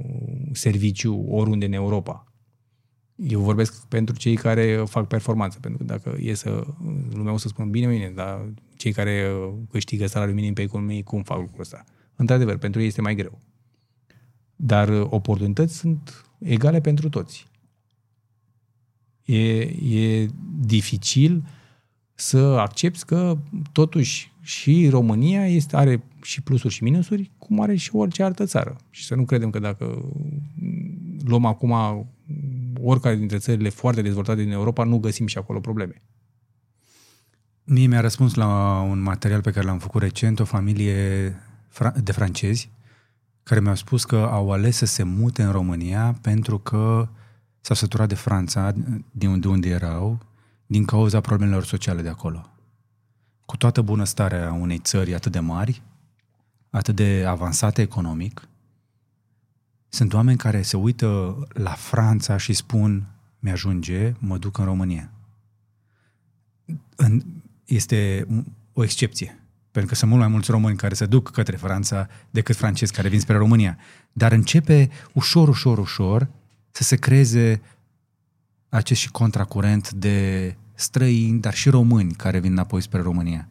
serviciu, 0.52 1.26
oriunde 1.30 1.66
în 1.66 1.74
Europa. 1.74 2.26
Eu 3.16 3.40
vorbesc 3.40 3.86
pentru 3.86 4.16
cei 4.16 4.36
care 4.36 4.84
fac 4.86 5.08
performanță, 5.08 5.58
pentru 5.62 5.86
că 5.86 5.94
dacă 5.94 6.18
e 6.22 6.34
să, 6.34 6.64
lumea 7.14 7.34
o 7.34 7.38
să 7.38 7.48
spună, 7.48 7.70
bine, 7.70 7.88
bine, 7.88 8.12
dar 8.16 8.46
cei 8.76 8.92
care 8.92 9.32
câștigă 9.72 10.08
salariul 10.08 10.36
minim 10.36 10.54
pe 10.54 10.62
economie, 10.62 11.04
cum 11.04 11.24
fac 11.24 11.38
lucrul 11.38 11.62
ăsta? 11.62 11.86
într-adevăr, 12.18 12.58
pentru 12.58 12.82
ei 12.82 12.88
este 12.88 13.02
mai 13.02 13.16
greu. 13.16 13.40
Dar 14.56 14.90
uh, 14.90 15.08
oportunități 15.10 15.76
sunt 15.76 16.27
egale 16.38 16.82
pentru 16.82 17.10
toți. 17.10 17.48
E, 19.26 19.60
e 20.00 20.28
dificil 20.60 21.44
să 22.14 22.38
accepti 22.38 23.04
că 23.06 23.38
totuși 23.72 24.32
și 24.42 24.90
România 24.90 25.48
este, 25.48 25.76
are 25.76 26.04
și 26.22 26.42
plusuri 26.42 26.74
și 26.74 26.84
minusuri, 26.84 27.32
cum 27.38 27.62
are 27.62 27.76
și 27.76 27.96
orice 27.96 28.24
altă 28.24 28.46
țară. 28.46 28.76
Și 28.90 29.06
să 29.06 29.16
nu 29.16 29.26
credem 29.26 29.50
că 29.50 29.60
dacă 29.60 30.12
luăm 31.26 31.46
acum 31.46 31.74
oricare 32.82 33.16
dintre 33.16 33.38
țările 33.38 33.70
foarte 33.70 34.02
dezvoltate 34.02 34.44
din 34.44 34.52
Europa, 34.52 34.84
nu 34.84 34.98
găsim 34.98 35.28
și 35.28 35.38
acolo 35.38 35.60
probleme. 35.60 36.02
Mie 37.64 37.88
mi-a 37.88 38.00
răspuns 38.00 38.34
la 38.34 38.80
un 38.90 39.02
material 39.02 39.42
pe 39.42 39.52
care 39.52 39.66
l-am 39.66 39.80
făcut 39.80 40.02
recent 40.02 40.40
o 40.40 40.46
familie 40.46 40.96
de 42.04 42.12
francezi 42.12 42.72
care 43.48 43.60
mi-au 43.60 43.76
spus 43.76 44.06
că 44.06 44.16
au 44.16 44.52
ales 44.52 44.76
să 44.76 44.86
se 44.86 45.04
mute 45.04 45.44
în 45.44 45.52
România 45.52 46.18
pentru 46.22 46.60
că 46.60 47.08
s-au 47.62 47.76
săturat 47.76 48.08
de 48.08 48.16
Franța, 48.16 48.74
de 49.12 49.28
unde, 49.28 49.48
unde 49.48 49.70
erau, 49.70 50.20
din 50.66 50.86
cauza 50.86 51.22
problemelor 51.22 51.64
sociale 51.64 52.02
de 52.02 52.10
acolo. 52.10 52.50
Cu 53.46 53.58
toată 53.58 53.82
bunăstarea 53.82 54.54
unei 54.54 54.78
țări 54.78 55.14
atât 55.14 55.32
de 55.32 55.40
mari, 55.40 55.82
atât 56.70 56.96
de 56.96 57.26
avansate 57.28 57.82
economic, 57.82 58.48
sunt 59.90 60.14
oameni 60.14 60.38
care 60.38 60.62
se 60.62 60.78
uită 60.78 61.38
la 61.50 61.72
Franța 61.72 62.38
și 62.38 62.54
spun 62.54 63.08
mi-ajunge, 63.40 64.14
mă 64.20 64.38
duc 64.38 64.58
în 64.58 64.66
România. 64.66 65.12
Este 67.66 68.28
o 68.74 68.84
excepție. 68.84 69.47
Pentru 69.78 69.96
că 69.96 70.00
sunt 70.00 70.12
mult 70.12 70.24
mai 70.24 70.32
mulți 70.32 70.52
români 70.52 70.78
care 70.78 70.94
se 70.94 71.06
duc 71.06 71.32
către 71.32 71.56
Franța 71.56 72.08
decât 72.30 72.56
francezi 72.56 72.94
care 72.94 73.10
vin 73.10 73.20
spre 73.20 73.38
România. 73.38 73.78
Dar 74.14 74.32
începe 74.32 74.90
ușor, 75.14 75.48
ușor, 75.48 75.78
ușor 75.78 76.28
să 76.72 76.84
se 76.84 76.96
creeze 76.96 77.62
acest 78.70 79.00
și 79.00 79.12
contracurent 79.12 79.92
de 79.92 80.56
străini, 80.74 81.40
dar 81.40 81.54
și 81.54 81.70
români 81.70 82.14
care 82.14 82.40
vin 82.40 82.52
înapoi 82.52 82.82
spre 82.82 83.02
România. 83.02 83.48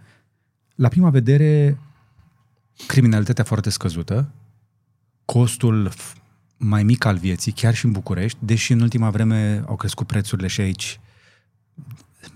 La 0.74 0.88
prima 0.88 1.10
vedere, 1.10 1.78
criminalitatea 2.86 3.44
foarte 3.44 3.70
scăzută, 3.70 4.30
costul 5.24 5.92
mai 6.56 6.82
mic 6.82 7.04
al 7.04 7.16
vieții, 7.16 7.52
chiar 7.52 7.74
și 7.74 7.84
în 7.84 7.92
București, 7.92 8.38
deși 8.40 8.72
în 8.72 8.80
ultima 8.80 9.10
vreme 9.10 9.64
au 9.66 9.76
crescut 9.76 10.06
prețurile 10.06 10.46
și 10.46 10.60
aici 10.60 11.00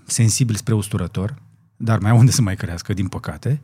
sensibil 0.05 0.55
spre 0.55 0.73
usturător, 0.73 1.41
dar 1.77 1.99
mai 1.99 2.11
unde 2.11 2.31
să 2.31 2.41
mai 2.41 2.55
crească, 2.55 2.93
din 2.93 3.07
păcate. 3.07 3.61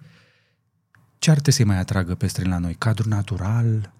Ce 1.19 1.31
ar 1.31 1.39
să-i 1.49 1.65
mai 1.65 1.77
atragă 1.77 2.15
pe 2.15 2.27
străini 2.27 2.51
la 2.51 2.57
noi? 2.57 2.73
Cadru 2.73 3.09
natural? 3.09 3.93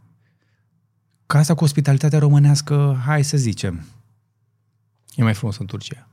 Casa 1.25 1.55
cu 1.55 1.63
ospitalitatea 1.63 2.19
românească, 2.19 3.01
hai 3.05 3.23
să 3.23 3.37
zicem. 3.37 3.85
E 5.15 5.23
mai 5.23 5.33
frumos 5.33 5.57
în 5.57 5.65
Turcia. 5.65 6.07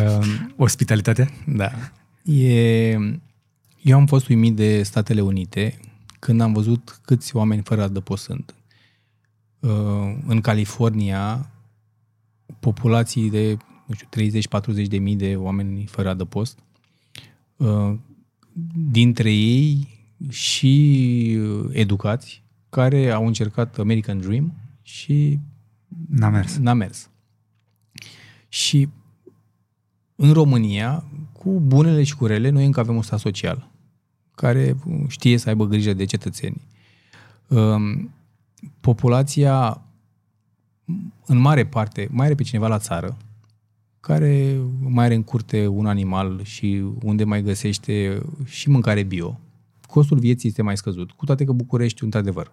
Um, 0.00 0.54
Ospitalitatea? 0.66 1.30
Da. 1.46 1.72
E... 2.32 2.90
Eu 3.82 3.96
am 3.96 4.06
fost 4.06 4.28
uimit 4.28 4.54
de 4.54 4.82
Statele 4.82 5.20
Unite 5.20 5.78
când 6.18 6.40
am 6.40 6.52
văzut 6.52 7.00
câți 7.04 7.36
oameni 7.36 7.62
fără 7.62 7.82
adăpost 7.82 8.24
sunt. 8.24 8.54
Uh, 9.58 10.16
în 10.26 10.40
California, 10.40 11.50
populații 12.60 13.30
de, 13.30 13.56
nu 13.86 13.94
știu, 13.94 14.40
30-40 14.84 14.86
de 14.88 14.98
mii 14.98 15.16
de 15.16 15.36
oameni 15.36 15.86
fără 15.86 16.08
adăpost, 16.08 16.58
uh, 17.56 17.94
dintre 18.90 19.32
ei 19.32 19.88
și 20.28 21.32
educați, 21.70 22.42
care 22.68 23.10
au 23.10 23.26
încercat 23.26 23.78
American 23.78 24.20
Dream 24.20 24.52
și 24.82 25.38
n-a 26.08 26.28
mers. 26.28 26.56
N-a 26.56 26.72
mers. 26.72 27.10
Și 28.48 28.88
în 30.16 30.32
România, 30.32 31.04
cu 31.32 31.60
bunele 31.60 32.02
și 32.02 32.16
cu 32.16 32.26
rele, 32.26 32.48
noi 32.48 32.64
încă 32.64 32.80
avem 32.80 32.96
un 32.96 33.02
stat 33.02 33.18
social 33.18 33.70
care 34.34 34.76
știe 35.08 35.36
să 35.36 35.48
aibă 35.48 35.66
grijă 35.66 35.92
de 35.92 36.04
cetățeni. 36.04 36.60
Um, 37.48 38.10
populația, 38.80 39.82
în 41.26 41.38
mare 41.38 41.66
parte, 41.66 42.08
mai 42.10 42.26
are 42.26 42.34
pe 42.34 42.42
cineva 42.42 42.68
la 42.68 42.78
țară, 42.78 43.16
care 44.06 44.60
mai 44.80 45.04
are 45.04 45.14
în 45.14 45.22
curte 45.22 45.66
un 45.66 45.86
animal 45.86 46.40
și 46.44 46.84
unde 47.02 47.24
mai 47.24 47.42
găsește 47.42 48.22
și 48.44 48.68
mâncare 48.68 49.02
bio. 49.02 49.40
Costul 49.86 50.18
vieții 50.18 50.48
este 50.48 50.62
mai 50.62 50.76
scăzut, 50.76 51.10
cu 51.10 51.24
toate 51.24 51.44
că 51.44 51.52
București, 51.52 52.04
într-adevăr, 52.04 52.52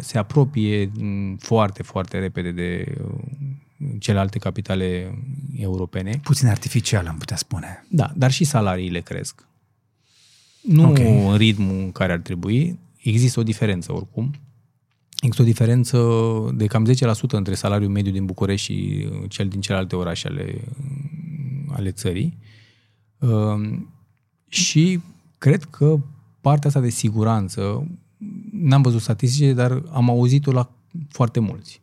se 0.00 0.18
apropie 0.18 0.90
mm, 0.98 1.36
foarte, 1.36 1.82
foarte 1.82 2.18
repede 2.18 2.50
de 2.50 2.94
celelalte 3.98 4.38
capitale 4.38 5.18
europene. 5.56 6.20
Puțin 6.22 6.48
artificial, 6.48 7.06
am 7.06 7.16
putea 7.16 7.36
spune. 7.36 7.86
Da, 7.88 8.12
dar 8.16 8.30
și 8.30 8.44
salariile 8.44 9.00
cresc. 9.00 9.46
Nu 10.62 10.88
okay. 10.88 11.26
în 11.26 11.36
ritmul 11.36 11.78
în 11.78 11.92
care 11.92 12.12
ar 12.12 12.20
trebui. 12.20 12.78
Există 12.96 13.40
o 13.40 13.42
diferență 13.42 13.92
oricum. 13.92 14.30
Există 15.22 15.42
o 15.42 15.44
diferență 15.44 15.98
de 16.54 16.66
cam 16.66 16.86
10% 16.88 17.30
între 17.30 17.54
salariul 17.54 17.90
mediu 17.90 18.12
din 18.12 18.24
București 18.24 18.72
și 18.72 19.08
cel 19.28 19.48
din 19.48 19.60
celelalte 19.60 19.96
orașe 19.96 20.28
ale, 20.28 20.64
ale 21.68 21.90
țării. 21.90 22.38
Um, 23.18 23.88
și 24.48 25.00
cred 25.38 25.64
că 25.64 25.98
partea 26.40 26.68
asta 26.68 26.80
de 26.80 26.88
siguranță, 26.88 27.86
n-am 28.52 28.82
văzut 28.82 29.00
statistice, 29.00 29.52
dar 29.52 29.82
am 29.90 30.10
auzit-o 30.10 30.52
la 30.52 30.70
foarte 31.08 31.40
mulți 31.40 31.82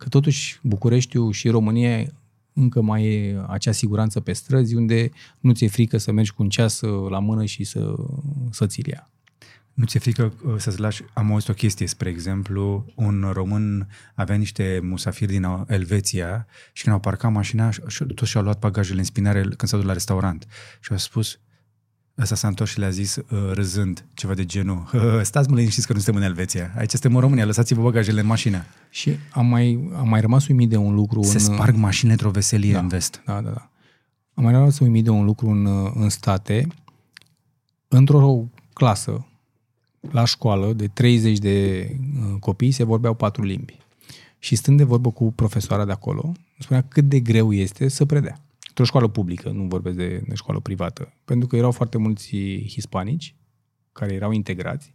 că 0.00 0.08
totuși 0.08 0.58
Bucureștiul 0.62 1.32
și 1.32 1.48
România 1.48 2.06
încă 2.52 2.80
mai 2.80 3.04
e 3.04 3.44
acea 3.48 3.72
siguranță 3.72 4.20
pe 4.20 4.32
străzi 4.32 4.74
unde 4.74 5.10
nu 5.40 5.52
ți-e 5.52 5.68
frică 5.68 5.96
să 5.98 6.12
mergi 6.12 6.32
cu 6.32 6.42
un 6.42 6.48
ceas 6.48 6.80
uh, 6.80 7.10
la 7.10 7.18
mână 7.18 7.44
și 7.44 7.64
să, 7.64 7.94
să 8.50 8.66
ți 8.66 8.82
ia. 8.88 9.10
Nu 9.80 9.86
ți-e 9.86 10.00
frică 10.00 10.32
uh, 10.44 10.54
să-ți 10.58 10.80
lași... 10.80 11.02
Am 11.12 11.32
auzit 11.32 11.48
o 11.48 11.52
chestie, 11.52 11.86
spre 11.86 12.08
exemplu, 12.08 12.86
un 12.94 13.30
român 13.32 13.88
avea 14.14 14.36
niște 14.36 14.80
musafiri 14.82 15.30
din 15.30 15.46
Elveția 15.66 16.46
și 16.72 16.82
când 16.82 16.94
au 16.94 17.00
parcat 17.00 17.32
mașina, 17.32 17.70
toți 18.14 18.30
și-au 18.30 18.42
luat 18.42 18.58
bagajele 18.58 18.98
în 18.98 19.04
spinare 19.04 19.40
când 19.40 19.66
s-au 19.66 19.78
dus 19.78 19.86
la 19.86 19.92
restaurant. 19.92 20.46
Și 20.80 20.92
au 20.92 20.98
spus, 20.98 21.38
Ăsta 22.18 22.34
s-a 22.34 22.48
întors 22.48 22.70
și 22.70 22.78
le-a 22.78 22.90
zis, 22.90 23.16
uh, 23.16 23.50
râzând, 23.52 24.04
ceva 24.14 24.34
de 24.34 24.44
genul, 24.44 24.90
stați 25.22 25.48
mă 25.48 25.56
liniștiți 25.56 25.86
că 25.86 25.92
nu 25.92 25.98
suntem 25.98 26.22
în 26.22 26.28
Elveția, 26.28 26.72
aici 26.76 26.90
suntem 26.90 27.14
în 27.14 27.20
România, 27.20 27.44
lăsați-vă 27.44 27.82
bagajele 27.82 28.20
în 28.20 28.26
mașină. 28.26 28.64
Și 28.90 29.16
am 29.30 29.46
mai, 29.46 29.90
am 29.96 30.08
mai 30.08 30.20
rămas 30.20 30.46
uimit 30.46 30.68
de 30.68 30.76
un 30.76 30.94
lucru. 30.94 31.22
Se 31.22 31.32
în... 31.32 31.54
sparg 31.54 31.74
mașinile 31.74 32.12
într-o 32.12 32.30
veselie 32.30 32.72
da, 32.72 32.78
în 32.78 32.88
vest. 32.88 33.22
Da, 33.26 33.40
da, 33.40 33.50
da. 33.50 33.70
Am 34.34 34.44
mai 34.44 34.52
rămas 34.52 34.78
uimit 34.78 35.04
de 35.04 35.10
un 35.10 35.24
lucru 35.24 35.48
în, 35.48 35.90
în 35.94 36.08
state, 36.08 36.66
într-o 37.88 38.48
clasă, 38.72 39.24
la 40.00 40.24
școală, 40.24 40.72
de 40.72 40.88
30 40.88 41.38
de 41.38 41.86
uh, 41.90 42.38
copii, 42.40 42.70
se 42.70 42.84
vorbeau 42.84 43.14
patru 43.14 43.42
limbi. 43.42 43.78
Și 44.38 44.56
stând 44.56 44.76
de 44.76 44.84
vorbă 44.84 45.10
cu 45.10 45.32
profesoara 45.32 45.84
de 45.84 45.92
acolo, 45.92 46.32
spunea 46.58 46.82
cât 46.82 47.04
de 47.04 47.20
greu 47.20 47.52
este 47.52 47.88
să 47.88 48.06
predea 48.06 48.40
într-o 48.68 48.84
școală 48.84 49.08
publică, 49.08 49.50
nu 49.50 49.62
vorbesc 49.62 49.96
de, 49.96 50.22
de 50.28 50.34
școală 50.34 50.60
privată, 50.60 51.12
pentru 51.24 51.48
că 51.48 51.56
erau 51.56 51.70
foarte 51.70 51.98
mulți 51.98 52.36
hispanici 52.68 53.34
care 53.92 54.14
erau 54.14 54.30
integrați 54.32 54.92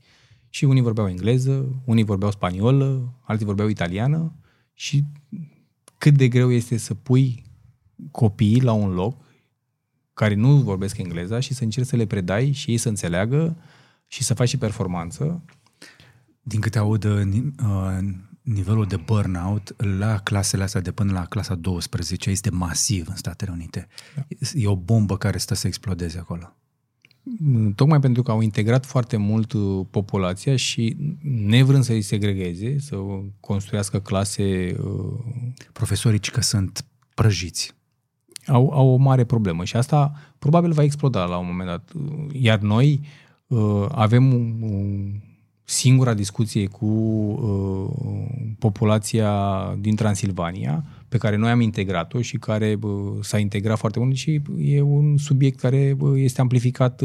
și 0.50 0.66
unii 0.66 0.82
vorbeau 0.82 1.08
engleză, 1.08 1.82
unii 1.86 2.04
vorbeau 2.04 2.32
spaniolă, 2.32 3.14
alții 3.22 3.46
vorbeau 3.46 3.68
italiană 3.68 4.34
și 4.74 5.04
cât 5.98 6.14
de 6.14 6.28
greu 6.28 6.52
este 6.52 6.78
să 6.78 6.94
pui 6.94 7.44
copiii 8.12 8.62
la 8.62 8.72
un 8.72 8.94
loc 8.94 9.18
care 10.14 10.34
nu 10.34 10.56
vorbesc 10.56 10.98
engleza 10.98 11.40
și 11.40 11.54
să 11.54 11.64
încerci 11.64 11.88
să 11.88 11.96
le 11.96 12.06
predai 12.06 12.52
și 12.52 12.72
ei 12.72 12.78
să 12.78 12.90
înțeleagă 12.90 13.58
și 14.16 14.24
să 14.24 14.34
faci 14.34 14.48
și 14.48 14.58
performanță. 14.58 15.42
Din 16.42 16.60
câte 16.60 16.78
aud, 16.78 17.04
uh, 17.04 17.22
nivelul 18.42 18.86
de 18.86 18.96
burnout 18.96 19.76
la 20.00 20.18
clasele 20.18 20.64
astea 20.64 20.82
de 20.82 20.92
până 20.92 21.12
la 21.12 21.26
clasa 21.26 21.56
12 21.56 22.30
este 22.30 22.50
masiv 22.50 23.08
în 23.10 23.16
Statele 23.16 23.52
Unite. 23.52 23.88
Da. 24.16 24.26
E 24.54 24.68
o 24.68 24.76
bombă 24.76 25.18
care 25.18 25.38
stă 25.38 25.54
să 25.54 25.68
explodeze 25.68 26.18
acolo. 26.18 26.56
Tocmai 27.76 28.00
pentru 28.00 28.24
că 28.24 28.32
au 28.32 28.42
integrat 28.42 28.86
foarte 28.86 29.18
mult 29.18 29.54
uh, 29.54 29.86
populația 29.90 30.56
și 30.56 30.98
nevrând 31.24 31.84
să-i 31.84 32.02
segregeze, 32.02 32.80
să 32.80 32.96
construiască 33.40 34.00
clase... 34.00 34.76
Uh, 34.80 35.20
Profesorii 35.72 36.20
că 36.20 36.42
sunt 36.42 36.86
prăjiți. 37.14 37.74
Au, 38.46 38.70
au 38.70 38.88
o 38.88 38.96
mare 38.96 39.24
problemă 39.24 39.64
și 39.64 39.76
asta 39.76 40.12
probabil 40.40 40.72
va 40.72 40.84
exploda 40.84 41.26
la 41.26 41.38
un 41.38 41.46
moment 41.46 41.68
dat. 41.68 41.92
Iar 42.32 42.60
noi 42.60 43.00
uh, 43.02 43.25
avem 43.92 44.34
un, 44.34 45.22
singura 45.68 46.14
discuție 46.14 46.68
cu 46.68 46.86
uh, 46.86 48.56
populația 48.60 49.32
din 49.80 49.96
Transilvania, 49.96 50.86
pe 51.10 51.18
care 51.18 51.36
noi 51.36 51.50
am 51.50 51.62
integrat-o 51.62 52.22
și 52.22 52.38
care 52.38 52.80
s-a 53.22 53.38
integrat 53.38 53.78
foarte 53.78 54.00
mult 54.00 54.16
și 54.16 54.42
e 54.60 54.82
un 54.82 55.18
subiect 55.18 55.60
care 55.60 55.98
este 56.16 56.42
amplificat 56.42 57.02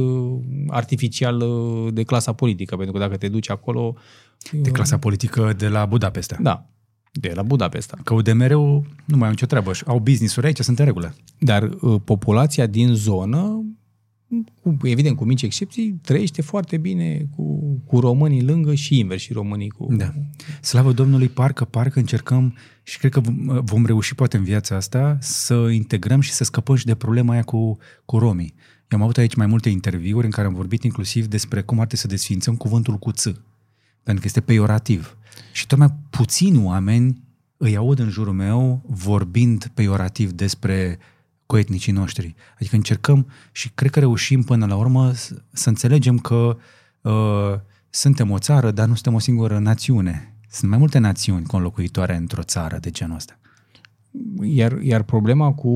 artificial 0.66 1.44
de 1.92 2.02
clasa 2.02 2.32
politică, 2.32 2.76
pentru 2.76 2.92
că 2.92 2.98
dacă 2.98 3.16
te 3.16 3.28
duci 3.28 3.50
acolo... 3.50 3.94
De 4.52 4.70
clasa 4.70 4.98
politică 4.98 5.54
de 5.56 5.68
la 5.68 5.86
Budapesta. 5.86 6.36
Da, 6.40 6.66
de 7.12 7.32
la 7.34 7.42
Budapesta. 7.42 7.98
Că 8.04 8.14
UDMR-ul 8.14 8.84
nu 9.04 9.16
mai 9.16 9.24
au 9.24 9.30
nicio 9.30 9.46
treabă. 9.46 9.70
Au 9.86 9.98
business-uri 9.98 10.46
aici, 10.46 10.60
sunt 10.60 10.78
în 10.78 10.84
regulă. 10.84 11.14
Dar 11.38 11.62
uh, 11.62 12.00
populația 12.04 12.66
din 12.66 12.94
zonă, 12.94 13.64
cu, 14.62 14.77
evident, 14.82 15.16
cu 15.16 15.24
mici 15.24 15.43
excepții, 15.43 16.01
trăiește 16.02 16.43
foarte 16.43 16.77
bine 16.77 17.28
cu, 17.36 17.61
cu 17.86 18.01
românii 18.01 18.43
lângă 18.43 18.74
și 18.74 18.98
invers 18.98 19.23
și 19.23 19.32
românii 19.32 19.69
cu... 19.69 19.94
Da. 19.94 20.12
Slavă 20.61 20.93
Domnului, 20.93 21.28
parcă, 21.28 21.65
parcă 21.65 21.98
încercăm 21.98 22.57
și 22.82 22.98
cred 22.98 23.12
că 23.12 23.20
vom 23.62 23.86
reuși 23.86 24.15
poate 24.15 24.36
în 24.36 24.44
viața 24.44 24.77
asta 24.77 25.19
să 25.20 25.55
integrăm 25.55 26.20
și 26.20 26.32
să 26.32 26.44
scăpăm 26.44 26.74
și 26.74 26.85
de 26.85 26.94
problema 26.94 27.32
aia 27.32 27.43
cu, 27.43 27.78
cu 28.05 28.19
romii. 28.19 28.55
Eu 28.89 28.98
am 28.98 29.05
avut 29.05 29.16
aici 29.16 29.35
mai 29.35 29.47
multe 29.47 29.69
interviuri 29.69 30.24
în 30.24 30.32
care 30.32 30.47
am 30.47 30.55
vorbit 30.55 30.82
inclusiv 30.82 31.27
despre 31.27 31.62
cum 31.62 31.81
ar 31.81 31.86
trebui 31.86 32.02
să 32.02 32.09
desfințăm 32.09 32.57
cuvântul 32.57 32.97
cu 32.97 33.12
ț, 33.12 33.23
pentru 34.02 34.23
că 34.23 34.24
este 34.24 34.40
peiorativ. 34.40 35.16
Și 35.52 35.66
tocmai 35.66 35.94
puțini 36.11 36.65
oameni 36.65 37.23
îi 37.57 37.77
aud 37.77 37.98
în 37.98 38.09
jurul 38.09 38.32
meu 38.32 38.82
vorbind 38.86 39.70
peiorativ 39.74 40.31
despre 40.31 40.98
coetnicii 41.51 41.93
noștri. 41.93 42.35
Adică 42.59 42.77
încercăm 42.77 43.27
și 43.52 43.70
cred 43.74 43.90
că 43.90 43.98
reușim 43.98 44.43
până 44.43 44.66
la 44.66 44.77
urmă 44.77 45.12
să 45.52 45.68
înțelegem 45.68 46.18
că 46.18 46.56
uh, 47.01 47.55
suntem 47.90 48.31
o 48.31 48.39
țară, 48.39 48.70
dar 48.70 48.86
nu 48.86 48.94
suntem 48.94 49.14
o 49.14 49.18
singură 49.18 49.59
națiune. 49.59 50.35
Sunt 50.51 50.70
mai 50.70 50.78
multe 50.78 50.98
națiuni 50.98 51.47
conlocuitoare 51.47 52.16
într-o 52.16 52.43
țară 52.43 52.78
de 52.81 52.90
genul 52.90 53.16
ăsta. 53.16 53.39
Iar, 54.43 54.81
iar 54.82 55.02
problema 55.02 55.52
cu 55.52 55.72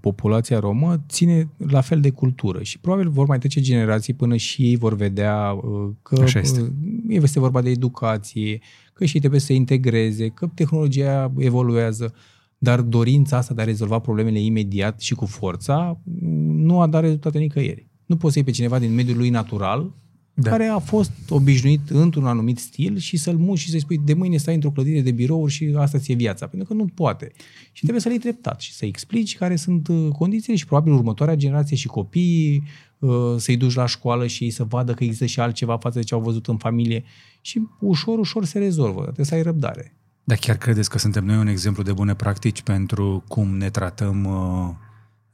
populația 0.00 0.58
romă 0.58 1.04
ține 1.08 1.48
la 1.56 1.80
fel 1.80 2.00
de 2.00 2.10
cultură 2.10 2.62
și 2.62 2.78
probabil 2.78 3.08
vor 3.08 3.26
mai 3.26 3.38
trece 3.38 3.60
generații 3.60 4.14
până 4.14 4.36
și 4.36 4.62
ei 4.62 4.76
vor 4.76 4.94
vedea 4.94 5.52
uh, 5.52 5.90
că 6.02 6.22
Așa 6.22 6.38
este. 6.38 6.60
Uh, 6.60 6.68
este 7.08 7.40
vorba 7.40 7.60
de 7.62 7.70
educație, 7.70 8.60
că 8.92 9.04
și 9.04 9.14
ei 9.14 9.20
trebuie 9.20 9.40
să 9.40 9.46
se 9.46 9.54
integreze, 9.54 10.28
că 10.28 10.50
tehnologia 10.54 11.32
evoluează, 11.36 12.14
dar 12.58 12.80
dorința 12.80 13.36
asta 13.36 13.54
de 13.54 13.60
a 13.60 13.64
rezolva 13.64 13.98
problemele 13.98 14.40
imediat 14.40 15.00
și 15.00 15.14
cu 15.14 15.26
forța 15.26 16.00
nu 16.46 16.80
a 16.80 16.86
dat 16.86 17.00
rezultate 17.00 17.38
nicăieri. 17.38 17.86
Nu 18.06 18.16
poți 18.16 18.32
să 18.32 18.38
iei 18.38 18.46
pe 18.46 18.54
cineva 18.54 18.78
din 18.78 18.94
mediul 18.94 19.16
lui 19.16 19.30
natural, 19.30 19.94
da. 20.34 20.50
care 20.50 20.64
a 20.64 20.78
fost 20.78 21.12
obișnuit 21.28 21.90
într-un 21.90 22.26
anumit 22.26 22.58
stil 22.58 22.96
și 22.96 23.16
să-l 23.16 23.36
muși 23.36 23.64
și 23.64 23.70
să-i 23.70 23.80
spui 23.80 23.98
de 24.04 24.14
mâine 24.14 24.36
stai 24.36 24.54
într-o 24.54 24.70
clădire 24.70 25.00
de 25.00 25.10
birouri 25.10 25.52
și 25.52 25.74
asta 25.76 25.98
ți-e 25.98 26.14
viața, 26.14 26.46
pentru 26.46 26.68
că 26.68 26.74
nu 26.74 26.84
poate. 26.94 27.32
Și 27.72 27.80
trebuie 27.80 28.00
să-l 28.00 28.10
iei 28.10 28.20
treptat 28.20 28.60
și 28.60 28.72
să-i 28.72 28.88
explici 28.88 29.36
care 29.36 29.56
sunt 29.56 29.88
uh, 29.88 30.08
condițiile 30.18 30.56
și 30.56 30.66
probabil 30.66 30.92
următoarea 30.92 31.34
generație 31.34 31.76
și 31.76 31.86
copiii 31.86 32.62
uh, 32.98 33.10
să-i 33.36 33.56
duci 33.56 33.74
la 33.74 33.86
școală 33.86 34.26
și 34.26 34.44
ei 34.44 34.50
să 34.50 34.64
vadă 34.64 34.94
că 34.94 35.04
există 35.04 35.26
și 35.26 35.40
altceva 35.40 35.76
față 35.76 35.98
de 35.98 36.04
ce 36.04 36.14
au 36.14 36.20
văzut 36.20 36.46
în 36.46 36.56
familie 36.56 37.04
și 37.40 37.62
ușor, 37.80 38.18
ușor 38.18 38.44
se 38.44 38.58
rezolvă. 38.58 39.02
Trebuie 39.02 39.26
să 39.26 39.34
ai 39.34 39.42
răbdare. 39.42 39.96
Dar 40.26 40.38
chiar 40.38 40.56
credeți 40.56 40.90
că 40.90 40.98
suntem 40.98 41.24
noi 41.24 41.36
un 41.36 41.46
exemplu 41.46 41.82
de 41.82 41.92
bune 41.92 42.14
practici 42.14 42.62
pentru 42.62 43.24
cum 43.28 43.56
ne 43.56 43.70
tratăm 43.70 44.24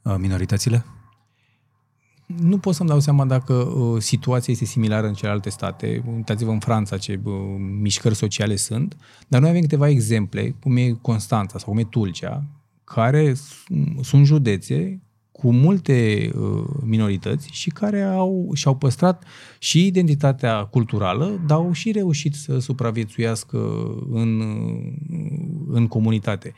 uh, 0.01 0.15
minoritățile? 0.17 0.85
nu 2.25 2.57
pot 2.57 2.75
să-mi 2.75 2.89
dau 2.89 2.99
seama 2.99 3.25
dacă 3.25 3.53
uh, 3.53 4.01
situația 4.01 4.53
este 4.53 4.65
similară 4.65 5.07
în 5.07 5.13
celelalte 5.13 5.49
state. 5.49 6.03
Uitați-vă 6.15 6.51
în 6.51 6.59
Franța 6.59 6.97
ce 6.97 7.19
uh, 7.23 7.33
mișcări 7.57 8.15
sociale 8.15 8.55
sunt, 8.55 8.97
dar 9.27 9.41
noi 9.41 9.49
avem 9.49 9.61
câteva 9.61 9.89
exemple, 9.89 10.55
cum 10.59 10.77
e 10.77 10.97
Constanța 11.01 11.57
sau 11.57 11.69
cum 11.69 11.77
e 11.77 11.83
Tulcea, 11.83 12.43
care 12.83 13.33
sunt 14.01 14.25
județe 14.25 15.01
cu 15.33 15.51
multe 15.51 16.29
uh, 16.35 16.63
minorități 16.85 17.49
și 17.51 17.69
care 17.69 18.01
au, 18.01 18.51
și-au 18.53 18.75
păstrat 18.75 19.23
și 19.59 19.85
identitatea 19.85 20.63
culturală, 20.63 21.43
dar 21.47 21.57
au 21.57 21.71
și 21.71 21.91
reușit 21.91 22.33
să 22.33 22.59
supraviețuiască 22.59 23.57
în, 24.09 24.41
în 25.67 25.87
comunitate. 25.87 26.53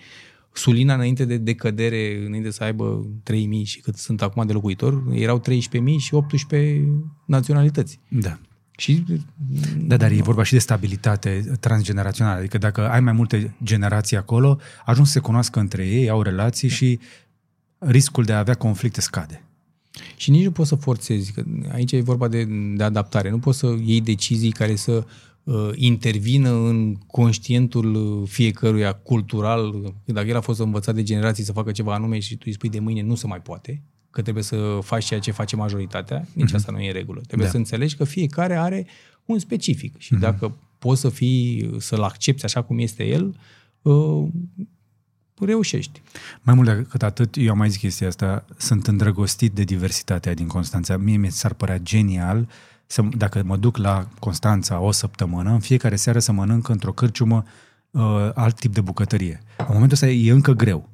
Sulina, 0.53 0.93
înainte 0.93 1.25
de 1.25 1.37
decădere, 1.37 2.25
înainte 2.25 2.51
să 2.51 2.63
aibă 2.63 3.07
3.000 3.31 3.35
și 3.63 3.79
cât 3.79 3.95
sunt 3.95 4.21
acum 4.21 4.45
de 4.45 4.53
locuitori, 4.53 5.21
erau 5.21 5.41
13.000 5.41 5.45
și 5.97 6.13
18 6.13 6.87
naționalități. 7.25 7.99
Da. 8.09 8.39
Și, 8.77 9.03
da, 9.77 9.97
dar 9.97 10.11
e 10.11 10.21
vorba 10.21 10.43
și 10.43 10.53
de 10.53 10.59
stabilitate 10.59 11.51
transgenerațională. 11.59 12.39
Adică 12.39 12.57
dacă 12.57 12.89
ai 12.89 12.99
mai 12.99 13.13
multe 13.13 13.55
generații 13.63 14.17
acolo, 14.17 14.59
ajung 14.85 15.05
să 15.05 15.11
se 15.11 15.19
cunoască 15.19 15.59
între 15.59 15.87
ei, 15.87 16.09
au 16.09 16.21
relații 16.21 16.69
și 16.69 16.99
riscul 17.85 18.23
de 18.23 18.33
a 18.33 18.37
avea 18.37 18.53
conflicte 18.53 19.01
scade. 19.01 19.43
Și 20.15 20.31
nici 20.31 20.43
nu 20.43 20.51
poți 20.51 20.69
să 20.69 20.75
forțezi, 20.75 21.31
că 21.31 21.43
aici 21.73 21.91
e 21.91 22.01
vorba 22.01 22.27
de, 22.27 22.47
de 22.75 22.83
adaptare. 22.83 23.29
Nu 23.29 23.39
poți 23.39 23.57
să 23.57 23.75
iei 23.83 24.01
decizii 24.01 24.51
care 24.51 24.75
să 24.75 25.05
uh, 25.43 25.69
intervină 25.75 26.49
în 26.49 26.95
conștientul 26.95 28.23
fiecăruia 28.27 28.91
cultural. 28.91 29.93
Dacă 30.05 30.27
el 30.27 30.35
a 30.35 30.41
fost 30.41 30.59
învățat 30.59 30.95
de 30.95 31.03
generații 31.03 31.43
să 31.43 31.51
facă 31.51 31.71
ceva 31.71 31.93
anume 31.93 32.19
și 32.19 32.35
tu 32.35 32.43
îi 32.45 32.53
spui 32.53 32.69
de 32.69 32.79
mâine 32.79 33.01
nu 33.01 33.15
se 33.15 33.27
mai 33.27 33.41
poate, 33.41 33.81
că 34.09 34.21
trebuie 34.21 34.43
să 34.43 34.79
faci 34.81 35.05
ceea 35.05 35.19
ce 35.19 35.31
face 35.31 35.55
majoritatea, 35.55 36.27
nici 36.33 36.51
mm-hmm. 36.51 36.55
asta 36.55 36.71
nu 36.71 36.79
e 36.79 36.87
în 36.87 36.93
regulă. 36.93 37.21
Trebuie 37.21 37.45
da. 37.45 37.51
să 37.51 37.57
înțelegi 37.57 37.95
că 37.95 38.03
fiecare 38.03 38.55
are 38.55 38.87
un 39.25 39.39
specific 39.39 39.97
și 39.97 40.15
mm-hmm. 40.15 40.19
dacă 40.19 40.57
poți 40.79 41.01
să 41.01 41.09
fii, 41.09 41.75
să-l 41.77 42.01
accepti 42.01 42.45
așa 42.45 42.61
cum 42.61 42.79
este 42.79 43.05
el, 43.05 43.35
uh, 43.81 44.27
reușești. 45.39 46.01
Mai 46.41 46.55
mult 46.55 46.75
decât 46.75 47.03
atât, 47.03 47.35
eu 47.37 47.51
am 47.51 47.57
mai 47.57 47.69
zis 47.69 47.79
chestia 47.79 48.07
asta, 48.07 48.45
sunt 48.57 48.87
îndrăgostit 48.87 49.53
de 49.53 49.63
diversitatea 49.63 50.33
din 50.33 50.47
Constanța. 50.47 50.97
Mie 50.97 51.17
mi 51.17 51.31
s-ar 51.31 51.53
părea 51.53 51.77
genial 51.77 52.47
să, 52.85 53.01
dacă 53.17 53.43
mă 53.45 53.57
duc 53.57 53.77
la 53.77 54.07
Constanța 54.19 54.79
o 54.79 54.91
săptămână, 54.91 55.51
în 55.51 55.59
fiecare 55.59 55.95
seară 55.95 56.19
să 56.19 56.31
mănânc 56.31 56.67
într-o 56.67 56.91
cârciumă 56.91 57.43
uh, 57.91 58.29
alt 58.33 58.59
tip 58.59 58.73
de 58.73 58.81
bucătărie. 58.81 59.43
În 59.57 59.65
momentul 59.67 59.93
ăsta 59.93 60.07
e 60.07 60.31
încă 60.31 60.51
greu. 60.51 60.89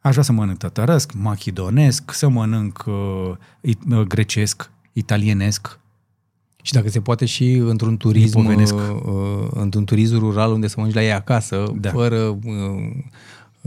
Aș 0.00 0.10
vrea 0.10 0.24
să 0.24 0.32
mănânc 0.32 0.58
tătărăsc, 0.58 1.12
machidonesc, 1.12 2.12
să 2.12 2.28
mănânc 2.28 2.84
uh, 2.86 3.32
uh, 3.90 4.00
grecesc, 4.00 4.70
italienesc, 4.92 5.78
și 6.66 6.72
dacă 6.72 6.88
se 6.88 7.00
poate 7.00 7.24
și 7.24 7.52
într-un 7.52 7.96
turism, 7.96 8.38
uh, 8.38 8.56
uh, 9.04 9.48
într-un 9.50 9.84
turism 9.84 10.18
rural 10.18 10.52
unde 10.52 10.66
să 10.66 10.74
mănânci 10.76 10.94
la 10.94 11.02
ei 11.02 11.12
acasă, 11.12 11.72
da. 11.80 11.90
fără 11.90 12.16
uh, 12.18 12.40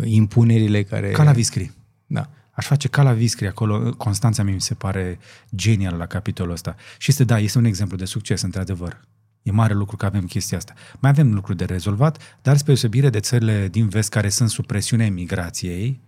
impunerile 0.03 0.84
care... 0.84 1.11
Ca 1.11 1.23
la 1.23 1.31
Viscri. 1.31 1.71
Da. 2.05 2.30
Aș 2.51 2.65
face 2.65 2.88
ca 2.88 3.01
la 3.01 3.11
Viscri 3.11 3.47
acolo. 3.47 3.93
Constanța 3.93 4.43
mi 4.43 4.61
se 4.61 4.73
pare 4.73 5.19
genial 5.55 5.97
la 5.97 6.05
capitolul 6.05 6.53
ăsta. 6.53 6.76
Și 6.97 7.09
este, 7.11 7.23
da, 7.23 7.39
este 7.39 7.57
un 7.57 7.65
exemplu 7.65 7.97
de 7.97 8.05
succes, 8.05 8.41
într-adevăr. 8.41 8.99
E 9.43 9.51
mare 9.51 9.73
lucru 9.73 9.95
că 9.95 10.05
avem 10.05 10.26
chestia 10.26 10.57
asta. 10.57 10.73
Mai 10.99 11.09
avem 11.11 11.34
lucruri 11.34 11.57
de 11.57 11.65
rezolvat, 11.65 12.38
dar 12.41 12.57
spre 12.57 12.65
deosebire 12.65 13.09
de 13.09 13.19
țările 13.19 13.67
din 13.67 13.88
vest 13.88 14.09
care 14.09 14.30
sunt 14.30 14.49
sub 14.49 14.65
presiunea 14.65 15.05
emigrației, 15.05 15.99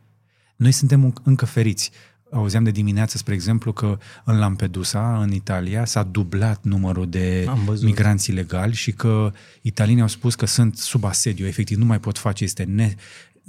noi 0.56 0.72
suntem 0.72 1.14
încă 1.24 1.46
feriți. 1.46 1.92
Auzeam 2.32 2.64
de 2.64 2.72
dimineață, 2.72 3.18
spre 3.18 3.34
exemplu, 3.34 3.74
că 3.74 3.98
în 4.24 4.40
Lampedusa, 4.40 5.22
în 5.22 5.32
Italia, 5.32 5.86
s-a 5.86 6.04
dublat 6.04 6.64
numărul 6.64 7.10
de 7.10 7.48
migranți 7.82 8.30
ilegali 8.30 8.74
și 8.74 8.92
că 8.92 9.32
italienii 9.62 10.02
au 10.02 10.08
spus 10.08 10.36
că 10.36 10.46
sunt 10.46 10.78
sub 10.78 11.04
asediu, 11.04 11.46
efectiv 11.46 11.78
nu 11.78 11.86
mai 11.86 12.00
pot 12.00 12.18
face, 12.18 12.44
este 12.44 12.64
ne, 12.64 12.96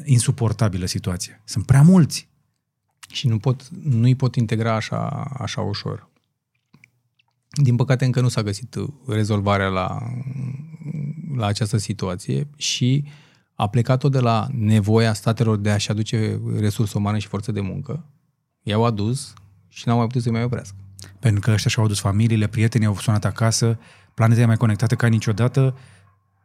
insuportabilă 0.05 0.87
situație. 0.87 1.43
Sunt 1.45 1.67
prea 1.67 1.83
mulți. 1.83 2.29
Și 3.13 3.29
nu 3.29 3.39
pot, 3.39 3.69
nu-i 3.69 4.15
pot 4.15 4.37
integra 4.37 4.75
așa, 4.75 5.09
așa 5.39 5.61
ușor. 5.61 6.11
Din 7.51 7.77
păcate 7.77 8.05
încă 8.05 8.21
nu 8.21 8.29
s-a 8.29 8.43
găsit 8.43 8.77
rezolvarea 9.07 9.69
la, 9.69 9.99
la 11.37 11.47
această 11.47 11.77
situație 11.77 12.49
și 12.57 13.05
a 13.55 13.69
plecat-o 13.69 14.09
de 14.09 14.19
la 14.19 14.47
nevoia 14.53 15.13
statelor 15.13 15.57
de 15.57 15.71
a-și 15.71 15.91
aduce 15.91 16.41
resurse 16.59 16.99
umane 16.99 17.19
și 17.19 17.27
forță 17.27 17.53
de 17.53 17.61
muncă. 17.61 18.05
I-au 18.63 18.85
adus 18.85 19.33
și 19.69 19.89
n-au 19.89 19.97
mai 19.97 20.07
putut 20.07 20.23
să 20.23 20.31
mai 20.31 20.43
oprească. 20.43 20.77
Pentru 21.19 21.41
că 21.41 21.51
ăștia 21.51 21.71
și-au 21.71 21.85
adus 21.85 22.01
familiile, 22.01 22.47
prietenii 22.47 22.87
au 22.87 22.97
sunat 22.97 23.25
acasă, 23.25 23.79
planeta 24.15 24.41
e 24.41 24.45
mai 24.45 24.57
conectată 24.57 24.95
ca 24.95 25.07
niciodată, 25.07 25.77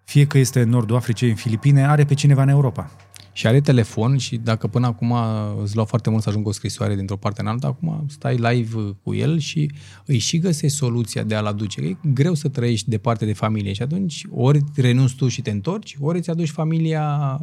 fie 0.03 0.27
că 0.27 0.37
este 0.37 0.61
în 0.61 0.69
Nordul 0.69 0.95
Africei, 0.95 1.29
în 1.29 1.35
Filipine, 1.35 1.87
are 1.87 2.05
pe 2.05 2.13
cineva 2.13 2.41
în 2.41 2.49
Europa 2.49 2.91
și 3.37 3.47
are 3.47 3.61
telefon 3.61 4.17
și 4.17 4.37
dacă 4.37 4.67
până 4.67 4.85
acum 4.85 5.13
îți 5.61 5.75
lua 5.75 5.85
foarte 5.85 6.09
mult 6.09 6.23
să 6.23 6.29
ajungă 6.29 6.49
o 6.49 6.51
scrisoare 6.51 6.95
dintr-o 6.95 7.17
parte 7.17 7.41
în 7.41 7.47
alta, 7.47 7.67
acum 7.67 8.05
stai 8.07 8.35
live 8.35 8.95
cu 9.03 9.13
el 9.13 9.39
și 9.39 9.71
îi 10.05 10.17
și 10.17 10.39
găsești 10.39 10.77
soluția 10.77 11.23
de 11.23 11.35
a-l 11.35 11.45
aduce. 11.45 11.81
E 11.81 11.97
greu 12.13 12.33
să 12.33 12.47
trăiești 12.47 12.89
departe 12.89 13.25
de 13.25 13.33
familie 13.33 13.73
și 13.73 13.81
atunci 13.81 14.25
ori 14.31 14.63
renunți 14.75 15.15
tu 15.15 15.27
și 15.27 15.41
te 15.41 15.51
întorci, 15.51 15.97
ori 15.99 16.17
îți 16.17 16.29
aduci 16.29 16.49
familia 16.49 17.39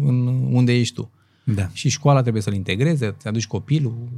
în 0.00 0.26
unde 0.52 0.72
ești 0.72 0.94
tu. 0.94 1.10
Da. 1.44 1.68
Și 1.72 1.88
școala 1.88 2.20
trebuie 2.20 2.42
să-l 2.42 2.54
integreze, 2.54 3.06
îți 3.06 3.26
aduci 3.26 3.46
copilul 3.46 4.08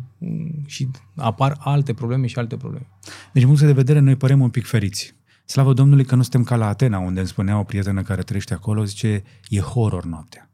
și 0.67 0.89
apar 1.15 1.57
alte 1.61 1.93
probleme 1.93 2.27
și 2.27 2.39
alte 2.39 2.57
probleme. 2.57 2.87
Deci, 3.33 3.43
din 3.43 3.47
punct 3.47 3.61
de 3.61 3.73
vedere, 3.73 3.99
noi 3.99 4.17
părem 4.17 4.41
un 4.41 4.51
pic 4.51 4.67
feriți. 4.67 5.15
Slavă 5.45 5.73
Domnului 5.73 6.05
că 6.05 6.15
nu 6.15 6.23
suntem 6.23 6.43
ca 6.43 6.57
la 6.57 6.67
Atena, 6.67 6.99
unde 6.99 7.19
îmi 7.19 7.29
spunea 7.29 7.59
o 7.59 7.63
prietenă 7.63 8.03
care 8.03 8.23
trăiește 8.23 8.55
acolo, 8.55 8.85
zice, 8.85 9.23
e 9.49 9.61
horror 9.61 10.05
noaptea. 10.05 10.48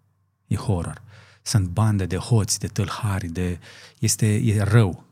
E 0.46 0.56
horror. 0.56 1.02
sunt 1.42 1.68
bande 1.68 2.06
de 2.06 2.16
hoți, 2.16 2.58
de 2.58 2.66
tâlhari, 2.66 3.28
de... 3.28 3.58
Este 3.98 4.34
e 4.34 4.62
rău. 4.62 5.04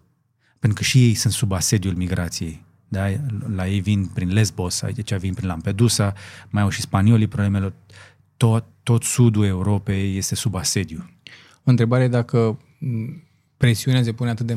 Pentru 0.59 0.79
că 0.79 0.85
și 0.85 1.07
ei 1.07 1.15
sunt 1.15 1.33
sub 1.33 1.53
asediul 1.53 1.95
migrației. 1.95 2.65
Da? 2.89 3.07
La 3.55 3.67
ei 3.67 3.81
vin 3.81 4.07
prin 4.07 4.33
Lesbos, 4.33 4.83
aici 4.83 5.15
vin 5.15 5.35
prin 5.35 5.49
Lampedusa, 5.49 6.15
mai 6.51 6.63
au 6.63 6.69
și 6.69 6.81
spaniolii 6.81 7.27
problemele. 7.27 7.73
Tot, 8.37 8.65
tot 8.83 9.03
sudul 9.03 9.45
Europei 9.45 10.17
este 10.17 10.35
sub 10.35 10.55
asediu. 10.55 11.11
Întrebarea 11.63 12.05
e 12.05 12.09
dacă 12.09 12.59
presiunea 13.63 14.03
se 14.03 14.13
pune 14.13 14.31
atât 14.31 14.47
de 14.47 14.55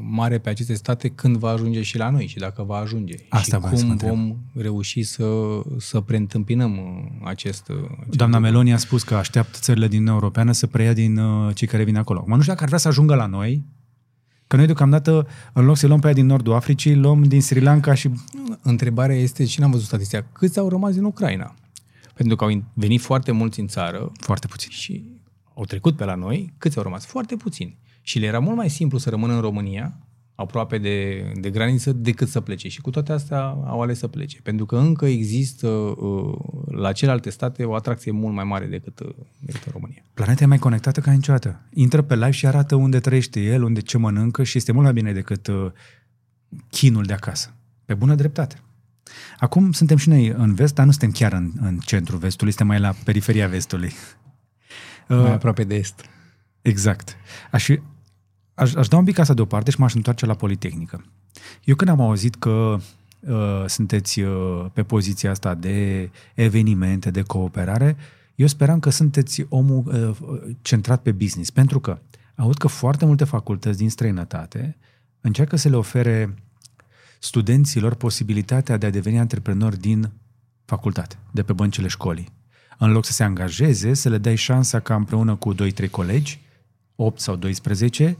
mare 0.00 0.38
pe 0.38 0.48
aceste 0.48 0.74
state 0.74 1.08
când 1.08 1.36
va 1.36 1.50
ajunge 1.50 1.82
și 1.82 1.96
la 1.96 2.10
noi 2.10 2.26
și 2.26 2.38
dacă 2.38 2.62
va 2.62 2.76
ajunge. 2.76 3.14
Asta 3.28 3.56
și 3.56 3.82
cum 3.82 3.96
vom 3.96 4.36
reuși 4.54 5.02
să, 5.02 5.24
să 5.78 6.00
preîntâmpinăm 6.00 6.72
uh, 6.78 7.28
acest, 7.28 7.68
uh, 7.68 7.76
acest 8.00 8.16
Doamna 8.16 8.36
lucru. 8.36 8.52
Meloni 8.52 8.72
a 8.72 8.76
spus 8.76 9.02
că 9.02 9.14
așteaptă 9.14 9.58
țările 9.60 9.88
din 9.88 10.06
Europeană 10.06 10.52
să 10.52 10.66
preia 10.66 10.92
din 10.92 11.16
uh, 11.16 11.54
cei 11.54 11.68
care 11.68 11.84
vin 11.84 11.96
acolo. 11.96 12.24
Mă 12.26 12.34
nu 12.34 12.40
știu 12.40 12.52
dacă 12.52 12.62
ar 12.62 12.68
vrea 12.68 12.78
să 12.78 12.88
ajungă 12.88 13.14
la 13.14 13.26
noi, 13.26 13.64
Că 14.46 14.56
noi 14.56 14.66
deocamdată, 14.66 15.26
în 15.52 15.64
loc 15.64 15.76
să 15.76 15.86
luăm 15.86 16.00
pe 16.00 16.06
aia 16.06 16.14
din 16.14 16.26
nordul 16.26 16.52
Africii, 16.52 16.94
luăm 16.94 17.22
din 17.22 17.42
Sri 17.42 17.60
Lanka 17.60 17.94
și... 17.94 18.10
Întrebarea 18.62 19.16
este, 19.16 19.44
și 19.44 19.60
n-am 19.60 19.70
văzut 19.70 19.86
statistica, 19.86 20.26
câți 20.32 20.58
au 20.58 20.68
rămas 20.68 20.94
din 20.94 21.04
Ucraina? 21.04 21.54
Pentru 22.14 22.36
că 22.36 22.44
au 22.44 22.62
venit 22.74 23.00
foarte 23.00 23.32
mulți 23.32 23.60
în 23.60 23.66
țară. 23.66 24.12
Foarte 24.20 24.46
puțini. 24.46 24.72
Și 24.72 25.04
au 25.54 25.64
trecut 25.64 25.96
pe 25.96 26.04
la 26.04 26.14
noi, 26.14 26.52
câți 26.58 26.76
au 26.76 26.82
rămas? 26.82 27.06
Foarte 27.06 27.36
puțini. 27.36 27.78
Și 28.02 28.18
le 28.18 28.26
era 28.26 28.38
mult 28.38 28.56
mai 28.56 28.70
simplu 28.70 28.98
să 28.98 29.10
rămână 29.10 29.34
în 29.34 29.40
România, 29.40 29.98
aproape 30.34 30.78
de, 30.78 31.26
de 31.40 31.50
graniță, 31.50 31.92
decât 31.92 32.28
să 32.28 32.40
plece. 32.40 32.68
Și 32.68 32.80
cu 32.80 32.90
toate 32.90 33.12
astea 33.12 33.40
au 33.42 33.80
ales 33.80 33.98
să 33.98 34.08
plece. 34.08 34.40
Pentru 34.42 34.66
că 34.66 34.76
încă 34.76 35.06
există 35.06 35.66
uh, 35.68 36.34
la 36.66 36.92
celelalte 36.92 37.30
state 37.30 37.64
o 37.64 37.74
atracție 37.74 38.12
mult 38.12 38.34
mai 38.34 38.44
mare 38.44 38.66
decât, 38.66 39.00
uh, 39.00 39.14
decât 39.40 39.64
în 39.64 39.72
România. 39.72 40.04
Planeta 40.14 40.44
e 40.44 40.46
mai 40.46 40.58
conectată 40.58 41.00
ca 41.00 41.12
niciodată. 41.12 41.60
Intră 41.74 42.02
pe 42.02 42.14
live 42.14 42.30
și 42.30 42.46
arată 42.46 42.74
unde 42.74 43.00
trăiește 43.00 43.40
el, 43.40 43.62
unde 43.62 43.80
ce 43.80 43.98
mănâncă 43.98 44.42
și 44.42 44.56
este 44.56 44.72
mult 44.72 44.84
mai 44.84 44.92
bine 44.92 45.12
decât 45.12 45.46
uh, 45.46 45.70
chinul 46.70 47.04
de 47.04 47.12
acasă. 47.12 47.54
Pe 47.84 47.94
bună 47.94 48.14
dreptate. 48.14 48.62
Acum 49.38 49.72
suntem 49.72 49.96
și 49.96 50.08
noi 50.08 50.28
în 50.28 50.54
vest, 50.54 50.74
dar 50.74 50.84
nu 50.84 50.90
suntem 50.90 51.10
chiar 51.10 51.32
în, 51.32 51.52
în 51.60 51.78
centrul 51.78 52.18
vestului, 52.18 52.52
suntem 52.52 52.66
mai 52.66 52.80
la 52.80 52.94
periferia 53.04 53.48
vestului. 53.48 53.92
Mai 55.08 55.32
aproape 55.32 55.64
de 55.64 55.74
est. 55.74 56.04
Exact. 56.62 57.16
Aș, 57.50 57.68
aș, 58.54 58.74
aș 58.74 58.88
da 58.88 58.96
un 58.96 59.04
pic 59.04 59.18
asta 59.18 59.34
deoparte 59.34 59.70
și 59.70 59.80
m-aș 59.80 59.94
întoarce 59.94 60.26
la 60.26 60.34
Politehnică. 60.34 61.04
Eu 61.64 61.74
când 61.74 61.90
am 61.90 62.00
auzit 62.00 62.34
că 62.34 62.78
uh, 63.20 63.64
sunteți 63.66 64.20
uh, 64.20 64.66
pe 64.72 64.82
poziția 64.82 65.30
asta 65.30 65.54
de 65.54 66.10
evenimente, 66.34 67.10
de 67.10 67.22
cooperare, 67.22 67.96
eu 68.34 68.46
speram 68.46 68.80
că 68.80 68.90
sunteți 68.90 69.46
omul 69.48 69.82
uh, 69.86 70.54
centrat 70.62 71.02
pe 71.02 71.12
business, 71.12 71.50
pentru 71.50 71.80
că 71.80 71.98
aud 72.34 72.56
că 72.56 72.66
foarte 72.66 73.04
multe 73.04 73.24
facultăți 73.24 73.78
din 73.78 73.90
străinătate 73.90 74.76
încearcă 75.20 75.56
să 75.56 75.68
le 75.68 75.76
ofere 75.76 76.34
studenților 77.18 77.94
posibilitatea 77.94 78.76
de 78.76 78.86
a 78.86 78.90
deveni 78.90 79.18
antreprenori 79.18 79.78
din 79.78 80.10
facultate, 80.64 81.16
de 81.30 81.42
pe 81.42 81.52
băncile 81.52 81.88
școlii. 81.88 82.28
În 82.78 82.92
loc 82.92 83.04
să 83.04 83.12
se 83.12 83.22
angajeze, 83.22 83.94
să 83.94 84.08
le 84.08 84.18
dai 84.18 84.34
șansa 84.34 84.80
ca 84.80 84.94
împreună 84.94 85.34
cu 85.34 85.54
2-3 85.54 85.90
colegi 85.90 86.40
8 86.96 87.20
sau 87.20 87.36
12, 87.36 88.16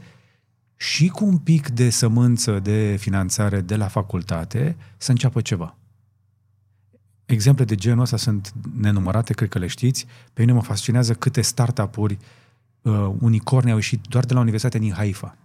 și 0.77 1.07
cu 1.07 1.25
un 1.25 1.37
pic 1.37 1.69
de 1.69 1.89
sămânță 1.89 2.59
de 2.59 2.95
finanțare 2.99 3.61
de 3.61 3.75
la 3.75 3.87
facultate 3.87 4.75
să 4.97 5.11
înceapă 5.11 5.41
ceva. 5.41 5.75
Exemple 7.25 7.63
de 7.63 7.75
genul 7.75 8.01
ăsta 8.01 8.17
sunt 8.17 8.53
nenumărate, 8.79 9.33
cred 9.33 9.49
că 9.49 9.59
le 9.59 9.67
știți. 9.67 10.05
Pe 10.33 10.41
mine 10.41 10.53
mă 10.53 10.61
fascinează 10.61 11.13
câte 11.13 11.41
startup-uri 11.41 12.17
uh, 12.81 13.09
unicorne 13.19 13.69
au 13.69 13.75
ieșit 13.75 14.01
doar 14.09 14.25
de 14.25 14.33
la 14.33 14.39
Universitatea 14.39 14.79
din 14.79 14.93
Haifa. 14.93 15.37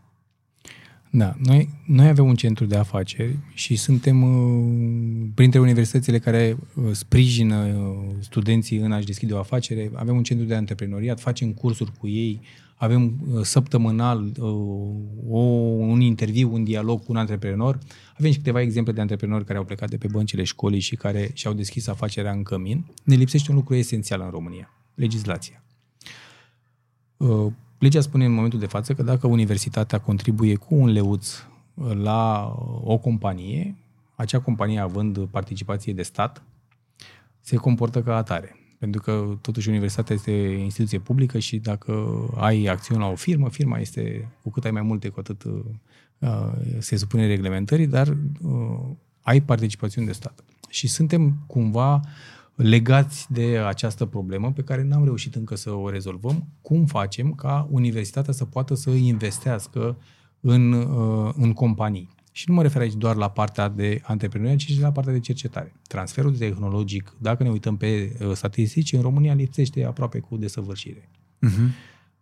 Da, 1.11 1.35
noi, 1.45 1.69
noi 1.87 2.09
avem 2.09 2.27
un 2.27 2.35
centru 2.35 2.65
de 2.65 2.77
afaceri 2.77 3.37
și 3.55 3.77
suntem 3.77 4.23
uh, 4.23 5.29
printre 5.35 5.59
universitățile 5.59 6.19
care 6.19 6.57
uh, 6.75 6.85
sprijină 6.93 7.57
uh, 7.57 8.15
studenții 8.21 8.79
în 8.79 8.93
a-și 8.93 9.07
deschide 9.07 9.35
o 9.35 9.39
afacere. 9.39 9.91
Avem 9.95 10.17
un 10.17 10.23
centru 10.23 10.47
de 10.47 10.55
antreprenoriat, 10.55 11.21
facem 11.21 11.53
cursuri 11.53 11.93
cu 11.99 12.09
ei, 12.09 12.41
avem 12.79 13.19
uh, 13.33 13.43
săptămânal 13.43 14.25
uh, 14.25 14.49
o, 15.29 15.39
un 15.39 16.01
interviu, 16.01 16.53
un 16.53 16.65
dialog 16.65 16.99
cu 16.99 17.07
un 17.09 17.17
antreprenor. 17.17 17.79
Avem 18.19 18.31
și 18.31 18.37
câteva 18.37 18.61
exemple 18.61 18.93
de 18.93 19.01
antreprenori 19.01 19.45
care 19.45 19.59
au 19.59 19.65
plecat 19.65 19.91
de 19.91 19.97
pe 19.97 20.07
băncile 20.11 20.43
școlii 20.43 20.81
și 20.81 20.97
care 20.97 21.31
și-au 21.33 21.53
deschis 21.53 21.87
afacerea 21.87 22.33
în 22.33 22.43
cămin. 22.43 22.85
Ne 23.05 23.15
lipsește 23.15 23.51
un 23.51 23.57
lucru 23.57 23.75
esențial 23.75 24.21
în 24.21 24.31
România, 24.31 24.71
legislația. 24.95 25.63
Uh, 27.17 27.53
legea 27.79 28.01
spune 28.01 28.25
în 28.25 28.33
momentul 28.33 28.59
de 28.59 28.67
față 28.67 28.95
că 28.95 29.03
dacă 29.03 29.27
universitatea 29.27 29.99
contribuie 29.99 30.55
cu 30.55 30.75
un 30.75 30.89
leuț 30.89 31.35
la 32.03 32.55
o 32.83 32.99
companie, 32.99 33.77
acea 34.15 34.41
companie 34.41 34.79
având 34.79 35.27
participație 35.27 35.93
de 35.93 36.03
stat, 36.03 36.43
se 37.41 37.57
comportă 37.57 38.03
ca 38.03 38.17
atare. 38.17 38.58
Pentru 38.79 39.01
că 39.01 39.39
totuși 39.41 39.69
universitatea 39.69 40.15
este 40.15 40.33
instituție 40.33 40.99
publică 40.99 41.39
și 41.39 41.59
dacă 41.59 42.25
ai 42.37 42.65
acțiuni 42.65 43.01
la 43.01 43.07
o 43.07 43.15
firmă, 43.15 43.49
firma 43.49 43.79
este, 43.79 44.29
cu 44.43 44.51
cât 44.51 44.65
ai 44.65 44.71
mai 44.71 44.83
multe, 44.83 45.09
cu 45.09 45.21
atât 45.21 45.45
uh, 45.45 46.53
se 46.79 46.97
supune 46.97 47.27
reglementării, 47.27 47.87
dar 47.87 48.17
uh, 48.43 48.81
ai 49.21 49.41
participațiuni 49.41 50.07
de 50.07 50.13
stat. 50.13 50.45
Și 50.69 50.87
suntem 50.87 51.37
cumva 51.47 52.01
legați 52.55 53.33
de 53.33 53.59
această 53.67 54.05
problemă 54.05 54.53
pe 54.53 54.63
care 54.63 54.83
n-am 54.83 55.05
reușit 55.05 55.35
încă 55.35 55.57
să 55.57 55.71
o 55.71 55.91
rezolvăm. 55.91 56.47
Cum 56.63 56.87
facem 56.87 57.33
ca 57.33 57.69
universitatea 57.71 58.33
să 58.33 58.45
poată 58.45 58.75
să 58.75 58.91
investească 58.91 59.97
în, 60.41 60.73
uh, 60.73 61.33
în 61.37 61.53
companii? 61.53 62.17
Și 62.39 62.45
nu 62.49 62.55
mă 62.55 62.63
refer 62.63 62.83
aici 62.83 62.95
doar 62.95 63.17
la 63.17 63.31
partea 63.31 63.69
de 63.69 64.01
antreprenoriat, 64.03 64.57
ci 64.57 64.71
și 64.71 64.81
la 64.81 64.93
partea 64.93 65.13
de 65.13 65.21
cercetare. 65.21 65.73
Transferul 65.89 66.37
tehnologic, 66.37 67.15
dacă 67.21 67.43
ne 67.43 67.51
uităm 67.51 67.77
pe 67.77 68.17
uh, 68.21 68.33
statistici, 68.35 68.93
în 68.93 69.01
România 69.01 69.35
lipsește 69.35 69.85
aproape 69.85 70.19
cu 70.19 70.37
desăvârșire. 70.37 71.09
Uh-huh. 71.47 71.69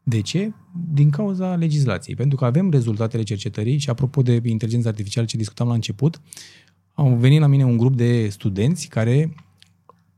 De 0.03 0.21
ce? 0.21 0.53
Din 0.93 1.11
cauza 1.11 1.55
legislației. 1.55 2.17
Pentru 2.17 2.37
că 2.37 2.45
avem 2.45 2.71
rezultatele 2.71 3.23
cercetării 3.23 3.79
și 3.79 3.91
apropo 3.91 4.23
de 4.23 4.41
inteligența 4.45 4.89
artificială 4.89 5.27
ce 5.27 5.37
discutam 5.37 5.69
la 5.69 5.75
început, 5.75 6.21
au 6.95 7.15
venit 7.15 7.41
la 7.41 7.47
mine 7.47 7.65
un 7.65 7.77
grup 7.77 7.97
de 7.97 8.29
studenți 8.29 8.87
care 8.87 9.35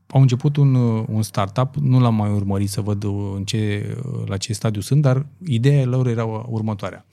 au 0.07 0.21
început 0.21 0.55
un, 0.55 0.75
uh, 0.75 1.05
un 1.07 1.21
startup, 1.21 1.75
nu 1.75 1.99
l-am 1.99 2.15
mai 2.15 2.31
urmărit 2.31 2.69
să 2.69 2.81
văd 2.81 3.03
uh, 3.03 3.33
în 3.35 3.43
ce, 3.43 3.95
la 4.25 4.37
ce 4.37 4.53
stadiu 4.53 4.81
sunt, 4.81 5.01
dar 5.01 5.25
ideea 5.45 5.85
lor 5.85 6.07
era 6.07 6.25
următoarea. 6.25 7.05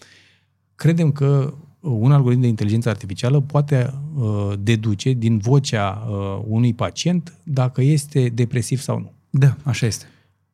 Credem 0.75 1.13
că 1.13 1.55
un 1.87 2.13
algoritm 2.13 2.41
de 2.41 2.47
inteligență 2.47 2.89
artificială 2.89 3.41
poate 3.41 3.95
uh, 4.17 4.53
deduce 4.59 5.13
din 5.13 5.39
vocea 5.39 6.07
uh, 6.09 6.43
unui 6.47 6.75
pacient 6.75 7.39
dacă 7.43 7.83
este 7.83 8.29
depresiv 8.29 8.81
sau 8.81 8.99
nu. 8.99 9.13
Da, 9.31 9.57
așa 9.63 9.87
este. 9.87 10.05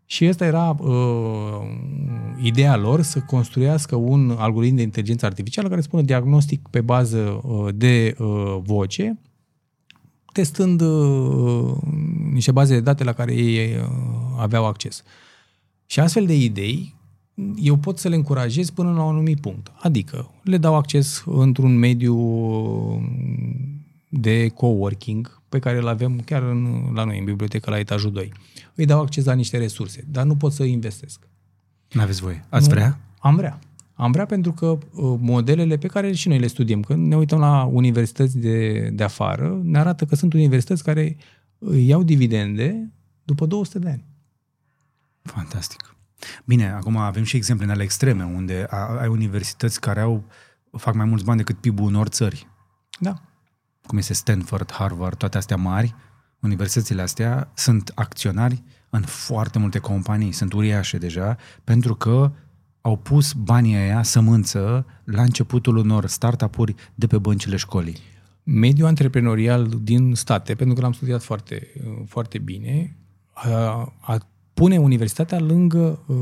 Și 0.06 0.26
asta 0.26 0.44
era 0.44 0.76
uh, 0.78 0.92
ideea 2.42 2.76
lor 2.76 3.02
să 3.02 3.20
construiască 3.20 3.96
un 3.96 4.34
algoritm 4.38 4.74
de 4.74 4.82
inteligență 4.82 5.26
artificială 5.26 5.68
care 5.68 5.80
spune 5.80 6.02
diagnostic 6.02 6.68
pe 6.70 6.80
bază 6.80 7.40
uh, 7.42 7.74
de 7.74 8.14
uh, 8.18 8.56
voce, 8.62 9.18
testând 10.32 10.80
uh, 10.80 11.74
niște 12.32 12.52
baze 12.52 12.74
de 12.74 12.80
date 12.80 13.04
la 13.04 13.12
care 13.12 13.34
ei 13.34 13.74
uh, 13.74 13.86
aveau 14.38 14.66
acces. 14.66 15.02
Și 15.86 16.00
astfel 16.00 16.26
de 16.26 16.36
idei 16.36 16.94
eu 17.56 17.76
pot 17.76 17.98
să 17.98 18.08
le 18.08 18.14
încurajez 18.14 18.70
până 18.70 18.92
la 18.92 19.02
un 19.02 19.12
anumit 19.12 19.40
punct. 19.40 19.72
Adică 19.80 20.30
le 20.42 20.58
dau 20.58 20.74
acces 20.74 21.22
într-un 21.26 21.78
mediu 21.78 22.16
de 24.08 24.48
coworking 24.48 25.42
pe 25.48 25.58
care 25.58 25.78
îl 25.78 25.88
avem 25.88 26.20
chiar 26.20 26.42
în, 26.42 26.90
la 26.94 27.04
noi, 27.04 27.18
în 27.18 27.24
bibliotecă, 27.24 27.70
la 27.70 27.78
etajul 27.78 28.12
2. 28.12 28.32
Îi 28.74 28.86
dau 28.86 29.00
acces 29.00 29.24
la 29.24 29.32
niște 29.32 29.58
resurse, 29.58 30.04
dar 30.10 30.24
nu 30.24 30.36
pot 30.36 30.52
să 30.52 30.64
investesc. 30.64 31.28
Nu 31.92 32.00
aveți 32.00 32.20
voie. 32.20 32.44
Ați 32.48 32.68
nu, 32.68 32.74
vrea? 32.74 33.00
Am 33.18 33.36
vrea. 33.36 33.58
Am 33.94 34.12
vrea 34.12 34.26
pentru 34.26 34.52
că 34.52 34.66
uh, 34.66 34.78
modelele 35.20 35.76
pe 35.76 35.86
care 35.86 36.12
și 36.12 36.28
noi 36.28 36.38
le 36.38 36.46
studiem, 36.46 36.82
când 36.82 37.06
ne 37.06 37.16
uităm 37.16 37.38
la 37.38 37.64
universități 37.64 38.38
de, 38.38 38.88
de 38.92 39.02
afară, 39.02 39.60
ne 39.62 39.78
arată 39.78 40.04
că 40.04 40.14
sunt 40.14 40.32
universități 40.32 40.82
care 40.82 41.16
iau 41.76 42.02
dividende 42.02 42.92
după 43.24 43.46
200 43.46 43.78
de 43.78 43.88
ani. 43.88 44.04
Fantastic. 45.22 45.91
Bine, 46.44 46.70
acum 46.70 46.96
avem 46.96 47.22
și 47.22 47.36
exemple 47.36 47.64
în 47.64 47.70
ale 47.70 47.82
extreme, 47.82 48.24
unde 48.24 48.66
ai 49.00 49.08
universități 49.08 49.80
care 49.80 50.00
au 50.00 50.24
fac 50.70 50.94
mai 50.94 51.04
mulți 51.04 51.24
bani 51.24 51.38
decât 51.38 51.60
PIB-ul 51.60 51.86
unor 51.86 52.08
țări. 52.08 52.48
Da. 52.98 53.14
Cum 53.86 53.98
este 53.98 54.12
Stanford, 54.12 54.72
Harvard, 54.72 55.16
toate 55.16 55.36
astea 55.36 55.56
mari, 55.56 55.94
universitățile 56.40 57.02
astea 57.02 57.50
sunt 57.54 57.92
acționari 57.94 58.62
în 58.90 59.02
foarte 59.02 59.58
multe 59.58 59.78
companii, 59.78 60.32
sunt 60.32 60.52
uriașe 60.52 60.98
deja, 60.98 61.36
pentru 61.64 61.94
că 61.94 62.32
au 62.80 62.96
pus 62.96 63.32
banii 63.32 63.76
aia, 63.76 64.02
sămânță, 64.02 64.86
la 65.04 65.22
începutul 65.22 65.76
unor 65.76 66.06
startup-uri 66.06 66.74
de 66.94 67.06
pe 67.06 67.18
băncile 67.18 67.56
școlii. 67.56 67.96
Mediul 68.42 68.86
antreprenorial 68.86 69.68
din 69.82 70.14
state, 70.14 70.54
pentru 70.54 70.74
că 70.74 70.80
l-am 70.80 70.92
studiat 70.92 71.22
foarte, 71.22 71.68
foarte 72.06 72.38
bine, 72.38 72.96
a, 73.32 73.48
a 74.00 74.18
pune 74.54 74.78
universitatea 74.78 75.40
lângă 75.40 76.02
uh, 76.06 76.16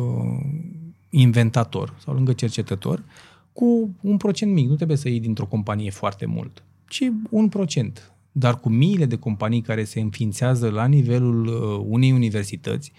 inventator 1.10 1.94
sau 2.04 2.14
lângă 2.14 2.32
cercetător 2.32 3.04
cu 3.52 3.90
un 4.00 4.16
procent 4.16 4.52
mic. 4.52 4.68
Nu 4.68 4.74
trebuie 4.74 4.96
să 4.96 5.08
iei 5.08 5.20
dintr-o 5.20 5.46
companie 5.46 5.90
foarte 5.90 6.26
mult, 6.26 6.64
ci 6.88 7.02
un 7.30 7.48
procent. 7.48 8.12
Dar 8.32 8.60
cu 8.60 8.68
miile 8.68 9.04
de 9.04 9.16
companii 9.16 9.60
care 9.60 9.84
se 9.84 10.00
înființează 10.00 10.68
la 10.68 10.86
nivelul 10.86 11.46
uh, 11.46 11.86
unei 11.88 12.12
universități 12.12 12.92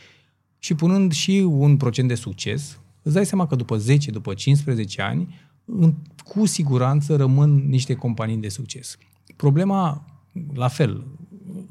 și 0.59 0.75
punând 0.75 1.11
și 1.11 1.45
un 1.47 1.77
procent 1.77 2.07
de 2.07 2.15
succes, 2.15 2.79
îți 3.01 3.13
dai 3.13 3.25
seama 3.25 3.47
că 3.47 3.55
după 3.55 3.77
10, 3.77 4.11
după 4.11 4.33
15 4.33 5.01
ani, 5.01 5.35
în, 5.65 5.93
cu 6.23 6.45
siguranță 6.45 7.15
rămân 7.15 7.67
niște 7.67 7.93
companii 7.93 8.37
de 8.37 8.49
succes. 8.49 8.97
Problema, 9.35 10.05
la 10.53 10.67
fel, 10.67 11.05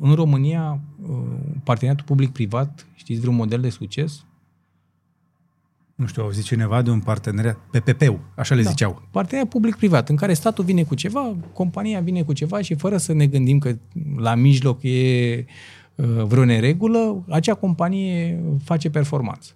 în 0.01 0.15
România, 0.15 0.81
uh, 1.03 1.17
parteneriatul 1.65 2.07
public-privat, 2.07 2.87
știți 2.95 3.21
vreun 3.21 3.37
model 3.37 3.61
de 3.61 3.69
succes? 3.69 4.25
Nu 5.95 6.07
știu, 6.07 6.23
au 6.23 6.31
zis 6.31 6.45
cineva 6.45 6.83
de 6.83 6.91
un 6.91 7.01
parteneriat, 7.01 7.57
PPP-ul, 7.71 8.21
așa 8.37 8.55
le 8.55 8.63
da. 8.63 8.69
ziceau. 8.69 9.03
Parteneriat 9.11 9.51
public-privat, 9.51 10.09
în 10.09 10.17
care 10.17 10.33
statul 10.33 10.65
vine 10.65 10.83
cu 10.83 10.95
ceva, 10.95 11.37
compania 11.53 12.01
vine 12.01 12.23
cu 12.23 12.33
ceva 12.33 12.61
și 12.61 12.75
fără 12.75 12.97
să 12.97 13.13
ne 13.13 13.27
gândim 13.27 13.59
că 13.59 13.77
la 14.17 14.35
mijloc 14.35 14.83
e 14.83 15.45
uh, 15.95 16.07
vreo 16.25 16.45
neregulă, 16.45 17.25
acea 17.29 17.55
companie 17.55 18.43
face 18.65 18.91
performanță. 18.91 19.53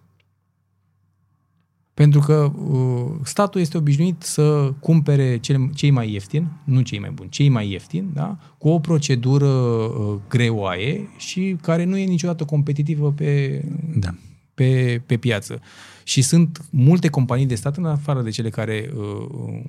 Pentru 1.95 2.21
că 2.21 2.53
uh, 2.57 3.11
statul 3.23 3.61
este 3.61 3.77
obișnuit 3.77 4.23
să 4.23 4.73
cumpere 4.81 5.39
cele, 5.39 5.71
cei 5.75 5.91
mai 5.91 6.13
ieftini, 6.13 6.49
nu 6.65 6.81
cei 6.81 6.99
mai 6.99 7.11
buni, 7.11 7.29
cei 7.29 7.49
mai 7.49 7.71
ieftini, 7.71 8.11
da? 8.13 8.39
cu 8.59 8.69
o 8.69 8.79
procedură 8.79 9.47
uh, 9.47 10.19
greoaie 10.29 11.09
și 11.17 11.57
care 11.63 11.85
nu 11.85 11.97
e 11.97 12.05
niciodată 12.05 12.45
competitivă 12.45 13.13
pe, 13.13 13.65
da. 13.97 14.15
pe, 14.55 15.03
pe 15.07 15.17
piață. 15.17 15.61
Și 16.05 16.23
sunt 16.23 16.65
multe 16.71 17.09
companii 17.09 17.47
de 17.47 17.55
stat, 17.55 17.77
în 17.77 17.85
afară 17.85 18.23
de 18.23 18.31
cele 18.31 18.51
care 18.51 18.93
uh, 18.97 19.63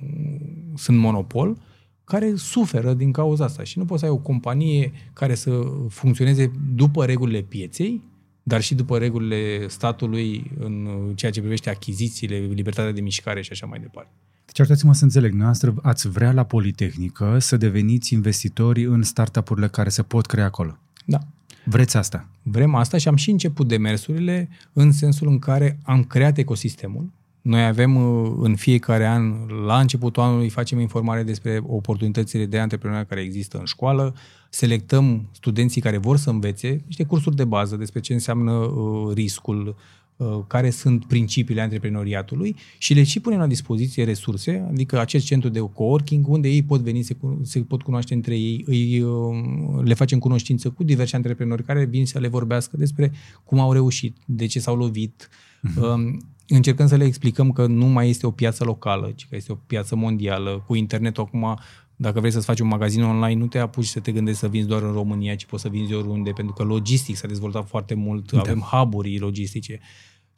sunt 0.74 0.98
monopol, 0.98 1.58
care 2.04 2.32
suferă 2.36 2.94
din 2.94 3.12
cauza 3.12 3.44
asta. 3.44 3.62
Și 3.62 3.78
nu 3.78 3.84
poți 3.84 4.00
să 4.00 4.06
ai 4.06 4.12
o 4.12 4.18
companie 4.18 4.92
care 5.12 5.34
să 5.34 5.60
funcționeze 5.88 6.50
după 6.74 7.04
regulile 7.04 7.40
pieței, 7.40 8.02
dar 8.48 8.60
și 8.60 8.74
după 8.74 8.98
regulile 8.98 9.68
statului 9.68 10.50
în 10.58 10.88
ceea 11.14 11.30
ce 11.30 11.40
privește 11.40 11.70
achizițiile, 11.70 12.36
libertatea 12.36 12.92
de 12.92 13.00
mișcare 13.00 13.42
și 13.42 13.52
așa 13.52 13.66
mai 13.66 13.78
departe. 13.78 14.10
Deci 14.46 14.60
arătați-mă 14.60 14.94
să 14.94 15.04
înțeleg, 15.04 15.32
noastră 15.32 15.74
ați 15.82 16.08
vrea 16.08 16.32
la 16.32 16.44
Politehnică 16.44 17.38
să 17.38 17.56
deveniți 17.56 18.12
investitori 18.12 18.84
în 18.84 19.02
startup-urile 19.02 19.68
care 19.68 19.88
se 19.88 20.02
pot 20.02 20.26
crea 20.26 20.44
acolo. 20.44 20.78
Da. 21.04 21.18
Vreți 21.64 21.96
asta? 21.96 22.28
Vrem 22.42 22.74
asta 22.74 22.98
și 22.98 23.08
am 23.08 23.16
și 23.16 23.30
început 23.30 23.68
demersurile 23.68 24.48
în 24.72 24.92
sensul 24.92 25.28
în 25.28 25.38
care 25.38 25.78
am 25.82 26.04
creat 26.04 26.38
ecosistemul. 26.38 27.10
Noi 27.42 27.64
avem 27.64 27.96
uh, 27.96 28.32
în 28.40 28.56
fiecare 28.56 29.06
an, 29.06 29.34
la 29.66 29.80
începutul 29.80 30.22
anului, 30.22 30.48
facem 30.48 30.80
informare 30.80 31.22
despre 31.22 31.60
oportunitățile 31.66 32.46
de 32.46 32.58
antreprenoriat 32.58 33.08
care 33.08 33.20
există 33.20 33.58
în 33.58 33.64
școală, 33.64 34.14
selectăm 34.50 35.28
studenții 35.32 35.80
care 35.80 35.96
vor 35.96 36.16
să 36.16 36.30
învețe 36.30 36.82
niște 36.86 37.04
cursuri 37.04 37.36
de 37.36 37.44
bază 37.44 37.76
despre 37.76 38.00
ce 38.00 38.12
înseamnă 38.12 38.52
uh, 38.52 39.14
riscul, 39.14 39.76
uh, 40.16 40.38
care 40.46 40.70
sunt 40.70 41.04
principiile 41.04 41.60
antreprenoriatului 41.60 42.56
și 42.78 42.94
le 42.94 43.02
și 43.02 43.20
punem 43.20 43.38
la 43.38 43.46
dispoziție 43.46 44.04
resurse, 44.04 44.66
adică 44.70 45.00
acest 45.00 45.26
centru 45.26 45.48
de 45.48 45.58
coworking 45.58 46.28
unde 46.28 46.48
ei 46.48 46.62
pot 46.62 46.80
veni, 46.80 47.02
se, 47.02 47.16
se 47.42 47.60
pot 47.60 47.82
cunoaște 47.82 48.14
între 48.14 48.36
ei, 48.38 48.64
îi, 48.66 49.00
uh, 49.00 49.36
le 49.84 49.94
facem 49.94 50.18
cunoștință 50.18 50.70
cu 50.70 50.84
diversi 50.84 51.14
antreprenori 51.14 51.64
care 51.64 51.84
vin 51.84 52.06
să 52.06 52.18
le 52.18 52.28
vorbească 52.28 52.76
despre 52.76 53.12
cum 53.44 53.58
au 53.58 53.72
reușit, 53.72 54.16
de 54.24 54.46
ce 54.46 54.60
s-au 54.60 54.76
lovit. 54.76 55.28
Uh-huh. 55.68 56.34
Încercăm 56.48 56.86
să 56.86 56.96
le 56.96 57.04
explicăm 57.04 57.52
că 57.52 57.66
nu 57.66 57.86
mai 57.86 58.08
este 58.08 58.26
o 58.26 58.30
piață 58.30 58.64
locală, 58.64 59.12
ci 59.14 59.26
că 59.30 59.36
este 59.36 59.52
o 59.52 59.54
piață 59.54 59.96
mondială. 59.96 60.64
Cu 60.66 60.74
internetul 60.74 61.22
acum 61.22 61.58
dacă 61.96 62.18
vrei 62.18 62.32
să-ți 62.32 62.46
faci 62.46 62.60
un 62.60 62.68
magazin 62.68 63.02
online, 63.02 63.40
nu 63.40 63.46
te 63.46 63.58
apuci 63.58 63.84
să 63.84 64.00
te 64.00 64.12
gândești 64.12 64.40
să 64.40 64.48
vinzi 64.48 64.68
doar 64.68 64.82
în 64.82 64.92
România, 64.92 65.34
ci 65.34 65.44
poți 65.44 65.62
să 65.62 65.68
vinzi 65.68 65.94
oriunde, 65.94 66.30
pentru 66.30 66.54
că 66.54 66.62
logistic 66.62 67.16
s-a 67.16 67.26
dezvoltat 67.26 67.68
foarte 67.68 67.94
mult, 67.94 68.32
da. 68.32 68.40
avem 68.40 68.58
hub-uri 68.58 69.18
logistice. 69.18 69.80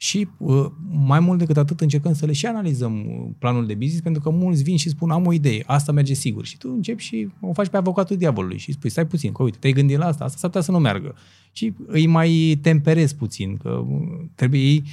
Și 0.01 0.27
uh, 0.37 0.65
mai 0.89 1.19
mult 1.19 1.39
decât 1.39 1.57
atât 1.57 1.81
încercăm 1.81 2.13
să 2.13 2.25
le 2.25 2.31
și 2.31 2.45
analizăm 2.45 3.05
uh, 3.05 3.29
planul 3.39 3.67
de 3.67 3.73
business, 3.73 4.01
pentru 4.01 4.21
că 4.21 4.29
mulți 4.29 4.63
vin 4.63 4.77
și 4.77 4.89
spun 4.89 5.11
am 5.11 5.25
o 5.25 5.33
idee, 5.33 5.63
asta 5.65 5.91
merge 5.91 6.13
sigur. 6.13 6.45
Și 6.45 6.57
tu 6.57 6.71
începi 6.75 7.03
și 7.03 7.29
o 7.41 7.53
faci 7.53 7.67
pe 7.67 7.77
avocatul 7.77 8.17
diavolului 8.17 8.57
și 8.57 8.71
spui 8.71 8.89
stai 8.89 9.07
puțin, 9.07 9.31
că 9.31 9.43
uite, 9.43 9.57
te-ai 9.59 9.73
gândit 9.73 9.97
la 9.97 10.05
asta, 10.05 10.23
asta 10.23 10.37
s-ar 10.37 10.49
putea 10.49 10.65
să 10.65 10.71
nu 10.71 10.79
meargă. 10.79 11.15
Și 11.51 11.73
îi 11.87 12.07
mai 12.07 12.59
temperezi 12.61 13.15
puțin, 13.15 13.57
că 13.57 13.69
uh, 13.69 14.25
trebuie 14.35 14.61
ei 14.61 14.83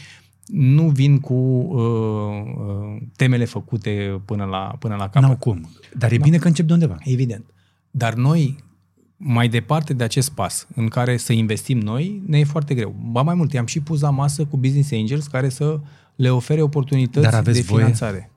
nu 0.47 0.89
vin 0.89 1.21
cu 1.21 1.35
uh, 1.35 1.83
uh, 2.67 3.03
temele 3.17 3.45
făcute 3.45 4.21
până 4.25 4.45
la, 4.45 4.77
până 4.79 4.95
la 4.95 5.05
capăt. 5.05 5.23
N-au 5.23 5.37
cum. 5.37 5.69
Dar 5.99 6.13
e 6.13 6.17
da. 6.17 6.25
bine 6.25 6.37
că 6.37 6.47
încep 6.47 6.67
de 6.67 6.73
undeva. 6.73 6.97
Evident. 7.05 7.45
Dar 7.91 8.15
noi, 8.15 8.57
mai 9.17 9.49
departe 9.49 9.93
de 9.93 10.05
acest 10.05 10.31
pas 10.31 10.67
în 10.75 10.89
care 10.89 11.17
să 11.17 11.33
investim 11.33 11.79
noi, 11.79 12.23
ne 12.27 12.39
e 12.39 12.45
foarte 12.45 12.75
greu. 12.75 12.95
Ba 13.11 13.23
mai 13.23 13.35
mult, 13.35 13.53
i-am 13.53 13.67
și 13.67 13.81
pus 13.81 14.01
la 14.01 14.11
masă 14.11 14.45
cu 14.45 14.57
Business 14.57 14.93
Angels 14.93 15.27
care 15.27 15.49
să 15.49 15.81
le 16.17 16.31
ofere 16.31 16.63
oportunități 16.63 17.31
Dar 17.31 17.43
de 17.43 17.53
finanțare. 17.53 18.31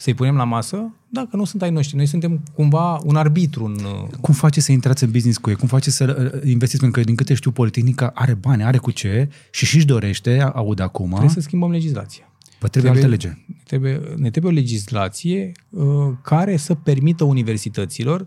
Voie? 0.00 0.14
Să-i 0.14 0.14
punem 0.14 0.34
la 0.34 0.44
masă 0.44 0.92
dacă 1.08 1.36
nu 1.36 1.44
sunt 1.44 1.62
ai 1.62 1.70
noștri. 1.70 1.96
Noi 1.96 2.06
suntem 2.06 2.42
cumva 2.54 3.00
un 3.04 3.16
arbitru 3.16 3.64
în... 3.64 3.76
Cum 4.20 4.34
face 4.34 4.60
să 4.60 4.72
intrați 4.72 5.04
în 5.04 5.10
business 5.10 5.38
cu 5.38 5.50
ei? 5.50 5.56
Cum 5.56 5.68
face 5.68 5.90
să 5.90 6.32
uh, 6.34 6.50
investiți? 6.50 6.80
Pentru 6.82 7.00
că, 7.00 7.06
din 7.06 7.16
câte 7.16 7.34
știu, 7.34 7.50
Politehnica 7.50 8.10
are 8.14 8.34
bani, 8.34 8.64
are 8.64 8.78
cu 8.78 8.90
ce 8.90 9.28
și 9.50 9.66
și-și 9.66 9.86
dorește, 9.86 10.40
aud 10.54 10.80
acum... 10.80 11.08
Trebuie 11.08 11.30
să 11.30 11.40
schimbăm 11.40 11.70
legislația. 11.70 12.24
Vă 12.60 12.68
trebuie, 12.68 12.92
trebuie 12.92 13.18
altă 13.18 13.28
lege. 13.28 13.56
Trebuie, 13.64 14.00
ne 14.16 14.30
trebuie 14.30 14.52
o 14.52 14.54
legislație 14.54 15.52
uh, 15.70 15.84
care 16.22 16.56
să 16.56 16.74
permită 16.74 17.24
universităților 17.24 18.26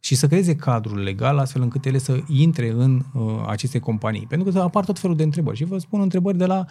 și 0.00 0.14
să 0.14 0.26
creeze 0.26 0.56
cadrul 0.56 0.98
legal 0.98 1.38
astfel 1.38 1.62
încât 1.62 1.84
ele 1.84 1.98
să 1.98 2.20
intre 2.26 2.70
în 2.70 3.04
uh, 3.14 3.44
aceste 3.46 3.78
companii. 3.78 4.26
Pentru 4.28 4.52
că 4.52 4.58
apar 4.58 4.84
tot 4.84 4.98
felul 4.98 5.16
de 5.16 5.22
întrebări. 5.22 5.56
Și 5.56 5.64
vă 5.64 5.78
spun 5.78 6.00
întrebări 6.00 6.38
de 6.38 6.46
la 6.46 6.66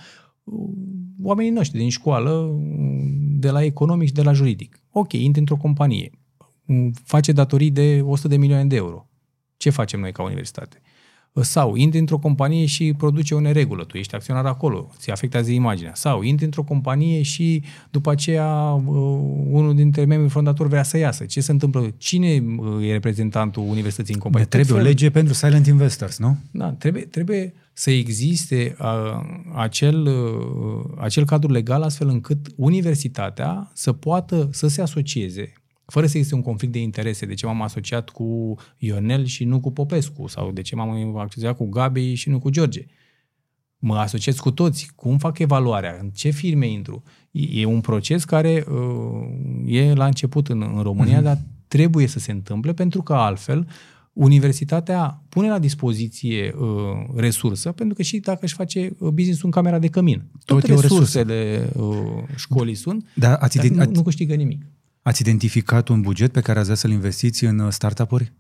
oamenii 1.22 1.52
noștri 1.52 1.78
din 1.78 1.90
școală, 1.90 2.60
de 3.40 3.50
la 3.50 3.64
economic 3.64 4.08
și 4.08 4.14
de 4.14 4.22
la 4.22 4.34
juridic. 4.34 4.80
Ok, 4.92 5.14
intri 5.14 5.40
într-o 5.40 5.58
companie, 5.58 6.12
face 7.04 7.32
datorii 7.32 7.72
de 7.72 8.02
100 8.04 8.28
de 8.28 8.38
milioane 8.38 8.66
de 8.66 8.76
euro. 8.76 9.08
Ce 9.58 9.70
facem 9.70 10.00
noi 10.00 10.12
ca 10.12 10.24
universitate? 10.24 10.82
Sau 11.42 11.76
intri 11.76 12.00
într-o 12.00 12.18
companie 12.18 12.66
și 12.66 12.94
produce 12.98 13.36
o 13.36 13.40
neregulă, 13.40 13.84
tu 13.84 13.98
ești 13.98 14.16
acționar 14.16 14.46
acolo, 14.46 14.90
ți 14.98 15.12
afectează 15.12 15.52
imaginea. 15.52 15.92
Sau 15.96 16.22
intri 16.22 16.46
într-o 16.46 16.64
companie 16.64 17.22
și 17.22 17.64
după 17.92 18.12
aceea 18.12 18.82
unul 19.50 19.76
dintre 19.76 20.06
membrii 20.06 20.30
fondatori 20.30 20.70
vrea 20.70 20.84
să 20.84 20.98
iasă. 20.98 21.26
Ce 21.26 21.42
se 21.42 21.52
întâmplă? 21.52 21.94
Cine 21.98 22.44
e 22.82 22.92
reprezentantul 22.92 23.64
universității 23.64 24.14
în 24.14 24.20
companie? 24.20 24.48
Trebuie 24.48 24.78
o 24.78 24.82
lege 24.82 25.10
pentru 25.10 25.34
silent 25.34 25.68
investors, 25.68 26.18
nu? 26.18 26.38
Da, 26.52 26.70
trebuie, 26.72 27.04
trebuie 27.04 27.54
să 27.74 27.92
existe 27.92 28.76
uh, 28.80 29.20
acel, 29.56 30.06
uh, 30.06 30.86
acel 30.98 31.26
cadru 31.26 31.52
legal 31.52 31.82
astfel 31.82 32.08
încât 32.08 32.48
universitatea 32.56 33.72
să 33.74 33.94
poată 33.94 34.50
să 34.52 34.68
se 34.68 34.82
asocieze 34.82 35.54
fără 35.86 36.06
să 36.06 36.18
existe 36.18 36.36
un 36.36 36.42
conflict 36.42 36.74
de 36.74 36.82
interese. 36.82 37.26
De 37.26 37.34
ce 37.34 37.46
m-am 37.46 37.62
asociat 37.62 38.10
cu 38.10 38.56
Ionel 38.78 39.26
și 39.26 39.44
nu 39.44 39.60
cu 39.60 39.72
Popescu? 39.72 40.28
Sau 40.28 40.52
de 40.52 40.62
ce 40.62 40.76
m-am 40.76 41.18
asociat 41.18 41.56
cu 41.56 41.70
Gabi 41.70 42.14
și 42.14 42.30
nu 42.30 42.40
cu 42.40 42.50
George? 42.50 42.86
Mă 43.78 43.98
asociez 43.98 44.40
cu 44.40 44.52
toți. 44.52 44.92
Cum 44.96 45.18
fac 45.18 45.40
evaluarea? 45.40 45.98
În 46.02 46.10
ce 46.10 46.30
firme 46.30 46.68
intru? 46.68 47.04
E 47.32 47.66
un 47.66 47.82
proces 47.82 48.24
care 48.24 48.66
uh, 48.72 49.64
e 49.66 49.94
la 49.94 50.06
început 50.06 50.48
în, 50.48 50.62
în 50.76 50.82
România, 50.82 51.20
mm-hmm. 51.20 51.24
dar 51.24 51.38
trebuie 51.68 52.08
să 52.08 52.20
se 52.20 52.32
întâmple 52.32 52.74
pentru 52.74 53.02
că 53.02 53.14
altfel 53.14 53.68
universitatea 54.14 55.24
pune 55.30 55.50
la 55.50 55.60
dispoziție 55.60 56.54
uh, 56.58 56.68
resursă, 57.16 57.72
pentru 57.72 57.96
că 57.96 58.02
și 58.02 58.20
dacă 58.20 58.40
își 58.42 58.54
face 58.54 58.96
uh, 58.98 59.10
business 59.10 59.44
în 59.44 59.52
camera 59.52 59.80
de 59.80 59.88
cămin, 59.88 60.24
tot, 60.46 60.66
tot 60.66 60.80
resursele 60.80 61.70
uh, 61.76 62.24
școlii 62.36 62.76
sunt, 62.76 63.08
da, 63.16 63.36
ați 63.36 63.58
dar 63.58 63.66
ident- 63.66 63.88
nu, 63.88 63.92
nu 63.92 64.04
câștigă 64.04 64.34
nimic. 64.34 64.66
Ați 65.02 65.22
identificat 65.22 65.88
un 65.88 66.02
buget 66.02 66.32
pe 66.32 66.42
care 66.42 66.58
ați 66.58 66.68
vrea 66.68 66.78
să-l 66.78 66.92
investiți 66.92 67.46
în 67.46 67.60
uh, 67.60 67.72
startup-uri? 67.72 68.34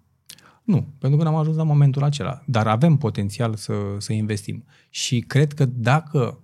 Nu, 0.63 0.87
pentru 0.99 1.17
că 1.17 1.23
n-am 1.23 1.35
ajuns 1.35 1.55
la 1.55 1.63
momentul 1.63 2.03
acela. 2.03 2.43
Dar 2.45 2.67
avem 2.67 2.95
potențial 2.95 3.55
să, 3.55 3.73
să 3.97 4.13
investim. 4.13 4.63
Și 4.89 5.19
cred 5.19 5.53
că 5.53 5.65
dacă 5.65 6.39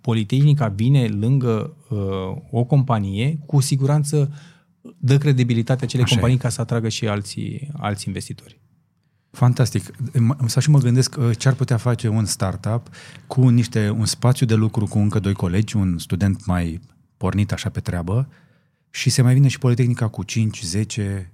Politehnica 0.00 0.68
vine 0.68 1.06
lângă 1.06 1.76
uh, 1.88 1.98
o 2.50 2.64
companie, 2.64 3.38
cu 3.46 3.60
siguranță 3.60 4.32
dă 4.98 5.18
credibilitate 5.18 5.84
acelei 5.84 6.04
Așa 6.04 6.14
companii 6.14 6.36
e. 6.36 6.40
ca 6.40 6.48
să 6.48 6.60
atragă 6.60 6.88
și 6.88 7.08
alții, 7.08 7.70
alți 7.76 8.06
investitori. 8.06 8.60
Fantastic. 9.30 9.90
Să 10.46 10.60
și 10.60 10.70
mă 10.70 10.78
gândesc 10.78 11.16
uh, 11.18 11.30
ce 11.38 11.48
ar 11.48 11.54
putea 11.54 11.76
face 11.76 12.08
un 12.08 12.24
startup 12.24 12.88
cu 13.26 13.48
niște, 13.48 13.90
un 13.90 14.04
spațiu 14.04 14.46
de 14.46 14.54
lucru 14.54 14.86
cu 14.86 14.98
încă 14.98 15.18
doi 15.18 15.32
colegi, 15.32 15.76
un 15.76 15.98
student 15.98 16.46
mai 16.46 16.80
pornit 17.16 17.52
așa 17.52 17.68
pe 17.68 17.80
treabă, 17.80 18.28
și 18.90 19.10
se 19.10 19.22
mai 19.22 19.34
vine 19.34 19.48
și 19.48 19.58
Politehnica 19.58 20.08
cu 20.08 20.22
5, 20.22 20.62
10 20.62 21.32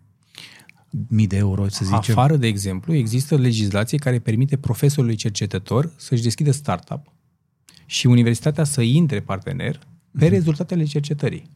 mii 1.08 1.26
de 1.26 1.36
euro, 1.36 1.68
să 1.68 1.84
zicem. 1.84 2.18
Afară, 2.18 2.36
de 2.36 2.46
exemplu, 2.46 2.94
există 2.94 3.36
legislație 3.36 3.98
care 3.98 4.18
permite 4.18 4.56
profesorului 4.56 5.14
cercetător 5.14 5.92
să-și 5.96 6.22
deschidă 6.22 6.50
startup 6.50 7.12
și 7.86 8.06
universitatea 8.06 8.64
să 8.64 8.80
intre 8.80 9.20
partener 9.20 9.78
pe 10.18 10.28
rezultatele 10.28 10.84
cercetării. 10.84 11.50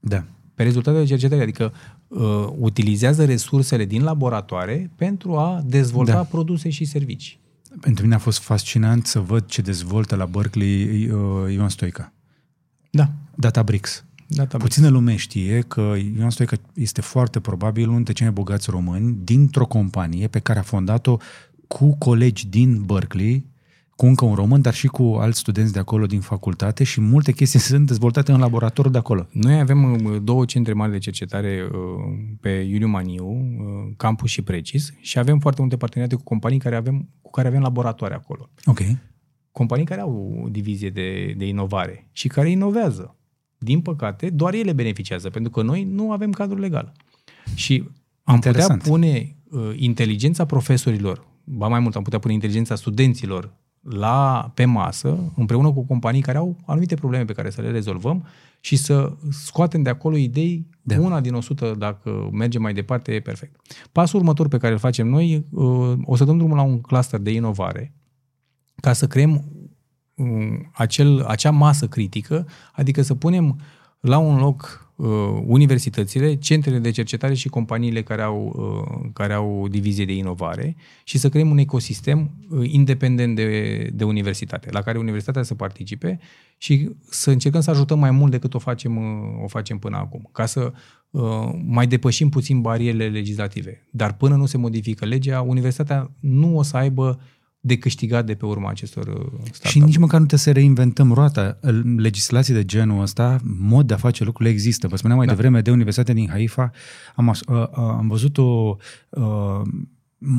Da. 0.00 0.24
Pe 0.60 0.66
rezultatele 0.66 1.04
cercetării, 1.04 1.42
adică 1.42 1.72
uh, 2.08 2.46
utilizează 2.58 3.24
resursele 3.24 3.84
din 3.84 4.02
laboratoare 4.02 4.90
pentru 4.96 5.36
a 5.36 5.62
dezvolta 5.66 6.12
Da. 6.12 6.22
produse 6.22 6.70
și 6.70 6.84
servicii. 6.84 7.40
Pentru 7.80 8.02
mine 8.02 8.14
a 8.14 8.18
fost 8.18 8.38
fascinant 8.38 9.06
să 9.06 9.20
văd 9.20 9.46
ce 9.46 9.62
dezvoltă 9.62 10.16
la 10.16 10.24
Berkeley 10.26 11.06
uh, 11.10 11.52
Ion 11.54 11.68
Stoica. 11.68 12.12
Da. 12.90 13.10
Databricks. 13.34 14.04
Data 14.26 14.58
Puțină 14.58 14.88
lume 14.88 15.16
știe 15.16 15.60
că 15.60 15.94
Ion 16.18 16.30
Stoica 16.30 16.56
este 16.74 17.00
foarte 17.00 17.40
probabil 17.40 17.82
unul 17.82 17.94
dintre 17.94 18.12
cei 18.12 18.26
mai 18.26 18.34
bogați 18.34 18.70
români 18.70 19.16
dintr-o 19.24 19.66
companie 19.66 20.28
pe 20.28 20.38
care 20.38 20.58
a 20.58 20.62
fondat-o 20.62 21.16
cu 21.66 21.96
colegi 21.98 22.48
din 22.48 22.82
Berkeley, 22.82 23.46
cu 24.00 24.06
încă 24.06 24.24
un 24.24 24.34
român, 24.34 24.60
dar 24.60 24.74
și 24.74 24.86
cu 24.86 25.02
alți 25.02 25.38
studenți 25.38 25.72
de 25.72 25.78
acolo 25.78 26.06
din 26.06 26.20
facultate 26.20 26.84
și 26.84 27.00
multe 27.00 27.32
chestii 27.32 27.58
sunt 27.70 27.86
dezvoltate 27.86 28.32
în 28.32 28.38
laboratorul 28.38 28.92
de 28.92 28.98
acolo. 28.98 29.26
Noi 29.32 29.58
avem 29.58 29.92
uh, 29.92 30.16
două 30.22 30.44
centre 30.44 30.72
mari 30.72 30.92
de 30.92 30.98
cercetare 30.98 31.68
uh, 31.72 31.78
pe 32.40 32.48
Iuliu 32.48 32.88
Maniu, 32.88 33.26
uh, 33.26 33.92
Campus 33.96 34.30
și 34.30 34.42
Precis, 34.42 34.92
și 35.00 35.18
avem 35.18 35.38
foarte 35.38 35.60
multe 35.60 35.76
parteneriate 35.76 36.22
cu 36.22 36.28
companii 36.28 36.58
care 36.58 36.76
avem, 36.76 37.08
cu 37.22 37.30
care 37.30 37.48
avem 37.48 37.60
laboratoare 37.60 38.14
acolo. 38.14 38.50
Ok. 38.64 38.78
Companii 39.50 39.84
care 39.84 40.00
au 40.00 40.42
o 40.44 40.48
divizie 40.48 40.90
de, 40.90 41.34
de 41.36 41.46
inovare 41.46 42.08
și 42.12 42.28
care 42.28 42.50
inovează. 42.50 43.16
Din 43.58 43.80
păcate, 43.80 44.30
doar 44.30 44.54
ele 44.54 44.72
beneficiază, 44.72 45.30
pentru 45.30 45.50
că 45.50 45.62
noi 45.62 45.84
nu 45.84 46.12
avem 46.12 46.30
cadru 46.30 46.58
legal. 46.58 46.92
Și 47.54 47.84
am 48.22 48.34
Interesant. 48.34 48.78
putea 48.82 48.92
pune 48.92 49.36
uh, 49.50 49.72
inteligența 49.76 50.44
profesorilor, 50.44 51.26
ba 51.44 51.68
mai 51.68 51.80
mult, 51.80 51.96
am 51.96 52.02
putea 52.02 52.18
pune 52.18 52.32
inteligența 52.32 52.74
studenților 52.74 53.58
la, 53.80 54.50
pe 54.54 54.64
masă, 54.64 55.32
împreună 55.36 55.72
cu 55.72 55.84
companii 55.84 56.20
care 56.20 56.38
au 56.38 56.56
anumite 56.66 56.94
probleme 56.94 57.24
pe 57.24 57.32
care 57.32 57.50
să 57.50 57.60
le 57.60 57.70
rezolvăm 57.70 58.26
și 58.60 58.76
să 58.76 59.12
scoatem 59.30 59.82
de 59.82 59.90
acolo 59.90 60.16
idei, 60.16 60.66
Da. 60.82 60.94
da. 60.94 61.00
una 61.00 61.20
din 61.20 61.34
100, 61.34 61.74
dacă 61.78 62.28
mergem 62.32 62.62
mai 62.62 62.74
departe, 62.74 63.12
e 63.14 63.20
perfect. 63.20 63.60
Pasul 63.92 64.18
următor 64.18 64.48
pe 64.48 64.58
care 64.58 64.72
îl 64.72 64.78
facem 64.78 65.08
noi, 65.08 65.46
uh, 65.50 65.92
o 66.04 66.16
să 66.16 66.24
dăm 66.24 66.36
drumul 66.36 66.56
la 66.56 66.62
un 66.62 66.80
cluster 66.80 67.20
de 67.20 67.32
inovare, 67.32 67.94
ca 68.80 68.92
să 68.92 69.06
creăm 69.06 69.44
um, 70.14 70.70
acel, 70.72 71.24
acea 71.24 71.50
masă 71.50 71.88
critică, 71.88 72.46
adică 72.72 73.02
să 73.02 73.14
punem 73.14 73.60
la 74.00 74.18
un 74.18 74.38
loc 74.38 74.62
uh, 74.62 74.89
universitățile, 75.46 76.34
centrele 76.34 76.78
de 76.78 76.90
cercetare 76.90 77.34
și 77.34 77.48
companiile 77.48 78.02
care 78.02 78.22
au, 78.22 78.52
uh, 78.56 79.10
care 79.12 79.32
au 79.32 79.68
divizie 79.68 80.04
de 80.04 80.14
inovare 80.14 80.76
și 81.04 81.18
să 81.18 81.28
creăm 81.28 81.50
un 81.50 81.58
ecosistem 81.58 82.30
uh, 82.50 82.72
independent 82.72 83.36
de, 83.36 83.90
de 83.94 84.04
universitate, 84.04 84.68
la 84.70 84.82
care 84.82 84.98
universitatea 84.98 85.42
să 85.42 85.54
participe 85.54 86.20
și 86.58 86.90
să 87.08 87.30
încercăm 87.30 87.60
să 87.60 87.70
ajutăm 87.70 87.98
mai 87.98 88.10
mult 88.10 88.30
decât 88.30 88.54
o 88.54 88.58
facem, 88.58 88.96
uh, 88.96 89.42
o 89.44 89.48
facem 89.48 89.78
până 89.78 89.96
acum, 89.96 90.28
ca 90.32 90.46
să 90.46 90.72
uh, 91.10 91.50
mai 91.66 91.86
depășim 91.86 92.28
puțin 92.28 92.60
barierele 92.60 93.08
legislative. 93.08 93.86
Dar 93.90 94.12
până 94.12 94.36
nu 94.36 94.46
se 94.46 94.56
modifică 94.56 95.04
legea, 95.04 95.40
universitatea 95.40 96.10
nu 96.20 96.56
o 96.56 96.62
să 96.62 96.76
aibă 96.76 97.20
de 97.60 97.76
câștigat 97.78 98.26
de 98.26 98.34
pe 98.34 98.46
urma 98.46 98.70
acestor 98.70 99.06
uh, 99.06 99.14
startup 99.42 99.70
Și 99.70 99.78
nici 99.78 99.96
măcar 99.96 100.20
nu 100.20 100.26
trebuie 100.26 100.38
să 100.38 100.52
reinventăm 100.52 101.12
roata. 101.12 101.58
Legislații 101.96 102.54
de 102.54 102.64
genul 102.64 103.02
ăsta, 103.02 103.38
mod 103.58 103.86
de 103.86 103.94
a 103.94 103.96
face 103.96 104.24
lucrurile 104.24 104.54
există. 104.54 104.88
Vă 104.88 104.96
spuneam 104.96 105.18
mai 105.18 105.26
da. 105.26 105.32
Da. 105.32 105.38
devreme 105.38 105.62
de 105.62 105.70
Universitatea 105.70 106.14
din 106.14 106.28
Haifa, 106.28 106.70
am, 107.14 107.28
as- 107.28 107.40
uh, 107.46 107.56
uh, 107.56 107.68
am 107.76 108.08
văzut 108.08 108.38
o, 108.38 108.76
uh, 109.08 109.60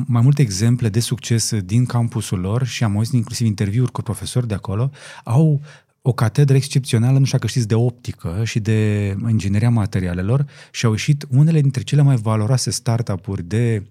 mai 0.06 0.22
multe 0.22 0.42
exemple 0.42 0.88
de 0.88 1.00
succes 1.00 1.54
din 1.64 1.84
campusul 1.84 2.40
lor 2.40 2.64
și 2.64 2.84
am 2.84 2.96
auzit 2.96 3.14
inclusiv 3.14 3.46
interviuri 3.46 3.92
cu 3.92 4.02
profesori 4.02 4.48
de 4.48 4.54
acolo. 4.54 4.90
Au 5.24 5.60
o 6.02 6.12
catedră 6.12 6.56
excepțională, 6.56 7.18
nu 7.18 7.24
știu 7.24 7.38
dacă 7.38 7.50
știți, 7.50 7.68
de 7.68 7.74
optică 7.74 8.40
și 8.44 8.60
de 8.60 9.16
ingineria 9.28 9.70
materialelor 9.70 10.46
și 10.70 10.84
au 10.84 10.90
ieșit 10.90 11.26
unele 11.30 11.60
dintre 11.60 11.82
cele 11.82 12.02
mai 12.02 12.16
valoroase 12.16 12.70
startup-uri 12.70 13.42
de 13.42 13.82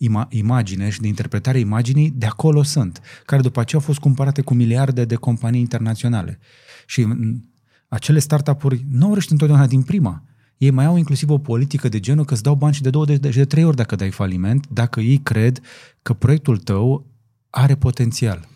ima- 0.00 0.28
imagine 0.28 0.90
și 0.90 1.00
de 1.00 1.06
interpretare 1.06 1.58
imaginii, 1.58 2.10
de 2.10 2.26
acolo 2.26 2.62
sunt, 2.62 3.00
care 3.24 3.42
după 3.42 3.60
aceea 3.60 3.80
au 3.80 3.86
fost 3.86 3.98
cumpărate 3.98 4.42
cu 4.42 4.54
miliarde 4.54 5.04
de 5.04 5.14
companii 5.14 5.60
internaționale. 5.60 6.38
Și 6.86 7.04
m, 7.04 7.44
acele 7.88 8.18
startup-uri 8.18 8.84
nu 8.90 9.04
au 9.04 9.10
reușit 9.10 9.30
întotdeauna 9.30 9.66
din 9.66 9.82
prima. 9.82 10.22
Ei 10.56 10.70
mai 10.70 10.84
au 10.84 10.96
inclusiv 10.96 11.30
o 11.30 11.38
politică 11.38 11.88
de 11.88 12.00
genul 12.00 12.24
că 12.24 12.32
îți 12.32 12.42
dau 12.42 12.54
bani 12.54 12.74
și 12.74 12.82
de 12.82 12.90
două 12.90 13.04
de, 13.04 13.30
și 13.30 13.36
de 13.36 13.44
trei 13.44 13.64
ori 13.64 13.76
dacă 13.76 13.96
dai 13.96 14.10
faliment, 14.10 14.66
dacă 14.68 15.00
ei 15.00 15.18
cred 15.18 15.60
că 16.02 16.12
proiectul 16.12 16.58
tău 16.58 17.06
are 17.50 17.74
potențial. 17.74 18.48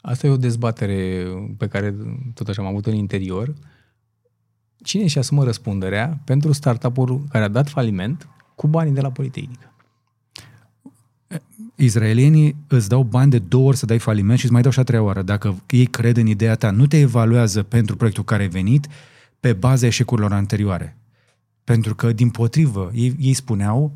Asta 0.00 0.26
e 0.26 0.30
o 0.30 0.36
dezbatere 0.36 1.26
pe 1.56 1.68
care 1.68 1.94
tot 2.34 2.48
așa 2.48 2.62
am 2.62 2.68
avut 2.68 2.86
în 2.86 2.94
interior. 2.94 3.54
Cine 4.82 5.02
își 5.02 5.18
asumă 5.18 5.44
răspunderea 5.44 6.20
pentru 6.24 6.52
startup-ul 6.52 7.24
care 7.28 7.44
a 7.44 7.48
dat 7.48 7.68
faliment 7.68 8.28
cu 8.54 8.66
banii 8.66 8.92
de 8.92 9.00
la 9.00 9.10
Politehnică? 9.10 9.71
Izraelienii 11.76 12.56
îți 12.66 12.88
dau 12.88 13.02
bani 13.02 13.30
de 13.30 13.38
două 13.38 13.68
ori 13.68 13.76
să 13.76 13.86
dai 13.86 13.98
faliment 13.98 14.38
și 14.38 14.44
îți 14.44 14.52
mai 14.52 14.62
dau 14.62 14.70
și 14.70 14.78
a 14.78 14.82
treia 14.82 15.02
oară. 15.02 15.22
Dacă 15.22 15.62
ei 15.70 15.86
cred 15.86 16.16
în 16.16 16.26
ideea 16.26 16.54
ta, 16.54 16.70
nu 16.70 16.86
te 16.86 16.98
evaluează 16.98 17.62
pentru 17.62 17.96
proiectul 17.96 18.24
care 18.24 18.42
ai 18.42 18.48
venit 18.48 18.86
pe 19.40 19.52
baza 19.52 19.86
eșecurilor 19.86 20.32
anterioare. 20.32 20.96
Pentru 21.64 21.94
că, 21.94 22.12
din 22.12 22.30
potrivă, 22.30 22.90
ei, 22.94 23.16
ei 23.18 23.32
spuneau, 23.32 23.92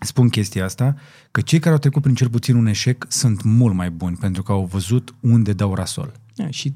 spun 0.00 0.28
chestia 0.28 0.64
asta, 0.64 0.96
că 1.30 1.40
cei 1.40 1.58
care 1.58 1.74
au 1.74 1.80
trecut 1.80 2.02
prin 2.02 2.14
cel 2.14 2.28
puțin 2.28 2.54
un 2.54 2.66
eșec 2.66 3.06
sunt 3.08 3.42
mult 3.42 3.74
mai 3.74 3.90
buni, 3.90 4.16
pentru 4.16 4.42
că 4.42 4.52
au 4.52 4.64
văzut 4.64 5.14
unde 5.20 5.52
dau 5.52 5.74
rasol. 5.74 6.12
Da, 6.34 6.50
și 6.50 6.72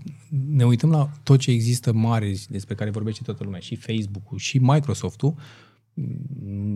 ne 0.51 0.65
uităm 0.65 0.91
la 0.91 1.11
tot 1.23 1.39
ce 1.39 1.51
există 1.51 1.93
mare 1.93 2.35
despre 2.49 2.75
care 2.75 2.91
vorbește 2.91 3.23
toată 3.25 3.45
lumea, 3.45 3.61
și 3.61 3.77
Facebook-ul, 3.77 4.39
și 4.39 4.59
Microsoft-ul, 4.59 5.35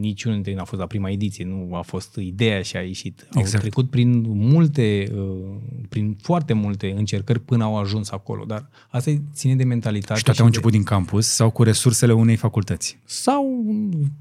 niciunul 0.01 0.35
dintre 0.35 0.51
ei 0.53 0.57
n-a 0.57 0.65
fost 0.65 0.81
la 0.81 0.87
prima 0.87 1.11
ediție, 1.11 1.45
nu 1.45 1.75
a 1.75 1.81
fost 1.83 2.17
ideea 2.17 2.63
și 2.63 2.77
a 2.77 2.81
ieșit. 2.81 3.27
Au 3.35 3.41
Exact. 3.41 3.61
trecut 3.63 3.91
prin 3.91 4.21
multe, 4.27 5.11
uh, 5.15 5.57
prin 5.89 6.17
foarte 6.23 6.53
multe 6.53 6.95
încercări 6.97 7.41
până 7.41 7.65
au 7.65 7.77
ajuns 7.79 8.11
acolo, 8.11 8.45
dar 8.45 8.69
asta 8.91 9.13
ține 9.33 9.55
de 9.57 9.65
mentalitate. 9.65 10.19
Și 10.19 10.25
toate 10.25 10.39
au 10.41 10.45
de- 10.45 10.51
început 10.51 10.73
din 10.73 10.83
campus 10.83 11.27
sau 11.27 11.51
cu 11.51 11.63
resursele 11.63 12.13
unei 12.13 12.37
facultăți. 12.37 12.99
Sau 13.05 13.65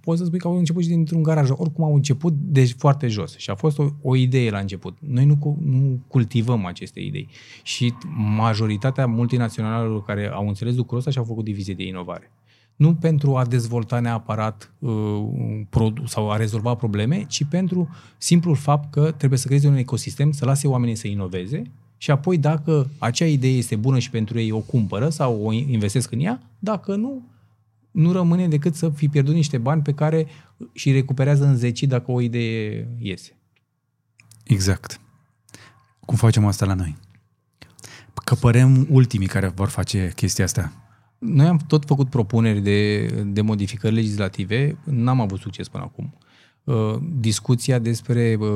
poți 0.01 0.19
să 0.19 0.25
spui 0.25 0.39
că 0.39 0.47
au 0.47 0.57
început 0.57 0.83
și 0.83 0.89
dintr-un 0.89 1.23
garaj. 1.23 1.49
Oricum 1.51 1.83
au 1.83 1.95
început 1.95 2.33
de 2.37 2.65
foarte 2.77 3.07
jos 3.07 3.37
și 3.37 3.49
a 3.49 3.55
fost 3.55 3.77
o, 3.79 3.87
o 4.01 4.15
idee 4.15 4.49
la 4.49 4.59
început. 4.59 4.97
Noi 4.99 5.25
nu, 5.25 5.37
cu- 5.37 5.57
nu 5.65 5.99
cultivăm 6.07 6.65
aceste 6.65 6.99
idei. 6.99 7.27
Și 7.63 7.93
majoritatea 8.15 9.05
multinaționalelor 9.07 10.03
care 10.03 10.27
au 10.27 10.47
înțeles 10.47 10.75
lucrul 10.75 10.97
ăsta 10.97 11.11
și-au 11.11 11.23
făcut 11.23 11.43
divizie 11.43 11.73
de 11.73 11.83
inovare. 11.83 12.31
Nu 12.79 12.95
pentru 12.95 13.37
a 13.37 13.45
dezvolta 13.45 13.99
neapărat 13.99 14.71
uh, 14.79 15.21
produ- 15.69 16.05
sau 16.05 16.31
a 16.31 16.37
rezolva 16.37 16.75
probleme, 16.75 17.25
ci 17.27 17.43
pentru 17.43 17.89
simplul 18.17 18.55
fapt 18.55 18.91
că 18.91 19.11
trebuie 19.11 19.39
să 19.39 19.47
creeze 19.47 19.67
un 19.67 19.75
ecosistem, 19.75 20.31
să 20.31 20.45
lase 20.45 20.67
oamenii 20.67 20.95
să 20.95 21.07
inoveze 21.07 21.71
și 21.97 22.11
apoi 22.11 22.37
dacă 22.37 22.89
acea 22.97 23.25
idee 23.25 23.57
este 23.57 23.75
bună 23.75 23.99
și 23.99 24.09
pentru 24.09 24.39
ei 24.39 24.51
o 24.51 24.59
cumpără 24.59 25.09
sau 25.09 25.45
o 25.45 25.51
investesc 25.51 26.11
în 26.11 26.19
ea, 26.19 26.41
dacă 26.59 26.95
nu, 26.95 27.27
nu 27.91 28.11
rămâne 28.11 28.47
decât 28.47 28.75
să 28.75 28.89
fi 28.89 29.09
pierdut 29.09 29.33
niște 29.33 29.57
bani 29.57 29.81
pe 29.81 29.93
care 29.93 30.27
și 30.73 30.91
recuperează 30.91 31.45
în 31.45 31.55
zeci 31.55 31.83
dacă 31.83 32.11
o 32.11 32.21
idee 32.21 32.87
iese. 32.99 33.37
Exact. 34.43 34.99
Cum 36.05 36.17
facem 36.17 36.45
asta 36.45 36.65
la 36.65 36.73
noi? 36.73 36.95
Că 38.23 38.35
părem 38.35 38.87
ultimii 38.89 39.27
care 39.27 39.47
vor 39.47 39.67
face 39.67 40.11
chestia 40.15 40.43
asta. 40.43 40.71
Noi 41.19 41.45
am 41.45 41.57
tot 41.67 41.85
făcut 41.85 42.09
propuneri 42.09 42.61
de, 42.61 43.05
de 43.27 43.41
modificări 43.41 43.93
legislative, 43.93 44.77
n-am 44.83 45.21
avut 45.21 45.39
succes 45.39 45.67
până 45.67 45.83
acum. 45.83 46.13
Uh, 46.63 46.95
Discuția 47.19 47.79
despre 47.79 48.37
uh, 48.39 48.47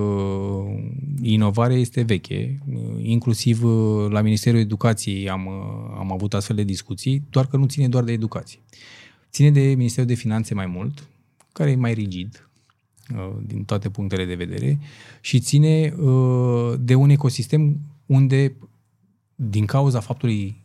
inovare 1.21 1.73
este 1.73 2.01
veche, 2.01 2.59
uh, 2.73 2.79
inclusiv 2.97 3.63
uh, 3.63 4.09
la 4.09 4.21
Ministerul 4.21 4.59
Educației 4.59 5.29
am, 5.29 5.45
uh, 5.45 5.95
am 5.97 6.11
avut 6.11 6.33
astfel 6.33 6.55
de 6.55 6.63
discuții, 6.63 7.23
doar 7.29 7.47
că 7.47 7.57
nu 7.57 7.65
ține 7.65 7.87
doar 7.87 8.03
de 8.03 8.11
educație. 8.11 8.59
Ține 9.31 9.51
de 9.51 9.61
Ministerul 9.61 10.07
de 10.07 10.13
Finanțe 10.13 10.53
mai 10.53 10.65
mult, 10.65 11.07
care 11.51 11.71
e 11.71 11.75
mai 11.75 11.93
rigid 11.93 12.49
uh, 13.15 13.35
din 13.45 13.63
toate 13.63 13.89
punctele 13.89 14.25
de 14.25 14.35
vedere 14.35 14.79
și 15.21 15.39
ține 15.39 15.93
uh, 15.99 16.73
de 16.79 16.95
un 16.95 17.09
ecosistem 17.09 17.79
unde, 18.05 18.55
din 19.35 19.65
cauza 19.65 19.99
faptului 19.99 20.62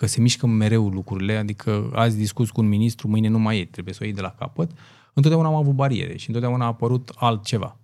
că 0.00 0.06
se 0.06 0.20
mișcă 0.20 0.46
mereu 0.46 0.88
lucrurile, 0.88 1.36
adică 1.36 1.90
azi 1.94 2.16
discuți 2.16 2.52
cu 2.52 2.60
un 2.60 2.68
ministru, 2.68 3.08
mâine 3.08 3.28
nu 3.28 3.38
mai 3.38 3.58
e, 3.58 3.64
trebuie 3.64 3.94
să 3.94 4.00
o 4.02 4.04
iei 4.04 4.14
de 4.14 4.20
la 4.20 4.34
capăt, 4.38 4.70
întotdeauna 5.12 5.48
am 5.48 5.54
avut 5.54 5.74
bariere 5.74 6.16
și 6.16 6.28
întotdeauna 6.28 6.64
a 6.64 6.66
apărut 6.66 7.12
altceva. 7.14 7.76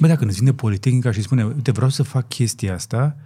Bă, 0.00 0.06
dacă 0.06 0.24
îți 0.24 0.38
vine 0.38 0.52
Politehnica 0.52 1.10
și 1.10 1.22
spune, 1.22 1.44
uite, 1.44 1.70
vreau 1.70 1.90
să 1.90 2.02
fac 2.02 2.28
chestia 2.28 2.74
asta, 2.74 3.16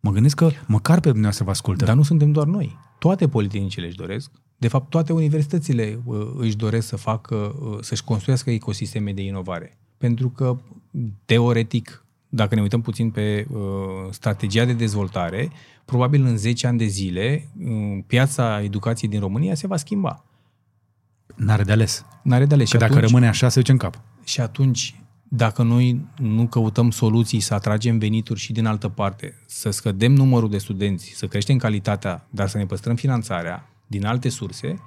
mă 0.00 0.10
gândesc 0.10 0.36
că 0.36 0.50
măcar 0.66 0.94
pe 0.94 1.06
dumneavoastră 1.06 1.44
vă 1.44 1.50
ascultă. 1.50 1.84
Dar 1.84 1.94
nu 1.94 2.02
suntem 2.02 2.32
doar 2.32 2.46
noi. 2.46 2.76
Toate 2.98 3.28
politehnicile 3.28 3.86
își 3.86 3.96
doresc. 3.96 4.30
De 4.56 4.68
fapt, 4.68 4.90
toate 4.90 5.12
universitățile 5.12 6.00
uh, 6.04 6.30
își 6.36 6.56
doresc 6.56 6.86
să 6.86 6.96
facă, 6.96 7.34
uh, 7.34 7.78
să-și 7.80 8.04
construiască 8.04 8.50
ecosisteme 8.50 9.12
de 9.12 9.22
inovare. 9.22 9.78
Pentru 9.98 10.28
că, 10.28 10.56
teoretic, 11.24 12.04
dacă 12.30 12.54
ne 12.54 12.60
uităm 12.60 12.80
puțin 12.80 13.10
pe 13.10 13.46
uh, 13.50 13.60
strategia 14.10 14.64
de 14.64 14.72
dezvoltare, 14.72 15.50
probabil 15.84 16.24
în 16.24 16.36
10 16.36 16.66
ani 16.66 16.78
de 16.78 16.84
zile 16.84 17.48
uh, 17.58 17.98
piața 18.06 18.62
educației 18.62 19.10
din 19.10 19.20
România 19.20 19.54
se 19.54 19.66
va 19.66 19.76
schimba. 19.76 20.24
N-are 21.36 21.62
de 21.62 21.72
ales. 21.72 22.04
N-are 22.22 22.44
de 22.44 22.54
ales. 22.54 22.70
Că 22.70 22.76
dacă 22.76 22.98
rămâne 22.98 23.28
așa, 23.28 23.48
se 23.48 23.58
duce 23.58 23.72
în 23.72 23.78
cap. 23.78 24.00
Și 24.24 24.40
atunci, 24.40 25.00
dacă 25.28 25.62
noi 25.62 26.06
nu 26.18 26.46
căutăm 26.46 26.90
soluții 26.90 27.40
să 27.40 27.54
atragem 27.54 27.98
venituri 27.98 28.40
și 28.40 28.52
din 28.52 28.66
altă 28.66 28.88
parte, 28.88 29.42
să 29.46 29.70
scădem 29.70 30.12
numărul 30.12 30.50
de 30.50 30.58
studenți, 30.58 31.12
să 31.14 31.26
creștem 31.26 31.56
calitatea, 31.56 32.26
dar 32.30 32.48
să 32.48 32.58
ne 32.58 32.66
păstrăm 32.66 32.94
finanțarea 32.94 33.68
din 33.86 34.06
alte 34.06 34.28
surse, 34.28 34.78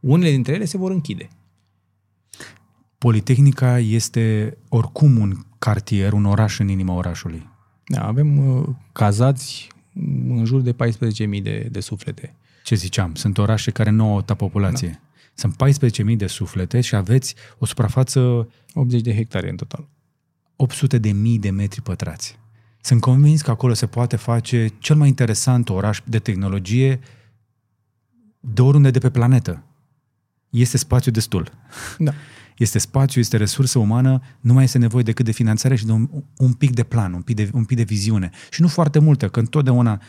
unele 0.00 0.30
dintre 0.30 0.52
ele 0.52 0.64
se 0.64 0.76
vor 0.76 0.90
închide. 0.90 1.28
Politehnica 2.98 3.78
este 3.78 4.56
oricum 4.68 5.18
un 5.18 5.36
cartier, 5.64 6.12
un 6.12 6.24
oraș 6.24 6.58
în 6.58 6.68
inima 6.68 6.94
orașului. 6.94 7.48
Da, 7.86 8.06
avem 8.06 8.48
uh, 8.48 8.68
cazați 8.92 9.68
în 10.28 10.44
jur 10.44 10.60
de 10.60 10.72
14.000 10.72 11.42
de, 11.42 11.68
de 11.70 11.80
suflete. 11.80 12.34
Ce 12.64 12.74
ziceam, 12.74 13.14
sunt 13.14 13.38
orașe 13.38 13.70
care 13.70 13.90
nu 13.90 14.10
au 14.10 14.24
o 14.28 14.34
populație. 14.34 14.88
Da. 14.88 14.98
Sunt 15.34 15.54
14.000 16.10 16.16
de 16.16 16.26
suflete 16.26 16.80
și 16.80 16.94
aveți 16.94 17.34
o 17.58 17.66
suprafață... 17.66 18.48
80 18.74 19.00
de 19.00 19.14
hectare 19.14 19.50
în 19.50 19.56
total. 19.56 19.88
800 20.56 20.98
de 20.98 21.12
mii 21.12 21.38
de 21.38 21.50
metri 21.50 21.82
pătrați. 21.82 22.38
Sunt 22.80 23.00
convins 23.00 23.42
că 23.42 23.50
acolo 23.50 23.72
se 23.72 23.86
poate 23.86 24.16
face 24.16 24.68
cel 24.78 24.96
mai 24.96 25.08
interesant 25.08 25.68
oraș 25.68 26.00
de 26.04 26.18
tehnologie 26.18 27.00
de 28.40 28.62
oriunde 28.62 28.90
de 28.90 28.98
pe 28.98 29.10
planetă. 29.10 29.62
Este 30.50 30.76
spațiu 30.76 31.10
destul. 31.10 31.50
Da. 31.98 32.12
Este 32.56 32.78
spațiu, 32.78 33.20
este 33.20 33.36
resursă 33.36 33.78
umană, 33.78 34.22
nu 34.40 34.52
mai 34.52 34.64
este 34.64 34.78
nevoie 34.78 35.02
decât 35.02 35.24
de 35.24 35.32
finanțare 35.32 35.74
și 35.74 35.86
de 35.86 35.92
un, 35.92 36.08
un 36.36 36.52
pic 36.52 36.74
de 36.74 36.82
plan, 36.82 37.12
un 37.12 37.22
pic 37.22 37.36
de, 37.36 37.50
un 37.52 37.64
pic 37.64 37.76
de 37.76 37.82
viziune. 37.82 38.30
Și 38.50 38.60
nu 38.60 38.68
foarte 38.68 38.98
multă, 38.98 39.28
că 39.28 39.40
întotdeauna 39.40 40.00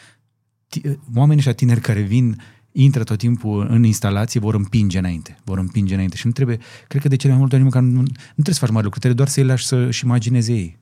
oamenii 1.15 1.37
ăștia 1.37 1.53
tineri 1.53 1.79
care 1.79 2.01
vin 2.01 2.41
intră 2.71 3.03
tot 3.03 3.17
timpul 3.17 3.67
în 3.69 3.83
instalație, 3.83 4.39
vor 4.39 4.53
împinge 4.53 4.97
înainte. 4.97 5.37
Vor 5.43 5.57
împinge 5.57 5.93
înainte. 5.93 6.15
Și 6.15 6.25
nu 6.25 6.31
trebuie, 6.31 6.57
cred 6.87 7.01
că 7.01 7.07
de 7.07 7.15
cele 7.15 7.31
mai 7.31 7.41
multe 7.41 7.55
ori 7.55 7.63
nu, 7.63 7.69
nu, 7.79 8.01
nu 8.01 8.05
trebuie 8.33 8.53
să 8.53 8.59
faci 8.59 8.69
mari 8.69 8.83
lucruri, 8.83 8.99
trebuie 8.99 9.13
doar 9.13 9.27
să-i 9.27 9.43
lași 9.43 9.65
să-și 9.65 10.05
imagineze 10.05 10.53
ei. 10.53 10.77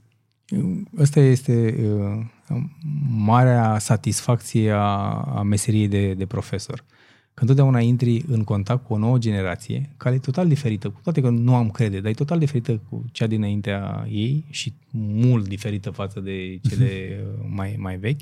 Asta 0.99 1.19
este 1.19 1.76
uh, 2.49 2.64
marea 3.07 3.80
satisfacție 3.80 4.72
a, 4.72 5.22
a 5.35 5.41
meseriei 5.41 5.88
de, 5.88 6.14
de 6.14 6.26
profesor. 6.26 6.84
Că 7.34 7.41
întotdeauna 7.41 7.80
intri 7.80 8.23
în 8.27 8.43
contact 8.43 8.85
cu 8.85 8.93
o 8.93 8.97
nouă 8.97 9.18
generație, 9.18 9.89
care 9.97 10.15
e 10.15 10.19
total 10.19 10.47
diferită, 10.47 10.89
cu 10.89 10.99
toate 11.03 11.22
că 11.22 11.30
nu 11.30 11.55
am 11.55 11.69
crede, 11.69 11.99
dar 11.99 12.11
e 12.11 12.14
total 12.14 12.39
diferită 12.39 12.81
cu 12.89 13.03
cea 13.11 13.27
dinaintea 13.27 14.07
ei 14.10 14.43
și 14.49 14.73
mult 14.91 15.47
diferită 15.47 15.89
față 15.89 16.19
de 16.19 16.60
cele 16.69 17.19
mai, 17.49 17.76
mai 17.80 17.97
vechi. 17.97 18.19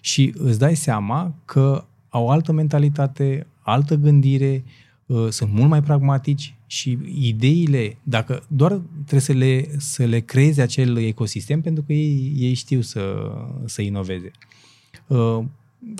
Și 0.00 0.34
îți 0.36 0.58
dai 0.58 0.76
seama 0.76 1.34
că 1.44 1.84
au 2.08 2.28
altă 2.28 2.52
mentalitate, 2.52 3.46
altă 3.60 3.94
gândire, 3.94 4.64
uh, 5.06 5.28
sunt 5.28 5.52
mult 5.52 5.68
mai 5.68 5.82
pragmatici 5.82 6.54
și 6.66 6.98
ideile, 7.20 7.96
dacă 8.02 8.42
doar 8.48 8.80
trebuie 8.92 9.20
să 9.20 9.32
le, 9.32 9.68
să 9.78 10.04
le 10.04 10.20
creezi 10.20 10.60
acel 10.60 10.96
ecosistem 10.96 11.60
pentru 11.60 11.82
că 11.82 11.92
ei, 11.92 12.32
ei 12.36 12.54
știu 12.54 12.80
să, 12.80 13.32
să 13.64 13.82
inoveze. 13.82 14.30
Uh, 15.06 15.38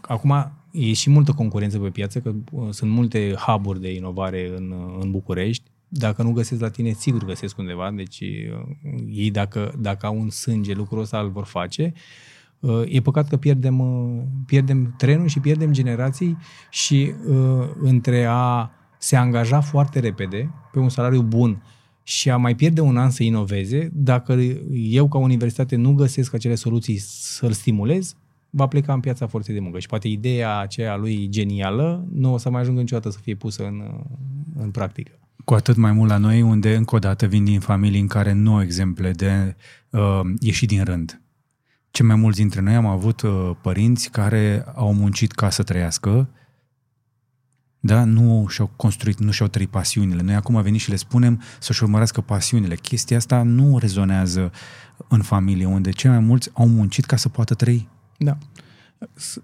acum 0.00 0.52
e 0.72 0.92
și 0.92 1.10
multă 1.10 1.32
concurență 1.32 1.78
pe 1.78 1.88
piață, 1.88 2.20
că 2.20 2.32
uh, 2.52 2.68
sunt 2.70 2.90
multe 2.90 3.34
hub 3.46 3.78
de 3.78 3.94
inovare 3.94 4.52
în, 4.56 4.74
în 5.00 5.10
București. 5.10 5.70
Dacă 5.88 6.22
nu 6.22 6.32
găsesc 6.32 6.60
la 6.60 6.70
tine, 6.70 6.92
sigur 6.92 7.24
găsesc 7.24 7.58
undeva. 7.58 7.90
Deci 7.90 8.22
ei, 9.10 9.30
dacă, 9.30 9.74
dacă 9.78 10.06
au 10.06 10.20
un 10.20 10.30
sânge, 10.30 10.72
lucrul 10.72 11.00
ăsta 11.00 11.18
îl 11.18 11.30
vor 11.30 11.44
face. 11.44 11.92
Uh, 12.62 12.82
E 12.86 13.00
păcat 13.00 13.28
că 13.28 13.36
pierdem, 13.36 13.78
uh, 13.78 14.22
pierdem 14.46 14.94
trenul 14.98 15.26
și 15.26 15.40
pierdem 15.40 15.72
generații 15.72 16.36
și 16.70 17.12
uh, 17.28 17.68
între 17.80 18.26
a 18.28 18.70
se 18.98 19.16
angaja 19.16 19.60
foarte 19.60 20.00
repede 20.00 20.50
pe 20.72 20.78
un 20.78 20.88
salariu 20.88 21.22
bun 21.22 21.62
și 22.02 22.30
a 22.30 22.36
mai 22.36 22.54
pierde 22.54 22.80
un 22.80 22.96
an 22.96 23.10
să 23.10 23.22
inoveze, 23.22 23.90
dacă 23.92 24.32
eu 24.72 25.08
ca 25.08 25.18
universitate 25.18 25.76
nu 25.76 25.92
găsesc 25.92 26.34
acele 26.34 26.54
soluții 26.54 26.96
să-l 26.98 27.52
stimulez, 27.52 28.16
va 28.54 28.66
pleca 28.66 28.92
în 28.92 29.00
piața 29.00 29.26
forței 29.26 29.54
de 29.54 29.60
muncă. 29.60 29.78
Și 29.78 29.86
poate 29.86 30.08
ideea 30.08 30.58
aceea 30.58 30.96
lui 30.96 31.28
genială 31.28 32.06
nu 32.12 32.32
o 32.32 32.38
să 32.38 32.50
mai 32.50 32.60
ajungă 32.60 32.80
niciodată 32.80 33.10
să 33.10 33.18
fie 33.22 33.34
pusă 33.34 33.66
în, 33.66 33.78
uh, 33.78 34.04
în 34.62 34.70
practică. 34.70 35.12
Cu 35.44 35.54
atât 35.54 35.76
mai 35.76 35.92
mult 35.92 36.10
la 36.10 36.16
noi, 36.16 36.42
unde 36.42 36.74
încă 36.74 36.94
o 36.94 36.98
dată 36.98 37.26
vin 37.26 37.44
din 37.44 37.60
familii 37.60 38.00
în 38.00 38.06
care 38.06 38.32
nu 38.32 38.54
au 38.54 38.62
exemple 38.62 39.10
de 39.10 39.56
uh, 39.90 40.20
ieși 40.40 40.66
din 40.66 40.84
rând. 40.84 41.20
Ce 41.90 42.02
mai 42.02 42.16
mulți 42.16 42.38
dintre 42.38 42.60
noi 42.60 42.74
am 42.74 42.86
avut 42.86 43.20
uh, 43.20 43.50
părinți 43.62 44.10
care 44.10 44.64
au 44.74 44.94
muncit 44.94 45.32
ca 45.32 45.50
să 45.50 45.62
trăiască, 45.62 46.28
da? 47.80 48.04
nu 48.04 48.46
și-au 48.48 48.70
construit, 48.76 49.18
nu 49.18 49.30
și-au 49.30 49.48
trăit 49.48 49.70
pasiunile. 49.70 50.22
Noi 50.22 50.34
acum 50.34 50.62
venit 50.62 50.80
și 50.80 50.90
le 50.90 50.96
spunem 50.96 51.42
să-și 51.58 51.82
urmărească 51.82 52.20
pasiunile. 52.20 52.74
Chestia 52.74 53.16
asta 53.16 53.42
nu 53.42 53.78
rezonează 53.78 54.52
în 55.08 55.22
familie, 55.22 55.66
unde 55.66 55.90
cei 55.90 56.10
mai 56.10 56.18
mulți 56.18 56.50
au 56.52 56.68
muncit 56.68 57.04
ca 57.04 57.16
să 57.16 57.28
poată 57.28 57.54
trăi. 57.54 57.88
Da. 58.24 58.38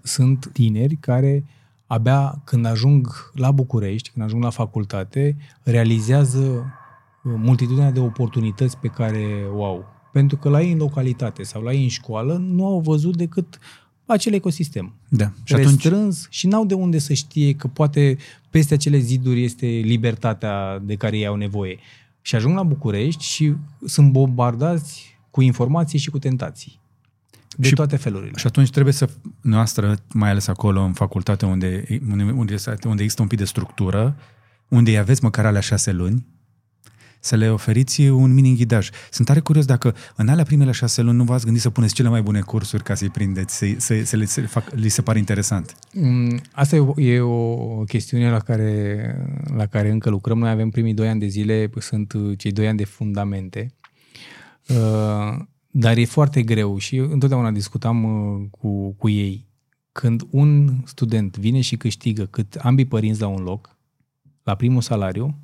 Sunt 0.03 0.49
tineri 0.53 0.95
care 0.95 1.43
abia 1.87 2.41
când 2.43 2.65
ajung 2.65 3.31
la 3.33 3.51
București, 3.51 4.09
când 4.09 4.25
ajung 4.25 4.43
la 4.43 4.49
facultate, 4.49 5.37
realizează 5.63 6.39
uh, 6.39 7.33
multitudinea 7.35 7.91
de 7.91 7.99
oportunități 7.99 8.77
pe 8.77 8.87
care 8.87 9.25
o 9.53 9.65
au 9.65 9.85
pentru 10.11 10.37
că 10.37 10.49
la 10.49 10.61
ei 10.61 10.71
în 10.71 10.77
localitate 10.77 11.43
sau 11.43 11.61
la 11.61 11.71
ei 11.71 11.83
în 11.83 11.89
școală 11.89 12.37
nu 12.37 12.65
au 12.65 12.79
văzut 12.79 13.17
decât 13.17 13.59
acel 14.05 14.33
ecosistem. 14.33 14.93
Da. 15.09 15.31
Și 15.43 15.55
restrâns 15.55 16.17
atunci... 16.17 16.33
și 16.35 16.47
n-au 16.47 16.65
de 16.65 16.73
unde 16.73 16.97
să 16.97 17.13
știe 17.13 17.53
că 17.53 17.67
poate 17.67 18.17
peste 18.49 18.73
acele 18.73 18.97
ziduri 18.97 19.43
este 19.43 19.65
libertatea 19.65 20.79
de 20.79 20.95
care 20.95 21.17
ei 21.17 21.25
au 21.25 21.35
nevoie. 21.35 21.79
Și 22.21 22.35
ajung 22.35 22.55
la 22.55 22.63
București 22.63 23.23
și 23.23 23.53
sunt 23.85 24.11
bombardați 24.11 25.17
cu 25.31 25.41
informații 25.41 25.99
și 25.99 26.09
cu 26.09 26.19
tentații. 26.19 26.79
De 27.59 27.67
și, 27.67 27.73
toate 27.73 27.95
felurile. 27.95 28.31
Și 28.35 28.47
atunci 28.47 28.69
trebuie 28.69 28.93
să, 28.93 29.09
noastră, 29.41 29.97
mai 30.13 30.29
ales 30.29 30.47
acolo 30.47 30.81
în 30.81 30.93
facultate 30.93 31.45
unde, 31.45 31.83
unde, 32.11 32.23
unde 32.23 32.53
există 33.03 33.21
un 33.21 33.27
pic 33.27 33.37
de 33.37 33.45
structură, 33.45 34.15
unde 34.67 34.89
îi 34.89 34.97
aveți 34.97 35.23
măcar 35.23 35.45
alea 35.45 35.61
șase 35.61 35.91
luni, 35.91 36.25
să 37.19 37.35
le 37.35 37.49
oferiți 37.49 38.01
un 38.01 38.33
mini 38.33 38.55
ghidaj. 38.55 38.89
Sunt 39.11 39.27
tare 39.27 39.39
curios 39.39 39.65
dacă 39.65 39.95
în 40.15 40.27
alea 40.27 40.43
primele 40.43 40.71
șase 40.71 41.01
luni 41.01 41.17
nu 41.17 41.23
v-ați 41.23 41.43
gândit 41.43 41.61
să 41.61 41.69
puneți 41.69 41.93
cele 41.93 42.09
mai 42.09 42.21
bune 42.21 42.39
cursuri 42.39 42.83
ca 42.83 42.95
să-i 42.95 43.09
prindeți, 43.09 43.57
să, 43.57 43.65
să, 43.77 44.01
să 44.03 44.15
le 44.15 44.25
să 44.25 44.41
fac, 44.41 44.69
li 44.69 44.89
se 44.89 45.01
pare 45.01 45.17
interesant. 45.17 45.75
Mm, 45.93 46.41
asta 46.51 46.75
e 46.75 46.79
o, 46.79 47.01
e 47.01 47.19
o 47.19 47.83
chestiune 47.83 48.29
la 48.29 48.39
care, 48.39 49.27
la 49.55 49.65
care 49.65 49.89
încă 49.89 50.09
lucrăm. 50.09 50.37
Noi 50.37 50.49
avem 50.49 50.69
primii 50.69 50.93
doi 50.93 51.07
ani 51.07 51.19
de 51.19 51.27
zile, 51.27 51.69
sunt 51.79 52.13
cei 52.37 52.51
doi 52.51 52.67
ani 52.67 52.77
de 52.77 52.85
fundamente. 52.85 53.73
Uh, 54.67 55.39
dar 55.71 55.97
e 55.97 56.05
foarte 56.05 56.43
greu 56.43 56.77
și 56.77 56.97
întotdeauna 56.97 57.51
discutam 57.51 58.03
uh, 58.03 58.47
cu, 58.51 58.91
cu 58.91 59.09
ei. 59.09 59.47
Când 59.91 60.27
un 60.29 60.81
student 60.85 61.37
vine 61.37 61.61
și 61.61 61.77
câștigă 61.77 62.25
cât 62.25 62.55
ambii 62.55 62.85
părinți 62.85 63.21
la 63.21 63.27
un 63.27 63.43
loc, 63.43 63.77
la 64.43 64.55
primul 64.55 64.81
salariu, 64.81 65.39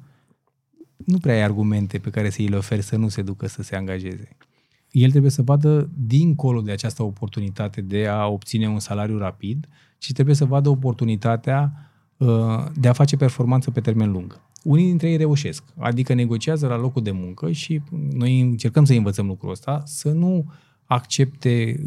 nu 0.97 1.17
prea 1.17 1.33
ai 1.33 1.41
argumente 1.41 1.97
pe 1.97 2.09
care 2.09 2.29
să 2.29 2.41
îi 2.41 2.47
le 2.47 2.55
oferi 2.55 2.81
să 2.81 2.95
nu 2.95 3.07
se 3.07 3.21
ducă 3.21 3.47
să 3.47 3.61
se 3.61 3.75
angajeze. 3.75 4.37
El 4.91 5.09
trebuie 5.09 5.31
să 5.31 5.41
vadă 5.41 5.89
dincolo 5.97 6.61
de 6.61 6.71
această 6.71 7.03
oportunitate 7.03 7.81
de 7.81 8.07
a 8.07 8.27
obține 8.27 8.69
un 8.69 8.79
salariu 8.79 9.17
rapid 9.17 9.67
și 9.97 10.13
trebuie 10.13 10.35
să 10.35 10.45
vadă 10.45 10.69
oportunitatea 10.69 11.73
uh, 11.73 11.94
de 12.73 12.87
a 12.87 12.93
face 12.93 13.17
performanță 13.17 13.71
pe 13.71 13.79
termen 13.79 14.11
lung. 14.11 14.39
Unii 14.63 14.85
dintre 14.85 15.09
ei 15.09 15.17
reușesc, 15.17 15.63
adică 15.77 16.13
negociază 16.13 16.67
la 16.67 16.77
locul 16.77 17.03
de 17.03 17.11
muncă 17.11 17.51
și 17.51 17.81
noi 18.11 18.39
încercăm 18.39 18.85
să 18.85 18.93
învățăm 18.93 19.27
lucrul 19.27 19.51
ăsta, 19.51 19.83
să 19.85 20.09
nu 20.09 20.45
accepte 20.85 21.79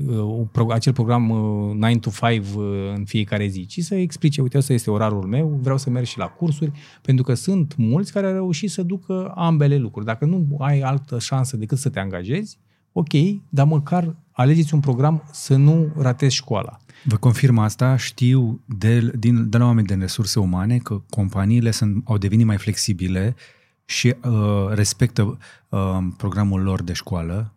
uh, 0.56 0.66
acel 0.70 0.92
program 0.92 1.30
uh, 1.30 1.74
9 1.74 1.94
to 2.00 2.10
5 2.10 2.46
uh, 2.54 2.64
în 2.94 3.04
fiecare 3.04 3.46
zi, 3.46 3.66
ci 3.66 3.80
să 3.80 3.94
explice, 3.94 4.40
uite, 4.40 4.58
ăsta 4.58 4.72
este 4.72 4.90
orarul 4.90 5.26
meu, 5.26 5.58
vreau 5.62 5.78
să 5.78 5.90
merg 5.90 6.06
și 6.06 6.18
la 6.18 6.26
cursuri, 6.26 6.72
pentru 7.02 7.24
că 7.24 7.34
sunt 7.34 7.76
mulți 7.76 8.12
care 8.12 8.26
au 8.26 8.32
reușit 8.32 8.70
să 8.70 8.82
ducă 8.82 9.32
ambele 9.34 9.76
lucruri. 9.76 10.06
Dacă 10.06 10.24
nu 10.24 10.56
ai 10.58 10.80
altă 10.80 11.18
șansă 11.18 11.56
decât 11.56 11.78
să 11.78 11.88
te 11.88 12.00
angajezi, 12.00 12.58
ok, 12.92 13.12
dar 13.48 13.66
măcar 13.66 14.16
alegeți 14.40 14.74
un 14.74 14.80
program 14.80 15.22
să 15.32 15.56
nu 15.56 15.92
ratezi 15.96 16.34
școala. 16.34 16.78
Vă 17.04 17.16
confirm 17.16 17.58
asta, 17.58 17.96
știu 17.96 18.60
de, 18.64 19.10
din, 19.18 19.50
de 19.50 19.58
la 19.58 19.64
oameni 19.64 19.86
de 19.86 19.94
resurse 19.94 20.38
umane 20.38 20.78
că 20.78 21.00
companiile 21.10 21.70
sunt, 21.70 22.02
au 22.06 22.18
devenit 22.18 22.46
mai 22.46 22.56
flexibile 22.56 23.36
și 23.84 24.14
uh, 24.22 24.68
respectă 24.68 25.38
uh, 25.68 25.98
programul 26.16 26.62
lor 26.62 26.82
de 26.82 26.92
școală, 26.92 27.52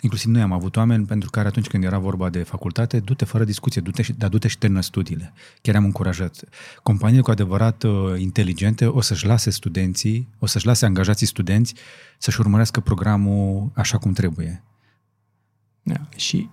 Inclusiv 0.00 0.30
noi 0.30 0.42
am 0.42 0.52
avut 0.52 0.76
oameni 0.76 1.06
pentru 1.06 1.30
care 1.30 1.48
atunci 1.48 1.66
când 1.66 1.84
era 1.84 1.98
vorba 1.98 2.30
de 2.30 2.42
facultate, 2.42 3.00
du-te 3.00 3.24
fără 3.24 3.44
discuție, 3.44 3.80
du-te 3.80 4.02
și, 4.02 4.12
dar 4.12 4.28
du-te 4.28 4.48
și 4.48 4.58
termină 4.58 4.80
studiile. 4.80 5.32
Chiar 5.62 5.74
am 5.74 5.84
încurajat. 5.84 6.44
Companiile 6.82 7.22
cu 7.22 7.30
adevărat 7.30 7.82
uh, 7.82 7.92
inteligente 8.18 8.86
o 8.86 9.00
să-și 9.00 9.26
lase 9.26 9.50
studenții, 9.50 10.28
o 10.38 10.46
să-și 10.46 10.66
lase 10.66 10.84
angajații 10.84 11.26
studenți 11.26 11.74
să-și 12.18 12.40
urmărească 12.40 12.80
programul 12.80 13.70
așa 13.74 13.98
cum 13.98 14.12
trebuie. 14.12 14.62
Da. 15.86 16.08
Și 16.16 16.48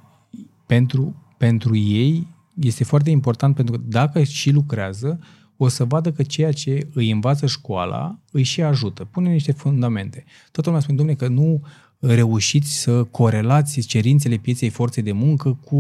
pentru, 0.66 1.16
pentru 1.38 1.76
ei 1.76 2.28
este 2.60 2.84
foarte 2.84 3.10
important 3.10 3.56
pentru 3.56 3.78
că 3.78 3.84
dacă 3.88 4.24
și 4.24 4.52
lucrează, 4.52 5.20
o 5.58 5.68
să 5.68 5.86
vadă 5.86 6.12
că 6.12 6.24
ceea 6.24 6.52
ce 6.52 6.88
îi 6.94 7.12
învață 7.12 7.46
școala 7.46 8.18
îi 8.32 8.44
și 8.44 8.62
ajută. 8.62 9.04
Pune 9.04 9.32
niște 9.32 9.52
fundamente. 9.52 10.24
Toată 10.52 10.70
lumea 10.70 10.84
spune, 10.84 10.98
domnule, 10.98 11.18
că 11.18 11.28
nu 11.28 11.62
reușiți 12.00 12.82
să 12.82 13.04
corelați 13.04 13.82
cerințele 13.82 14.38
pieței 14.38 14.70
forței 14.70 15.04
de 15.04 15.12
muncă 15.12 15.58
cu 15.66 15.80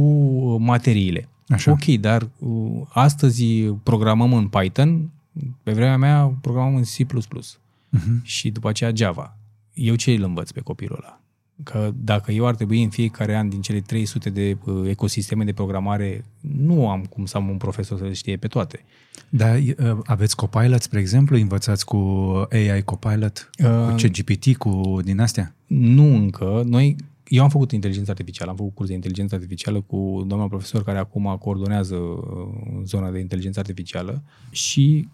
materiile. 0.59 1.27
Așa. 1.47 1.71
Ok, 1.71 1.85
dar 1.85 2.29
uh, 2.39 2.81
astăzi 2.89 3.45
programăm 3.63 4.33
în 4.33 4.47
Python, 4.47 5.09
pe 5.63 5.71
vremea 5.71 5.97
mea 5.97 6.37
programam 6.41 6.75
în 6.75 6.83
C++. 6.83 7.05
Uh-huh. 7.05 8.21
Și 8.21 8.49
după 8.49 8.69
aceea 8.69 8.91
Java. 8.95 9.37
Eu 9.73 9.95
ce 9.95 10.11
îl 10.11 10.23
învăț 10.23 10.51
pe 10.51 10.59
copilul 10.59 10.99
ăla? 11.01 11.22
Că 11.63 11.91
dacă 11.95 12.31
eu 12.31 12.47
ar 12.47 12.55
trebui 12.55 12.83
în 12.83 12.89
fiecare 12.89 13.35
an 13.35 13.49
din 13.49 13.61
cele 13.61 13.79
300 13.79 14.29
de 14.29 14.57
uh, 14.65 14.89
ecosisteme 14.89 15.43
de 15.43 15.53
programare, 15.53 16.25
nu 16.39 16.89
am 16.89 17.03
cum 17.03 17.25
să 17.25 17.37
am 17.37 17.49
un 17.49 17.57
profesor 17.57 17.97
să 17.97 18.03
le 18.03 18.13
știe 18.13 18.37
pe 18.37 18.47
toate. 18.47 18.85
Dar 19.29 19.57
uh, 19.57 19.97
aveți 20.03 20.35
Copilot, 20.35 20.81
spre 20.81 20.99
exemplu? 20.99 21.37
Învățați 21.37 21.85
cu 21.85 21.97
AI 22.51 22.83
Copilot? 22.83 23.49
Uh, 23.63 23.89
cu 23.89 23.95
CGPT, 23.95 24.57
cu 24.57 24.99
din 25.03 25.19
astea? 25.19 25.55
Nu 25.67 26.15
încă. 26.15 26.63
Noi 26.65 26.95
eu 27.27 27.43
am 27.43 27.49
făcut 27.49 27.71
inteligență 27.71 28.11
artificială, 28.11 28.49
am 28.51 28.57
făcut 28.57 28.73
curs 28.73 28.87
de 28.87 28.93
inteligență 28.93 29.35
artificială 29.35 29.81
cu 29.81 30.23
doamna 30.27 30.47
profesor 30.47 30.83
care 30.83 30.97
acum 30.97 31.37
coordonează 31.39 31.95
uh, 31.95 32.17
zona 32.83 33.11
de 33.11 33.19
inteligență 33.19 33.59
artificială 33.59 34.23
și 34.51 35.07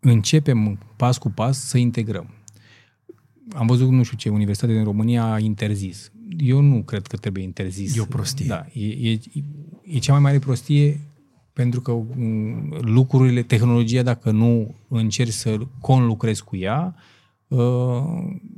începem 0.00 0.78
pas 0.96 1.18
cu 1.18 1.30
pas 1.30 1.58
să 1.58 1.78
integrăm. 1.78 2.30
Am 3.54 3.66
văzut, 3.66 3.90
nu 3.90 4.02
știu 4.02 4.16
ce, 4.16 4.28
universitate 4.28 4.72
din 4.72 4.84
România 4.84 5.32
a 5.32 5.38
interzis. 5.38 6.12
Eu 6.38 6.60
nu 6.60 6.82
cred 6.82 7.06
că 7.06 7.16
trebuie 7.16 7.44
interzis. 7.44 7.96
E 7.96 8.00
o 8.00 8.04
prostie. 8.04 8.46
Da, 8.46 8.66
e, 8.72 9.10
e, 9.10 9.18
e 9.82 9.98
cea 9.98 10.12
mai 10.12 10.20
mare 10.20 10.38
prostie 10.38 11.00
pentru 11.52 11.80
că 11.80 11.92
mm, 11.92 12.76
lucrurile, 12.80 13.42
tehnologia, 13.42 14.02
dacă 14.02 14.30
nu 14.30 14.74
încerci 14.88 15.32
să 15.32 15.58
conlucrezi 15.80 16.44
cu 16.44 16.56
ea, 16.56 16.94
uh, 17.48 17.58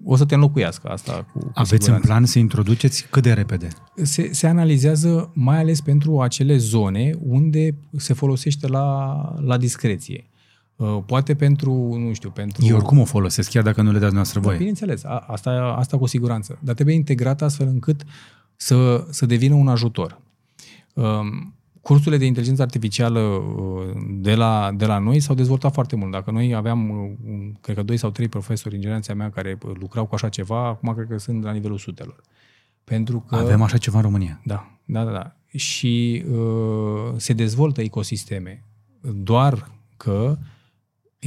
o 0.05 0.17
să 0.17 0.25
te 0.25 0.35
înlocuiască 0.35 0.89
asta. 0.89 1.27
Cu, 1.33 1.39
cu 1.39 1.51
Aveți 1.55 1.71
siguranță. 1.71 1.93
în 1.95 2.01
plan 2.01 2.25
să 2.25 2.39
introduceți 2.39 3.07
cât 3.11 3.23
de 3.23 3.33
repede? 3.33 3.69
Se, 4.03 4.33
se 4.33 4.47
analizează 4.47 5.31
mai 5.35 5.59
ales 5.59 5.81
pentru 5.81 6.21
acele 6.21 6.57
zone 6.57 7.13
unde 7.21 7.75
se 7.97 8.13
folosește 8.13 8.67
la, 8.67 9.15
la 9.39 9.57
discreție. 9.57 10.30
Uh, 10.81 10.99
poate 11.07 11.35
pentru, 11.35 11.73
nu 11.99 12.13
știu, 12.13 12.31
pentru... 12.31 12.67
Eu 12.67 12.77
oricum 12.77 12.99
o 12.99 13.05
folosesc, 13.05 13.51
chiar 13.51 13.63
dacă 13.63 13.83
nu 13.83 13.93
le 13.93 13.99
dați 13.99 14.15
noastră 14.15 14.41
voie. 14.41 14.53
Da, 14.53 14.59
bineînțeles, 14.59 15.05
a, 15.05 15.25
asta, 15.27 15.75
asta 15.79 15.99
cu 15.99 16.07
siguranță. 16.07 16.59
Dar 16.63 16.75
trebuie 16.75 16.95
integrat 16.95 17.43
astfel 17.43 17.67
încât 17.67 18.05
să, 18.57 19.07
să 19.11 19.27
devină 19.27 19.55
un 19.55 19.69
ajutor. 19.69 20.21
Um, 20.95 21.55
cursurile 21.81 22.17
de 22.17 22.25
inteligență 22.27 22.63
artificială 22.63 23.21
uh, 23.21 24.03
de 24.11 24.35
la, 24.35 24.71
de 24.77 24.87
la 24.87 24.99
noi 24.99 25.21
s-au 25.21 25.35
dezvoltat 25.35 25.73
foarte 25.73 25.97
mult. 25.97 26.11
Dacă 26.13 26.31
noi 26.31 26.55
aveam, 26.55 26.91
uh, 26.91 27.11
cred 27.61 27.77
că, 27.77 27.83
doi 27.83 27.97
sau 27.97 28.11
trei 28.11 28.29
profesori 28.29 28.75
în 28.75 28.81
generația 28.81 29.15
mea 29.15 29.31
care 29.31 29.59
lucrau 29.81 30.07
cu 30.07 30.15
așa 30.15 30.29
ceva, 30.29 30.67
acum 30.67 30.95
cred 30.95 31.07
că 31.09 31.19
sunt 31.19 31.43
la 31.43 31.53
nivelul 31.53 31.79
sutelor. 31.79 32.23
Pentru 32.85 33.25
că... 33.29 33.37
Avem 33.37 33.63
așa 33.63 33.77
ceva 33.77 33.97
în 33.97 34.05
România. 34.05 34.41
Da, 34.45 34.71
da, 34.85 35.05
da. 35.05 35.11
da. 35.11 35.37
Și 35.47 36.25
uh, 36.31 37.13
se 37.17 37.33
dezvoltă 37.33 37.81
ecosisteme. 37.81 38.65
Doar 39.01 39.71
că 39.97 40.39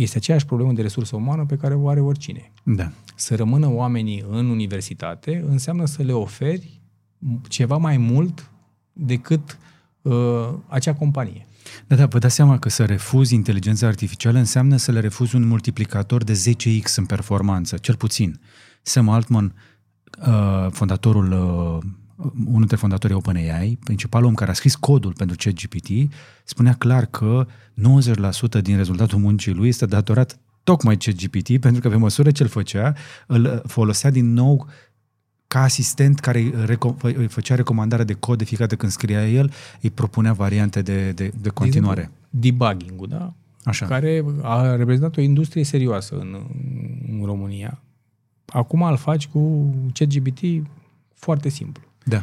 este 0.02 0.18
aceeași 0.18 0.46
problemă 0.46 0.74
de 0.74 0.82
resursă 0.82 1.16
umană 1.16 1.46
pe 1.46 1.56
care 1.56 1.76
o 1.76 1.90
are 1.90 2.00
oricine. 2.00 2.52
Da. 2.64 2.92
Să 3.16 3.36
rămână 3.36 3.68
oamenii 3.68 4.26
în 4.30 4.50
universitate 4.50 5.44
înseamnă 5.48 5.86
să 5.86 6.04
le 6.04 6.12
oferi 6.12 6.82
ceva 7.48 7.78
mai 7.78 7.98
mult 7.98 8.52
decât 8.94 9.58
uh, 10.02 10.50
acea 10.68 10.94
companie. 10.94 11.46
Da, 11.88 11.96
da, 11.96 12.06
vă 12.06 12.20
dați 12.20 12.36
seama 12.36 12.60
că 12.60 12.70
să 12.70 12.86
refuzi 12.86 13.34
inteligența 13.34 13.88
artificială 13.88 14.38
înseamnă 14.38 14.78
să 14.78 14.92
le 14.92 15.00
refuzi 15.00 15.36
un 15.36 15.48
multiplicator 15.48 16.24
de 16.24 16.34
10x 16.34 16.94
în 16.96 17.06
performanță, 17.06 17.78
cel 17.78 17.96
puțin. 17.96 18.40
Sam 18.82 19.10
Altman, 19.10 19.54
uh, 20.28 20.68
fondatorul 20.72 21.32
uh, 21.32 21.90
unul 22.46 22.60
dintre 22.60 22.76
fondatorii 22.76 23.16
OpenAI, 23.16 23.78
principalul 23.84 24.28
om 24.28 24.34
care 24.34 24.52
a 24.52 24.54
scris 24.54 24.76
codul 24.76 25.14
pentru 25.14 25.36
ChatGPT, 25.40 26.14
spunea 26.44 26.74
clar 26.74 27.06
că 27.06 27.48
90% 28.60 28.62
din 28.62 28.76
rezultatul 28.76 29.20
muncii 29.20 29.54
lui 29.54 29.68
este 29.68 29.86
datorat 29.86 30.40
tocmai 30.64 30.98
ChatGPT, 30.98 31.60
pentru 31.60 31.82
că 31.82 31.90
pe 31.90 31.96
măsură 31.96 32.32
ce 32.32 32.44
îl 32.44 32.50
făcea, 32.50 32.94
îl 33.28 33.62
folosea 33.68 34.10
din 34.10 34.34
nou 34.34 34.68
ca 35.48 35.62
asistent 35.62 36.20
care 36.20 36.52
îi 37.02 37.28
făcea 37.28 37.56
recomandare 37.56 38.04
de 38.04 38.14
cod 38.14 38.38
de 38.38 38.44
fiecare 38.44 38.70
dată 38.70 38.82
când 38.82 38.92
scria 38.92 39.30
el, 39.30 39.52
îi 39.82 39.90
propunea 39.90 40.34
variante 40.34 40.82
de, 40.82 41.12
de, 41.12 41.32
de 41.42 41.50
continuare. 41.50 42.12
Debugging-ul, 42.30 43.08
da? 43.08 43.34
Așa. 43.64 43.86
Care 43.86 44.26
a 44.42 44.76
reprezentat 44.76 45.18
o 45.18 45.22
industrie 45.22 45.64
serioasă 45.64 46.16
în, 46.16 46.38
în 47.12 47.26
România. 47.26 47.82
Acum 48.46 48.82
îl 48.82 48.98
faci 48.98 49.28
cu 49.28 49.74
ChatGPT 49.94 50.40
foarte 51.14 51.50
simplu. 51.50 51.84
Da. 52.04 52.22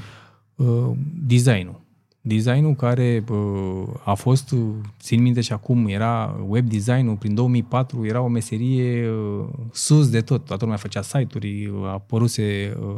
Uh, 0.55 0.91
designul. 1.27 1.81
Designul 2.21 2.75
care 2.75 3.25
uh, 3.31 3.83
a 4.05 4.15
fost, 4.15 4.51
uh, 4.51 4.61
țin 5.01 5.23
minte 5.23 5.41
și 5.41 5.53
acum, 5.53 5.87
era 5.87 6.45
web 6.49 6.69
designul, 6.69 7.17
prin 7.17 7.35
2004 7.35 8.07
era 8.07 8.21
o 8.21 8.29
meserie 8.29 9.09
uh, 9.09 9.49
sus 9.73 10.11
de 10.11 10.21
tot. 10.21 10.45
Toată 10.45 10.65
lumea 10.65 10.79
făcea 10.79 11.03
site-uri, 11.03 11.71
a 11.83 11.93
apăruse 11.93 12.77
uh, 12.81 12.95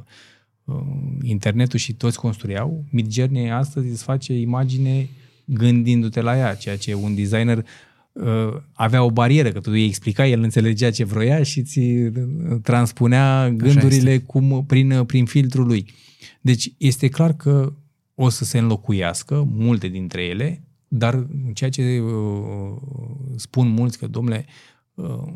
uh, 0.64 0.74
internetul 1.22 1.78
și 1.78 1.92
toți 1.92 2.18
construiau. 2.18 2.84
Midjourney 2.90 3.50
astăzi 3.50 3.88
îți 3.88 4.02
face 4.02 4.32
imagine 4.32 5.08
gândindu-te 5.44 6.20
la 6.20 6.36
ea, 6.36 6.54
ceea 6.54 6.76
ce 6.76 6.94
un 6.94 7.14
designer 7.14 7.64
uh, 8.12 8.54
avea 8.72 9.02
o 9.02 9.10
barieră, 9.10 9.50
că 9.50 9.60
tu 9.60 9.70
îi 9.70 9.84
explicai, 9.84 10.30
el 10.30 10.42
înțelegea 10.42 10.90
ce 10.90 11.04
vroia 11.04 11.42
și 11.42 11.62
ți 11.62 11.78
uh, 11.78 12.12
transpunea 12.62 13.50
gândurile 13.50 14.18
cum, 14.18 14.64
prin, 14.66 15.04
prin 15.04 15.24
filtrul 15.24 15.66
lui. 15.66 15.86
Deci 16.42 16.72
este 16.78 17.08
clar 17.08 17.32
că 17.32 17.72
o 18.14 18.28
să 18.28 18.44
se 18.44 18.58
înlocuiască 18.58 19.48
multe 19.52 19.88
dintre 19.88 20.22
ele, 20.22 20.64
dar 20.88 21.26
ceea 21.54 21.70
ce 21.70 22.00
uh, 22.00 22.76
spun 23.36 23.68
mulți 23.68 23.98
că, 23.98 24.06
domnule, 24.06 24.46
uh, 24.94 25.32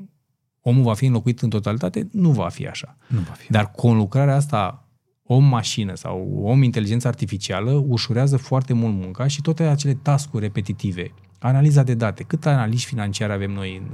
omul 0.60 0.82
va 0.82 0.94
fi 0.94 1.06
înlocuit 1.06 1.40
în 1.40 1.48
totalitate, 1.48 2.08
nu 2.12 2.30
va 2.30 2.48
fi 2.48 2.66
așa. 2.66 2.96
Nu 3.08 3.18
va 3.18 3.32
fi. 3.32 3.50
Dar 3.50 3.70
conlucrarea 3.70 4.34
asta 4.34 4.88
om-mașină 5.22 5.94
sau 5.94 6.40
om-inteligență 6.42 7.08
artificială 7.08 7.70
ușurează 7.70 8.36
foarte 8.36 8.72
mult 8.72 8.94
munca 8.94 9.26
și 9.26 9.40
toate 9.40 9.62
acele 9.62 9.94
tascuri 9.94 10.42
repetitive. 10.42 11.12
Analiza 11.38 11.82
de 11.82 11.94
date. 11.94 12.22
Cât 12.22 12.46
analiști 12.46 12.88
financiare 12.88 13.32
avem 13.32 13.50
noi 13.50 13.76
în, 13.76 13.90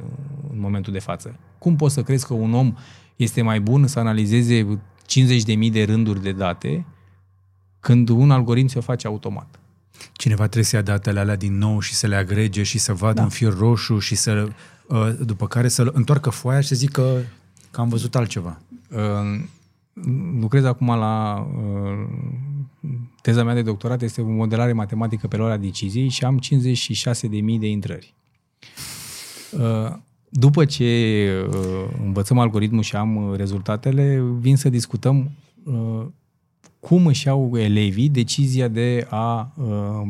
în 0.53 0.61
momentul 0.61 0.93
de 0.93 0.99
față? 0.99 1.39
Cum 1.59 1.77
poți 1.77 1.95
să 1.95 2.03
crezi 2.03 2.27
că 2.27 2.35
un 2.35 2.55
om 2.55 2.75
este 3.17 3.43
mai 3.43 3.61
bun 3.61 3.87
să 3.87 3.99
analizeze 3.99 4.83
50.000 5.65 5.71
de 5.73 5.85
rânduri 5.85 6.23
de 6.23 6.33
date 6.33 6.87
când 7.83 8.09
un 8.09 8.31
algoritm 8.31 8.67
se 8.67 8.81
face 8.81 9.07
automat. 9.07 9.59
Cineva 10.13 10.43
trebuie 10.43 10.65
să 10.65 10.77
ia 10.77 10.83
datele 10.83 11.21
alea 11.21 11.37
din 11.37 11.59
nou 11.59 11.81
și 11.81 11.95
să 11.95 12.07
le 12.07 12.17
agrege 12.17 12.63
și 12.63 12.79
să 12.79 12.93
vadă 12.93 13.15
da. 13.15 13.23
un 13.23 13.29
fir 13.29 13.57
roșu 13.59 13.99
și 13.99 14.15
să, 14.15 14.49
uh, 14.87 15.13
după 15.21 15.47
care 15.47 15.69
să 15.69 15.91
întoarcă 15.93 16.31
foaia 16.31 16.61
și 16.61 16.69
să 16.69 16.75
zică 16.75 17.25
că 17.71 17.81
am 17.81 17.89
văzut 17.89 18.15
altceva. 18.15 18.61
Uh, 18.91 19.41
lucrez 20.41 20.65
acum 20.65 20.87
la 20.87 21.47
uh, 21.57 22.09
teza 23.23 23.45
mea 23.45 23.55
de 23.55 23.63
doctorat, 23.63 24.03
este 24.03 24.21
o 24.21 24.27
modelare 24.27 24.73
matematică 24.73 25.27
pe 25.27 25.37
luarea 25.37 25.57
deciziei 25.57 26.09
și 26.09 26.25
am 26.25 26.41
56.000 26.41 27.59
de 27.59 27.69
intrări. 27.69 28.15
După 30.29 30.65
ce 30.65 31.29
învățăm 32.05 32.39
algoritmul 32.39 32.83
și 32.83 32.97
am 32.97 33.35
rezultatele, 33.35 34.25
vin 34.39 34.57
să 34.57 34.69
discutăm 34.69 35.31
cum 36.89 37.07
își 37.07 37.27
iau 37.27 37.59
elevii 37.59 38.09
decizia 38.09 38.69
de 38.69 39.07
a 39.11 39.53
uh, 39.57 39.67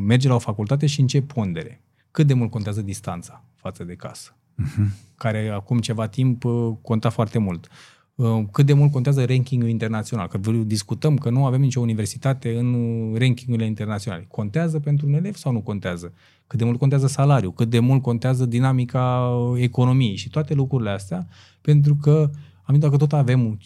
merge 0.06 0.28
la 0.28 0.34
o 0.34 0.38
facultate 0.38 0.86
și 0.86 1.00
în 1.00 1.06
ce 1.06 1.22
pondere. 1.22 1.80
Cât 2.10 2.26
de 2.26 2.34
mult 2.34 2.50
contează 2.50 2.82
distanța 2.82 3.44
față 3.54 3.84
de 3.84 3.94
casă, 3.94 4.34
uh-huh. 4.34 4.86
care 5.16 5.48
acum 5.48 5.78
ceva 5.78 6.06
timp 6.06 6.44
uh, 6.44 6.72
conta 6.82 7.10
foarte 7.10 7.38
mult. 7.38 7.68
Uh, 8.14 8.42
cât 8.50 8.66
de 8.66 8.72
mult 8.72 8.92
contează 8.92 9.24
rankingul 9.24 9.68
internațional, 9.68 10.28
că 10.28 10.38
discutăm 10.64 11.16
că 11.16 11.30
nu 11.30 11.46
avem 11.46 11.60
nicio 11.60 11.80
universitate 11.80 12.58
în 12.58 12.74
rankingurile 13.18 13.66
internaționale. 13.66 14.26
Contează 14.28 14.78
pentru 14.80 15.06
un 15.06 15.14
elev 15.14 15.34
sau 15.34 15.52
nu 15.52 15.60
contează? 15.60 16.12
Cât 16.46 16.58
de 16.58 16.64
mult 16.64 16.78
contează 16.78 17.06
salariul, 17.06 17.52
cât 17.52 17.70
de 17.70 17.78
mult 17.78 18.02
contează 18.02 18.46
dinamica 18.46 19.32
economiei 19.56 20.16
și 20.16 20.30
toate 20.30 20.54
lucrurile 20.54 20.90
astea, 20.90 21.26
pentru 21.60 21.96
că 21.96 22.30
am 22.62 22.78
dacă 22.78 22.96
tot 22.96 23.12
avem 23.12 23.46
uh, 23.46 23.58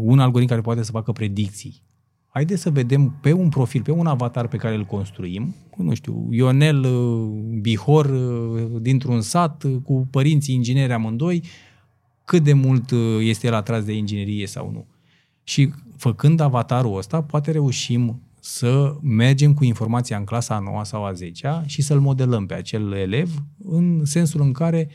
un 0.00 0.18
algoritm 0.18 0.50
care 0.50 0.60
poate 0.60 0.82
să 0.82 0.90
facă 0.90 1.12
predicții 1.12 1.84
haideți 2.36 2.62
să 2.62 2.70
vedem 2.70 3.18
pe 3.20 3.32
un 3.32 3.48
profil, 3.48 3.82
pe 3.82 3.90
un 3.90 4.06
avatar 4.06 4.48
pe 4.48 4.56
care 4.56 4.74
îl 4.74 4.84
construim, 4.84 5.54
nu 5.76 5.94
știu, 5.94 6.28
Ionel 6.30 6.84
uh, 6.84 7.60
Bihor 7.60 8.06
uh, 8.06 8.80
dintr-un 8.80 9.20
sat 9.20 9.62
uh, 9.62 9.76
cu 9.84 10.08
părinții 10.10 10.54
ingineri 10.54 10.92
amândoi, 10.92 11.42
cât 12.24 12.42
de 12.42 12.52
mult 12.52 12.90
este 13.20 13.46
el 13.46 13.54
atras 13.54 13.84
de 13.84 13.92
inginerie 13.92 14.46
sau 14.46 14.70
nu. 14.70 14.86
Și 15.44 15.72
făcând 15.96 16.40
avatarul 16.40 16.96
ăsta, 16.96 17.22
poate 17.22 17.50
reușim 17.50 18.20
să 18.40 18.96
mergem 19.02 19.54
cu 19.54 19.64
informația 19.64 20.16
în 20.16 20.24
clasa 20.24 20.54
a 20.54 20.58
9 20.58 20.84
sau 20.84 21.04
a 21.04 21.12
10 21.12 21.62
și 21.66 21.82
să-l 21.82 22.00
modelăm 22.00 22.46
pe 22.46 22.54
acel 22.54 22.92
elev 22.92 23.30
în 23.64 24.04
sensul 24.04 24.40
în 24.40 24.52
care 24.52 24.88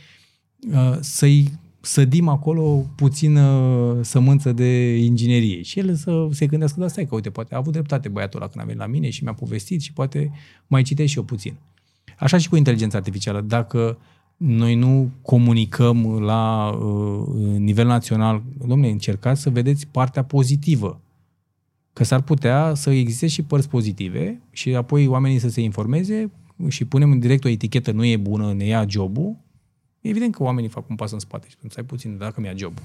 uh, 0.73 0.97
să-i 0.99 1.51
sădim 1.81 2.27
acolo 2.27 2.85
puțină 2.95 3.97
sămânță 4.01 4.51
de 4.51 4.97
inginerie 4.97 5.61
și 5.61 5.79
el 5.79 5.95
să 5.95 6.27
se 6.31 6.45
gândească, 6.45 6.79
da, 6.79 6.87
stai 6.87 7.05
că, 7.05 7.15
uite, 7.15 7.29
poate 7.29 7.53
a 7.53 7.57
avut 7.57 7.71
dreptate 7.71 8.09
băiatul 8.09 8.39
ăla 8.41 8.49
când 8.49 8.63
a 8.63 8.65
venit 8.65 8.81
la 8.81 8.87
mine 8.87 9.09
și 9.09 9.23
mi-a 9.23 9.33
povestit 9.33 9.81
și 9.81 9.93
poate 9.93 10.31
mai 10.67 10.81
citesc 10.81 11.09
și 11.09 11.17
eu 11.17 11.23
puțin. 11.23 11.55
Așa 12.19 12.37
și 12.37 12.49
cu 12.49 12.55
inteligența 12.55 12.97
artificială. 12.97 13.41
Dacă 13.41 13.97
noi 14.37 14.75
nu 14.75 15.11
comunicăm 15.21 16.19
la 16.19 16.69
uh, 16.69 17.57
nivel 17.57 17.87
național, 17.87 18.43
domnule, 18.67 18.91
încercați 18.91 19.41
să 19.41 19.49
vedeți 19.49 19.87
partea 19.87 20.23
pozitivă. 20.23 21.01
Că 21.93 22.03
s-ar 22.03 22.21
putea 22.21 22.73
să 22.73 22.89
existe 22.89 23.27
și 23.27 23.41
părți 23.41 23.69
pozitive 23.69 24.41
și 24.51 24.75
apoi 24.75 25.07
oamenii 25.07 25.39
să 25.39 25.49
se 25.49 25.61
informeze 25.61 26.31
și 26.67 26.85
punem 26.85 27.11
în 27.11 27.19
direct 27.19 27.43
o 27.43 27.49
etichetă 27.49 27.91
nu 27.91 28.05
e 28.05 28.17
bună, 28.17 28.53
ne 28.53 28.65
ia 28.65 28.85
jobul, 28.89 29.35
Evident 30.01 30.35
că 30.35 30.43
oamenii 30.43 30.69
fac 30.69 30.89
un 30.89 30.95
pas 30.95 31.11
în 31.11 31.19
spate 31.19 31.47
și 31.47 31.53
spun, 31.53 31.69
stai 31.69 31.83
puțin, 31.83 32.17
dacă 32.17 32.41
mi-a 32.41 32.53
jobul. 32.55 32.83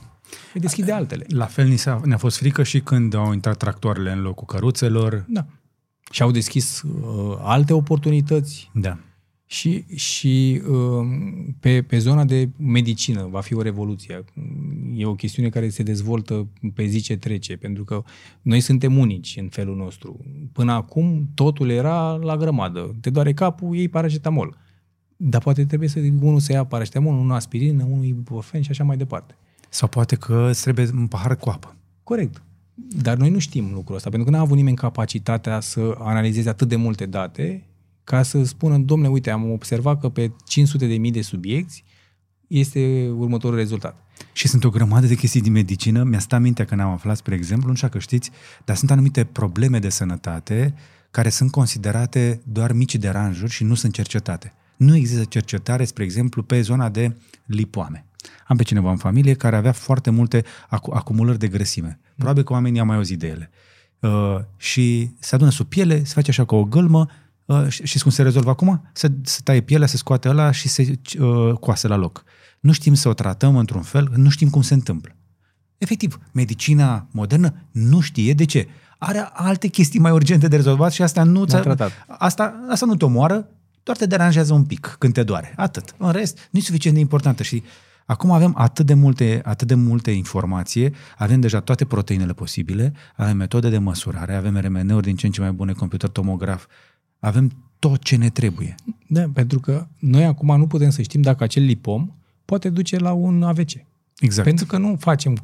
Îi 0.54 0.60
deschide 0.60 0.92
altele. 0.92 1.24
La 1.28 1.44
fel 1.44 1.66
ni 1.66 1.82
a 1.84 2.00
ne-a 2.04 2.16
fost 2.16 2.36
frică 2.36 2.62
și 2.62 2.80
când 2.80 3.14
au 3.14 3.32
intrat 3.32 3.56
tractoarele 3.56 4.12
în 4.12 4.20
locul 4.22 4.46
căruțelor. 4.46 5.24
Da. 5.28 5.46
Și 6.10 6.22
au 6.22 6.30
deschis 6.30 6.82
uh, 6.82 7.36
alte 7.40 7.72
oportunități. 7.72 8.70
Da. 8.74 8.98
Și, 9.48 9.84
și 9.94 10.62
uh, 10.68 11.06
pe, 11.60 11.82
pe 11.82 11.98
zona 11.98 12.24
de 12.24 12.48
medicină 12.58 13.28
va 13.30 13.40
fi 13.40 13.54
o 13.54 13.62
revoluție. 13.62 14.24
E 14.94 15.06
o 15.06 15.14
chestiune 15.14 15.48
care 15.48 15.68
se 15.68 15.82
dezvoltă 15.82 16.48
pe 16.74 16.84
zi 16.84 17.00
ce 17.00 17.16
trece, 17.16 17.56
pentru 17.56 17.84
că 17.84 18.02
noi 18.42 18.60
suntem 18.60 18.98
unici 18.98 19.36
în 19.40 19.48
felul 19.48 19.76
nostru. 19.76 20.24
Până 20.52 20.72
acum 20.72 21.28
totul 21.34 21.70
era 21.70 22.12
la 22.12 22.36
grămadă. 22.36 22.96
Te 23.00 23.10
doare 23.10 23.32
capul, 23.32 23.76
iei 23.76 23.88
paracetamol. 23.88 24.56
Dar 25.16 25.42
poate 25.42 25.64
trebuie 25.64 25.88
să 25.88 25.98
unul 26.20 26.40
să 26.40 26.52
ia 26.52 26.64
paracetamol, 26.64 27.14
unul 27.14 27.34
aspirină, 27.34 27.84
unul 27.84 28.04
ibuprofen 28.04 28.62
și 28.62 28.70
așa 28.70 28.84
mai 28.84 28.96
departe. 28.96 29.36
Sau 29.68 29.88
poate 29.88 30.16
că 30.16 30.46
îți 30.50 30.62
trebuie 30.62 30.88
un 30.94 31.06
pahar 31.06 31.36
cu 31.36 31.48
apă. 31.48 31.76
Corect. 32.02 32.42
Dar 32.74 33.16
noi 33.16 33.30
nu 33.30 33.38
știm 33.38 33.70
lucrul 33.72 33.96
ăsta, 33.96 34.08
pentru 34.08 34.30
că 34.30 34.36
n-a 34.36 34.42
avut 34.42 34.56
nimeni 34.56 34.76
capacitatea 34.76 35.60
să 35.60 35.96
analizeze 35.98 36.48
atât 36.48 36.68
de 36.68 36.76
multe 36.76 37.06
date 37.06 37.66
ca 38.04 38.22
să 38.22 38.44
spună, 38.44 38.78
domne, 38.78 39.08
uite, 39.08 39.30
am 39.30 39.50
observat 39.50 40.00
că 40.00 40.08
pe 40.08 40.32
500 40.44 40.86
de 40.86 40.96
mii 40.96 41.10
de 41.10 41.22
subiecti 41.22 41.84
este 42.46 43.10
următorul 43.16 43.56
rezultat. 43.56 44.06
Și 44.32 44.48
sunt 44.48 44.64
o 44.64 44.70
grămadă 44.70 45.06
de 45.06 45.14
chestii 45.14 45.40
din 45.40 45.52
medicină. 45.52 46.02
Mi-a 46.02 46.18
stat 46.18 46.40
mintea 46.40 46.64
că 46.64 46.74
n-am 46.74 46.92
aflat, 46.92 47.16
spre 47.16 47.34
exemplu, 47.34 47.68
nu 47.68 47.74
știu 47.74 47.88
că 47.88 47.98
știți, 47.98 48.30
dar 48.64 48.76
sunt 48.76 48.90
anumite 48.90 49.24
probleme 49.24 49.78
de 49.78 49.88
sănătate 49.88 50.74
care 51.10 51.28
sunt 51.28 51.50
considerate 51.50 52.40
doar 52.44 52.72
mici 52.72 52.94
deranjuri 52.94 53.52
și 53.52 53.64
nu 53.64 53.74
sunt 53.74 53.92
cercetate. 53.92 54.54
Nu 54.76 54.96
există 54.96 55.24
cercetare, 55.24 55.84
spre 55.84 56.04
exemplu, 56.04 56.42
pe 56.42 56.60
zona 56.60 56.88
de 56.88 57.16
lipoame. 57.46 58.06
Am 58.46 58.56
pe 58.56 58.62
cineva 58.62 58.90
în 58.90 58.96
familie 58.96 59.34
care 59.34 59.56
avea 59.56 59.72
foarte 59.72 60.10
multe 60.10 60.44
acu- 60.68 60.92
acumulări 60.94 61.38
de 61.38 61.48
grăsime. 61.48 62.00
Probabil 62.16 62.42
că 62.42 62.52
oamenii 62.52 62.80
au 62.80 62.86
mai 62.86 62.96
auzit 62.96 63.18
de 63.18 63.26
ele. 63.26 63.50
Uh, 64.00 64.38
și 64.56 65.10
se 65.18 65.34
adună 65.34 65.50
sub 65.50 65.66
piele, 65.66 66.04
se 66.04 66.12
face 66.14 66.30
așa 66.30 66.44
ca 66.44 66.56
o 66.56 66.64
gâlmă, 66.64 67.06
uh, 67.44 67.68
și 67.68 67.98
cum 67.98 68.10
se 68.10 68.22
rezolvă 68.22 68.50
acum? 68.50 68.88
Se, 68.92 69.12
se 69.22 69.40
taie 69.44 69.60
pielea, 69.60 69.86
se 69.86 69.96
scoate 69.96 70.28
ăla 70.28 70.50
și 70.50 70.68
se 70.68 70.98
uh, 71.18 71.52
coase 71.52 71.88
la 71.88 71.96
loc. 71.96 72.24
Nu 72.60 72.72
știm 72.72 72.94
să 72.94 73.08
o 73.08 73.14
tratăm 73.14 73.56
într-un 73.56 73.82
fel, 73.82 74.12
nu 74.14 74.28
știm 74.28 74.48
cum 74.48 74.62
se 74.62 74.74
întâmplă. 74.74 75.16
Efectiv, 75.78 76.18
medicina 76.32 77.08
modernă 77.10 77.54
nu 77.70 78.00
știe 78.00 78.32
de 78.34 78.44
ce. 78.44 78.68
Are 78.98 79.28
alte 79.32 79.66
chestii 79.66 80.00
mai 80.00 80.10
urgente 80.10 80.48
de 80.48 80.56
rezolvat 80.56 80.92
și 80.92 81.02
asta 81.02 81.22
nu, 81.22 81.44
asta, 82.06 82.66
asta 82.68 82.86
nu 82.86 82.96
te 82.96 83.04
omoară, 83.04 83.48
doar 83.86 83.98
te 83.98 84.06
deranjează 84.06 84.52
un 84.52 84.64
pic 84.64 84.96
când 84.98 85.12
te 85.12 85.22
doare. 85.22 85.52
Atât. 85.56 85.94
În 85.98 86.10
rest, 86.10 86.48
nu 86.50 86.58
e 86.58 86.62
suficient 86.62 86.96
de 86.96 87.02
importantă 87.02 87.42
și 87.42 87.62
acum 88.06 88.30
avem 88.30 88.52
atât 88.56 88.86
de 88.86 88.94
multe, 88.94 89.40
atât 89.44 89.66
de 89.66 89.74
multe 89.74 90.10
informație, 90.10 90.92
avem 91.16 91.40
deja 91.40 91.60
toate 91.60 91.84
proteinele 91.84 92.32
posibile, 92.32 92.92
avem 93.16 93.36
metode 93.36 93.68
de 93.68 93.78
măsurare, 93.78 94.34
avem 94.34 94.58
RMN-uri 94.58 95.04
din 95.04 95.16
ce 95.16 95.26
în 95.26 95.32
ce 95.32 95.40
mai 95.40 95.52
bune, 95.52 95.72
computer 95.72 96.08
tomograf, 96.08 96.66
avem 97.18 97.52
tot 97.78 98.02
ce 98.02 98.16
ne 98.16 98.28
trebuie. 98.28 98.74
Da, 99.08 99.30
pentru 99.32 99.60
că 99.60 99.86
noi 99.98 100.24
acum 100.24 100.58
nu 100.58 100.66
putem 100.66 100.90
să 100.90 101.02
știm 101.02 101.20
dacă 101.20 101.44
acel 101.44 101.62
lipom 101.62 102.10
poate 102.44 102.68
duce 102.68 102.98
la 102.98 103.12
un 103.12 103.42
AVC. 103.42 103.70
Exact. 104.18 104.48
Pentru 104.48 104.66
că 104.66 104.78
nu 104.78 104.96
facem 104.98 105.36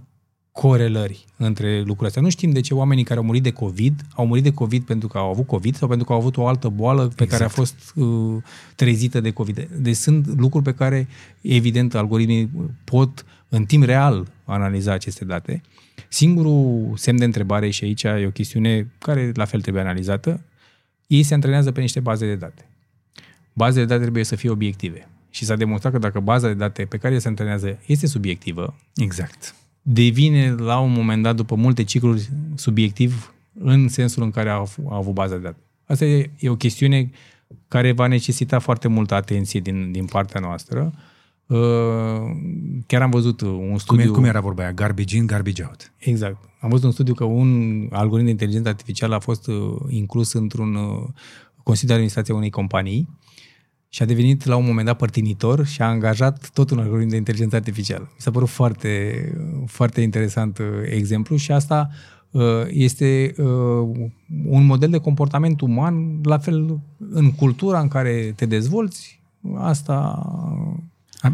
corelări 0.53 1.25
între 1.37 1.79
lucrurile 1.79 2.07
astea. 2.07 2.23
Nu 2.23 2.31
știm 2.31 2.51
de 2.51 2.61
ce 2.61 2.75
oamenii 2.75 3.05
care 3.05 3.19
au 3.19 3.25
murit 3.25 3.43
de 3.43 3.51
COVID 3.51 4.01
au 4.15 4.27
murit 4.27 4.43
de 4.43 4.53
COVID 4.53 4.85
pentru 4.85 5.09
că 5.09 5.19
au 5.19 5.31
avut 5.31 5.47
COVID 5.47 5.77
sau 5.77 5.89
pentru 5.89 6.07
că 6.07 6.13
au 6.13 6.19
avut 6.19 6.37
o 6.37 6.47
altă 6.47 6.69
boală 6.69 7.07
pe 7.07 7.23
exact. 7.23 7.31
care 7.31 7.45
a 7.45 7.49
fost 7.49 7.93
uh, 7.95 8.43
trezită 8.75 9.21
de 9.21 9.31
COVID. 9.31 9.69
Deci 9.77 9.97
sunt 9.97 10.39
lucruri 10.39 10.65
pe 10.65 10.75
care, 10.75 11.09
evident, 11.41 11.95
algoritmii 11.95 12.51
pot 12.85 13.25
în 13.49 13.65
timp 13.65 13.85
real 13.85 14.27
analiza 14.45 14.93
aceste 14.93 15.25
date. 15.25 15.63
Singurul 16.09 16.93
semn 16.97 17.19
de 17.19 17.25
întrebare 17.25 17.71
și 17.71 17.85
aici 17.85 18.03
e 18.03 18.27
o 18.27 18.31
chestiune 18.31 18.91
care 18.99 19.33
la 19.35 19.45
fel 19.45 19.61
trebuie 19.61 19.83
analizată, 19.83 20.41
ei 21.07 21.23
se 21.23 21.35
antrenează 21.35 21.73
pe 21.73 21.81
niște 21.81 22.01
baze 22.01 22.27
de 22.27 22.35
date. 22.35 22.67
Bazele 23.53 23.85
de 23.85 23.89
date 23.89 24.03
trebuie 24.03 24.25
să 24.25 24.37
fie 24.37 24.51
obiective. 24.51 25.09
Și 25.31 25.45
s-a 25.45 25.57
demonstrat 25.57 25.93
că 25.93 25.99
dacă 25.99 26.21
baza 26.21 26.47
de 26.47 26.55
date 26.55 26.85
pe 26.85 26.97
care 26.97 27.19
se 27.19 27.29
antrenează 27.29 27.79
este 27.87 28.07
subiectivă, 28.07 28.75
exact 28.97 29.55
devine 29.83 30.55
la 30.55 30.79
un 30.79 30.93
moment 30.93 31.23
dat, 31.23 31.37
după 31.37 31.55
multe 31.55 31.85
cicluri, 31.85 32.31
subiectiv 32.55 33.35
în 33.59 33.89
sensul 33.89 34.23
în 34.23 34.31
care 34.31 34.49
a, 34.49 34.55
a 34.89 34.97
avut 34.97 35.15
baza 35.15 35.35
de 35.37 35.43
date. 35.43 35.59
Asta 35.87 36.05
e, 36.05 36.31
e 36.39 36.49
o 36.49 36.57
chestiune 36.57 37.11
care 37.69 37.93
va 37.93 38.07
necesita 38.07 38.59
foarte 38.59 38.89
multă 38.89 39.15
atenție 39.15 39.61
din, 39.61 39.93
din 39.93 40.05
partea 40.05 40.41
noastră. 40.41 40.93
Uh, 41.47 41.59
chiar 42.87 43.03
am 43.03 43.11
văzut 43.11 43.41
un 43.41 43.79
studiu... 43.79 44.05
Cum, 44.05 44.15
cum 44.15 44.25
era 44.25 44.41
vorba 44.41 44.63
aia? 44.63 44.73
Garbage 44.73 45.17
in, 45.17 45.27
garbage 45.27 45.63
out. 45.63 45.93
Exact. 45.99 46.37
Am 46.61 46.71
văzut 46.71 46.85
un 46.85 46.93
studiu 46.93 47.15
că 47.15 47.25
un 47.25 47.89
algoritm 47.91 48.25
de 48.25 48.31
inteligență 48.31 48.69
artificială 48.69 49.15
a 49.15 49.19
fost 49.19 49.47
uh, 49.47 49.75
inclus 49.89 50.33
într-un 50.33 50.75
uh, 50.75 51.09
Consiliu 51.63 51.89
de 51.89 51.93
Administrație 51.93 52.35
a 52.35 52.37
unei 52.37 52.51
companii 52.51 53.09
și 53.95 54.03
a 54.03 54.05
devenit 54.05 54.45
la 54.45 54.57
un 54.57 54.65
moment 54.65 54.87
dat 54.87 54.97
părtinitor 54.97 55.67
și 55.67 55.83
a 55.83 55.87
angajat 55.87 56.51
tot 56.55 56.71
un 56.71 56.79
algoritm 56.79 57.11
de 57.11 57.17
inteligență 57.17 57.57
artificială. 57.57 58.03
Mi 58.03 58.21
s-a 58.21 58.31
părut 58.31 58.49
foarte, 58.49 59.25
foarte 59.67 60.01
interesant 60.01 60.59
uh, 60.59 60.67
exemplu 60.85 61.37
și 61.37 61.53
asta 61.53 61.91
uh, 62.31 62.43
este 62.69 63.35
uh, 63.37 63.47
un 64.47 64.65
model 64.65 64.91
de 64.91 64.99
comportament 64.99 65.61
uman, 65.61 66.21
la 66.23 66.39
fel 66.39 66.81
în 67.11 67.33
cultura 67.33 67.81
în 67.81 67.89
care 67.89 68.33
te 68.37 68.47
dezvolți, 68.47 69.21
asta... 69.57 70.27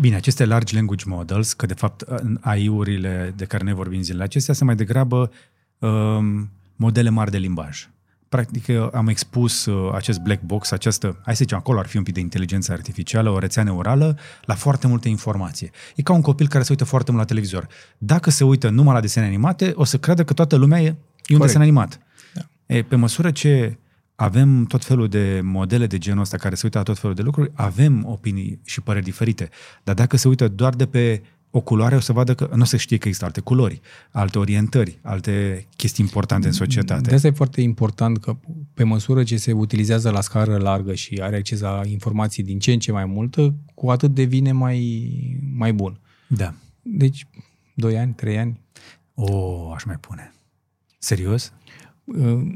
Bine, 0.00 0.16
aceste 0.16 0.44
large 0.44 0.74
language 0.74 1.04
models, 1.08 1.52
că 1.52 1.66
de 1.66 1.74
fapt 1.74 2.04
AI-urile 2.40 3.34
de 3.36 3.44
care 3.44 3.64
ne 3.64 3.74
vorbim 3.74 4.00
zilele 4.00 4.24
acestea 4.24 4.54
sunt 4.54 4.66
mai 4.66 4.76
degrabă 4.76 5.30
um, 5.78 6.50
modele 6.76 7.08
mari 7.08 7.30
de 7.30 7.38
limbaj 7.38 7.88
practic 8.28 8.68
am 8.92 9.08
expus 9.08 9.64
uh, 9.64 9.90
acest 9.94 10.20
black 10.20 10.42
box, 10.42 10.70
această, 10.70 11.06
hai 11.24 11.36
să 11.36 11.42
zicem, 11.42 11.58
acolo 11.58 11.78
ar 11.78 11.86
fi 11.86 11.96
un 11.96 12.02
pic 12.02 12.14
de 12.14 12.20
inteligență 12.20 12.72
artificială, 12.72 13.30
o 13.30 13.38
rețea 13.38 13.62
neurală, 13.62 14.18
la 14.44 14.54
foarte 14.54 14.86
multe 14.86 15.08
informație. 15.08 15.70
E 15.96 16.02
ca 16.02 16.12
un 16.12 16.20
copil 16.20 16.48
care 16.48 16.62
se 16.62 16.70
uită 16.70 16.84
foarte 16.84 17.10
mult 17.10 17.22
la 17.22 17.28
televizor. 17.28 17.66
Dacă 17.98 18.30
se 18.30 18.44
uită 18.44 18.68
numai 18.68 18.94
la 18.94 19.00
desene 19.00 19.26
animate, 19.26 19.72
o 19.74 19.84
să 19.84 19.98
creadă 19.98 20.24
că 20.24 20.32
toată 20.32 20.56
lumea 20.56 20.80
e, 20.80 20.84
e 20.84 20.88
un 20.88 20.96
Corect. 21.26 21.42
desen 21.42 21.60
animat. 21.60 21.98
Da. 22.34 22.40
E, 22.66 22.82
pe 22.82 22.96
măsură 22.96 23.30
ce 23.30 23.78
avem 24.14 24.64
tot 24.64 24.84
felul 24.84 25.08
de 25.08 25.40
modele 25.42 25.86
de 25.86 25.98
genul 25.98 26.20
ăsta 26.20 26.36
care 26.36 26.54
se 26.54 26.60
uită 26.64 26.78
la 26.78 26.84
tot 26.84 26.98
felul 26.98 27.16
de 27.16 27.22
lucruri, 27.22 27.50
avem 27.54 28.04
opinii 28.06 28.60
și 28.64 28.80
păreri 28.80 29.04
diferite. 29.04 29.48
Dar 29.84 29.94
dacă 29.94 30.16
se 30.16 30.28
uită 30.28 30.48
doar 30.48 30.74
de 30.74 30.86
pe 30.86 31.22
o 31.50 31.60
culoare, 31.60 31.96
o 31.96 32.00
să 32.00 32.12
vadă 32.12 32.34
că 32.34 32.50
nu 32.54 32.64
se 32.64 32.76
știe 32.76 32.96
că 32.96 33.06
există 33.06 33.26
alte 33.26 33.40
culori, 33.40 33.80
alte 34.10 34.38
orientări, 34.38 34.98
alte 35.02 35.66
chestii 35.76 36.04
importante 36.04 36.46
în 36.46 36.52
societate. 36.52 37.08
De 37.08 37.14
asta 37.14 37.26
e 37.26 37.30
foarte 37.30 37.60
important 37.60 38.18
că 38.18 38.36
pe 38.74 38.84
măsură 38.84 39.22
ce 39.22 39.36
se 39.36 39.52
utilizează 39.52 40.10
la 40.10 40.20
scară 40.20 40.56
largă 40.56 40.94
și 40.94 41.20
are 41.22 41.36
acces 41.36 41.60
la 41.60 41.80
informații 41.84 42.42
din 42.42 42.58
ce 42.58 42.72
în 42.72 42.78
ce 42.78 42.92
mai 42.92 43.04
multă, 43.04 43.54
cu 43.74 43.90
atât 43.90 44.14
devine 44.14 44.52
mai, 44.52 45.40
mai 45.54 45.72
bun. 45.72 46.00
Da. 46.26 46.54
Deci, 46.82 47.26
2 47.74 47.98
ani, 47.98 48.12
3 48.12 48.38
ani. 48.38 48.60
O, 49.14 49.72
aș 49.72 49.84
mai 49.84 49.96
pune. 49.96 50.34
Serios? 50.98 51.52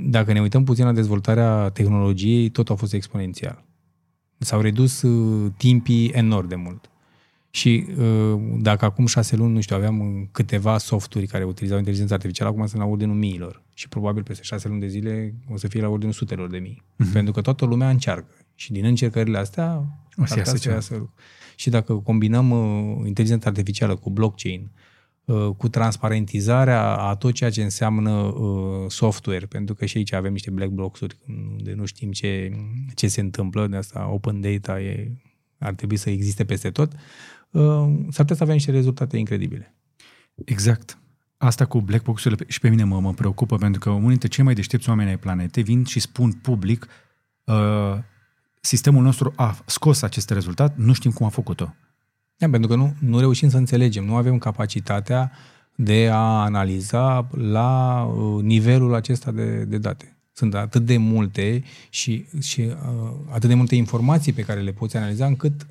Dacă 0.05 0.33
ne 0.33 0.41
uităm 0.41 0.65
puțin 0.65 0.85
la 0.85 0.93
dezvoltarea 0.93 1.69
tehnologiei, 1.69 2.49
tot 2.49 2.71
a 2.71 2.75
fost 2.75 2.93
exponențial. 2.93 3.65
S-au 4.39 4.61
redus 4.61 5.03
uh, 5.03 5.53
timpii 5.57 6.09
enorm 6.09 6.49
de 6.49 6.55
mult. 6.55 6.91
Și 7.55 7.87
uh, 7.99 8.41
dacă 8.59 8.85
acum 8.85 9.07
șase 9.07 9.37
luni, 9.37 9.53
nu 9.53 9.61
știu, 9.61 9.77
aveam 9.77 10.29
câteva 10.31 10.79
softuri 10.79 11.27
care 11.27 11.45
utilizau 11.45 11.79
inteligența 11.79 12.15
artificială, 12.15 12.51
acum 12.51 12.67
sunt 12.67 12.81
la 12.81 12.87
ordinul 12.87 13.17
miilor. 13.17 13.63
Și 13.75 13.89
probabil 13.89 14.23
peste 14.23 14.43
șase 14.43 14.69
luni 14.69 14.81
de 14.81 14.87
zile 14.87 15.35
o 15.49 15.57
să 15.57 15.69
fie 15.69 15.81
la 15.81 15.89
ordinul 15.89 16.13
sutelor 16.13 16.51
de 16.51 16.59
mii. 16.59 16.83
Mm-hmm. 16.83 17.13
Pentru 17.13 17.33
că 17.33 17.41
toată 17.41 17.65
lumea 17.65 17.89
încearcă. 17.89 18.35
Și 18.55 18.73
din 18.73 18.85
încercările 18.85 19.39
astea, 19.39 19.85
o 20.17 20.25
să 20.25 20.39
iasă, 20.39 20.57
să 20.57 20.71
iasă 20.71 21.11
Și 21.57 21.71
dacă 21.71 21.95
combinăm 21.95 22.51
uh, 22.51 23.07
inteligența 23.07 23.49
artificială 23.49 23.97
cu 23.97 24.11
blockchain, 24.11 24.71
uh, 25.25 25.49
cu 25.57 25.69
transparentizarea 25.69 26.97
a 26.97 27.15
tot 27.15 27.33
ceea 27.33 27.51
ce 27.51 27.63
înseamnă 27.63 28.11
uh, 28.11 28.91
software, 28.91 29.47
pentru 29.47 29.75
că 29.75 29.85
și 29.85 29.97
aici 29.97 30.13
avem 30.13 30.33
niște 30.33 30.51
black 30.51 30.71
box-uri 30.71 31.17
unde 31.57 31.73
nu 31.73 31.85
știm 31.85 32.13
ce, 32.13 32.51
ce 32.95 33.09
se 33.09 33.21
întâmplă, 33.21 33.67
de 33.67 33.77
asta 33.77 34.11
open 34.13 34.41
data 34.41 34.81
e, 34.81 35.11
ar 35.59 35.75
trebui 35.75 35.97
să 35.97 36.11
existe 36.11 36.45
peste 36.45 36.71
tot, 36.71 36.93
uh, 36.93 36.99
s-ar 37.53 38.25
putea 38.25 38.37
să 38.37 38.43
avem 38.43 38.55
niște 38.55 38.71
rezultate 38.71 39.17
incredibile. 39.17 39.75
Exact. 40.45 40.99
Asta 41.37 41.65
cu 41.65 41.81
black 41.81 42.05
box-urile 42.05 42.45
și 42.49 42.61
pe 42.61 42.69
mine 42.69 42.85
mă, 42.85 43.01
mă 43.01 43.13
preocupă, 43.13 43.57
pentru 43.57 43.81
că 43.81 43.91
unii 43.91 44.09
dintre 44.09 44.29
cei 44.29 44.45
mai 44.45 44.55
deștepți 44.55 44.89
oameni 44.89 45.09
ai 45.09 45.19
planetei 45.19 45.63
vin 45.63 45.85
și 45.85 46.01
spun 46.01 46.33
public 46.33 46.87
uh, 47.45 47.99
sistemul 48.61 49.03
nostru 49.03 49.33
a 49.37 49.59
scos 49.67 50.03
acest 50.03 50.31
rezultat, 50.31 50.77
nu 50.77 50.93
știm 50.93 51.11
cum 51.11 51.27
a 51.27 51.29
făcut-o. 51.29 51.75
Da, 52.37 52.49
pentru 52.49 52.69
că 52.69 52.77
nu, 52.77 52.95
nu 52.99 53.19
reușim 53.19 53.49
să 53.49 53.57
înțelegem, 53.57 54.05
nu 54.05 54.17
avem 54.17 54.39
capacitatea 54.39 55.33
de 55.75 56.09
a 56.13 56.43
analiza 56.43 57.29
la 57.31 58.03
uh, 58.03 58.43
nivelul 58.43 58.95
acesta 58.95 59.31
de, 59.31 59.65
de 59.65 59.79
date. 59.79 60.17
Sunt 60.33 60.55
atât 60.55 60.85
de 60.85 60.97
multe 60.97 61.63
și, 61.91 62.25
și 62.41 62.61
uh, 62.61 63.13
atât 63.31 63.49
de 63.49 63.55
multe 63.55 63.75
informații 63.75 64.33
pe 64.33 64.43
care 64.43 64.61
le 64.61 64.73
poți 64.73 64.97
analiza 64.97 65.27
încât 65.27 65.67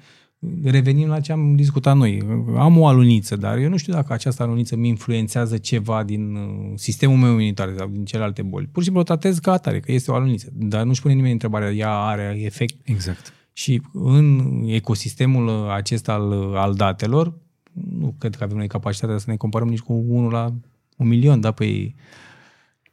revenim 0.64 1.08
la 1.08 1.20
ce 1.20 1.32
am 1.32 1.56
discutat 1.56 1.96
noi. 1.98 2.22
Am 2.58 2.78
o 2.78 2.88
aluniță, 2.88 3.36
dar 3.36 3.58
eu 3.58 3.70
nu 3.70 3.78
știu 3.78 3.94
dacă 3.94 4.14
această 4.14 4.44
aluniță 4.44 4.76
mi 4.76 4.88
influențează 4.88 5.58
ceva 5.58 6.04
din 6.04 6.36
uh, 6.36 6.72
sistemul 6.76 7.18
meu 7.18 7.30
imunitar 7.32 7.74
sau 7.78 7.88
din 7.88 8.06
celelalte 8.06 8.42
boli. 8.42 8.66
Pur 8.66 8.78
și 8.78 8.84
simplu 8.84 9.02
o 9.02 9.06
tratez 9.06 9.40
ca 9.40 9.52
atare, 9.52 9.80
că 9.80 9.92
este 9.92 10.12
o 10.12 10.14
aluniță. 10.14 10.50
Dar 10.54 10.84
nu-și 10.84 11.02
pune 11.02 11.14
nimeni 11.14 11.34
întrebarea, 11.34 11.72
ea 11.72 11.92
are 11.92 12.38
efect. 12.44 12.76
Exact. 12.84 13.34
Și 13.54 13.82
în 13.94 14.42
ecosistemul 14.68 15.70
acesta 15.70 16.14
al, 16.14 16.56
al 16.56 16.74
datelor, 16.74 17.34
nu 17.74 18.16
cred 18.18 18.36
că 18.36 18.44
avem 18.44 18.58
noi 18.58 18.68
capacitatea 18.68 19.18
să 19.18 19.26
ne 19.28 19.36
comparăm 19.36 19.68
nici 19.68 19.80
cu 19.80 20.04
unul 20.08 20.32
la 20.32 20.54
un 20.98 21.08
milion, 21.08 21.40
da, 21.40 21.52
păi... 21.52 21.96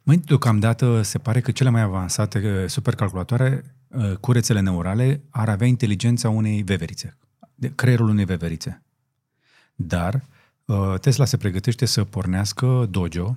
Măi, 0.03 0.17
deocamdată 0.17 1.01
se 1.01 1.17
pare 1.17 1.39
că 1.39 1.51
cele 1.51 1.69
mai 1.69 1.81
avansate 1.81 2.37
uh, 2.37 2.69
supercalculatoare 2.69 3.63
uh, 3.87 4.15
cu 4.15 4.31
rețele 4.31 4.59
neurale 4.59 5.23
ar 5.29 5.49
avea 5.49 5.67
inteligența 5.67 6.29
unei 6.29 6.61
veverițe, 6.61 7.17
creierul 7.75 8.09
unei 8.09 8.25
veverițe. 8.25 8.81
Dar 9.75 10.23
uh, 10.65 10.93
Tesla 11.01 11.25
se 11.25 11.37
pregătește 11.37 11.85
să 11.85 12.03
pornească 12.03 12.87
Dojo 12.89 13.33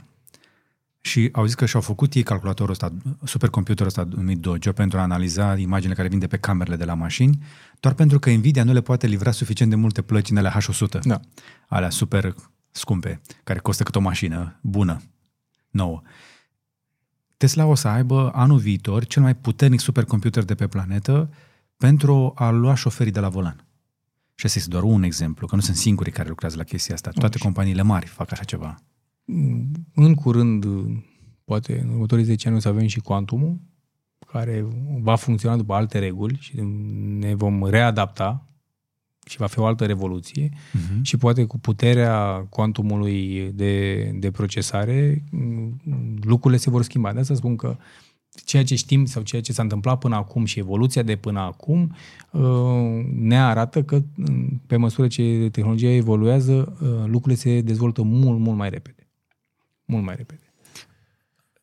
și 1.00 1.28
au 1.32 1.44
zis 1.44 1.54
că 1.54 1.66
și-au 1.66 1.82
făcut 1.82 2.14
ei 2.14 2.22
calculatorul 2.22 2.72
ăsta, 2.72 2.92
supercomputerul 3.24 3.86
ăsta 3.86 4.08
numit 4.16 4.38
Dojo 4.38 4.72
pentru 4.72 4.98
a 4.98 5.02
analiza 5.02 5.56
imaginile 5.56 5.94
care 5.94 6.08
vin 6.08 6.18
de 6.18 6.26
pe 6.26 6.36
camerele 6.36 6.76
de 6.76 6.84
la 6.84 6.94
mașini, 6.94 7.42
doar 7.80 7.94
pentru 7.94 8.18
că 8.18 8.30
Nvidia 8.30 8.64
nu 8.64 8.72
le 8.72 8.80
poate 8.80 9.06
livra 9.06 9.30
suficient 9.30 9.70
de 9.70 9.76
multe 9.76 10.02
plăci 10.02 10.30
în 10.30 10.36
alea 10.36 10.56
H100, 10.58 11.00
Da. 11.02 11.20
alea 11.68 11.90
super 11.90 12.34
scumpe, 12.70 13.20
care 13.44 13.58
costă 13.58 13.82
cât 13.82 13.94
o 13.94 14.00
mașină 14.00 14.58
bună, 14.60 15.02
nouă. 15.70 16.02
Tesla 17.36 17.64
o 17.64 17.74
să 17.74 17.88
aibă 17.88 18.30
anul 18.34 18.58
viitor 18.58 19.04
cel 19.04 19.22
mai 19.22 19.34
puternic 19.36 19.80
supercomputer 19.80 20.44
de 20.44 20.54
pe 20.54 20.66
planetă 20.66 21.30
pentru 21.76 22.32
a 22.36 22.50
lua 22.50 22.74
șoferii 22.74 23.12
de 23.12 23.20
la 23.20 23.28
volan. 23.28 23.64
Și 24.42 24.48
asta 24.48 24.60
este 24.60 24.70
doar 24.70 24.82
un 24.82 25.02
exemplu, 25.02 25.46
că 25.46 25.54
nu 25.54 25.60
sunt 25.60 25.76
singurii 25.76 26.12
care 26.12 26.28
lucrează 26.28 26.56
la 26.56 26.62
chestia 26.62 26.94
asta. 26.94 27.10
Toate 27.10 27.38
companiile 27.38 27.82
mari 27.82 28.06
fac 28.06 28.32
așa 28.32 28.44
ceva. 28.44 28.76
În 29.94 30.14
curând, 30.14 30.66
poate 31.44 31.80
în 31.80 31.88
următorii 31.88 32.24
10 32.24 32.48
ani 32.48 32.56
o 32.56 32.60
să 32.60 32.68
avem 32.68 32.86
și 32.86 33.00
Quantumul, 33.00 33.60
care 34.26 34.66
va 35.00 35.16
funcționa 35.16 35.56
după 35.56 35.74
alte 35.74 35.98
reguli 35.98 36.36
și 36.40 36.60
ne 37.18 37.34
vom 37.34 37.66
readapta 37.66 38.48
și 39.26 39.36
va 39.36 39.46
fi 39.46 39.58
o 39.58 39.66
altă 39.66 39.86
revoluție 39.86 40.48
Uh-huh. 40.48 41.00
și 41.02 41.16
poate 41.16 41.44
cu 41.44 41.58
puterea 41.58 42.46
cuantumului 42.50 43.50
de, 43.54 44.04
de 44.14 44.30
procesare 44.30 45.24
m, 45.30 45.80
lucrurile 46.22 46.60
se 46.60 46.70
vor 46.70 46.82
schimba. 46.82 47.12
De 47.12 47.20
asta 47.20 47.34
spun 47.34 47.56
că 47.56 47.76
ceea 48.44 48.64
ce 48.64 48.74
știm 48.74 49.04
sau 49.04 49.22
ceea 49.22 49.42
ce 49.42 49.52
s-a 49.52 49.62
întâmplat 49.62 49.98
până 49.98 50.16
acum 50.16 50.44
și 50.44 50.58
evoluția 50.58 51.02
de 51.02 51.16
până 51.16 51.40
acum 51.40 51.96
uh, 52.30 53.04
ne 53.14 53.42
arată 53.42 53.82
că 53.82 54.02
m, 54.14 54.60
pe 54.66 54.76
măsură 54.76 55.08
ce 55.08 55.48
tehnologia 55.52 55.90
evoluează, 55.90 56.76
uh, 56.82 56.88
lucrurile 57.06 57.40
se 57.40 57.60
dezvoltă 57.60 58.02
mult, 58.02 58.38
mult 58.38 58.56
mai 58.56 58.70
repede. 58.70 59.08
Mult 59.84 60.04
mai 60.04 60.14
repede. 60.16 60.52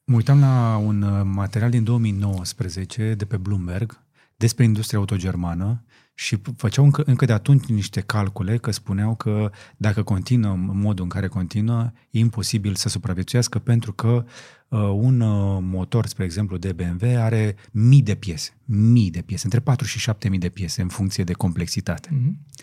Mă 0.04 0.16
uitam 0.16 0.40
la 0.40 0.82
un 0.86 1.02
uh, 1.02 1.22
material 1.24 1.70
din 1.70 1.84
2019 1.84 3.14
de 3.18 3.26
pe 3.26 3.38
Bloomberg 3.38 4.04
despre 4.36 4.64
industria 4.64 5.00
autogermană 5.00 5.84
și 6.20 6.38
p- 6.38 6.56
făceau 6.56 6.86
încă, 6.86 7.04
încă 7.06 7.26
de 7.26 7.34
atunci 7.34 7.66
niște 7.66 8.02
calcule 8.02 8.58
că 8.58 8.72
spuneau 8.72 9.16
că 9.16 9.52
dacă 9.78 10.04
continuă 10.04 10.52
în 10.52 10.78
modul 10.78 11.04
în 11.04 11.10
care 11.10 11.28
continuă, 11.28 11.92
e 12.10 12.20
imposibil 12.20 12.76
să 12.76 12.90
supraviețuiască 12.90 13.60
pentru 13.60 13.94
că 13.94 14.26
uh, 14.68 14.80
un 14.80 15.20
uh, 15.20 15.60
motor, 15.62 16.06
spre 16.06 16.24
exemplu, 16.24 16.58
de 16.58 16.74
BMW 16.74 17.18
are 17.18 17.56
mii 17.72 18.02
de 18.02 18.16
piese, 18.16 18.52
mii 18.66 19.10
de 19.10 19.22
piese, 19.22 19.42
între 19.46 19.60
4 19.60 19.86
și 19.86 20.00
7 20.00 20.30
mii 20.30 20.40
de 20.40 20.50
piese 20.50 20.82
în 20.82 20.88
funcție 20.88 21.24
de 21.24 21.34
complexitate. 21.34 22.10
Mm-hmm. 22.10 22.62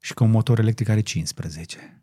Și 0.00 0.14
că 0.14 0.24
un 0.24 0.30
motor 0.30 0.58
electric 0.58 0.88
are 0.88 1.00
15. 1.00 2.02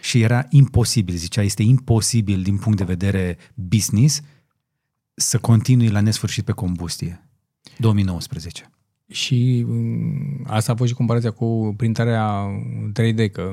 Și 0.00 0.20
era 0.20 0.46
imposibil, 0.50 1.14
zicea, 1.14 1.42
este 1.42 1.62
imposibil 1.62 2.42
din 2.42 2.58
punct 2.58 2.78
de 2.78 2.84
vedere 2.84 3.38
business 3.54 4.22
să 5.14 5.38
continui 5.38 5.88
la 5.88 6.00
nesfârșit 6.00 6.44
pe 6.44 6.52
combustie. 6.52 7.28
2019. 7.78 8.70
Și 9.08 9.64
mm, 9.66 10.44
asta 10.46 10.72
a 10.72 10.76
fost 10.76 10.90
și 10.90 10.96
comparația 10.96 11.30
cu 11.30 11.74
printarea 11.76 12.46
3D, 13.00 13.30
că 13.32 13.52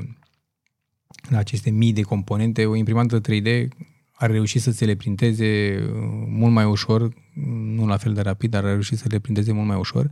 la 1.29 1.37
aceste 1.37 1.69
mii 1.69 1.93
de 1.93 2.01
componente, 2.01 2.65
o 2.65 2.75
imprimantă 2.75 3.21
3D 3.21 3.67
ar 4.11 4.31
reuși 4.31 4.59
să 4.59 4.71
ți 4.71 4.85
le 4.85 4.95
printeze 4.95 5.79
uh, 5.83 5.99
mult 6.27 6.53
mai 6.53 6.65
ușor, 6.65 7.13
nu 7.75 7.85
la 7.85 7.97
fel 7.97 8.13
de 8.13 8.21
rapid, 8.21 8.49
dar 8.49 8.63
ar 8.63 8.69
reuși 8.69 8.95
să 8.95 9.05
le 9.09 9.19
printeze 9.19 9.51
mult 9.51 9.67
mai 9.67 9.77
ușor, 9.77 10.09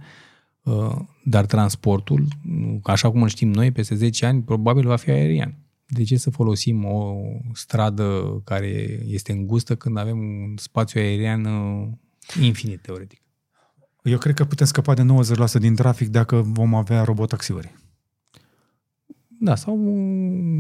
Uh, 0.64 0.96
dar 1.24 1.46
transportul, 1.46 2.26
nu- 2.44 2.80
așa 2.84 3.12
cum 3.12 3.22
îl 3.22 3.28
știm 3.28 3.52
noi, 3.52 3.72
peste 3.72 3.96
10 3.96 4.26
ani, 4.26 4.42
probabil 4.42 4.88
va 4.88 4.96
fi 4.96 5.10
aerian. 5.10 5.56
De 5.86 6.04
ce 6.04 6.18
să 6.18 6.30
folosim 6.30 6.86
o 6.86 7.16
stradă 7.54 8.42
care 8.44 9.00
este 9.08 9.32
îngustă 9.32 9.76
când 9.76 9.98
avem 9.98 10.18
un 10.18 10.58
spațiu 10.58 11.02
aerian 11.02 11.46
uh, 11.46 11.88
infinit, 12.42 12.82
teoretic? 12.82 13.22
Eu 14.02 14.18
cred 14.18 14.36
că 14.36 14.46
putem 14.46 14.66
scăpa 14.66 14.94
de 14.94 15.06
90% 15.58 15.60
din 15.60 15.76
trafic 15.76 16.08
dacă 16.08 16.42
vom 16.42 16.76
avea 16.76 17.04
robotaxiuri. 17.04 17.76
Da, 19.40 19.56
sau 19.56 19.78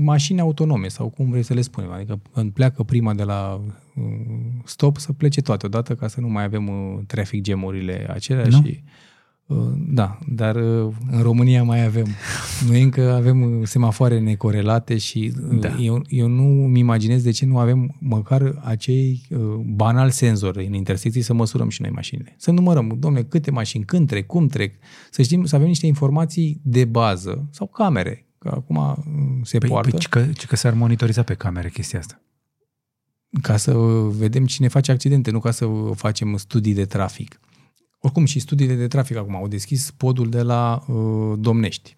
mașini 0.03 0.39
autonome, 0.39 0.87
sau 0.87 1.09
cum 1.09 1.29
vrei 1.29 1.43
să 1.43 1.53
le 1.53 1.61
spunem. 1.61 1.91
Adică 1.91 2.19
când 2.33 2.51
pleacă 2.51 2.83
prima 2.83 3.13
de 3.13 3.23
la 3.23 3.61
uh, 3.95 4.03
stop, 4.65 4.97
să 4.97 5.13
plece 5.13 5.41
toate 5.41 5.65
odată 5.65 5.95
ca 5.95 6.07
să 6.07 6.19
nu 6.19 6.27
mai 6.27 6.43
avem 6.43 6.67
uh, 6.67 6.99
traffic 7.07 7.41
gemurile 7.41 8.07
acelea 8.09 8.45
Nu? 8.45 8.61
și 8.61 8.83
uh, 8.83 8.89
da, 9.77 10.17
dar 10.27 10.55
uh, 10.55 10.93
în 11.11 11.21
România 11.21 11.63
mai 11.63 11.85
avem. 11.85 12.05
Noi 12.67 12.81
încă 12.81 13.13
avem 13.13 13.41
uh, 13.41 13.67
semafoare 13.67 14.19
necorelate 14.19 14.97
și 14.97 15.33
uh, 15.51 15.59
Da. 15.59 15.75
eu, 15.79 16.01
eu 16.07 16.27
nu-mi 16.27 16.79
imaginez 16.79 17.23
de 17.23 17.31
ce 17.31 17.45
nu 17.45 17.57
avem 17.57 17.95
măcar 17.99 18.61
acei 18.63 19.21
uh, 19.29 19.39
banal 19.65 20.09
senzori 20.09 20.65
în 20.65 20.73
intersecții 20.73 21.21
să 21.21 21.33
măsurăm 21.33 21.69
și 21.69 21.81
noi 21.81 21.91
mașinile. 21.91 22.35
Să 22.37 22.51
numărăm, 22.51 22.95
domne, 22.99 23.23
câte 23.23 23.51
mașini, 23.51 23.83
când 23.83 24.07
trec, 24.07 24.25
cum 24.25 24.47
trec, 24.47 24.73
să 25.09 25.21
știm, 25.21 25.45
să 25.45 25.55
avem 25.55 25.67
niște 25.67 25.85
informații 25.85 26.61
de 26.63 26.85
bază 26.85 27.47
sau 27.51 27.67
camere, 27.67 28.25
că 28.37 28.51
acum 28.53 28.77
uh, 28.77 28.95
se 29.43 29.57
Păi, 29.57 29.69
poartă, 29.69 29.89
păi 29.89 29.99
ci 29.99 30.07
că, 30.07 30.25
ci 30.37 30.45
că 30.45 30.55
s-ar 30.55 30.73
monitoriza 30.73 31.23
pe 31.23 31.33
camere 31.33 31.69
chestia 31.69 31.99
asta. 31.99 32.21
ca 33.41 33.57
să 33.57 33.73
vedem 34.17 34.45
cine 34.45 34.67
face 34.67 34.91
accidente, 34.91 35.31
nu 35.31 35.39
ca 35.39 35.51
să 35.51 35.67
facem 35.95 36.37
studii 36.37 36.73
de 36.73 36.85
trafic. 36.85 37.39
Oricum, 38.03 38.25
și 38.25 38.39
studiile 38.39 38.73
de 38.73 38.87
trafic 38.87 39.17
acum 39.17 39.35
au 39.35 39.47
deschis 39.47 39.91
podul 39.91 40.29
de 40.29 40.41
la 40.41 40.83
uh, 40.87 41.37
Domnești. 41.39 41.95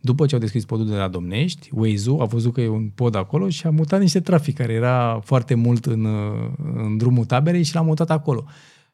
După 0.00 0.26
ce 0.26 0.34
au 0.34 0.40
deschis 0.40 0.64
podul 0.64 0.86
de 0.88 0.94
la 0.94 1.08
Domnești, 1.08 1.70
Waze-ul 1.72 2.20
a 2.20 2.24
văzut 2.24 2.52
că 2.52 2.60
e 2.60 2.68
un 2.68 2.90
pod 2.94 3.14
acolo 3.14 3.48
și 3.48 3.66
a 3.66 3.70
mutat 3.70 4.00
niște 4.00 4.20
trafic 4.20 4.56
care 4.56 4.72
era 4.72 5.20
foarte 5.24 5.54
mult 5.54 5.86
în, 5.86 6.04
uh, 6.04 6.50
în 6.74 6.96
drumul 6.96 7.24
taberei 7.24 7.62
și 7.62 7.74
l-a 7.74 7.80
mutat 7.80 8.10
acolo. 8.10 8.44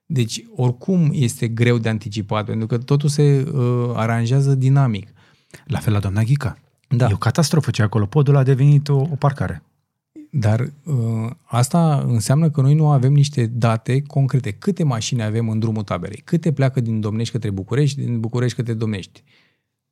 Deci, 0.07 0.45
oricum 0.57 1.11
este 1.12 1.49
greu 1.49 1.78
de 1.78 1.89
anticipat, 1.89 2.45
pentru 2.45 2.66
că 2.66 2.78
totul 2.78 3.09
se 3.09 3.51
uh, 3.53 3.91
aranjează 3.95 4.55
dinamic. 4.55 5.09
La 5.65 5.78
fel 5.78 5.93
la 5.93 5.99
doamna 5.99 6.23
Ghica. 6.23 6.59
Da. 6.89 7.07
E 7.11 7.12
o 7.12 7.16
catastrofă 7.16 7.70
ce 7.70 7.82
acolo. 7.82 8.07
Podul 8.07 8.37
a 8.37 8.43
devenit 8.43 8.89
o, 8.89 8.97
o 8.97 9.16
parcare. 9.19 9.62
Dar 10.31 10.73
uh, 10.85 11.31
asta 11.43 12.05
înseamnă 12.07 12.51
că 12.51 12.61
noi 12.61 12.74
nu 12.74 12.90
avem 12.90 13.12
niște 13.12 13.47
date 13.47 14.02
concrete. 14.02 14.51
Câte 14.51 14.85
mașini 14.85 15.23
avem 15.23 15.48
în 15.48 15.59
drumul 15.59 15.82
taberei? 15.82 16.23
Câte 16.24 16.52
pleacă 16.52 16.81
din 16.81 17.01
Domnești 17.01 17.32
către 17.32 17.51
București, 17.51 18.01
din 18.01 18.20
București 18.20 18.57
către 18.57 18.73
Domnești? 18.73 19.23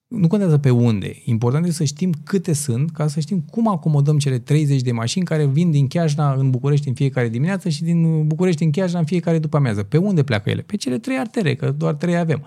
Nu 0.09 0.28
contează 0.28 0.59
pe 0.59 0.70
unde. 0.70 1.23
Important 1.24 1.65
este 1.65 1.77
să 1.77 1.85
știm 1.85 2.12
câte 2.24 2.52
sunt, 2.52 2.90
ca 2.90 3.06
să 3.06 3.20
știm 3.20 3.40
cum 3.40 3.69
acomodăm 3.69 4.19
cele 4.19 4.39
30 4.39 4.82
de 4.82 4.93
mașini 4.93 5.24
care 5.24 5.47
vin 5.47 5.70
din 5.70 5.86
Chiajna 5.86 6.32
în 6.32 6.51
București 6.51 6.89
în 6.89 6.94
fiecare 6.94 7.28
dimineață 7.28 7.69
și 7.69 7.82
din 7.82 8.27
București 8.27 8.62
în 8.65 8.70
Chiajna 8.70 8.98
în 8.98 9.05
fiecare 9.05 9.39
după 9.39 9.56
amiază. 9.56 9.82
Pe 9.82 9.97
unde 9.97 10.23
pleacă 10.23 10.51
ele? 10.51 10.62
Pe 10.62 10.77
cele 10.77 10.98
trei 10.98 11.19
artere, 11.19 11.55
că 11.55 11.70
doar 11.70 11.94
trei 11.94 12.16
avem. 12.16 12.47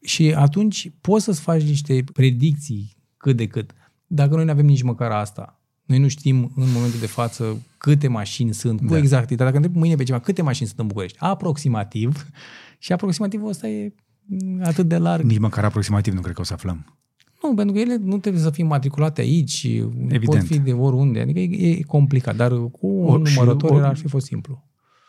Și 0.00 0.32
atunci 0.36 0.92
poți 1.00 1.24
să-ți 1.24 1.40
faci 1.40 1.62
niște 1.62 2.04
predicții 2.12 2.96
cât 3.16 3.36
de 3.36 3.46
cât. 3.46 3.70
Dacă 4.06 4.34
noi 4.34 4.44
nu 4.44 4.50
avem 4.50 4.66
nici 4.66 4.82
măcar 4.82 5.10
asta, 5.10 5.59
Noi 5.90 5.98
nu 5.98 6.08
știm 6.08 6.52
în 6.56 6.72
momentul 6.72 7.00
de 7.00 7.06
față 7.06 7.62
câte 7.78 8.08
mașini 8.08 8.54
sunt, 8.54 8.78
cu 8.80 8.86
Da. 8.86 8.96
exactitate. 8.98 9.44
Dacă 9.44 9.56
întreb 9.56 9.74
mâine 9.76 9.94
pe 9.94 10.02
cineva 10.04 10.22
câte 10.22 10.42
mașini 10.42 10.66
sunt 10.66 10.80
în 10.80 10.86
București, 10.86 11.16
aproximativ, 11.20 12.26
și 12.78 12.92
aproximativul 12.92 13.48
ăsta 13.48 13.68
e 13.68 13.92
mm, 14.24 14.60
atât 14.64 14.88
de 14.88 14.96
larg. 14.98 15.24
Nici 15.24 15.38
măcar 15.38 15.64
aproximativ 15.64 16.14
nu 16.14 16.20
cred 16.20 16.34
că 16.34 16.40
o 16.40 16.44
să 16.44 16.52
aflăm. 16.52 16.98
Nu, 17.42 17.54
pentru 17.54 17.74
că 17.74 17.80
ele 17.80 17.96
nu 17.96 18.18
trebuie 18.18 18.42
să 18.42 18.50
fie 18.50 18.64
matriculate 18.64 19.20
aici, 19.20 19.80
pot 19.82 20.12
Evident. 20.12 20.46
fi 20.46 20.58
de 20.58 20.72
oriunde, 20.72 21.20
adică 21.20 21.38
e, 21.38 21.70
e 21.70 21.82
complicat, 21.82 22.36
dar 22.36 22.50
cu 22.70 22.86
un 22.86 23.20
O- 23.20 23.24
și 23.24 23.38
numărător 23.38 23.70
o- 23.70 23.84
ar 23.84 23.96
fi 23.96 24.06
fost 24.08 24.26
simplu. 24.26 24.64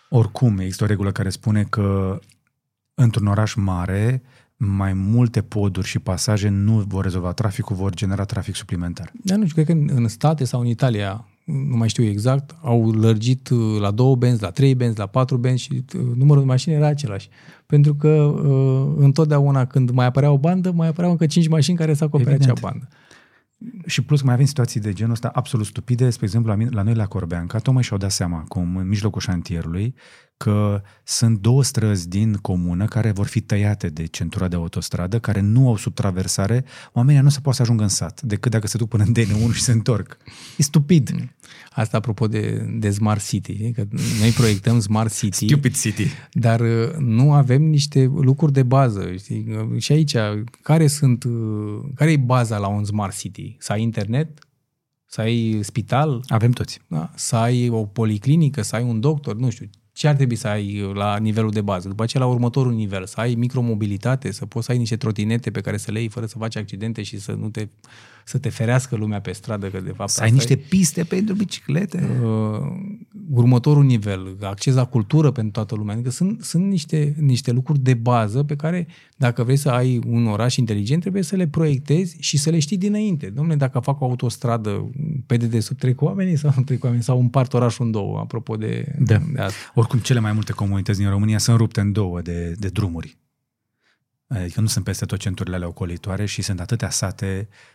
Oricum, 0.10 0.58
există 0.58 0.84
o 0.84 0.88
regulă 0.88 1.12
care 1.12 1.30
spune 1.30 1.64
că 1.64 2.20
într-un 2.94 3.28
oraș 3.28 3.54
mare, 3.54 4.22
mai 4.64 4.94
multe 4.94 5.42
poduri 5.42 5.88
și 5.88 6.00
pasaje 6.00 6.50
nu 6.50 6.84
vor 6.88 7.04
rezolva 7.04 7.32
traficul, 7.32 7.76
vor 7.76 7.94
genera 7.94 8.24
trafic 8.24 8.56
suplimentar. 8.56 9.12
Dar 9.24 9.38
nu 9.38 9.48
știu, 9.48 9.64
cred 9.64 9.78
că 9.78 9.84
în, 9.84 9.98
în 10.02 10.08
state 10.08 10.44
sau 10.44 10.60
în 10.60 10.68
Italia, 10.68 11.26
nu 11.44 11.78
mai 11.78 11.90
știu 11.90 12.04
exact, 12.04 12.56
au 12.62 12.92
lărgit 12.92 13.50
uh, 13.50 13.80
la 13.80 13.92
două 13.92 14.16
benzi, 14.16 14.42
la 14.42 14.50
trei 14.50 14.76
benzi, 14.76 14.98
la 14.98 15.06
patru 15.06 15.38
benzi 15.38 15.64
și 15.64 15.84
uh, 15.96 16.02
numărul 16.16 16.42
de 16.42 16.48
mașini 16.48 16.76
era 16.76 16.88
același. 16.88 17.30
Pentru 17.66 17.96
că 17.96 18.08
uh, 18.08 18.94
întotdeauna 18.98 19.66
când 19.66 19.90
mai 19.90 20.06
apărea 20.06 20.32
o 20.32 20.38
bandă, 20.38 20.72
mai 20.72 20.88
apăreau 20.88 21.12
încă 21.12 21.26
cinci 21.26 21.48
mașini 21.48 21.78
care 21.78 21.94
să 21.94 22.04
acopere 22.04 22.30
Evident. 22.30 22.52
acea 22.52 22.68
bandă. 22.68 22.88
Și 23.86 24.02
plus 24.02 24.22
mai 24.22 24.34
avem 24.34 24.46
situații 24.46 24.80
de 24.80 24.94
genul 24.94 25.12
ăsta 25.12 25.32
absolut 25.34 25.66
stupide. 25.66 26.10
Spre 26.10 26.26
exemplu, 26.26 26.50
la, 26.52 26.58
mine, 26.58 26.70
la 26.74 26.82
noi 26.82 26.94
la 26.94 27.06
Corbeanca, 27.06 27.60
tocmai 27.60 27.84
și-au 27.84 27.98
dat 28.00 28.12
seama 28.12 28.38
acum, 28.38 28.78
în 28.78 28.88
mijlocul 28.88 29.22
șantierului, 29.22 29.96
că 30.38 30.82
sunt 31.04 31.40
două 31.40 31.64
străzi 31.64 32.08
din 32.10 32.34
comună 32.34 32.86
care 32.86 33.12
vor 33.12 33.26
fi 33.26 33.42
tăiate 33.42 33.90
de 33.90 34.06
centura 34.06 34.48
de 34.48 34.56
autostradă, 34.56 35.20
care 35.20 35.40
nu 35.40 35.68
au 35.68 35.76
subtraversare. 35.78 36.66
Oamenii 36.94 37.22
nu 37.22 37.30
se 37.30 37.40
poate 37.40 37.58
să 37.58 37.64
ajungă 37.64 37.84
în 37.84 37.90
sat, 37.90 38.22
decât 38.22 38.52
dacă 38.52 38.68
se 38.68 38.78
duc 38.78 38.88
până 38.88 39.04
în 39.04 39.14
DN1 39.14 39.54
și 39.54 39.62
se 39.62 39.72
întorc. 39.72 40.18
E 40.58 40.64
stupid. 40.64 41.12
Asta 41.72 41.98
apropo 41.98 42.28
de, 42.28 42.68
de 42.80 42.90
Smart 42.90 43.28
City, 43.28 43.72
că 43.72 43.86
noi 44.20 44.30
proiectăm 44.30 44.80
Smart 44.80 45.18
City, 45.18 45.46
Stupid 45.46 45.78
city. 45.80 46.08
dar 46.32 46.60
uh, 46.60 46.94
nu 46.98 47.34
avem 47.34 47.64
niște 47.64 48.12
lucruri 48.16 48.54
de 48.54 48.64
bază. 48.64 49.12
Știi? 49.18 49.46
Uh, 49.72 49.82
Și 49.82 49.92
aici, 49.92 50.16
care 50.62 50.88
sunt, 50.88 51.24
uh, 51.24 51.80
care 51.96 52.12
e 52.12 52.18
baza 52.18 52.58
la 52.58 52.68
un 52.68 52.84
Smart 52.86 53.18
City? 53.18 53.51
Să 53.60 53.72
ai 53.72 53.82
internet? 53.82 54.40
Să 55.06 55.22
ai 55.22 55.60
spital? 55.62 56.24
Avem 56.28 56.52
toți. 56.52 56.80
Da? 56.88 57.12
Să 57.16 57.36
ai 57.36 57.70
o 57.70 57.86
policlinică, 57.86 58.62
să 58.62 58.76
ai 58.76 58.84
un 58.84 59.00
doctor, 59.00 59.36
nu 59.36 59.50
știu, 59.50 59.70
ce 59.94 60.08
ar 60.08 60.16
trebui 60.16 60.36
să 60.36 60.48
ai 60.48 60.92
la 60.94 61.18
nivelul 61.18 61.52
de 61.52 61.62
bază. 61.62 61.88
După 61.88 62.04
aceea, 62.04 62.24
la 62.24 62.30
următorul 62.30 62.74
nivel, 62.74 63.06
să 63.06 63.20
ai 63.20 63.36
micromobilitate, 63.36 64.32
să 64.32 64.46
poți 64.46 64.66
să 64.66 64.72
ai 64.72 64.78
niște 64.78 64.98
trotinete 64.98 65.52
pe 65.52 65.62
care 65.62 65.78
să 65.78 65.92
le 65.92 66.00
iei 66.00 66.10
fără 66.10 66.26
să 66.26 66.38
faci 66.38 66.56
accidente 66.56 67.04
și 67.04 67.20
să 67.20 67.32
nu 67.32 67.50
te, 67.50 67.68
să 68.26 68.38
te 68.38 68.50
ferească 68.50 68.96
lumea 68.96 69.22
pe 69.22 69.32
stradă, 69.32 69.68
că 69.70 69.80
de 69.80 69.92
fapt 69.96 70.10
Să 70.10 70.20
ai 70.22 70.26
asta 70.26 70.38
niște 70.38 70.54
e, 70.54 70.66
piste 70.70 71.04
pentru 71.04 71.36
biciclete. 71.36 72.10
uh, 72.24 72.60
următorul 73.32 73.84
nivel, 73.84 74.38
acces 74.42 74.74
la 74.74 74.86
cultură 74.86 75.32
pentru 75.32 75.52
toată 75.52 75.76
lumea. 75.76 75.94
Adică 75.94 76.10
sunt, 76.10 76.44
sunt 76.44 76.66
niște, 76.66 77.16
niște 77.20 77.52
lucruri 77.52 77.80
de 77.80 77.94
bază 77.94 78.44
pe 78.44 78.56
care, 78.56 78.88
dacă 79.18 79.44
vrei 79.44 79.56
să 79.58 79.70
ai 79.70 80.00
un 80.08 80.28
oraș 80.28 80.56
inteligent, 80.56 81.02
trebuie 81.02 81.24
să 81.24 81.36
le 81.36 81.48
proiectezi 81.48 82.16
și 82.20 82.38
să 82.38 82.50
le 82.50 82.60
știi 82.60 82.78
dinainte. 82.78 83.30
Domnule, 83.30 83.56
dacă 83.58 83.80
fac 83.80 84.02
o 84.02 84.06
autostradă 84.06 84.90
pe 85.26 85.38
dedesubt 85.38 85.80
trec 85.80 86.02
oamenii 86.02 86.36
sau 86.36 86.54
nu 86.56 86.64
trec 86.64 86.84
oamenii 86.84 87.04
sau 87.06 87.20
împart 87.20 87.54
orașul 87.54 87.86
în 87.86 87.92
două, 87.92 88.20
apropo 88.20 88.56
de, 88.56 88.96
Da. 89.00 89.18
de 89.34 89.42
asta. 89.42 89.58
Oricum, 89.76 90.00
cele 90.00 90.20
mai 90.20 90.34
multe 90.34 90.52
comunități 90.52 91.00
din 91.00 91.10
România 91.10 91.38
sunt 91.38 91.58
rupte 91.58 91.82
în 91.82 91.92
două 91.92 92.22
de, 92.22 92.56
de 92.60 92.68
drumuri. 92.68 93.18
Adică 94.28 94.62
nu 94.62 94.68
sunt 94.68 94.86
peste 94.86 95.06
tot 95.06 95.20
centurile 95.20 95.56
alea 95.56 95.68
ocolitoare 95.68 96.26
și 96.26 96.42
sunt 96.42 96.60
atâtea 96.60 96.90
sate. 96.90 97.48
uh, 97.50 97.56
mă- 97.56 97.71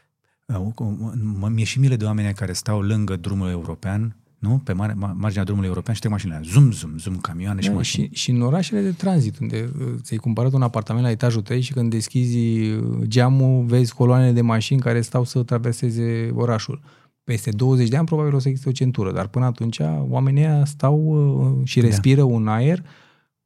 Mi-e 1.48 1.64
și 1.64 1.78
milă 1.80 1.96
de 1.96 2.04
oameni 2.04 2.34
care 2.34 2.52
stau 2.52 2.80
lângă 2.80 3.16
drumul 3.16 3.48
european, 3.48 4.16
nu? 4.38 4.60
Pe 4.64 4.72
mare, 4.72 4.92
ma- 4.92 5.14
marginea 5.14 5.44
drumului 5.44 5.68
european 5.68 5.94
și 5.94 6.00
trec 6.00 6.12
mașinile. 6.12 6.36
alea. 6.38 6.50
Zum, 6.52 6.72
zum, 6.72 6.98
zum, 6.98 7.16
camioane 7.16 7.60
și 7.60 7.68
Da, 7.68 7.74
mașini. 7.74 8.08
și, 8.12 8.14
și 8.14 8.30
în 8.30 8.42
orașele 8.42 8.80
de 8.80 8.90
tranzit, 8.90 9.38
unde 9.38 9.70
uh, 9.78 9.86
ți-ai 10.02 10.18
cumpărat 10.18 10.52
un 10.52 10.62
apartament 10.62 11.04
la 11.04 11.10
etajul 11.10 11.42
3 11.42 11.60
și 11.60 11.72
când 11.72 11.90
deschizi 11.90 12.70
uh, 12.70 13.02
geamul, 13.02 13.64
vezi 13.64 13.94
coloane 13.94 14.32
de 14.32 14.40
mașini 14.40 14.80
care 14.80 15.00
stau 15.00 15.24
să 15.24 15.42
traverseze 15.42 16.30
orașul. 16.34 16.80
Peste 17.24 17.50
20 17.50 17.88
de 17.88 17.96
ani 17.96 18.06
probabil 18.06 18.34
o 18.34 18.38
să 18.38 18.48
existe 18.48 18.68
o 18.68 18.72
centură, 18.72 19.12
dar 19.12 19.26
până 19.26 19.44
atunci 19.44 19.78
oamenii 20.08 20.42
ăia 20.42 20.64
stau 20.64 20.98
uh, 20.98 21.66
și 21.68 21.80
respiră 21.80 22.20
da. 22.20 22.26
un 22.26 22.48
aer 22.48 22.82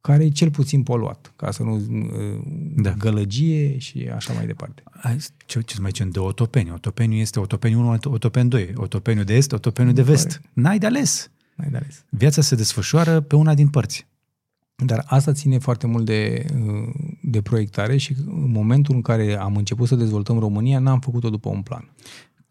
care 0.01 0.23
e 0.23 0.29
cel 0.29 0.51
puțin 0.51 0.83
poluat, 0.83 1.33
ca 1.35 1.51
să 1.51 1.63
nu 1.63 1.75
uh, 1.75 2.41
Da. 2.75 2.89
da. 2.89 2.95
gălăgie 2.95 3.77
și 3.77 4.09
așa 4.15 4.33
mai 4.33 4.45
departe. 4.45 4.83
Hai, 4.91 5.17
ce, 5.45 5.61
ce 5.61 5.79
mai 5.79 5.89
zicem 5.89 6.09
de 6.09 6.19
otopeni? 6.19 6.71
Otopeniu 6.71 7.17
este 7.17 7.39
otopeniu 7.39 7.79
1, 7.79 7.97
otopeniu 8.03 8.49
2, 8.49 8.71
otopeniu 8.75 9.23
de 9.23 9.33
est, 9.35 9.51
otopeniu 9.51 9.91
de 9.91 10.01
vest. 10.01 10.41
N-ai 10.53 10.79
de 10.79 10.85
ales. 10.85 11.31
Mai 11.55 11.67
de 11.71 11.77
ales. 11.77 12.05
Viața 12.09 12.41
se 12.41 12.55
desfășoară 12.55 13.21
pe 13.21 13.35
una 13.35 13.53
din 13.53 13.69
părți. 13.69 14.07
Dar 14.85 15.03
asta 15.07 15.31
ține 15.33 15.57
foarte 15.57 15.87
mult 15.87 16.05
de, 16.05 16.45
uh, 16.65 16.93
de 17.21 17.41
proiectare 17.41 17.97
și 17.97 18.15
în 18.25 18.51
momentul 18.51 18.95
în 18.95 19.01
care 19.01 19.39
am 19.39 19.55
început 19.55 19.87
să 19.87 19.95
dezvoltăm 19.95 20.39
România, 20.39 20.79
n-am 20.79 20.99
făcut-o 20.99 21.29
după 21.29 21.49
un 21.49 21.61
plan. 21.61 21.89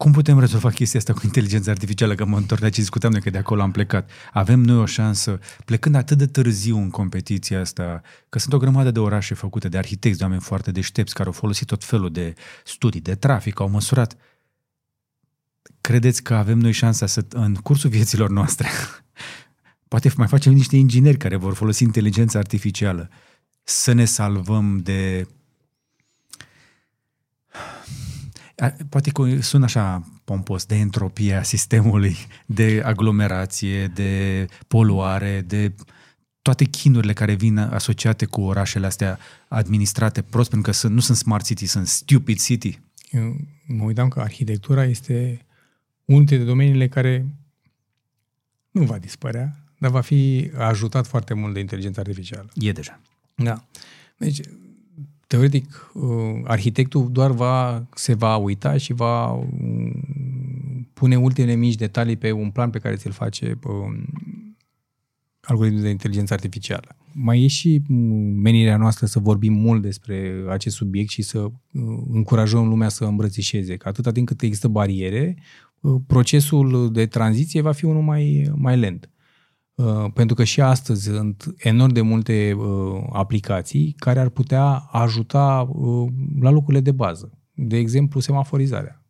Cum 0.01 0.11
putem 0.11 0.39
rezolva 0.39 0.69
chestia 0.69 0.99
asta 0.99 1.13
cu 1.13 1.19
inteligența 1.23 1.71
artificială? 1.71 2.15
Că 2.15 2.25
mă 2.25 2.37
întorc 2.37 2.61
la 2.61 2.69
ce 2.69 2.79
discutam 2.79 3.11
noi, 3.11 3.21
că 3.21 3.29
de 3.29 3.37
acolo 3.37 3.61
am 3.61 3.71
plecat. 3.71 4.09
Avem 4.33 4.59
noi 4.59 4.77
o 4.77 4.85
șansă, 4.85 5.39
plecând 5.65 5.95
atât 5.95 6.17
de 6.17 6.27
târziu 6.27 6.77
în 6.77 6.89
competiția 6.89 7.59
asta, 7.59 8.01
că 8.29 8.39
sunt 8.39 8.53
o 8.53 8.57
grămadă 8.57 8.91
de 8.91 8.99
orașe 8.99 9.33
făcute 9.33 9.69
de 9.69 9.77
arhitecți, 9.77 10.17
de 10.17 10.23
oameni 10.23 10.41
foarte 10.41 10.71
deștepți, 10.71 11.13
care 11.13 11.27
au 11.27 11.33
folosit 11.33 11.67
tot 11.67 11.83
felul 11.83 12.11
de 12.11 12.33
studii, 12.63 13.01
de 13.01 13.15
trafic, 13.15 13.59
au 13.59 13.69
măsurat. 13.69 14.15
Credeți 15.81 16.23
că 16.23 16.33
avem 16.33 16.57
noi 16.57 16.71
șansa 16.71 17.05
să, 17.05 17.25
în 17.29 17.55
cursul 17.55 17.89
vieților 17.89 18.29
noastre, 18.29 18.67
poate 19.87 20.11
mai 20.15 20.27
facem 20.27 20.53
niște 20.53 20.75
ingineri 20.75 21.17
care 21.17 21.35
vor 21.35 21.53
folosi 21.53 21.83
inteligența 21.83 22.39
artificială, 22.39 23.09
să 23.63 23.91
ne 23.91 24.05
salvăm 24.05 24.77
de 24.77 25.27
A- 27.51 27.81
Poate 28.89 29.09
că 29.09 29.41
sună 29.41 29.63
așa 29.63 30.11
pompos, 30.23 30.65
de 30.65 30.75
entropie 30.75 31.33
a 31.33 31.43
sistemului, 31.43 32.15
de 32.45 32.81
aglomerație, 32.85 33.87
de 33.87 34.45
poluare, 34.67 35.41
de 35.41 35.75
toate 36.41 36.63
chinurile 36.63 37.13
care 37.13 37.33
vin 37.33 37.57
asociate 37.57 38.25
cu 38.25 38.41
orașele 38.41 38.85
astea 38.85 39.19
administrate 39.47 40.21
prost, 40.21 40.49
pentru 40.49 40.71
că 40.71 40.77
sunt, 40.77 40.93
nu 40.93 40.99
sunt 40.99 41.17
smart 41.17 41.45
city, 41.45 41.65
sunt 41.65 41.87
stupid 41.87 42.39
city. 42.39 42.79
Eu 43.09 43.35
mă 43.67 43.83
uitam 43.83 44.07
că 44.07 44.19
arhitectura 44.19 44.83
este 44.83 45.45
unul 46.05 46.25
dintre 46.25 46.45
domeniile 46.45 46.87
care 46.87 47.25
nu 48.71 48.83
va 48.83 48.97
dispărea, 48.97 49.55
dar 49.77 49.91
va 49.91 50.01
fi 50.01 50.51
ajutat 50.57 51.07
foarte 51.07 51.33
mult 51.33 51.53
de 51.53 51.59
inteligența 51.59 52.01
artificială. 52.01 52.49
E 52.55 52.71
deja. 52.71 52.99
Da. 53.35 53.65
Deci, 54.17 54.39
teoretic, 55.31 55.91
uh, 55.93 56.41
arhitectul 56.43 57.11
doar 57.11 57.31
va, 57.31 57.87
se 57.95 58.13
va 58.13 58.35
uita 58.35 58.77
și 58.77 58.93
va 58.93 59.31
um, 59.31 60.87
pune 60.93 61.17
ultimele 61.17 61.55
mici 61.55 61.75
detalii 61.75 62.15
pe 62.15 62.31
un 62.31 62.49
plan 62.49 62.69
pe 62.69 62.79
care 62.79 62.95
ți-l 62.95 63.11
face 63.11 63.59
um, 63.63 64.05
algoritmul 65.41 65.81
de 65.81 65.89
inteligență 65.89 66.33
artificială. 66.33 66.95
Mai 67.13 67.43
e 67.43 67.47
și 67.47 67.81
um, 67.89 67.97
menirea 68.41 68.77
noastră 68.77 69.05
să 69.05 69.19
vorbim 69.19 69.53
mult 69.53 69.81
despre 69.81 70.43
acest 70.49 70.75
subiect 70.75 71.09
și 71.09 71.21
să 71.21 71.39
uh, 71.39 71.51
încurajăm 72.11 72.67
lumea 72.67 72.89
să 72.89 73.05
îmbrățișeze, 73.05 73.77
că 73.77 73.87
atâta 73.87 74.11
timp 74.11 74.27
cât 74.27 74.41
există 74.41 74.67
bariere, 74.67 75.37
uh, 75.79 76.01
procesul 76.07 76.91
de 76.91 77.05
tranziție 77.05 77.61
va 77.61 77.71
fi 77.71 77.85
unul 77.85 78.03
mai, 78.03 78.51
mai 78.55 78.77
lent. 78.77 79.09
Uh, 79.75 80.05
pentru 80.13 80.35
că 80.35 80.43
și 80.43 80.61
astăzi 80.61 81.03
sunt 81.03 81.53
enorm 81.57 81.93
de 81.93 82.01
multe 82.01 82.53
uh, 82.57 83.03
aplicații 83.11 83.95
care 83.97 84.19
ar 84.19 84.29
putea 84.29 84.63
ajuta 84.91 85.69
uh, 85.69 86.07
la 86.39 86.49
lucrurile 86.49 86.81
de 86.83 86.91
bază. 86.91 87.39
De 87.53 87.77
exemplu, 87.77 88.19
semaforizarea, 88.19 89.05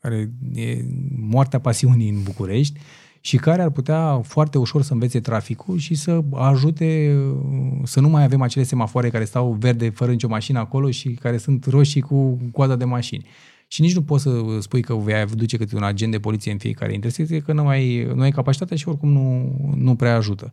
care 0.00 0.32
e 0.54 0.84
moartea 1.16 1.58
pasiunii 1.58 2.08
în 2.08 2.22
București 2.22 2.80
și 3.20 3.36
care 3.36 3.62
ar 3.62 3.70
putea 3.70 4.20
foarte 4.22 4.58
ușor 4.58 4.82
să 4.82 4.92
învețe 4.92 5.20
traficul 5.20 5.78
și 5.78 5.94
să 5.94 6.20
ajute 6.32 7.16
uh, 7.16 7.80
să 7.84 8.00
nu 8.00 8.08
mai 8.08 8.24
avem 8.24 8.42
acele 8.42 8.64
semafoare 8.64 9.10
care 9.10 9.24
stau 9.24 9.52
verde 9.52 9.90
fără 9.90 10.10
nicio 10.10 10.28
mașină 10.28 10.58
acolo 10.58 10.90
și 10.90 11.10
care 11.10 11.36
sunt 11.36 11.66
roșii 11.66 12.00
cu 12.00 12.38
coada 12.52 12.76
de 12.76 12.84
mașini. 12.84 13.26
Și 13.72 13.80
nici 13.80 13.94
nu 13.94 14.02
poți 14.02 14.22
să 14.22 14.58
spui 14.60 14.82
că 14.82 14.94
vei 14.94 15.14
aduce 15.14 15.56
câte 15.56 15.76
un 15.76 15.82
agent 15.82 16.12
de 16.12 16.18
poliție 16.18 16.52
în 16.52 16.58
fiecare 16.58 16.92
intersecție, 16.92 17.40
că 17.40 17.52
nu 17.52 17.66
ai, 17.66 18.04
nu 18.14 18.20
ai 18.20 18.30
capacitatea 18.30 18.76
și 18.76 18.88
oricum 18.88 19.08
nu, 19.12 19.54
nu 19.76 19.94
prea 19.94 20.14
ajută. 20.14 20.52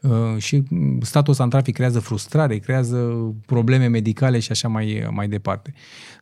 Uh, 0.00 0.36
și 0.38 0.62
statul 1.00 1.30
ăsta 1.32 1.44
în 1.44 1.50
trafic 1.50 1.74
creează 1.74 2.00
frustrare, 2.00 2.58
creează 2.58 2.96
probleme 3.46 3.86
medicale 3.86 4.38
și 4.38 4.50
așa 4.50 4.68
mai, 4.68 5.08
mai 5.10 5.28
departe. 5.28 5.72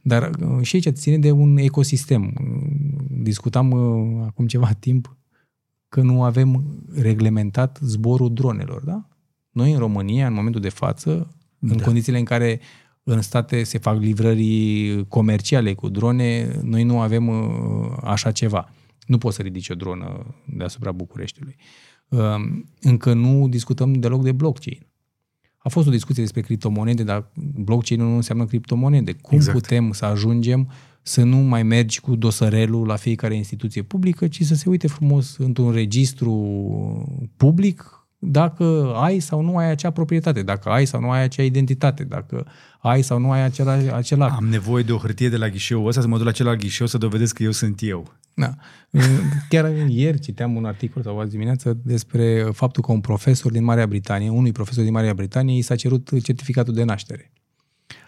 Dar 0.02 0.30
uh, 0.40 0.62
și 0.62 0.74
aici 0.74 0.88
ține 0.88 1.18
de 1.18 1.30
un 1.30 1.56
ecosistem. 1.56 2.22
Uh, 2.24 2.70
Discutam 3.09 3.70
uh, 3.70 4.24
acum 4.26 4.46
ceva 4.46 4.70
timp 4.72 5.16
că 5.88 6.00
nu 6.00 6.22
avem 6.22 6.64
reglementat 6.94 7.78
zborul 7.82 8.32
dronelor, 8.32 8.82
da? 8.82 9.09
Noi 9.50 9.72
în 9.72 9.78
România, 9.78 10.26
în 10.26 10.34
momentul 10.34 10.60
de 10.60 10.68
față, 10.68 11.34
în 11.59 11.76
Da. 11.76 11.84
condițiile 11.84 12.18
în 12.18 12.24
care 12.24 12.60
în 13.10 13.22
state 13.22 13.62
se 13.62 13.78
fac 13.78 13.98
livrări 14.01 15.05
comerciale 15.09 15.74
cu 15.74 15.89
drone, 15.89 16.59
noi 16.62 16.82
nu 16.82 17.01
avem 17.01 17.28
uh, 17.28 17.97
așa 18.02 18.30
ceva. 18.30 18.72
Nu 19.06 19.18
poți 19.18 19.36
să 19.36 19.43
ridici 19.43 19.68
o 19.68 19.74
dronă 19.74 20.35
deasupra 20.47 20.93
Bucureștiului. 20.93 21.56
Um, 22.09 22.70
încă 22.80 23.12
nu 23.12 23.48
discutăm 23.48 23.93
deloc 23.93 24.22
de 24.22 24.32
blockchain. 24.32 24.86
A 25.59 25.68
fost 25.68 25.86
o 25.86 25.90
discuție 25.90 26.22
despre 26.22 26.40
criptomonede, 26.40 27.02
dar 27.02 27.30
blockchain 27.55 28.01
nu 28.02 28.14
înseamnă 28.14 28.44
criptomonede. 28.44 29.12
Cum 29.12 29.36
exact. 29.36 29.59
putem 29.59 29.93
să 29.93 30.05
ajungem 30.05 30.70
să 31.02 31.22
nu 31.22 31.36
mai 31.36 31.62
mergi 31.62 32.01
cu 32.01 32.16
dosărelul 32.16 32.86
la 32.86 32.97
fiecare 32.97 33.35
instituție 33.35 33.82
publică, 33.82 34.28
ci 34.28 34.43
să 34.43 34.55
se 34.55 34.68
uite 34.68 34.86
frumos 34.86 35.36
într-un 35.36 35.70
registru 35.70 36.32
public 37.36 37.97
dacă 38.18 38.92
ai 38.96 39.18
sau 39.18 39.40
nu 39.40 39.56
ai 39.56 39.70
acea 39.70 39.90
proprietate, 39.90 40.42
dacă 40.42 40.68
ai 40.68 40.84
sau 40.84 41.00
nu 41.00 41.10
ai 41.10 41.22
acea 41.22 41.42
identitate, 41.42 42.04
dacă 42.04 42.46
ai 42.78 43.02
sau 43.02 43.18
nu 43.18 43.30
ai 43.30 43.42
acela, 43.42 43.72
acela... 43.72 44.28
Am 44.28 44.48
nevoie 44.48 44.82
de 44.82 44.92
o 44.92 44.96
hârtie 44.96 45.28
de 45.28 45.36
la 45.36 45.48
ghișeu 45.48 45.84
ăsta 45.84 46.00
să 46.00 46.06
mă 46.06 46.16
duc 46.16 46.26
la 46.26 46.32
celălalt 46.32 46.60
ghișeu 46.60 46.86
să 46.86 46.98
dovedesc 46.98 47.34
că 47.34 47.42
eu 47.42 47.50
sunt 47.50 47.78
eu. 47.82 48.12
Da. 48.34 48.54
Chiar 49.48 49.72
ieri 49.88 50.18
citeam 50.18 50.56
un 50.56 50.64
articol 50.64 51.02
sau 51.02 51.18
azi 51.18 51.30
dimineață 51.30 51.78
despre 51.82 52.42
faptul 52.52 52.82
că 52.82 52.92
un 52.92 53.00
profesor 53.00 53.52
din 53.52 53.64
Marea 53.64 53.86
Britanie, 53.86 54.28
unui 54.28 54.52
profesor 54.52 54.84
din 54.84 54.92
Marea 54.92 55.14
Britanie, 55.14 55.56
i 55.56 55.62
s-a 55.62 55.76
cerut 55.76 56.22
certificatul 56.22 56.74
de 56.74 56.84
naștere. 56.84 57.32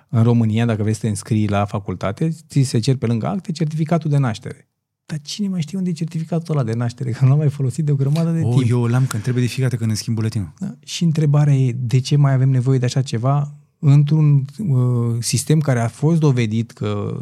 În 0.08 0.22
România, 0.22 0.64
dacă 0.64 0.82
vrei 0.82 0.94
să 0.94 1.00
te 1.00 1.08
înscrii 1.08 1.48
la 1.48 1.64
facultate, 1.64 2.28
ți 2.48 2.62
se 2.62 2.78
cer 2.78 2.96
pe 2.96 3.06
lângă 3.06 3.26
acte 3.26 3.52
certificatul 3.52 4.10
de 4.10 4.16
naștere. 4.16 4.69
Dar 5.10 5.20
cine 5.22 5.48
mai 5.48 5.60
știe 5.60 5.78
unde 5.78 5.90
e 5.90 5.92
certificatul 5.92 6.56
ăla 6.56 6.64
de 6.64 6.72
naștere? 6.72 7.10
Că 7.18 7.18
nu 7.22 7.28
l-am 7.28 7.38
mai 7.38 7.48
folosit 7.48 7.84
de 7.84 7.92
o 7.92 7.94
grămadă 7.94 8.30
de 8.30 8.40
oh, 8.42 8.54
timp. 8.56 8.70
Eu 8.70 8.84
l-am 8.84 9.06
când 9.06 9.22
trebuie 9.22 9.44
de 9.44 9.50
fiecare 9.50 9.76
când 9.76 9.88
îmi 9.88 9.98
schimb 9.98 10.16
buletinul. 10.16 10.52
Da? 10.58 10.74
Și 10.84 11.04
întrebarea 11.04 11.54
e, 11.54 11.72
de 11.72 12.00
ce 12.00 12.16
mai 12.16 12.32
avem 12.32 12.50
nevoie 12.50 12.78
de 12.78 12.84
așa 12.84 13.02
ceva 13.02 13.54
într-un 13.78 14.44
uh, 14.58 15.16
sistem 15.18 15.60
care 15.60 15.80
a 15.80 15.88
fost 15.88 16.20
dovedit 16.20 16.70
că 16.70 17.20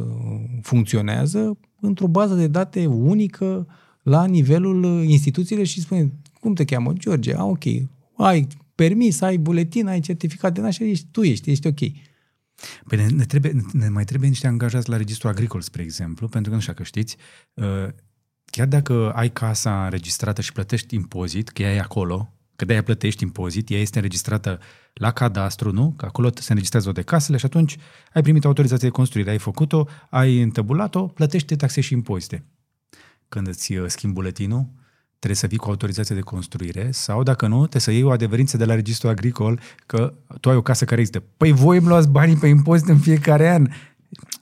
funcționează 0.62 1.58
într-o 1.80 2.06
bază 2.06 2.34
de 2.34 2.46
date 2.46 2.86
unică 2.86 3.66
la 4.02 4.24
nivelul 4.24 5.04
instituțiilor 5.06 5.66
și 5.66 5.80
spune, 5.80 6.12
cum 6.40 6.54
te 6.54 6.64
cheamă? 6.64 6.92
George, 6.92 7.34
a, 7.34 7.44
ok, 7.44 7.64
ai 8.16 8.46
permis, 8.74 9.20
ai 9.20 9.36
buletin, 9.36 9.86
ai 9.86 10.00
certificat 10.00 10.54
de 10.54 10.60
naștere, 10.60 10.90
ești, 10.90 11.06
tu 11.10 11.22
ești, 11.22 11.50
ești 11.50 11.66
ok. 11.66 11.78
Păi 12.86 12.98
ne, 12.98 13.06
ne, 13.06 13.24
trebuie, 13.24 13.52
ne 13.72 13.88
mai 13.88 14.04
trebuie 14.04 14.28
niște 14.28 14.46
angajați 14.46 14.88
la 14.88 14.96
registru 14.96 15.28
agricol, 15.28 15.60
spre 15.60 15.82
exemplu, 15.82 16.28
pentru 16.28 16.50
că 16.50 16.56
nu 16.56 16.62
știu 16.62 16.74
că 16.74 16.82
știți, 16.82 17.16
uh, 17.54 17.88
chiar 18.44 18.66
dacă 18.66 19.12
ai 19.14 19.30
casa 19.30 19.84
înregistrată 19.84 20.40
și 20.40 20.52
plătești 20.52 20.94
impozit, 20.94 21.48
că 21.48 21.62
ea 21.62 21.74
e 21.74 21.80
acolo, 21.80 22.32
că 22.56 22.64
de-aia 22.64 22.82
plătești 22.82 23.22
impozit, 23.22 23.70
ea 23.70 23.78
este 23.78 23.96
înregistrată 23.96 24.60
la 24.92 25.10
cadastru, 25.10 25.72
nu? 25.72 25.94
Că 25.96 26.06
acolo 26.06 26.30
se 26.34 26.46
înregistrează 26.48 26.92
de 26.92 27.02
casele 27.02 27.36
și 27.36 27.44
atunci 27.44 27.76
ai 28.12 28.22
primit 28.22 28.44
autorizație 28.44 28.88
de 28.88 28.94
construire, 28.94 29.30
ai 29.30 29.38
făcut-o, 29.38 29.88
ai 30.10 30.42
întăbulat-o, 30.42 31.06
plătești 31.06 31.56
taxe 31.56 31.80
și 31.80 31.92
impozite. 31.92 32.44
Când 33.28 33.46
îți 33.46 33.72
uh, 33.72 33.88
schimbi 33.88 34.14
buletinul, 34.14 34.68
trebuie 35.18 35.34
să 35.34 35.46
vii 35.46 35.58
cu 35.58 35.68
autorizație 35.68 36.14
de 36.14 36.20
construire 36.20 36.90
sau, 36.90 37.22
dacă 37.22 37.46
nu, 37.46 37.58
trebuie 37.58 37.80
să 37.80 37.90
iei 37.90 38.02
o 38.02 38.10
adeverință 38.10 38.56
de 38.56 38.64
la 38.64 38.74
registrul 38.74 39.10
agricol 39.10 39.60
că 39.86 40.14
tu 40.40 40.50
ai 40.50 40.56
o 40.56 40.62
casă 40.62 40.84
care 40.84 41.00
există. 41.00 41.24
Păi 41.36 41.52
voi 41.52 41.76
îmi 41.76 41.86
luați 41.86 42.08
banii 42.08 42.36
pe 42.36 42.46
impozit 42.46 42.88
în 42.88 42.98
fiecare 42.98 43.48
an. 43.48 43.64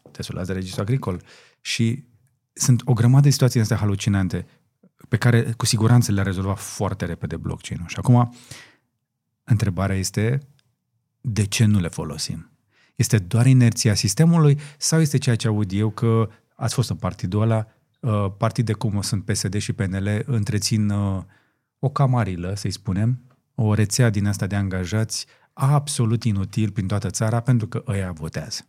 Trebuie 0.02 0.24
să 0.24 0.28
o 0.30 0.32
luați 0.32 0.48
de 0.48 0.54
registrul 0.54 0.82
agricol. 0.82 1.22
Și 1.60 2.04
sunt 2.52 2.82
o 2.84 2.92
grămadă 2.92 3.22
de 3.22 3.30
situații 3.30 3.60
astea 3.60 3.76
halucinante 3.76 4.46
pe 5.08 5.16
care 5.16 5.42
cu 5.42 5.66
siguranță 5.66 6.12
le-a 6.12 6.22
rezolvat 6.22 6.58
foarte 6.58 7.04
repede 7.04 7.36
blockchain-ul. 7.36 7.88
Și 7.88 7.96
acum, 7.98 8.34
întrebarea 9.44 9.96
este 9.96 10.40
de 11.20 11.44
ce 11.44 11.64
nu 11.64 11.80
le 11.80 11.88
folosim? 11.88 12.50
Este 12.94 13.18
doar 13.18 13.46
inerția 13.46 13.94
sistemului 13.94 14.58
sau 14.78 15.00
este 15.00 15.18
ceea 15.18 15.36
ce 15.36 15.48
aud 15.48 15.72
eu 15.72 15.90
că 15.90 16.28
ați 16.54 16.74
fost 16.74 16.90
în 16.90 16.96
partidul 16.96 17.42
ăla, 17.42 17.56
uh, 17.56 17.75
partide 18.36 18.72
cum 18.72 19.00
sunt 19.00 19.24
PSD 19.24 19.56
și 19.56 19.72
PNL 19.72 20.22
întrețin 20.26 20.90
uh, 20.90 21.22
o 21.78 21.88
camarilă, 21.88 22.52
să-i 22.56 22.70
spunem, 22.70 23.20
o 23.54 23.74
rețea 23.74 24.10
din 24.10 24.26
asta 24.26 24.46
de 24.46 24.54
angajați 24.54 25.26
absolut 25.52 26.24
inutil 26.24 26.70
prin 26.70 26.86
toată 26.86 27.10
țara 27.10 27.40
pentru 27.40 27.66
că 27.66 27.82
ăia 27.86 28.12
votează. 28.12 28.66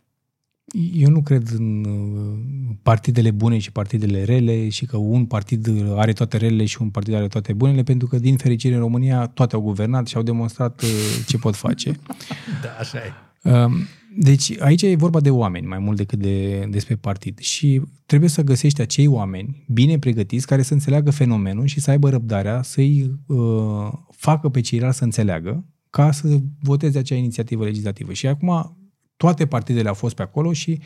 Eu 0.92 1.10
nu 1.10 1.22
cred 1.22 1.48
în 1.48 1.84
uh, 1.84 2.38
partidele 2.82 3.30
bune 3.30 3.58
și 3.58 3.72
partidele 3.72 4.24
rele 4.24 4.68
și 4.68 4.86
că 4.86 4.96
un 4.96 5.26
partid 5.26 5.68
are 5.96 6.12
toate 6.12 6.36
relele 6.36 6.64
și 6.64 6.82
un 6.82 6.90
partid 6.90 7.14
are 7.14 7.28
toate 7.28 7.52
bunele, 7.52 7.82
pentru 7.82 8.06
că, 8.06 8.18
din 8.18 8.36
fericire, 8.36 8.74
în 8.74 8.80
România 8.80 9.26
toate 9.26 9.54
au 9.54 9.60
guvernat 9.60 10.06
și 10.06 10.16
au 10.16 10.22
demonstrat 10.22 10.82
uh, 10.82 10.88
ce 11.26 11.38
pot 11.38 11.56
face. 11.56 11.90
da, 12.62 12.70
așa 12.78 12.98
e. 12.98 13.12
Um, 14.14 14.20
deci 14.20 14.60
aici 14.60 14.82
e 14.82 14.96
vorba 14.96 15.20
de 15.20 15.30
oameni 15.30 15.66
mai 15.66 15.78
mult 15.78 15.96
decât 15.96 16.18
de, 16.18 16.66
despre 16.70 16.96
partid 16.96 17.38
și 17.38 17.82
trebuie 18.06 18.28
să 18.28 18.42
găsești 18.42 18.80
acei 18.80 19.06
oameni 19.06 19.64
bine 19.68 19.98
pregătiți 19.98 20.46
care 20.46 20.62
să 20.62 20.72
înțeleagă 20.72 21.10
fenomenul 21.10 21.66
și 21.66 21.80
să 21.80 21.90
aibă 21.90 22.10
răbdarea 22.10 22.62
să-i 22.62 23.20
uh, 23.26 23.92
facă 24.10 24.48
pe 24.48 24.60
ceilalți 24.60 24.98
să 24.98 25.04
înțeleagă 25.04 25.64
ca 25.90 26.12
să 26.12 26.40
voteze 26.62 26.98
acea 26.98 27.14
inițiativă 27.14 27.64
legislativă. 27.64 28.12
Și 28.12 28.26
acum 28.26 28.76
toate 29.16 29.46
partidele 29.46 29.88
au 29.88 29.94
fost 29.94 30.14
pe 30.14 30.22
acolo 30.22 30.52
și 30.52 30.80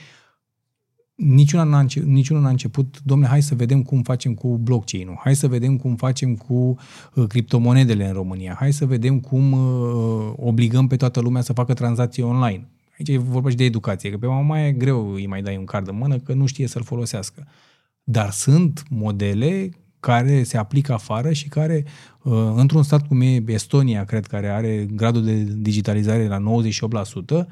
niciuna 1.15 1.63
n-a, 1.63 1.79
înce- 1.79 2.01
niciunul 2.01 2.43
n-a 2.43 2.49
început, 2.49 3.01
domne, 3.05 3.27
hai 3.27 3.43
să 3.43 3.55
vedem 3.55 3.83
cum 3.83 4.03
facem 4.03 4.35
cu 4.35 4.59
blockchain-ul, 4.59 5.19
hai 5.21 5.37
să 5.37 5.49
vedem 5.49 5.77
cum 5.77 5.97
facem 5.97 6.37
cu 6.37 6.77
uh, 7.15 7.27
criptomonedele 7.27 8.07
în 8.07 8.13
România, 8.13 8.57
hai 8.59 8.73
să 8.73 8.87
vedem 8.87 9.21
cum 9.21 9.53
uh, 9.53 10.33
obligăm 10.37 10.87
pe 10.87 10.97
toată 10.97 11.21
lumea 11.21 11.43
să 11.43 11.53
facă 11.53 11.75
tranzacții 11.75 12.23
online. 12.23 12.69
Aici 12.99 13.09
e 13.09 13.19
vorba 13.19 13.51
și 13.51 13.57
de 13.57 13.65
educație, 13.65 14.11
că 14.11 14.19
pe 14.19 14.27
mama 14.27 14.61
e 14.61 14.73
greu 14.73 15.13
îi 15.13 15.27
mai 15.27 15.43
dai 15.43 15.57
un 15.57 15.65
card 15.65 15.89
în 15.89 15.97
mână 15.97 16.19
că 16.19 16.33
nu 16.33 16.47
știe 16.47 16.67
să-l 16.67 16.83
folosească. 16.83 17.47
Dar 18.03 18.31
sunt 18.31 18.83
modele 18.91 19.71
care 20.01 20.43
se 20.43 20.57
aplică 20.57 20.93
afară 20.93 21.33
și 21.33 21.49
care, 21.49 21.85
uh, 22.23 22.53
într-un 22.57 22.83
stat 22.83 23.07
cum 23.07 23.21
e 23.21 23.43
Estonia, 23.47 24.05
cred, 24.05 24.27
care 24.27 24.49
are 24.49 24.87
gradul 24.91 25.25
de 25.25 25.47
digitalizare 25.57 26.27
la 26.27 26.39
98%, 26.39 27.47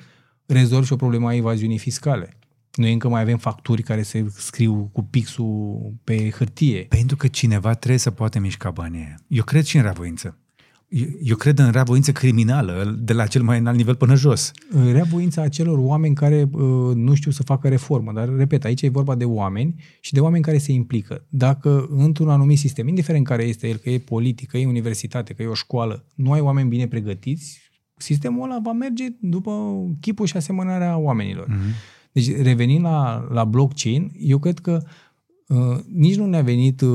rezolvi 0.46 0.86
și 0.86 0.92
o 0.92 0.96
problemă 0.96 1.28
a 1.28 1.34
evaziunii 1.34 1.78
fiscale. 1.78 2.38
Noi 2.74 2.92
încă 2.92 3.08
mai 3.08 3.20
avem 3.20 3.38
facturi 3.38 3.82
care 3.82 4.02
se 4.02 4.26
scriu 4.36 4.90
cu 4.92 5.02
pixul 5.02 5.92
pe 6.04 6.30
hârtie. 6.30 6.86
Pentru 6.88 7.16
că 7.16 7.26
cineva 7.26 7.74
trebuie 7.74 7.98
să 7.98 8.10
poate 8.10 8.38
mișca 8.38 8.70
banii 8.70 9.14
Eu 9.26 9.44
cred 9.44 9.64
și 9.64 9.76
în 9.76 9.82
reavoință. 9.82 10.38
Eu, 10.90 11.06
eu 11.22 11.36
cred 11.36 11.58
în 11.58 11.70
reavoință 11.70 12.12
criminală, 12.12 12.98
de 12.98 13.12
la 13.12 13.26
cel 13.26 13.42
mai 13.42 13.58
înalt 13.58 13.76
nivel 13.76 13.94
până 13.94 14.14
jos. 14.14 14.50
Reavoința 14.92 15.42
acelor 15.42 15.78
oameni 15.78 16.14
care 16.14 16.48
uh, 16.52 16.94
nu 16.94 17.14
știu 17.14 17.30
să 17.30 17.42
facă 17.42 17.68
reformă. 17.68 18.12
Dar, 18.12 18.28
repet, 18.36 18.64
aici 18.64 18.82
e 18.82 18.88
vorba 18.88 19.14
de 19.14 19.24
oameni 19.24 19.74
și 20.00 20.12
de 20.12 20.20
oameni 20.20 20.42
care 20.42 20.58
se 20.58 20.72
implică. 20.72 21.24
Dacă 21.28 21.88
într-un 21.96 22.28
anumit 22.28 22.58
sistem, 22.58 22.88
indiferent 22.88 23.26
care 23.26 23.42
este 23.42 23.68
el, 23.68 23.76
că 23.76 23.90
e 23.90 23.98
politică, 23.98 24.58
e 24.58 24.66
universitate, 24.66 25.32
că 25.32 25.42
e 25.42 25.46
o 25.46 25.54
școală, 25.54 26.04
nu 26.14 26.32
ai 26.32 26.40
oameni 26.40 26.68
bine 26.68 26.86
pregătiți, 26.86 27.60
sistemul 27.96 28.42
ăla 28.42 28.58
va 28.62 28.72
merge 28.72 29.04
după 29.20 29.52
chipul 30.00 30.26
și 30.26 30.36
asemănarea 30.36 30.96
oamenilor. 30.96 31.46
Mm-hmm. 31.46 31.98
Deci, 32.12 32.36
revenind 32.42 32.84
la, 32.84 33.28
la 33.32 33.44
blockchain, 33.44 34.12
eu 34.18 34.38
cred 34.38 34.58
că 34.58 34.82
uh, 35.50 35.78
nici 35.92 36.16
nu 36.16 36.26
ne-a 36.26 36.42
venit 36.42 36.80
uh, 36.80 36.88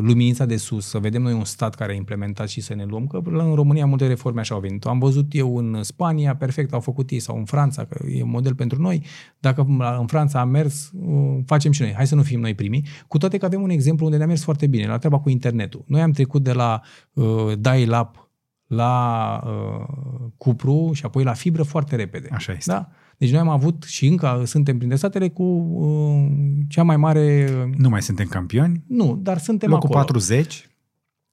luminița 0.00 0.44
de 0.44 0.56
sus 0.56 0.86
să 0.86 0.98
vedem 0.98 1.22
noi 1.22 1.32
un 1.32 1.44
stat 1.44 1.74
care 1.74 1.92
a 1.92 1.94
implementat 1.94 2.48
și 2.48 2.60
să 2.60 2.74
ne 2.74 2.84
luăm, 2.84 3.06
că 3.06 3.20
în 3.24 3.54
România 3.54 3.86
multe 3.86 4.06
reforme 4.06 4.40
așa 4.40 4.54
au 4.54 4.60
venit. 4.60 4.84
Am 4.84 4.98
văzut 4.98 5.26
eu 5.30 5.56
în 5.56 5.82
Spania, 5.82 6.36
perfect, 6.36 6.72
au 6.72 6.80
făcut 6.80 7.10
ei, 7.10 7.20
sau 7.20 7.36
în 7.36 7.44
Franța, 7.44 7.84
că 7.84 8.06
e 8.06 8.22
un 8.22 8.30
model 8.30 8.54
pentru 8.54 8.80
noi. 8.80 9.02
Dacă 9.38 9.66
în 9.98 10.06
Franța 10.06 10.40
a 10.40 10.44
mers, 10.44 10.90
uh, 10.94 11.38
facem 11.46 11.72
și 11.72 11.82
noi. 11.82 11.92
Hai 11.92 12.06
să 12.06 12.14
nu 12.14 12.22
fim 12.22 12.40
noi 12.40 12.54
primii. 12.54 12.84
Cu 13.08 13.18
toate 13.18 13.38
că 13.38 13.44
avem 13.44 13.62
un 13.62 13.70
exemplu 13.70 14.04
unde 14.04 14.16
ne-a 14.16 14.26
mers 14.26 14.42
foarte 14.42 14.66
bine, 14.66 14.86
la 14.86 14.98
treaba 14.98 15.18
cu 15.18 15.28
internetul. 15.28 15.84
Noi 15.86 16.00
am 16.00 16.10
trecut 16.10 16.42
de 16.42 16.52
la 16.52 16.80
uh, 17.12 17.52
dial-up 17.58 18.30
la 18.66 19.42
uh, 19.46 20.26
cupru 20.36 20.90
și 20.92 21.04
apoi 21.04 21.24
la 21.24 21.32
fibră 21.32 21.62
foarte 21.62 21.96
repede. 21.96 22.28
Așa 22.32 22.52
este. 22.52 22.72
Da? 22.72 22.88
Deci 23.18 23.30
noi 23.30 23.40
am 23.40 23.48
avut 23.48 23.82
și 23.82 24.06
încă 24.06 24.42
suntem 24.46 24.76
printre 24.76 24.96
statele 24.96 25.28
cu 25.28 25.42
uh, 25.42 26.30
cea 26.68 26.82
mai 26.82 26.96
mare... 26.96 27.48
Nu 27.76 27.88
mai 27.88 28.02
suntem 28.02 28.26
campioni? 28.26 28.84
Nu, 28.86 29.16
dar 29.22 29.38
suntem 29.38 29.70
Locul 29.70 29.84
acolo. 29.84 29.98
40? 29.98 30.68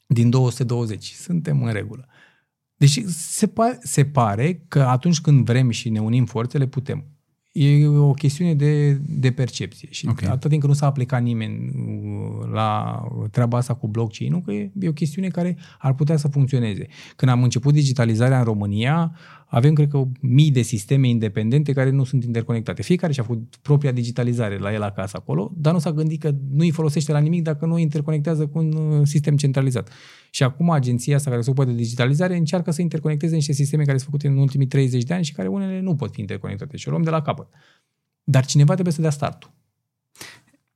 Din 0.08 0.30
220. 0.30 1.06
Suntem 1.06 1.64
în 1.64 1.72
regulă. 1.72 2.08
Deci 2.76 3.04
se, 3.08 3.48
pa- 3.48 3.78
se 3.80 4.06
pare 4.06 4.64
că 4.68 4.82
atunci 4.82 5.22
când 5.22 5.46
vrem 5.46 5.70
și 5.70 5.90
ne 5.90 6.00
unim 6.00 6.26
forțele, 6.26 6.68
putem. 6.68 7.06
E 7.52 7.88
o 7.88 8.14
chestiune 8.14 8.54
de, 8.54 8.94
de 8.94 9.32
percepție 9.32 9.88
și 9.92 10.08
okay. 10.08 10.30
atât 10.30 10.50
timp 10.50 10.62
când 10.62 10.74
nu 10.74 10.80
s-a 10.80 10.86
aplicat 10.86 11.22
nimeni 11.22 11.70
uh, 11.70 12.50
la 12.52 13.02
treaba 13.32 13.58
asta 13.58 13.74
cu 13.74 13.88
blockchain-ul, 13.88 14.42
că 14.42 14.52
e, 14.52 14.72
e 14.80 14.88
o 14.88 14.94
chestiune 14.94 15.28
care 15.28 15.58
ar 15.80 15.94
putea 15.94 16.18
să 16.18 16.28
funcționeze. 16.28 16.88
Când 17.16 17.32
am 17.32 17.44
început 17.44 17.74
digitalizarea 17.74 18.38
în 18.38 18.44
România, 18.44 19.16
avem, 19.52 19.74
cred 19.74 19.90
că, 19.90 20.04
mii 20.20 20.52
de 20.52 20.62
sisteme 20.62 21.08
independente 21.08 21.74
care 21.74 21.90
nu 21.90 22.04
sunt 22.04 22.24
interconectate. 22.24 22.82
Fiecare 22.82 23.14
și-a 23.14 23.24
făcut 23.24 23.56
propria 23.62 23.92
digitalizare 23.92 24.58
la 24.58 24.74
el 24.74 24.82
acasă 24.82 25.18
acolo, 25.18 25.52
dar 25.58 25.74
nu 25.74 25.80
s-a 25.80 25.92
gândit 25.92 26.22
că 26.22 26.30
nu 26.30 26.64
îi 26.64 26.72
folosește 26.72 27.12
la 27.12 27.20
nimic 27.20 27.44
dacă 27.44 27.66
nu 27.66 27.74
îi 27.74 27.82
interconectează 27.82 28.48
cu 28.48 28.58
un 28.58 28.74
uh, 28.74 29.08
sistem 29.08 29.36
centralizat. 29.36 29.90
Și 30.30 30.44
acum 30.44 30.70
agenția 30.70 31.16
asta 31.16 31.30
care 31.30 31.42
se 31.42 31.50
ocupă 31.50 31.66
de 31.66 31.74
digitalizare 31.74 32.38
încearcă 32.38 32.72
să 32.72 32.82
interconecteze 32.82 33.36
niște 33.36 33.54
sisteme 33.54 33.84
care 33.84 33.98
sunt 33.98 34.10
făcute 34.10 34.28
în 34.28 34.38
ultimii 34.38 34.68
30 34.68 35.04
de 35.04 35.14
ani 35.14 35.24
și 35.24 35.34
care 35.34 35.48
unele 35.48 35.80
nu 35.80 35.96
pot 35.96 36.14
fi 36.14 36.20
interconectate 36.20 36.78
și 36.78 36.88
o 36.88 36.92
luăm 36.92 37.04
de 37.04 37.10
la 37.10 37.22
capăt. 37.22 37.48
Dar 38.24 38.46
cineva 38.46 38.74
trebuie 38.74 38.94
să 38.94 39.02
dea 39.02 39.10
startul. 39.10 39.52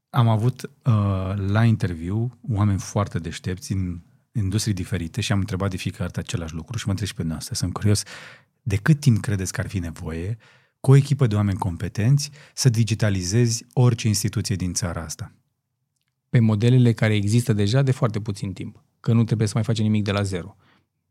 Am 0.10 0.28
avut 0.28 0.62
uh, 0.62 1.34
la 1.48 1.64
interviu 1.64 2.40
oameni 2.50 2.80
foarte 2.80 3.20
deștepți 3.20 3.72
în 3.72 4.00
industrii 4.32 4.74
diferite 4.74 5.22
și 5.22 5.32
am 5.32 5.40
întrebat 5.40 5.70
de 5.70 5.78
fiecare 5.78 6.04
dată 6.04 6.20
același 6.20 6.54
lucru 6.54 6.78
și 6.78 6.84
mă 6.86 6.91
întreb 6.91 7.10
și 7.10 7.16
pe 7.16 7.24
noastră. 7.24 7.56
Sunt 7.56 7.74
curios, 7.74 8.04
de 8.64 8.76
cât 8.76 8.99
timp 8.99 9.22
credeți 9.22 9.53
că 9.53 9.61
ar 9.61 9.68
fi 9.68 9.80
nevoie 9.80 10.38
cu 10.80 10.91
o 10.91 10.95
echipă 10.95 11.27
de 11.27 11.35
oameni 11.35 11.57
competenți 11.57 12.31
să 12.53 12.69
digitalizezi 12.69 13.65
orice 13.73 14.07
instituție 14.07 14.56
din 14.56 14.73
țara 14.73 15.02
asta? 15.02 15.31
Pe 16.30 16.40
modelele 16.40 16.94
care 16.94 17.15
există 17.15 17.53
deja 17.53 17.81
de 17.81 17.91
foarte 17.91 18.19
puțin 18.19 18.53
timp, 18.53 18.84
că 18.99 19.14
nu 19.14 19.23
trebuie 19.23 19.48
să 19.48 19.53
mai 19.56 19.64
facem 19.64 19.84
nimic 19.84 20.03
de 20.03 20.11
la 20.11 20.22
zero. 20.22 20.56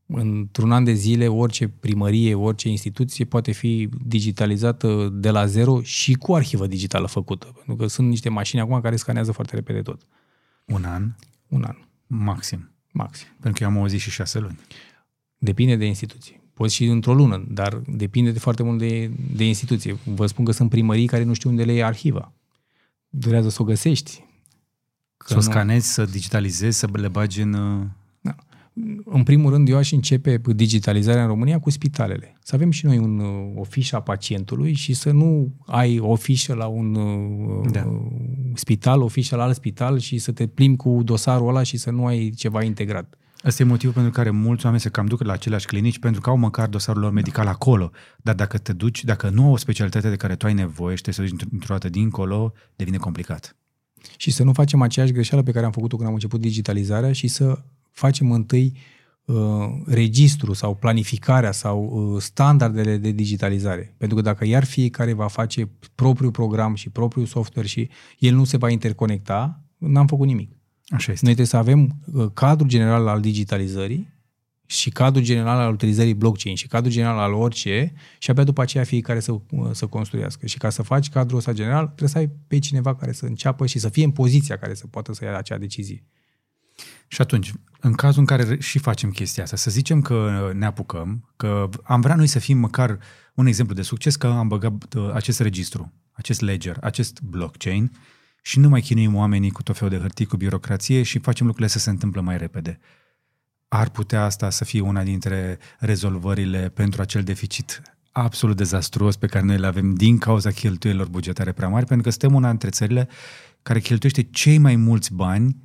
Într-un 0.06 0.72
an 0.72 0.84
de 0.84 0.92
zile, 0.92 1.28
orice 1.28 1.68
primărie, 1.68 2.34
orice 2.34 2.68
instituție 2.68 3.24
poate 3.24 3.52
fi 3.52 3.88
digitalizată 4.04 5.08
de 5.12 5.30
la 5.30 5.46
zero 5.46 5.82
și 5.82 6.14
cu 6.14 6.34
arhivă 6.34 6.66
digitală 6.66 7.06
făcută. 7.06 7.46
Pentru 7.46 7.76
că 7.76 7.86
sunt 7.86 8.08
niște 8.08 8.28
mașini 8.28 8.60
acum 8.60 8.80
care 8.80 8.96
scanează 8.96 9.32
foarte 9.32 9.54
repede 9.54 9.82
tot. 9.82 10.06
Un 10.66 10.84
an? 10.84 11.14
Un 11.48 11.64
an. 11.64 11.76
Maxim. 12.06 12.70
Maxim. 12.92 13.28
Pentru 13.28 13.52
că 13.52 13.62
eu 13.62 13.74
am 13.74 13.78
auzit 13.80 14.00
și 14.00 14.10
șase 14.10 14.38
luni. 14.38 14.58
Depinde 15.38 15.76
de 15.76 15.86
instituție. 15.86 16.41
Poți 16.54 16.74
și 16.74 16.84
într-o 16.84 17.14
lună, 17.14 17.44
dar 17.48 17.82
depinde 17.86 18.30
de 18.30 18.38
foarte 18.38 18.62
mult 18.62 18.78
de, 18.78 19.10
de 19.36 19.46
instituție. 19.46 19.96
Vă 20.04 20.26
spun 20.26 20.44
că 20.44 20.52
sunt 20.52 20.70
primării 20.70 21.06
care 21.06 21.22
nu 21.22 21.32
știu 21.32 21.50
unde 21.50 21.64
le 21.64 21.72
e 21.72 21.84
arhiva. 21.84 22.32
Durează 23.08 23.48
să 23.48 23.62
o 23.62 23.64
găsești. 23.64 24.24
Să 25.16 25.36
o 25.36 25.40
scanezi, 25.40 25.92
să 25.92 26.04
digitalizezi, 26.04 26.78
să 26.78 26.88
le 26.92 27.08
bagi 27.08 27.40
în... 27.40 27.52
Uh, 27.52 27.86
da. 28.20 28.34
În 29.04 29.22
primul 29.22 29.50
rând, 29.50 29.68
eu 29.68 29.76
aș 29.76 29.92
începe 29.92 30.40
digitalizarea 30.54 31.22
în 31.22 31.28
România 31.28 31.58
cu 31.58 31.70
spitalele. 31.70 32.36
Să 32.42 32.54
avem 32.54 32.70
și 32.70 32.86
noi 32.86 32.98
un, 32.98 33.18
uh, 33.18 33.60
o 33.60 33.62
fișă 33.62 33.96
a 33.96 34.00
pacientului 34.00 34.72
și 34.72 34.94
să 34.94 35.10
nu 35.10 35.52
ai 35.66 35.98
o 35.98 36.14
fișă 36.14 36.54
la 36.54 36.66
un 36.66 36.94
uh, 36.94 37.70
da. 37.70 38.02
spital, 38.54 39.02
o 39.02 39.08
fișă 39.08 39.36
la 39.36 39.42
alt 39.42 39.54
spital 39.54 39.98
și 39.98 40.18
să 40.18 40.32
te 40.32 40.46
plimbi 40.46 40.76
cu 40.76 41.00
dosarul 41.04 41.48
ăla 41.48 41.62
și 41.62 41.76
să 41.76 41.90
nu 41.90 42.06
ai 42.06 42.30
ceva 42.30 42.62
integrat. 42.62 43.16
Asta 43.42 43.62
e 43.62 43.66
motivul 43.66 43.94
pentru 43.94 44.12
care 44.12 44.30
mulți 44.30 44.64
oameni 44.64 44.82
se 44.82 44.88
cam 44.88 45.06
duc 45.06 45.22
la 45.22 45.32
aceleași 45.32 45.66
clinici 45.66 45.98
pentru 45.98 46.20
că 46.20 46.30
au 46.30 46.36
măcar 46.36 46.68
dosarul 46.68 47.02
lor 47.02 47.12
medical 47.12 47.44
da. 47.44 47.50
acolo. 47.50 47.90
Dar 48.16 48.34
dacă 48.34 48.58
te 48.58 48.72
duci, 48.72 49.04
dacă 49.04 49.28
nu 49.28 49.44
au 49.44 49.52
o 49.52 49.56
specialitate 49.56 50.08
de 50.08 50.16
care 50.16 50.36
tu 50.36 50.46
ai 50.46 50.54
nevoie 50.54 50.96
și 50.96 51.02
te 51.02 51.10
să 51.10 51.22
duci 51.22 51.42
într-o 51.52 51.74
dată 51.74 51.88
dincolo, 51.88 52.52
devine 52.76 52.96
complicat. 52.96 53.56
Și 54.16 54.30
să 54.30 54.42
nu 54.44 54.52
facem 54.52 54.82
aceeași 54.82 55.12
greșeală 55.12 55.42
pe 55.42 55.50
care 55.50 55.64
am 55.64 55.72
făcut-o 55.72 55.96
când 55.96 56.08
am 56.08 56.14
început 56.14 56.40
digitalizarea 56.40 57.12
și 57.12 57.28
să 57.28 57.58
facem 57.90 58.32
întâi 58.32 58.78
uh, 59.24 59.36
registru 59.86 60.52
sau 60.52 60.74
planificarea 60.74 61.52
sau 61.52 61.84
uh, 61.84 62.20
standardele 62.20 62.96
de 62.96 63.10
digitalizare. 63.10 63.94
Pentru 63.98 64.16
că 64.16 64.22
dacă 64.22 64.44
iar 64.46 64.64
fiecare 64.64 65.12
va 65.12 65.26
face 65.26 65.70
propriul 65.94 66.30
program 66.30 66.74
și 66.74 66.90
propriul 66.90 67.26
software 67.26 67.68
și 67.68 67.88
el 68.18 68.34
nu 68.34 68.44
se 68.44 68.56
va 68.56 68.70
interconecta, 68.70 69.60
n-am 69.78 70.06
făcut 70.06 70.26
nimic. 70.26 70.61
Așa 70.88 71.12
este. 71.12 71.24
Noi 71.24 71.34
trebuie 71.34 71.46
să 71.46 71.56
avem 71.56 71.96
uh, 72.12 72.30
cadrul 72.34 72.68
general 72.68 73.08
al 73.08 73.20
digitalizării 73.20 74.12
și 74.66 74.90
cadrul 74.90 75.24
general 75.24 75.58
al 75.58 75.72
utilizării 75.72 76.14
blockchain 76.14 76.56
și 76.56 76.66
cadrul 76.66 76.92
general 76.92 77.18
al 77.18 77.32
orice 77.32 77.92
și 78.18 78.30
abia 78.30 78.44
după 78.44 78.62
aceea 78.62 78.84
fiecare 78.84 79.20
să, 79.20 79.32
uh, 79.32 79.40
să 79.72 79.86
construiască. 79.86 80.46
Și 80.46 80.58
ca 80.58 80.70
să 80.70 80.82
faci 80.82 81.08
cadrul 81.08 81.38
ăsta 81.38 81.52
general, 81.52 81.84
trebuie 81.84 82.08
să 82.08 82.18
ai 82.18 82.30
pe 82.46 82.58
cineva 82.58 82.94
care 82.94 83.12
să 83.12 83.26
înceapă 83.26 83.66
și 83.66 83.78
să 83.78 83.88
fie 83.88 84.04
în 84.04 84.10
poziția 84.10 84.58
care 84.58 84.74
să 84.74 84.86
poată 84.86 85.12
să 85.12 85.24
ia 85.24 85.36
acea 85.36 85.58
decizie. 85.58 86.04
Și 87.08 87.20
atunci, 87.20 87.52
în 87.80 87.92
cazul 87.92 88.20
în 88.20 88.26
care 88.26 88.60
și 88.60 88.78
facem 88.78 89.10
chestia 89.10 89.42
asta, 89.42 89.56
să 89.56 89.70
zicem 89.70 90.00
că 90.00 90.50
ne 90.54 90.66
apucăm, 90.66 91.32
că 91.36 91.68
am 91.82 92.00
vrea 92.00 92.14
noi 92.14 92.26
să 92.26 92.38
fim 92.38 92.58
măcar 92.58 92.98
un 93.34 93.46
exemplu 93.46 93.74
de 93.74 93.82
succes, 93.82 94.16
că 94.16 94.26
am 94.26 94.48
băgat 94.48 94.94
uh, 94.94 95.10
acest 95.12 95.40
registru, 95.40 95.92
acest 96.12 96.40
ledger, 96.40 96.76
acest 96.80 97.20
blockchain, 97.20 97.92
și 98.44 98.58
nu 98.58 98.68
mai 98.68 98.80
chinuim 98.80 99.14
oamenii 99.14 99.50
cu 99.50 99.62
tot 99.62 99.76
felul 99.76 99.94
de 99.94 100.00
hârtii, 100.00 100.26
cu 100.26 100.36
birocrație 100.36 101.02
și 101.02 101.18
facem 101.18 101.46
lucrurile 101.46 101.72
să 101.72 101.78
se 101.78 101.90
întâmplă 101.90 102.20
mai 102.20 102.38
repede. 102.38 102.78
Ar 103.68 103.88
putea 103.88 104.24
asta 104.24 104.50
să 104.50 104.64
fie 104.64 104.80
una 104.80 105.02
dintre 105.02 105.58
rezolvările 105.78 106.68
pentru 106.68 107.00
acel 107.00 107.22
deficit 107.22 107.82
absolut 108.12 108.56
dezastruos 108.56 109.16
pe 109.16 109.26
care 109.26 109.44
noi 109.44 109.58
le 109.58 109.66
avem 109.66 109.94
din 109.94 110.18
cauza 110.18 110.50
cheltuielor 110.50 111.08
bugetare 111.08 111.52
prea 111.52 111.68
mari, 111.68 111.86
pentru 111.86 112.04
că 112.04 112.10
suntem 112.10 112.34
una 112.34 112.48
dintre 112.48 112.70
țările 112.70 113.08
care 113.62 113.80
cheltuiește 113.80 114.22
cei 114.22 114.58
mai 114.58 114.76
mulți 114.76 115.14
bani 115.14 115.56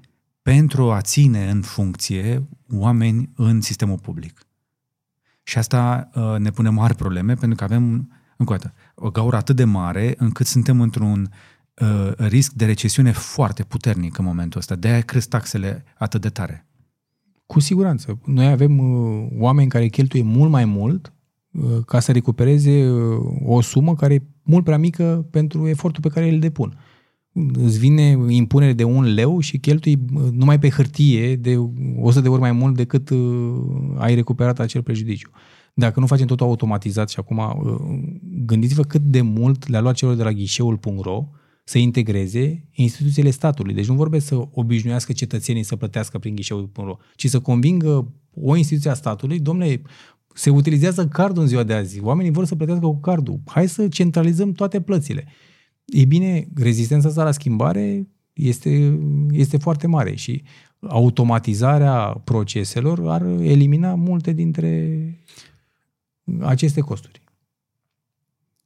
pentru 0.41 0.91
a 0.91 1.01
ține 1.01 1.49
în 1.49 1.61
funcție 1.61 2.47
oameni 2.71 3.29
în 3.35 3.61
sistemul 3.61 3.97
public. 3.97 4.41
Și 5.43 5.57
asta 5.57 6.09
uh, 6.13 6.35
ne 6.37 6.51
pune 6.51 6.69
mari 6.69 6.95
probleme 6.95 7.33
pentru 7.33 7.57
că 7.57 7.63
avem, 7.63 8.11
încă 8.37 8.53
o 8.53 8.55
dată, 8.55 8.73
o 8.95 9.09
gaură 9.11 9.35
atât 9.35 9.55
de 9.55 9.63
mare 9.63 10.15
încât 10.17 10.45
suntem 10.45 10.81
într-un 10.81 11.21
uh, 11.21 11.56
risc 12.17 12.51
de 12.51 12.65
recesiune 12.65 13.11
foarte 13.11 13.63
puternic 13.63 14.17
în 14.17 14.25
momentul 14.25 14.59
ăsta. 14.59 14.75
De-aia 14.75 15.01
cresc 15.01 15.29
taxele 15.29 15.83
atât 15.97 16.21
de 16.21 16.29
tare. 16.29 16.67
Cu 17.47 17.59
siguranță. 17.59 18.19
Noi 18.25 18.47
avem 18.47 18.79
uh, 18.79 19.27
oameni 19.37 19.69
care 19.69 19.87
cheltuie 19.87 20.23
mult 20.23 20.51
mai 20.51 20.65
mult 20.65 21.13
uh, 21.51 21.77
ca 21.85 21.99
să 21.99 22.11
recupereze 22.11 22.89
uh, 22.89 23.17
o 23.45 23.61
sumă 23.61 23.95
care 23.95 24.13
e 24.13 24.23
mult 24.43 24.63
prea 24.63 24.77
mică 24.77 25.27
pentru 25.31 25.67
efortul 25.67 26.01
pe 26.01 26.09
care 26.09 26.29
îl 26.29 26.39
depun. 26.39 26.77
Îți 27.53 27.79
vine 27.79 28.17
impunere 28.27 28.73
de 28.73 28.83
un 28.83 29.03
leu 29.03 29.39
și 29.39 29.57
cheltui 29.57 29.99
uh, 30.13 30.21
numai 30.31 30.59
pe 30.59 30.69
hârtie 30.69 31.35
de 31.35 31.55
100 31.99 32.21
de 32.23 32.29
ori 32.29 32.41
mai 32.41 32.51
mult 32.51 32.75
decât 32.75 33.09
uh, 33.09 33.55
ai 33.97 34.15
recuperat 34.15 34.59
acel 34.59 34.81
prejudiciu. 34.81 35.29
Dacă 35.73 35.99
nu 35.99 36.05
facem 36.05 36.25
totul 36.25 36.45
automatizat 36.45 37.09
și 37.09 37.19
acum 37.19 37.37
uh, 37.37 37.99
gândiți-vă 38.45 38.81
cât 38.81 39.01
de 39.01 39.21
mult 39.21 39.67
le-a 39.67 39.81
luat 39.81 39.95
celor 39.95 40.15
de 40.15 40.23
la 40.23 40.31
ghișeul.ro 40.31 41.27
să 41.69 41.77
integreze 41.77 42.67
instituțiile 42.71 43.29
statului. 43.29 43.73
Deci 43.73 43.87
nu 43.87 43.95
vorbesc 43.95 44.25
să 44.25 44.47
obișnuiască 44.51 45.13
cetățenii 45.13 45.63
să 45.63 45.75
plătească 45.75 46.19
prin 46.19 46.35
ghișeul.ro, 46.35 46.97
ci 47.15 47.27
să 47.27 47.39
convingă 47.39 48.13
o 48.33 48.55
instituție 48.55 48.89
a 48.89 48.93
statului, 48.93 49.39
domnule, 49.39 49.81
se 50.33 50.49
utilizează 50.49 51.07
cardul 51.07 51.41
în 51.41 51.47
ziua 51.47 51.63
de 51.63 51.73
azi, 51.73 52.01
oamenii 52.01 52.31
vor 52.31 52.45
să 52.45 52.55
plătească 52.55 52.85
cu 52.85 52.99
cardul, 52.99 53.39
hai 53.45 53.67
să 53.67 53.87
centralizăm 53.87 54.51
toate 54.51 54.81
plățile. 54.81 55.27
E 55.85 56.05
bine, 56.05 56.47
rezistența 56.55 57.07
asta 57.07 57.23
la 57.23 57.31
schimbare 57.31 58.07
este, 58.33 58.99
este 59.31 59.57
foarte 59.57 59.87
mare 59.87 60.15
și 60.15 60.43
automatizarea 60.79 62.21
proceselor 62.23 63.09
ar 63.09 63.21
elimina 63.21 63.95
multe 63.95 64.31
dintre 64.31 64.99
aceste 66.41 66.79
costuri. 66.79 67.21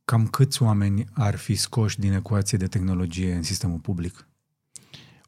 Cam 0.06 0.28
câți 0.28 0.64
oameni 0.64 1.06
ar 1.14 1.36
fi 1.36 1.56
scoși 1.56 1.99
din 1.99 2.14
ecuație 2.14 2.57
de 2.57 2.68
tehnologie 2.68 3.34
în 3.34 3.44
sistemul 3.44 3.78
public? 3.78 4.28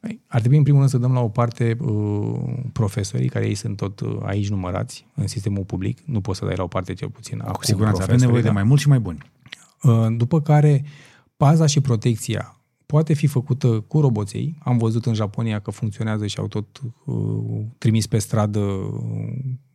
Păi, 0.00 0.20
ar 0.26 0.38
trebui 0.38 0.56
în 0.56 0.62
primul 0.62 0.80
rând 0.80 0.92
să 0.92 0.98
dăm 0.98 1.12
la 1.12 1.20
o 1.20 1.28
parte 1.28 1.76
uh, 1.80 2.40
profesorii, 2.72 3.28
care 3.28 3.46
ei 3.46 3.54
sunt 3.54 3.76
tot 3.76 4.00
uh, 4.00 4.18
aici 4.22 4.48
numărați 4.48 5.06
în 5.14 5.26
sistemul 5.26 5.64
public. 5.64 6.00
Nu 6.00 6.20
poți 6.20 6.38
să 6.38 6.44
dai 6.44 6.56
la 6.56 6.62
o 6.62 6.66
parte 6.66 6.94
cel 6.94 7.08
puțin. 7.08 7.38
Cu 7.38 7.64
siguranță, 7.64 8.02
avem 8.02 8.16
nevoie 8.16 8.42
da? 8.42 8.48
de 8.48 8.54
mai 8.54 8.62
mulți 8.62 8.82
și 8.82 8.88
mai 8.88 9.00
buni. 9.00 9.18
Uh, 9.82 10.06
după 10.16 10.40
care, 10.40 10.84
paza 11.36 11.66
și 11.66 11.80
protecția 11.80 12.58
poate 12.86 13.12
fi 13.12 13.26
făcută 13.26 13.80
cu 13.80 14.00
roboței. 14.00 14.56
Am 14.58 14.78
văzut 14.78 15.06
în 15.06 15.14
Japonia 15.14 15.58
că 15.60 15.70
funcționează 15.70 16.26
și 16.26 16.38
au 16.38 16.46
tot 16.46 16.80
uh, 17.04 17.16
trimis 17.78 18.06
pe 18.06 18.18
stradă 18.18 18.58
uh, 18.58 18.90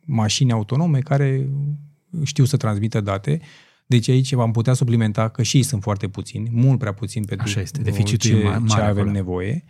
mașini 0.06 0.52
autonome 0.52 1.00
care 1.00 1.50
știu 2.24 2.46
să 2.46 2.58
transmită 2.58 3.02
date 3.02 3.42
deci 3.90 4.10
aici 4.10 4.34
am 4.34 4.52
putea 4.52 4.74
suplimenta 4.74 5.28
că 5.28 5.44
și 5.44 5.58
ei 5.58 5.64
sunt 5.64 5.82
foarte 5.82 6.08
puțini, 6.08 6.50
mult 6.52 6.80
prea 6.80 6.94
puțini 6.94 7.26
pentru 7.26 7.48
Așa 7.48 7.62
este, 7.62 7.82
deficitul 7.82 8.30
ce, 8.30 8.44
mare 8.44 8.64
ce 8.68 8.76
avem 8.76 8.90
acolo. 8.90 9.12
nevoie. 9.12 9.64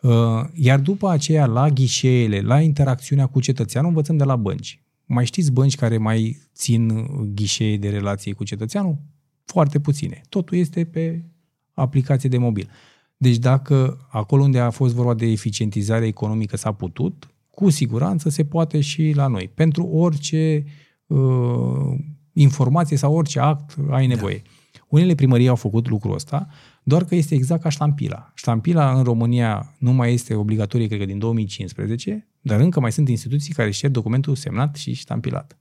Uh, 0.00 0.10
iar 0.52 0.80
după 0.80 1.08
aceea, 1.08 1.46
la 1.46 1.68
ghișeele, 1.68 2.40
la 2.40 2.60
interacțiunea 2.60 3.26
cu 3.26 3.40
cetățeanul, 3.40 3.88
învățăm 3.88 4.16
de 4.16 4.24
la 4.24 4.36
bănci. 4.36 4.82
Mai 5.04 5.24
știți 5.24 5.52
bănci 5.52 5.74
care 5.74 5.98
mai 5.98 6.38
țin 6.54 7.06
ghișee 7.34 7.76
de 7.76 7.88
relație 7.88 8.32
cu 8.32 8.44
cetățeanul? 8.44 8.96
Foarte 9.44 9.80
puține. 9.80 10.20
Totul 10.28 10.58
este 10.58 10.84
pe 10.84 11.24
aplicație 11.72 12.28
de 12.28 12.38
mobil. 12.38 12.70
Deci 13.16 13.36
dacă 13.36 14.06
acolo 14.10 14.42
unde 14.42 14.58
a 14.58 14.70
fost 14.70 14.94
vorba 14.94 15.14
de 15.14 15.26
eficientizare 15.26 16.06
economică 16.06 16.56
s-a 16.56 16.72
putut, 16.72 17.34
cu 17.50 17.70
siguranță 17.70 18.28
se 18.28 18.44
poate 18.44 18.80
și 18.80 19.12
la 19.14 19.26
noi. 19.26 19.50
Pentru 19.54 19.86
orice 19.86 20.64
uh, 21.06 21.98
informație 22.34 22.96
sau 22.96 23.14
orice 23.14 23.40
act 23.40 23.76
ai 23.90 24.06
nevoie. 24.06 24.42
Da. 24.44 24.50
Unele 24.88 25.14
primării 25.14 25.48
au 25.48 25.56
făcut 25.56 25.88
lucrul 25.88 26.14
ăsta, 26.14 26.48
doar 26.82 27.04
că 27.04 27.14
este 27.14 27.34
exact 27.34 27.62
ca 27.62 27.68
ștampila. 27.68 28.32
Ștampila 28.34 28.92
în 28.92 29.02
România 29.02 29.74
nu 29.78 29.92
mai 29.92 30.12
este 30.12 30.34
obligatorie, 30.34 30.86
cred 30.86 30.98
că 30.98 31.04
din 31.04 31.18
2015, 31.18 32.28
dar 32.40 32.60
încă 32.60 32.80
mai 32.80 32.92
sunt 32.92 33.08
instituții 33.08 33.54
care 33.54 33.70
cer 33.70 33.90
documentul 33.90 34.34
semnat 34.34 34.76
și 34.76 34.92
ștampilat. 34.92 35.58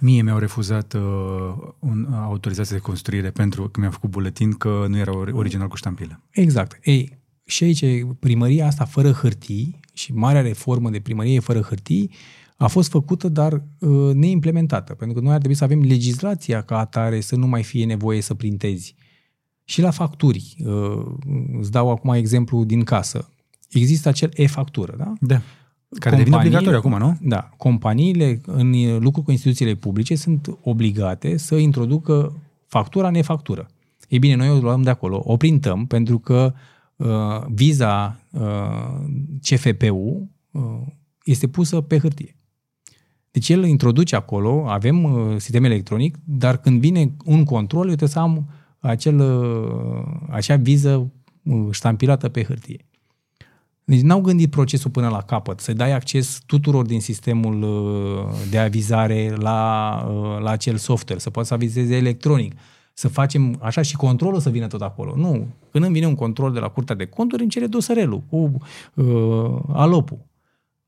Mie 0.00 0.22
mi-au 0.22 0.38
refuzat 0.38 0.92
uh, 0.92 1.00
un, 1.78 2.06
uh, 2.10 2.16
autorizație 2.16 2.76
de 2.76 2.82
construire 2.82 3.30
pentru 3.30 3.68
că 3.68 3.80
mi-am 3.80 3.92
făcut 3.92 4.10
buletin 4.10 4.52
că 4.52 4.86
nu 4.88 4.96
era 4.98 5.16
original 5.32 5.68
cu 5.68 5.76
ștampilă. 5.76 6.20
Exact. 6.30 6.78
Ei, 6.82 7.18
și 7.44 7.64
aici 7.64 7.84
primăria 8.18 8.66
asta 8.66 8.84
fără 8.84 9.10
hârtii 9.10 9.80
și 9.92 10.12
marea 10.12 10.40
reformă 10.40 10.90
de 10.90 11.00
primărie 11.00 11.40
fără 11.40 11.60
hârtii 11.60 12.10
a 12.62 12.66
fost 12.66 12.90
făcută, 12.90 13.28
dar 13.28 13.52
uh, 13.78 14.14
neimplementată. 14.14 14.94
Pentru 14.94 15.16
că 15.16 15.24
noi 15.24 15.32
ar 15.32 15.38
trebui 15.38 15.56
să 15.56 15.64
avem 15.64 15.80
legislația 15.80 16.60
ca 16.60 16.78
atare 16.78 17.20
să 17.20 17.36
nu 17.36 17.46
mai 17.46 17.62
fie 17.62 17.84
nevoie 17.84 18.20
să 18.20 18.34
printezi. 18.34 18.94
Și 19.64 19.80
la 19.80 19.90
facturi, 19.90 20.56
uh, 20.64 21.04
îți 21.60 21.70
dau 21.70 21.90
acum 21.90 22.12
exemplu 22.12 22.64
din 22.64 22.82
casă. 22.82 23.30
Există 23.70 24.08
acel 24.08 24.30
e-factură, 24.34 24.94
da? 24.98 25.12
Da. 25.20 25.40
Care 25.98 26.16
devine 26.16 26.36
obligatoriu 26.36 26.78
acum, 26.78 26.98
nu? 26.98 27.18
Da. 27.20 27.50
Companiile 27.56 28.40
în 28.46 28.98
lucru 28.98 29.22
cu 29.22 29.30
instituțiile 29.30 29.74
publice 29.74 30.14
sunt 30.14 30.58
obligate 30.62 31.36
să 31.36 31.54
introducă 31.54 32.42
factura 32.66 33.08
în 33.08 33.14
e-factură. 33.14 33.66
Ei 34.08 34.18
bine, 34.18 34.34
noi 34.34 34.50
o 34.50 34.58
luăm 34.58 34.82
de 34.82 34.90
acolo, 34.90 35.22
o 35.24 35.36
printăm 35.36 35.86
pentru 35.86 36.18
că 36.18 36.54
uh, 36.96 37.06
viza 37.48 38.20
uh, 38.30 38.40
CFPU 39.42 40.30
uh, 40.50 40.62
este 41.24 41.48
pusă 41.48 41.80
pe 41.80 41.98
hârtie. 41.98 42.36
Deci 43.32 43.48
el 43.48 43.64
introduce 43.64 44.16
acolo, 44.16 44.64
avem 44.68 45.04
uh, 45.04 45.34
sistem 45.36 45.64
electronic, 45.64 46.16
dar 46.24 46.56
când 46.56 46.80
vine 46.80 47.12
un 47.24 47.44
control, 47.44 47.82
eu 47.82 47.86
trebuie 47.86 48.08
să 48.08 48.18
am 48.18 48.48
acel, 48.78 49.20
uh, 49.20 50.04
acea 50.30 50.56
viză 50.56 51.10
uh, 51.42 51.68
ștampilată 51.70 52.28
pe 52.28 52.44
hârtie. 52.44 52.86
Deci 53.84 54.00
n-au 54.00 54.20
gândit 54.20 54.50
procesul 54.50 54.90
până 54.90 55.08
la 55.08 55.22
capăt, 55.22 55.60
să 55.60 55.72
dai 55.72 55.92
acces 55.92 56.40
tuturor 56.46 56.86
din 56.86 57.00
sistemul 57.00 57.62
uh, 57.62 58.34
de 58.50 58.58
avizare 58.58 59.34
la, 59.36 59.90
uh, 60.10 60.40
la 60.40 60.50
acel 60.50 60.76
software, 60.76 61.20
să 61.20 61.30
poți 61.30 61.48
să 61.48 61.54
avizeze 61.54 61.96
electronic, 61.96 62.54
să 62.94 63.08
facem 63.08 63.58
așa 63.60 63.82
și 63.82 63.96
controlul 63.96 64.40
să 64.40 64.50
vină 64.50 64.66
tot 64.66 64.80
acolo. 64.80 65.16
Nu. 65.16 65.46
Când 65.70 65.84
îmi 65.84 65.92
vine 65.92 66.06
un 66.06 66.14
control 66.14 66.52
de 66.52 66.58
la 66.58 66.68
Curtea 66.68 66.94
de 66.94 67.04
Conturi, 67.04 67.42
îmi 67.42 67.50
cere 67.50 67.66
dosărelul 67.66 68.22
cu 68.30 68.52
uh, 68.94 69.60
alopul. 69.72 70.18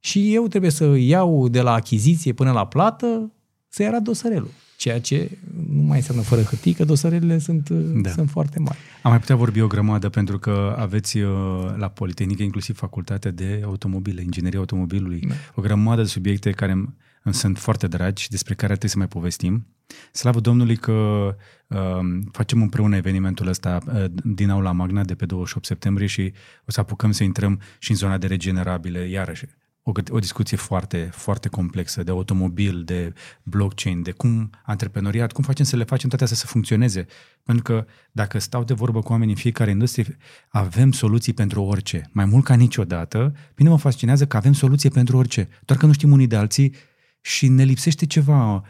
Și 0.04 0.34
eu 0.34 0.48
trebuie 0.48 0.70
să 0.70 0.84
iau 0.96 1.48
de 1.48 1.60
la 1.60 1.72
achiziție 1.72 2.32
până 2.32 2.52
la 2.52 2.66
plată 2.66 3.32
să-i 3.68 3.86
arăt 3.86 4.02
dosărelul. 4.02 4.50
Ceea 4.76 5.00
ce 5.00 5.38
nu 5.70 5.82
mai 5.82 5.96
înseamnă 5.96 6.22
fără 6.22 6.42
hârtii, 6.42 6.72
că 6.72 6.84
dosarele 6.84 7.38
sunt, 7.38 7.68
da. 7.70 8.10
sunt 8.10 8.30
foarte 8.30 8.58
mari. 8.58 8.78
Am 9.02 9.10
mai 9.10 9.20
putea 9.20 9.36
vorbi 9.36 9.60
o 9.60 9.66
grămadă, 9.66 10.08
pentru 10.08 10.38
că 10.38 10.74
aveți 10.78 11.18
uh, 11.18 11.30
la 11.76 11.88
Politehnică 11.88 12.42
inclusiv 12.42 12.76
facultatea 12.76 13.30
de 13.30 13.62
automobile, 13.64 14.22
inginerie 14.22 14.58
automobilului, 14.58 15.20
da. 15.28 15.34
o 15.54 15.62
grămadă 15.62 16.02
de 16.02 16.08
subiecte 16.08 16.50
care 16.50 16.72
îmi 17.22 17.34
sunt 17.34 17.58
foarte 17.58 17.86
dragi 17.86 18.22
și 18.22 18.30
despre 18.30 18.54
care 18.54 18.68
trebuie 18.68 18.90
să 18.90 18.98
mai 18.98 19.08
povestim. 19.08 19.66
Slavă 20.12 20.40
Domnului 20.40 20.76
că 20.76 20.92
uh, 21.66 21.78
facem 22.32 22.62
împreună 22.62 22.96
evenimentul 22.96 23.46
ăsta 23.46 23.78
uh, 23.86 24.04
din 24.24 24.50
Aula 24.50 24.72
Magna 24.72 25.04
de 25.04 25.14
pe 25.14 25.26
28 25.26 25.66
septembrie 25.66 26.06
și 26.06 26.32
o 26.66 26.70
să 26.70 26.80
apucăm 26.80 27.10
să 27.10 27.24
intrăm 27.24 27.60
și 27.78 27.90
în 27.90 27.96
zona 27.96 28.18
de 28.18 28.26
regenerabile, 28.26 29.08
iarăși 29.08 29.44
o, 29.86 29.92
o 30.08 30.18
discuție 30.18 30.56
foarte, 30.56 31.10
foarte 31.12 31.48
complexă 31.48 32.02
de 32.02 32.10
automobil, 32.10 32.84
de 32.84 33.12
blockchain, 33.42 34.02
de 34.02 34.10
cum 34.10 34.50
antreprenoriat, 34.64 35.32
cum 35.32 35.44
facem 35.44 35.64
să 35.64 35.76
le 35.76 35.84
facem 35.84 36.08
toate 36.08 36.24
astea 36.24 36.38
să 36.38 36.46
funcționeze. 36.46 37.06
Pentru 37.42 37.62
că 37.62 37.86
dacă 38.12 38.38
stau 38.38 38.64
de 38.64 38.74
vorbă 38.74 39.00
cu 39.00 39.12
oamenii 39.12 39.34
în 39.34 39.40
fiecare 39.40 39.70
industrie, 39.70 40.16
avem 40.48 40.92
soluții 40.92 41.32
pentru 41.32 41.62
orice. 41.62 42.10
Mai 42.12 42.24
mult 42.24 42.44
ca 42.44 42.54
niciodată, 42.54 43.34
bine 43.54 43.68
mă 43.68 43.78
fascinează 43.78 44.26
că 44.26 44.36
avem 44.36 44.52
soluție 44.52 44.90
pentru 44.90 45.16
orice. 45.16 45.48
Doar 45.64 45.78
că 45.78 45.86
nu 45.86 45.92
știm 45.92 46.12
unii 46.12 46.26
de 46.26 46.36
alții 46.36 46.74
și 47.20 47.48
ne 47.48 47.62
lipsește 47.62 48.06
ceva 48.06 48.64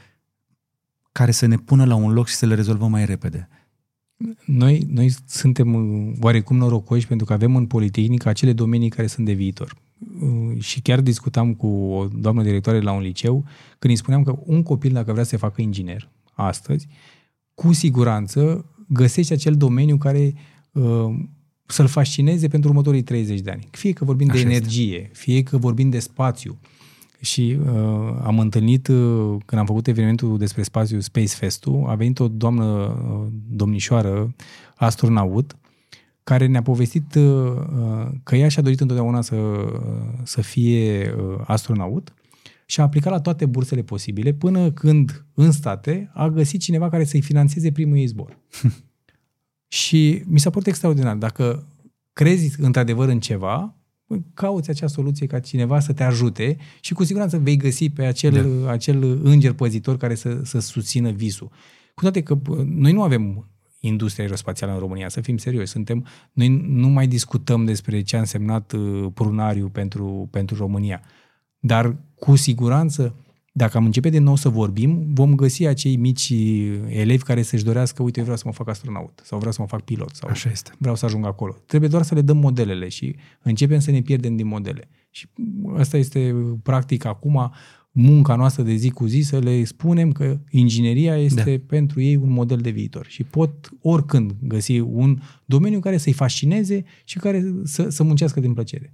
care 1.12 1.30
să 1.30 1.46
ne 1.46 1.56
pună 1.56 1.84
la 1.84 1.94
un 1.94 2.12
loc 2.12 2.26
și 2.26 2.34
să 2.34 2.46
le 2.46 2.54
rezolvăm 2.54 2.90
mai 2.90 3.04
repede. 3.04 3.48
Noi, 4.44 4.86
noi 4.88 5.14
suntem 5.26 5.74
oarecum 6.20 6.56
norocoși 6.56 7.06
pentru 7.06 7.26
că 7.26 7.32
avem 7.32 7.56
în 7.56 7.66
Politehnică 7.66 8.28
acele 8.28 8.52
domenii 8.52 8.88
care 8.88 9.06
sunt 9.06 9.26
de 9.26 9.32
viitor 9.32 9.82
Uh, 9.83 9.83
și 10.58 10.80
chiar 10.80 11.00
discutam 11.00 11.54
cu 11.54 11.66
o 11.66 12.06
doamnă 12.06 12.42
directoare 12.42 12.80
la 12.80 12.92
un 12.92 13.02
liceu 13.02 13.44
când 13.78 13.92
îi 13.92 13.98
spuneam 13.98 14.22
că 14.22 14.38
un 14.44 14.62
copil 14.62 14.92
dacă 14.92 15.12
vrea 15.12 15.24
să 15.24 15.28
se 15.28 15.36
facă 15.36 15.62
inginer 15.62 16.08
astăzi, 16.32 16.86
cu 17.54 17.72
siguranță 17.72 18.64
găsește 18.88 19.34
acel 19.34 19.54
domeniu 19.54 19.96
care 19.96 20.34
uh, 20.72 21.14
să-l 21.66 21.86
fascineze 21.86 22.48
pentru 22.48 22.68
următorii 22.68 23.02
30 23.02 23.40
de 23.40 23.50
ani. 23.50 23.68
Fie 23.70 23.92
că 23.92 24.04
vorbim 24.04 24.30
Așa 24.30 24.42
de 24.42 24.44
energie, 24.44 24.96
este. 24.96 25.10
fie 25.12 25.42
că 25.42 25.56
vorbim 25.56 25.90
de 25.90 25.98
spațiu. 25.98 26.58
Și 27.20 27.58
uh, 27.60 27.66
am 28.22 28.38
întâlnit, 28.38 28.88
uh, 28.88 29.36
când 29.46 29.60
am 29.60 29.66
făcut 29.66 29.86
evenimentul 29.86 30.38
despre 30.38 30.62
spațiu 30.62 31.00
Space 31.00 31.34
Fest-ul, 31.34 31.84
a 31.86 31.94
venit 31.94 32.18
o 32.18 32.28
doamnă 32.28 32.64
uh, 32.64 33.26
domnișoară, 33.50 34.34
astronaut, 34.74 35.56
care 36.24 36.46
ne-a 36.46 36.62
povestit 36.62 37.14
uh, 37.14 37.22
uh, 37.22 38.06
că 38.22 38.36
ea 38.36 38.48
și-a 38.48 38.62
dorit 38.62 38.80
întotdeauna 38.80 39.20
să, 39.20 39.34
uh, 39.34 40.20
să 40.22 40.40
fie 40.40 41.14
astronaut 41.44 42.14
și 42.66 42.80
a 42.80 42.82
aplicat 42.82 43.12
la 43.12 43.20
toate 43.20 43.46
bursele 43.46 43.82
posibile 43.82 44.32
până 44.32 44.70
când 44.70 45.24
în 45.34 45.52
state 45.52 46.10
a 46.14 46.28
găsit 46.28 46.60
cineva 46.60 46.88
care 46.88 47.04
să-i 47.04 47.20
financeze 47.20 47.72
primul 47.72 47.96
ei 47.96 48.06
zbor. 48.06 48.38
și 49.68 50.22
mi 50.26 50.40
s-a 50.40 50.50
părut 50.50 50.66
extraordinar. 50.66 51.16
Dacă 51.16 51.66
crezi 52.12 52.60
într-adevăr 52.60 53.08
în 53.08 53.20
ceva, 53.20 53.74
cauți 54.34 54.70
acea 54.70 54.86
soluție 54.86 55.26
ca 55.26 55.40
cineva 55.40 55.80
să 55.80 55.92
te 55.92 56.02
ajute 56.02 56.56
și 56.80 56.94
cu 56.94 57.04
siguranță 57.04 57.38
vei 57.38 57.56
găsi 57.56 57.90
pe 57.90 58.04
acel, 58.04 58.62
da. 58.62 58.70
acel 58.70 59.20
înger 59.22 59.52
păzitor 59.52 59.96
care 59.96 60.14
să, 60.14 60.40
să 60.44 60.58
susțină 60.58 61.10
visul. 61.10 61.50
Cu 61.94 62.02
toate 62.02 62.22
că 62.22 62.38
noi 62.64 62.92
nu 62.92 63.02
avem 63.02 63.48
industria 63.86 64.24
aerospațială 64.24 64.72
în 64.72 64.78
România, 64.78 65.08
să 65.08 65.20
fim 65.20 65.36
serioși. 65.36 65.66
Suntem, 65.66 66.06
noi 66.32 66.48
nu 66.66 66.88
mai 66.88 67.06
discutăm 67.06 67.64
despre 67.64 68.02
ce 68.02 68.16
a 68.16 68.18
însemnat 68.18 68.72
uh, 68.72 69.06
prunariu 69.14 69.68
pentru, 69.68 70.28
pentru 70.30 70.56
România. 70.56 71.02
Dar 71.58 71.96
cu 72.14 72.36
siguranță, 72.36 73.14
dacă 73.52 73.76
am 73.76 73.84
începe 73.84 74.08
de 74.08 74.18
nou 74.18 74.36
să 74.36 74.48
vorbim, 74.48 75.04
vom 75.12 75.34
găsi 75.34 75.66
acei 75.66 75.96
mici 75.96 76.32
elevi 76.88 77.22
care 77.22 77.42
să-și 77.42 77.64
dorească, 77.64 78.02
uite, 78.02 78.18
eu 78.18 78.24
vreau 78.24 78.38
să 78.38 78.44
mă 78.46 78.52
fac 78.52 78.68
astronaut 78.68 79.20
sau 79.24 79.38
vreau 79.38 79.52
să 79.52 79.60
mă 79.60 79.66
fac 79.66 79.82
pilot 79.82 80.14
sau 80.14 80.30
Așa 80.30 80.50
este. 80.50 80.72
vreau 80.78 80.94
să 80.94 81.04
ajung 81.04 81.26
acolo. 81.26 81.56
Trebuie 81.66 81.90
doar 81.90 82.02
să 82.02 82.14
le 82.14 82.20
dăm 82.20 82.36
modelele 82.36 82.88
și 82.88 83.16
începem 83.42 83.78
să 83.78 83.90
ne 83.90 84.00
pierdem 84.00 84.36
din 84.36 84.46
modele. 84.46 84.88
Și 85.10 85.28
asta 85.76 85.96
este 85.96 86.34
practic 86.62 87.04
acum 87.04 87.52
munca 87.96 88.34
noastră 88.34 88.62
de 88.62 88.74
zi 88.74 88.90
cu 88.90 89.06
zi 89.06 89.20
să 89.20 89.38
le 89.38 89.64
spunem 89.64 90.12
că 90.12 90.38
ingineria 90.50 91.16
este 91.16 91.56
da. 91.56 91.64
pentru 91.66 92.00
ei 92.00 92.16
un 92.16 92.30
model 92.30 92.58
de 92.58 92.70
viitor 92.70 93.06
și 93.06 93.24
pot 93.24 93.70
oricând 93.80 94.34
găsi 94.40 94.78
un 94.78 95.20
domeniu 95.44 95.80
care 95.80 95.96
să-i 95.96 96.12
fascineze 96.12 96.84
și 97.04 97.18
care 97.18 97.52
să, 97.64 97.88
să 97.88 98.02
muncească 98.02 98.40
din 98.40 98.52
plăcere. 98.52 98.92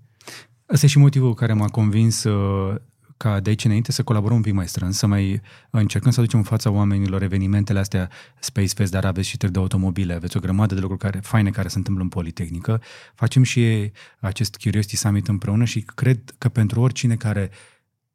Asta 0.67 0.87
e 0.87 0.89
și 0.89 0.99
motivul 0.99 1.35
care 1.35 1.53
m-a 1.53 1.69
convins 1.69 2.25
uh, 2.25 2.75
ca 3.17 3.41
de 3.41 3.49
aici 3.49 3.65
înainte 3.65 3.93
să 3.93 4.03
colaborăm 4.03 4.37
un 4.37 4.43
pic 4.43 4.53
mai 4.53 4.69
strâns, 4.69 4.97
să 4.97 5.07
mai 5.07 5.41
încercăm 5.71 6.11
să 6.11 6.21
aducem 6.21 6.39
în 6.39 6.45
fața 6.45 6.71
oamenilor 6.71 7.23
evenimentele 7.23 7.79
astea 7.79 8.11
Space 8.39 8.73
Fest, 8.75 8.91
dar 8.91 9.05
aveți 9.05 9.29
și 9.29 9.37
de 9.37 9.59
automobile, 9.59 10.15
aveți 10.15 10.37
o 10.37 10.41
grămadă 10.41 10.75
de 10.75 10.81
lucruri 10.81 11.03
care, 11.03 11.19
faine 11.23 11.51
care 11.51 11.69
se 11.69 11.79
întâmplă 11.79 12.03
în 12.03 12.09
Politehnică. 12.09 12.81
Facem 13.15 13.43
și 13.43 13.91
acest 14.21 14.57
Curiosity 14.57 14.97
Summit 14.97 15.29
împreună 15.29 15.65
și 15.65 15.81
cred 15.81 16.35
că 16.39 16.49
pentru 16.49 16.81
oricine 16.81 17.17
care 17.17 17.51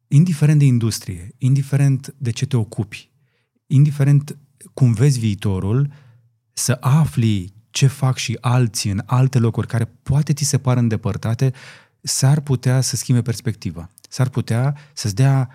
indiferent 0.07 0.59
de 0.59 0.65
industrie, 0.65 1.35
indiferent 1.37 2.15
de 2.17 2.31
ce 2.31 2.45
te 2.45 2.57
ocupi, 2.57 3.11
indiferent 3.67 4.37
cum 4.73 4.93
vezi 4.93 5.19
viitorul, 5.19 5.91
să 6.53 6.77
afli 6.79 7.53
ce 7.69 7.87
fac 7.87 8.17
și 8.17 8.37
alții 8.41 8.91
în 8.91 9.01
alte 9.05 9.39
locuri 9.39 9.67
care 9.67 9.85
poate 10.03 10.33
ți 10.33 10.43
se 10.43 10.57
par 10.57 10.77
îndepărtate, 10.77 11.53
s-ar 12.01 12.39
putea 12.39 12.81
să 12.81 12.95
schimbe 12.95 13.21
perspectiva. 13.21 13.89
S-ar 14.09 14.29
putea 14.29 14.75
să-ți 14.93 15.15
dea 15.15 15.49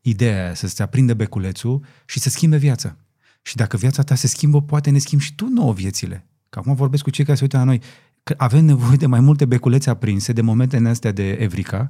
ideea 0.00 0.44
aia, 0.44 0.54
să-ți 0.54 0.82
aprinde 0.82 1.14
beculețul 1.14 1.84
și 2.06 2.18
să 2.18 2.28
schimbe 2.28 2.56
viața. 2.56 2.96
Și 3.42 3.56
dacă 3.56 3.76
viața 3.76 4.02
ta 4.02 4.14
se 4.14 4.26
schimbă, 4.26 4.62
poate 4.62 4.90
ne 4.90 4.98
schimbi 4.98 5.24
și 5.24 5.34
tu 5.34 5.46
nouă 5.46 5.72
viețile. 5.72 6.26
Că 6.48 6.58
acum 6.58 6.74
vorbesc 6.74 7.02
cu 7.02 7.10
cei 7.10 7.24
care 7.24 7.36
se 7.36 7.42
uită 7.42 7.56
la 7.56 7.64
noi, 7.64 7.80
că 8.22 8.34
avem 8.36 8.64
nevoie 8.64 8.96
de 8.96 9.06
mai 9.06 9.20
multe 9.20 9.44
beculețe 9.44 9.90
aprinse, 9.90 10.32
de 10.32 10.40
momente 10.40 10.76
în 10.76 10.86
astea 10.86 11.12
de 11.12 11.30
Evrica, 11.30 11.88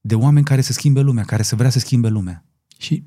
de 0.00 0.14
oameni 0.14 0.44
care 0.44 0.60
să 0.60 0.72
schimbe 0.72 1.00
lumea, 1.00 1.24
care 1.24 1.42
să 1.42 1.56
vrea 1.56 1.70
să 1.70 1.78
schimbe 1.78 2.08
lumea. 2.08 2.44
Și 2.78 3.04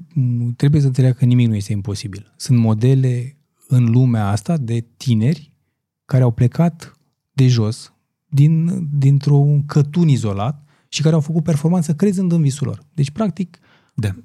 trebuie 0.56 0.82
să 0.82 0.88
înțeleagă 0.88 1.18
că 1.18 1.26
nimic 1.26 1.48
nu 1.48 1.56
este 1.56 1.72
imposibil. 1.72 2.34
Sunt 2.38 2.58
modele 2.58 3.38
în 3.68 3.86
lumea 3.86 4.28
asta 4.28 4.58
de 4.58 4.86
tineri 4.98 5.54
care 6.06 6.24
au 6.24 6.32
plecat 6.32 6.98
de 7.32 7.48
jos, 7.48 7.94
din, 8.30 8.88
dintr-un 8.98 9.66
cătun 9.66 10.08
izolat 10.08 10.64
și 10.88 11.02
care 11.02 11.16
au 11.16 11.22
făcut 11.22 11.44
performanță 11.44 11.96
crezând 11.96 12.32
în 12.32 12.42
visul 12.42 12.68
lor. 12.68 12.86
Deci, 12.94 13.12
practic, 13.12 13.58
da. 13.94 14.16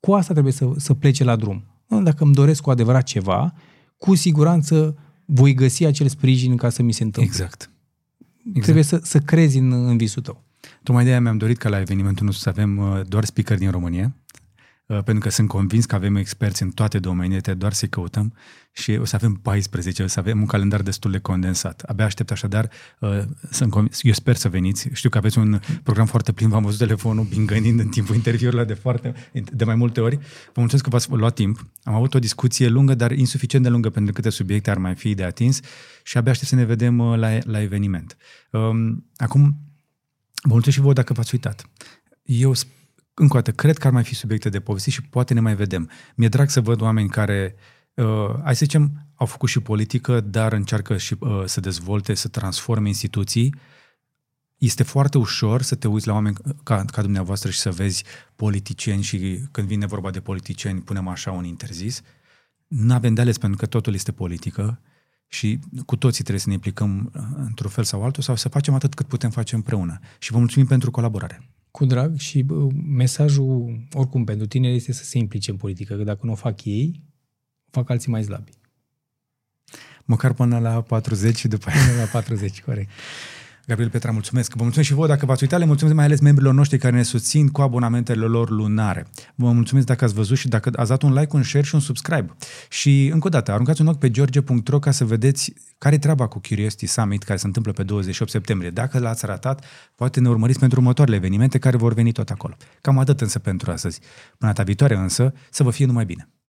cu 0.00 0.12
asta 0.12 0.32
trebuie 0.32 0.52
să, 0.52 0.70
să 0.76 0.94
plece 0.94 1.24
la 1.24 1.36
drum. 1.36 1.64
Dacă 2.02 2.24
îmi 2.24 2.34
doresc 2.34 2.62
cu 2.62 2.70
adevărat 2.70 3.02
ceva, 3.02 3.54
cu 3.96 4.14
siguranță 4.14 4.96
voi 5.24 5.54
găsi 5.54 5.84
acel 5.84 6.08
sprijin 6.08 6.56
ca 6.56 6.68
să 6.68 6.82
mi 6.82 6.92
se 6.92 7.02
întâmple. 7.02 7.32
Exact. 7.32 7.70
exact. 8.38 8.62
Trebuie 8.62 8.84
să, 8.84 9.00
să 9.02 9.18
crezi 9.18 9.58
în, 9.58 9.72
în 9.72 9.96
visul 9.96 10.22
tău. 10.22 10.44
Tocmai 10.82 11.04
de 11.04 11.10
aia 11.10 11.20
mi-am 11.20 11.38
dorit 11.38 11.58
ca 11.58 11.68
la 11.68 11.80
evenimentul 11.80 12.24
nostru 12.24 12.42
să 12.42 12.48
avem 12.48 12.76
uh, 12.76 13.00
doar 13.06 13.24
speaker 13.24 13.58
din 13.58 13.70
România. 13.70 14.16
Uh, 14.86 15.02
pentru 15.02 15.22
că 15.22 15.30
sunt 15.30 15.48
convins 15.48 15.84
că 15.84 15.94
avem 15.94 16.16
experți 16.16 16.62
în 16.62 16.70
toate 16.70 16.98
domeniile, 16.98 17.54
doar 17.54 17.72
să-i 17.72 17.88
căutăm 17.88 18.34
și 18.72 18.90
o 18.90 19.04
să 19.04 19.16
avem 19.16 19.34
14, 19.34 20.02
o 20.02 20.06
să 20.06 20.18
avem 20.18 20.40
un 20.40 20.46
calendar 20.46 20.82
destul 20.82 21.10
de 21.10 21.18
condensat. 21.18 21.80
Abia 21.80 22.04
aștept 22.04 22.30
așadar, 22.30 22.70
uh, 23.00 23.18
să 23.50 23.68
eu 24.02 24.12
sper 24.12 24.36
să 24.36 24.48
veniți. 24.48 24.88
Știu 24.92 25.08
că 25.08 25.18
aveți 25.18 25.38
un 25.38 25.60
program 25.82 26.06
foarte 26.06 26.32
plin, 26.32 26.48
v-am 26.48 26.62
văzut 26.62 26.78
telefonul 26.78 27.24
bingănind 27.24 27.80
în 27.80 27.88
timpul 27.88 28.14
interviurilor 28.14 28.64
de, 28.64 28.74
foarte, 28.74 29.14
de 29.52 29.64
mai 29.64 29.74
multe 29.74 30.00
ori. 30.00 30.16
Vă 30.44 30.60
mulțumesc 30.60 30.84
că 30.84 30.90
v-ați 30.90 31.10
luat 31.10 31.34
timp. 31.34 31.66
Am 31.82 31.94
avut 31.94 32.14
o 32.14 32.18
discuție 32.18 32.68
lungă, 32.68 32.94
dar 32.94 33.10
insuficient 33.10 33.64
de 33.64 33.70
lungă 33.70 33.90
pentru 33.90 34.12
câte 34.12 34.30
subiecte 34.30 34.70
ar 34.70 34.78
mai 34.78 34.94
fi 34.94 35.14
de 35.14 35.24
atins 35.24 35.60
și 36.02 36.16
abia 36.16 36.30
aștept 36.30 36.48
să 36.48 36.54
ne 36.54 36.64
vedem 36.64 36.98
uh, 36.98 37.18
la, 37.18 37.38
la 37.42 37.60
eveniment. 37.60 38.16
Um, 38.50 39.06
acum, 39.16 39.71
vă 40.42 40.52
mulțumesc 40.52 40.76
și 40.76 40.80
vouă 40.80 40.92
dacă 40.92 41.12
v-ați 41.12 41.34
uitat. 41.34 41.70
Eu 42.22 42.52
încă 43.14 43.36
o 43.36 43.40
dată, 43.40 43.52
cred 43.52 43.78
că 43.78 43.86
ar 43.86 43.92
mai 43.92 44.04
fi 44.04 44.14
subiecte 44.14 44.48
de 44.48 44.60
povestit 44.60 44.92
și 44.92 45.02
poate 45.02 45.34
ne 45.34 45.40
mai 45.40 45.54
vedem. 45.54 45.90
Mi-e 46.14 46.28
drag 46.28 46.50
să 46.50 46.60
văd 46.60 46.80
oameni 46.80 47.08
care, 47.08 47.54
uh, 47.94 48.30
hai 48.42 48.56
să 48.56 48.64
zicem, 48.64 49.06
au 49.14 49.26
făcut 49.26 49.48
și 49.48 49.60
politică, 49.60 50.20
dar 50.20 50.52
încearcă 50.52 50.96
și 50.96 51.16
uh, 51.18 51.42
să 51.44 51.60
dezvolte, 51.60 52.14
să 52.14 52.28
transforme 52.28 52.88
instituții. 52.88 53.54
Este 54.58 54.82
foarte 54.82 55.18
ușor 55.18 55.62
să 55.62 55.74
te 55.74 55.88
uiți 55.88 56.06
la 56.06 56.12
oameni 56.12 56.36
ca, 56.62 56.84
ca 56.84 57.02
dumneavoastră 57.02 57.50
și 57.50 57.58
să 57.58 57.70
vezi 57.70 58.04
politicieni 58.36 59.02
și 59.02 59.40
când 59.50 59.66
vine 59.66 59.86
vorba 59.86 60.10
de 60.10 60.20
politicieni, 60.20 60.80
punem 60.80 61.08
așa 61.08 61.30
un 61.30 61.44
interzis. 61.44 62.02
Nu 62.66 62.94
avem 62.94 63.14
de 63.14 63.20
ales 63.20 63.38
pentru 63.38 63.58
că 63.58 63.66
totul 63.66 63.94
este 63.94 64.12
politică 64.12 64.80
și 65.32 65.58
cu 65.86 65.96
toții 65.96 66.20
trebuie 66.20 66.40
să 66.40 66.48
ne 66.48 66.54
implicăm 66.54 67.10
uh, 67.14 67.22
într-un 67.36 67.70
fel 67.70 67.84
sau 67.84 68.04
altul 68.04 68.22
sau 68.22 68.36
să 68.36 68.48
facem 68.48 68.74
atât 68.74 68.94
cât 68.94 69.06
putem 69.06 69.30
face 69.30 69.54
împreună. 69.54 69.98
Și 70.18 70.32
vă 70.32 70.38
mulțumim 70.38 70.66
pentru 70.66 70.90
colaborare. 70.90 71.48
Cu 71.70 71.84
drag 71.84 72.18
și 72.18 72.42
bă, 72.42 72.66
mesajul, 72.86 73.86
oricum, 73.92 74.24
pentru 74.24 74.46
tine 74.46 74.68
este 74.68 74.92
să 74.92 75.04
se 75.04 75.18
implice 75.18 75.50
în 75.50 75.56
politică, 75.56 75.94
că 75.94 76.02
dacă 76.02 76.20
nu 76.22 76.32
o 76.32 76.34
fac 76.34 76.64
ei, 76.64 77.02
o 77.66 77.70
fac 77.70 77.90
alții 77.90 78.10
mai 78.10 78.22
slabi. 78.22 78.50
Măcar 80.04 80.32
până 80.32 80.58
la 80.58 80.80
40 80.82 81.36
și 81.36 81.48
după 81.48 81.70
aia. 81.70 81.86
Până 81.86 82.00
la 82.00 82.06
40, 82.06 82.62
corect. 82.62 82.90
Gabriel 83.66 83.90
Petra, 83.90 84.10
mulțumesc. 84.10 84.54
Vă 84.54 84.62
mulțumesc 84.62 84.88
și 84.88 84.94
vouă 84.94 85.06
dacă 85.06 85.26
v-ați 85.26 85.42
uitat, 85.42 85.58
le 85.58 85.64
mulțumesc 85.64 85.96
mai 85.96 86.04
ales 86.04 86.20
membrilor 86.20 86.54
noștri 86.54 86.78
care 86.78 86.96
ne 86.96 87.02
susțin 87.02 87.48
cu 87.48 87.60
abonamentele 87.60 88.24
lor 88.24 88.50
lunare. 88.50 89.06
Vă 89.34 89.52
mulțumesc 89.52 89.86
dacă 89.86 90.04
ați 90.04 90.14
văzut 90.14 90.36
și 90.36 90.48
dacă 90.48 90.70
ați 90.76 90.88
dat 90.88 91.02
un 91.02 91.12
like, 91.12 91.36
un 91.36 91.42
share 91.42 91.64
și 91.64 91.74
un 91.74 91.80
subscribe. 91.80 92.34
Și 92.68 93.10
încă 93.12 93.26
o 93.26 93.30
dată, 93.30 93.52
aruncați 93.52 93.80
un 93.80 93.86
ochi 93.86 93.98
pe 93.98 94.10
george.ro 94.10 94.78
ca 94.78 94.90
să 94.90 95.04
vedeți 95.04 95.52
care 95.78 95.94
e 95.94 95.98
treaba 95.98 96.26
cu 96.26 96.40
Curiosity 96.48 96.86
Summit 96.86 97.22
care 97.22 97.38
se 97.38 97.46
întâmplă 97.46 97.72
pe 97.72 97.82
28 97.82 98.30
septembrie. 98.30 98.70
Dacă 98.70 98.98
l-ați 98.98 99.26
ratat, 99.26 99.64
poate 99.94 100.20
ne 100.20 100.28
urmăriți 100.28 100.58
pentru 100.58 100.80
următoarele 100.80 101.16
evenimente 101.16 101.58
care 101.58 101.76
vor 101.76 101.94
veni 101.94 102.12
tot 102.12 102.30
acolo. 102.30 102.56
Cam 102.80 102.98
atât 102.98 103.20
însă 103.20 103.38
pentru 103.38 103.70
astăzi. 103.70 104.00
Până 104.38 104.52
data 104.52 104.62
viitoare 104.62 104.96
însă, 104.96 105.32
să 105.50 105.62
vă 105.62 105.70
fie 105.70 105.86
numai 105.86 106.04
bine. 106.04 106.28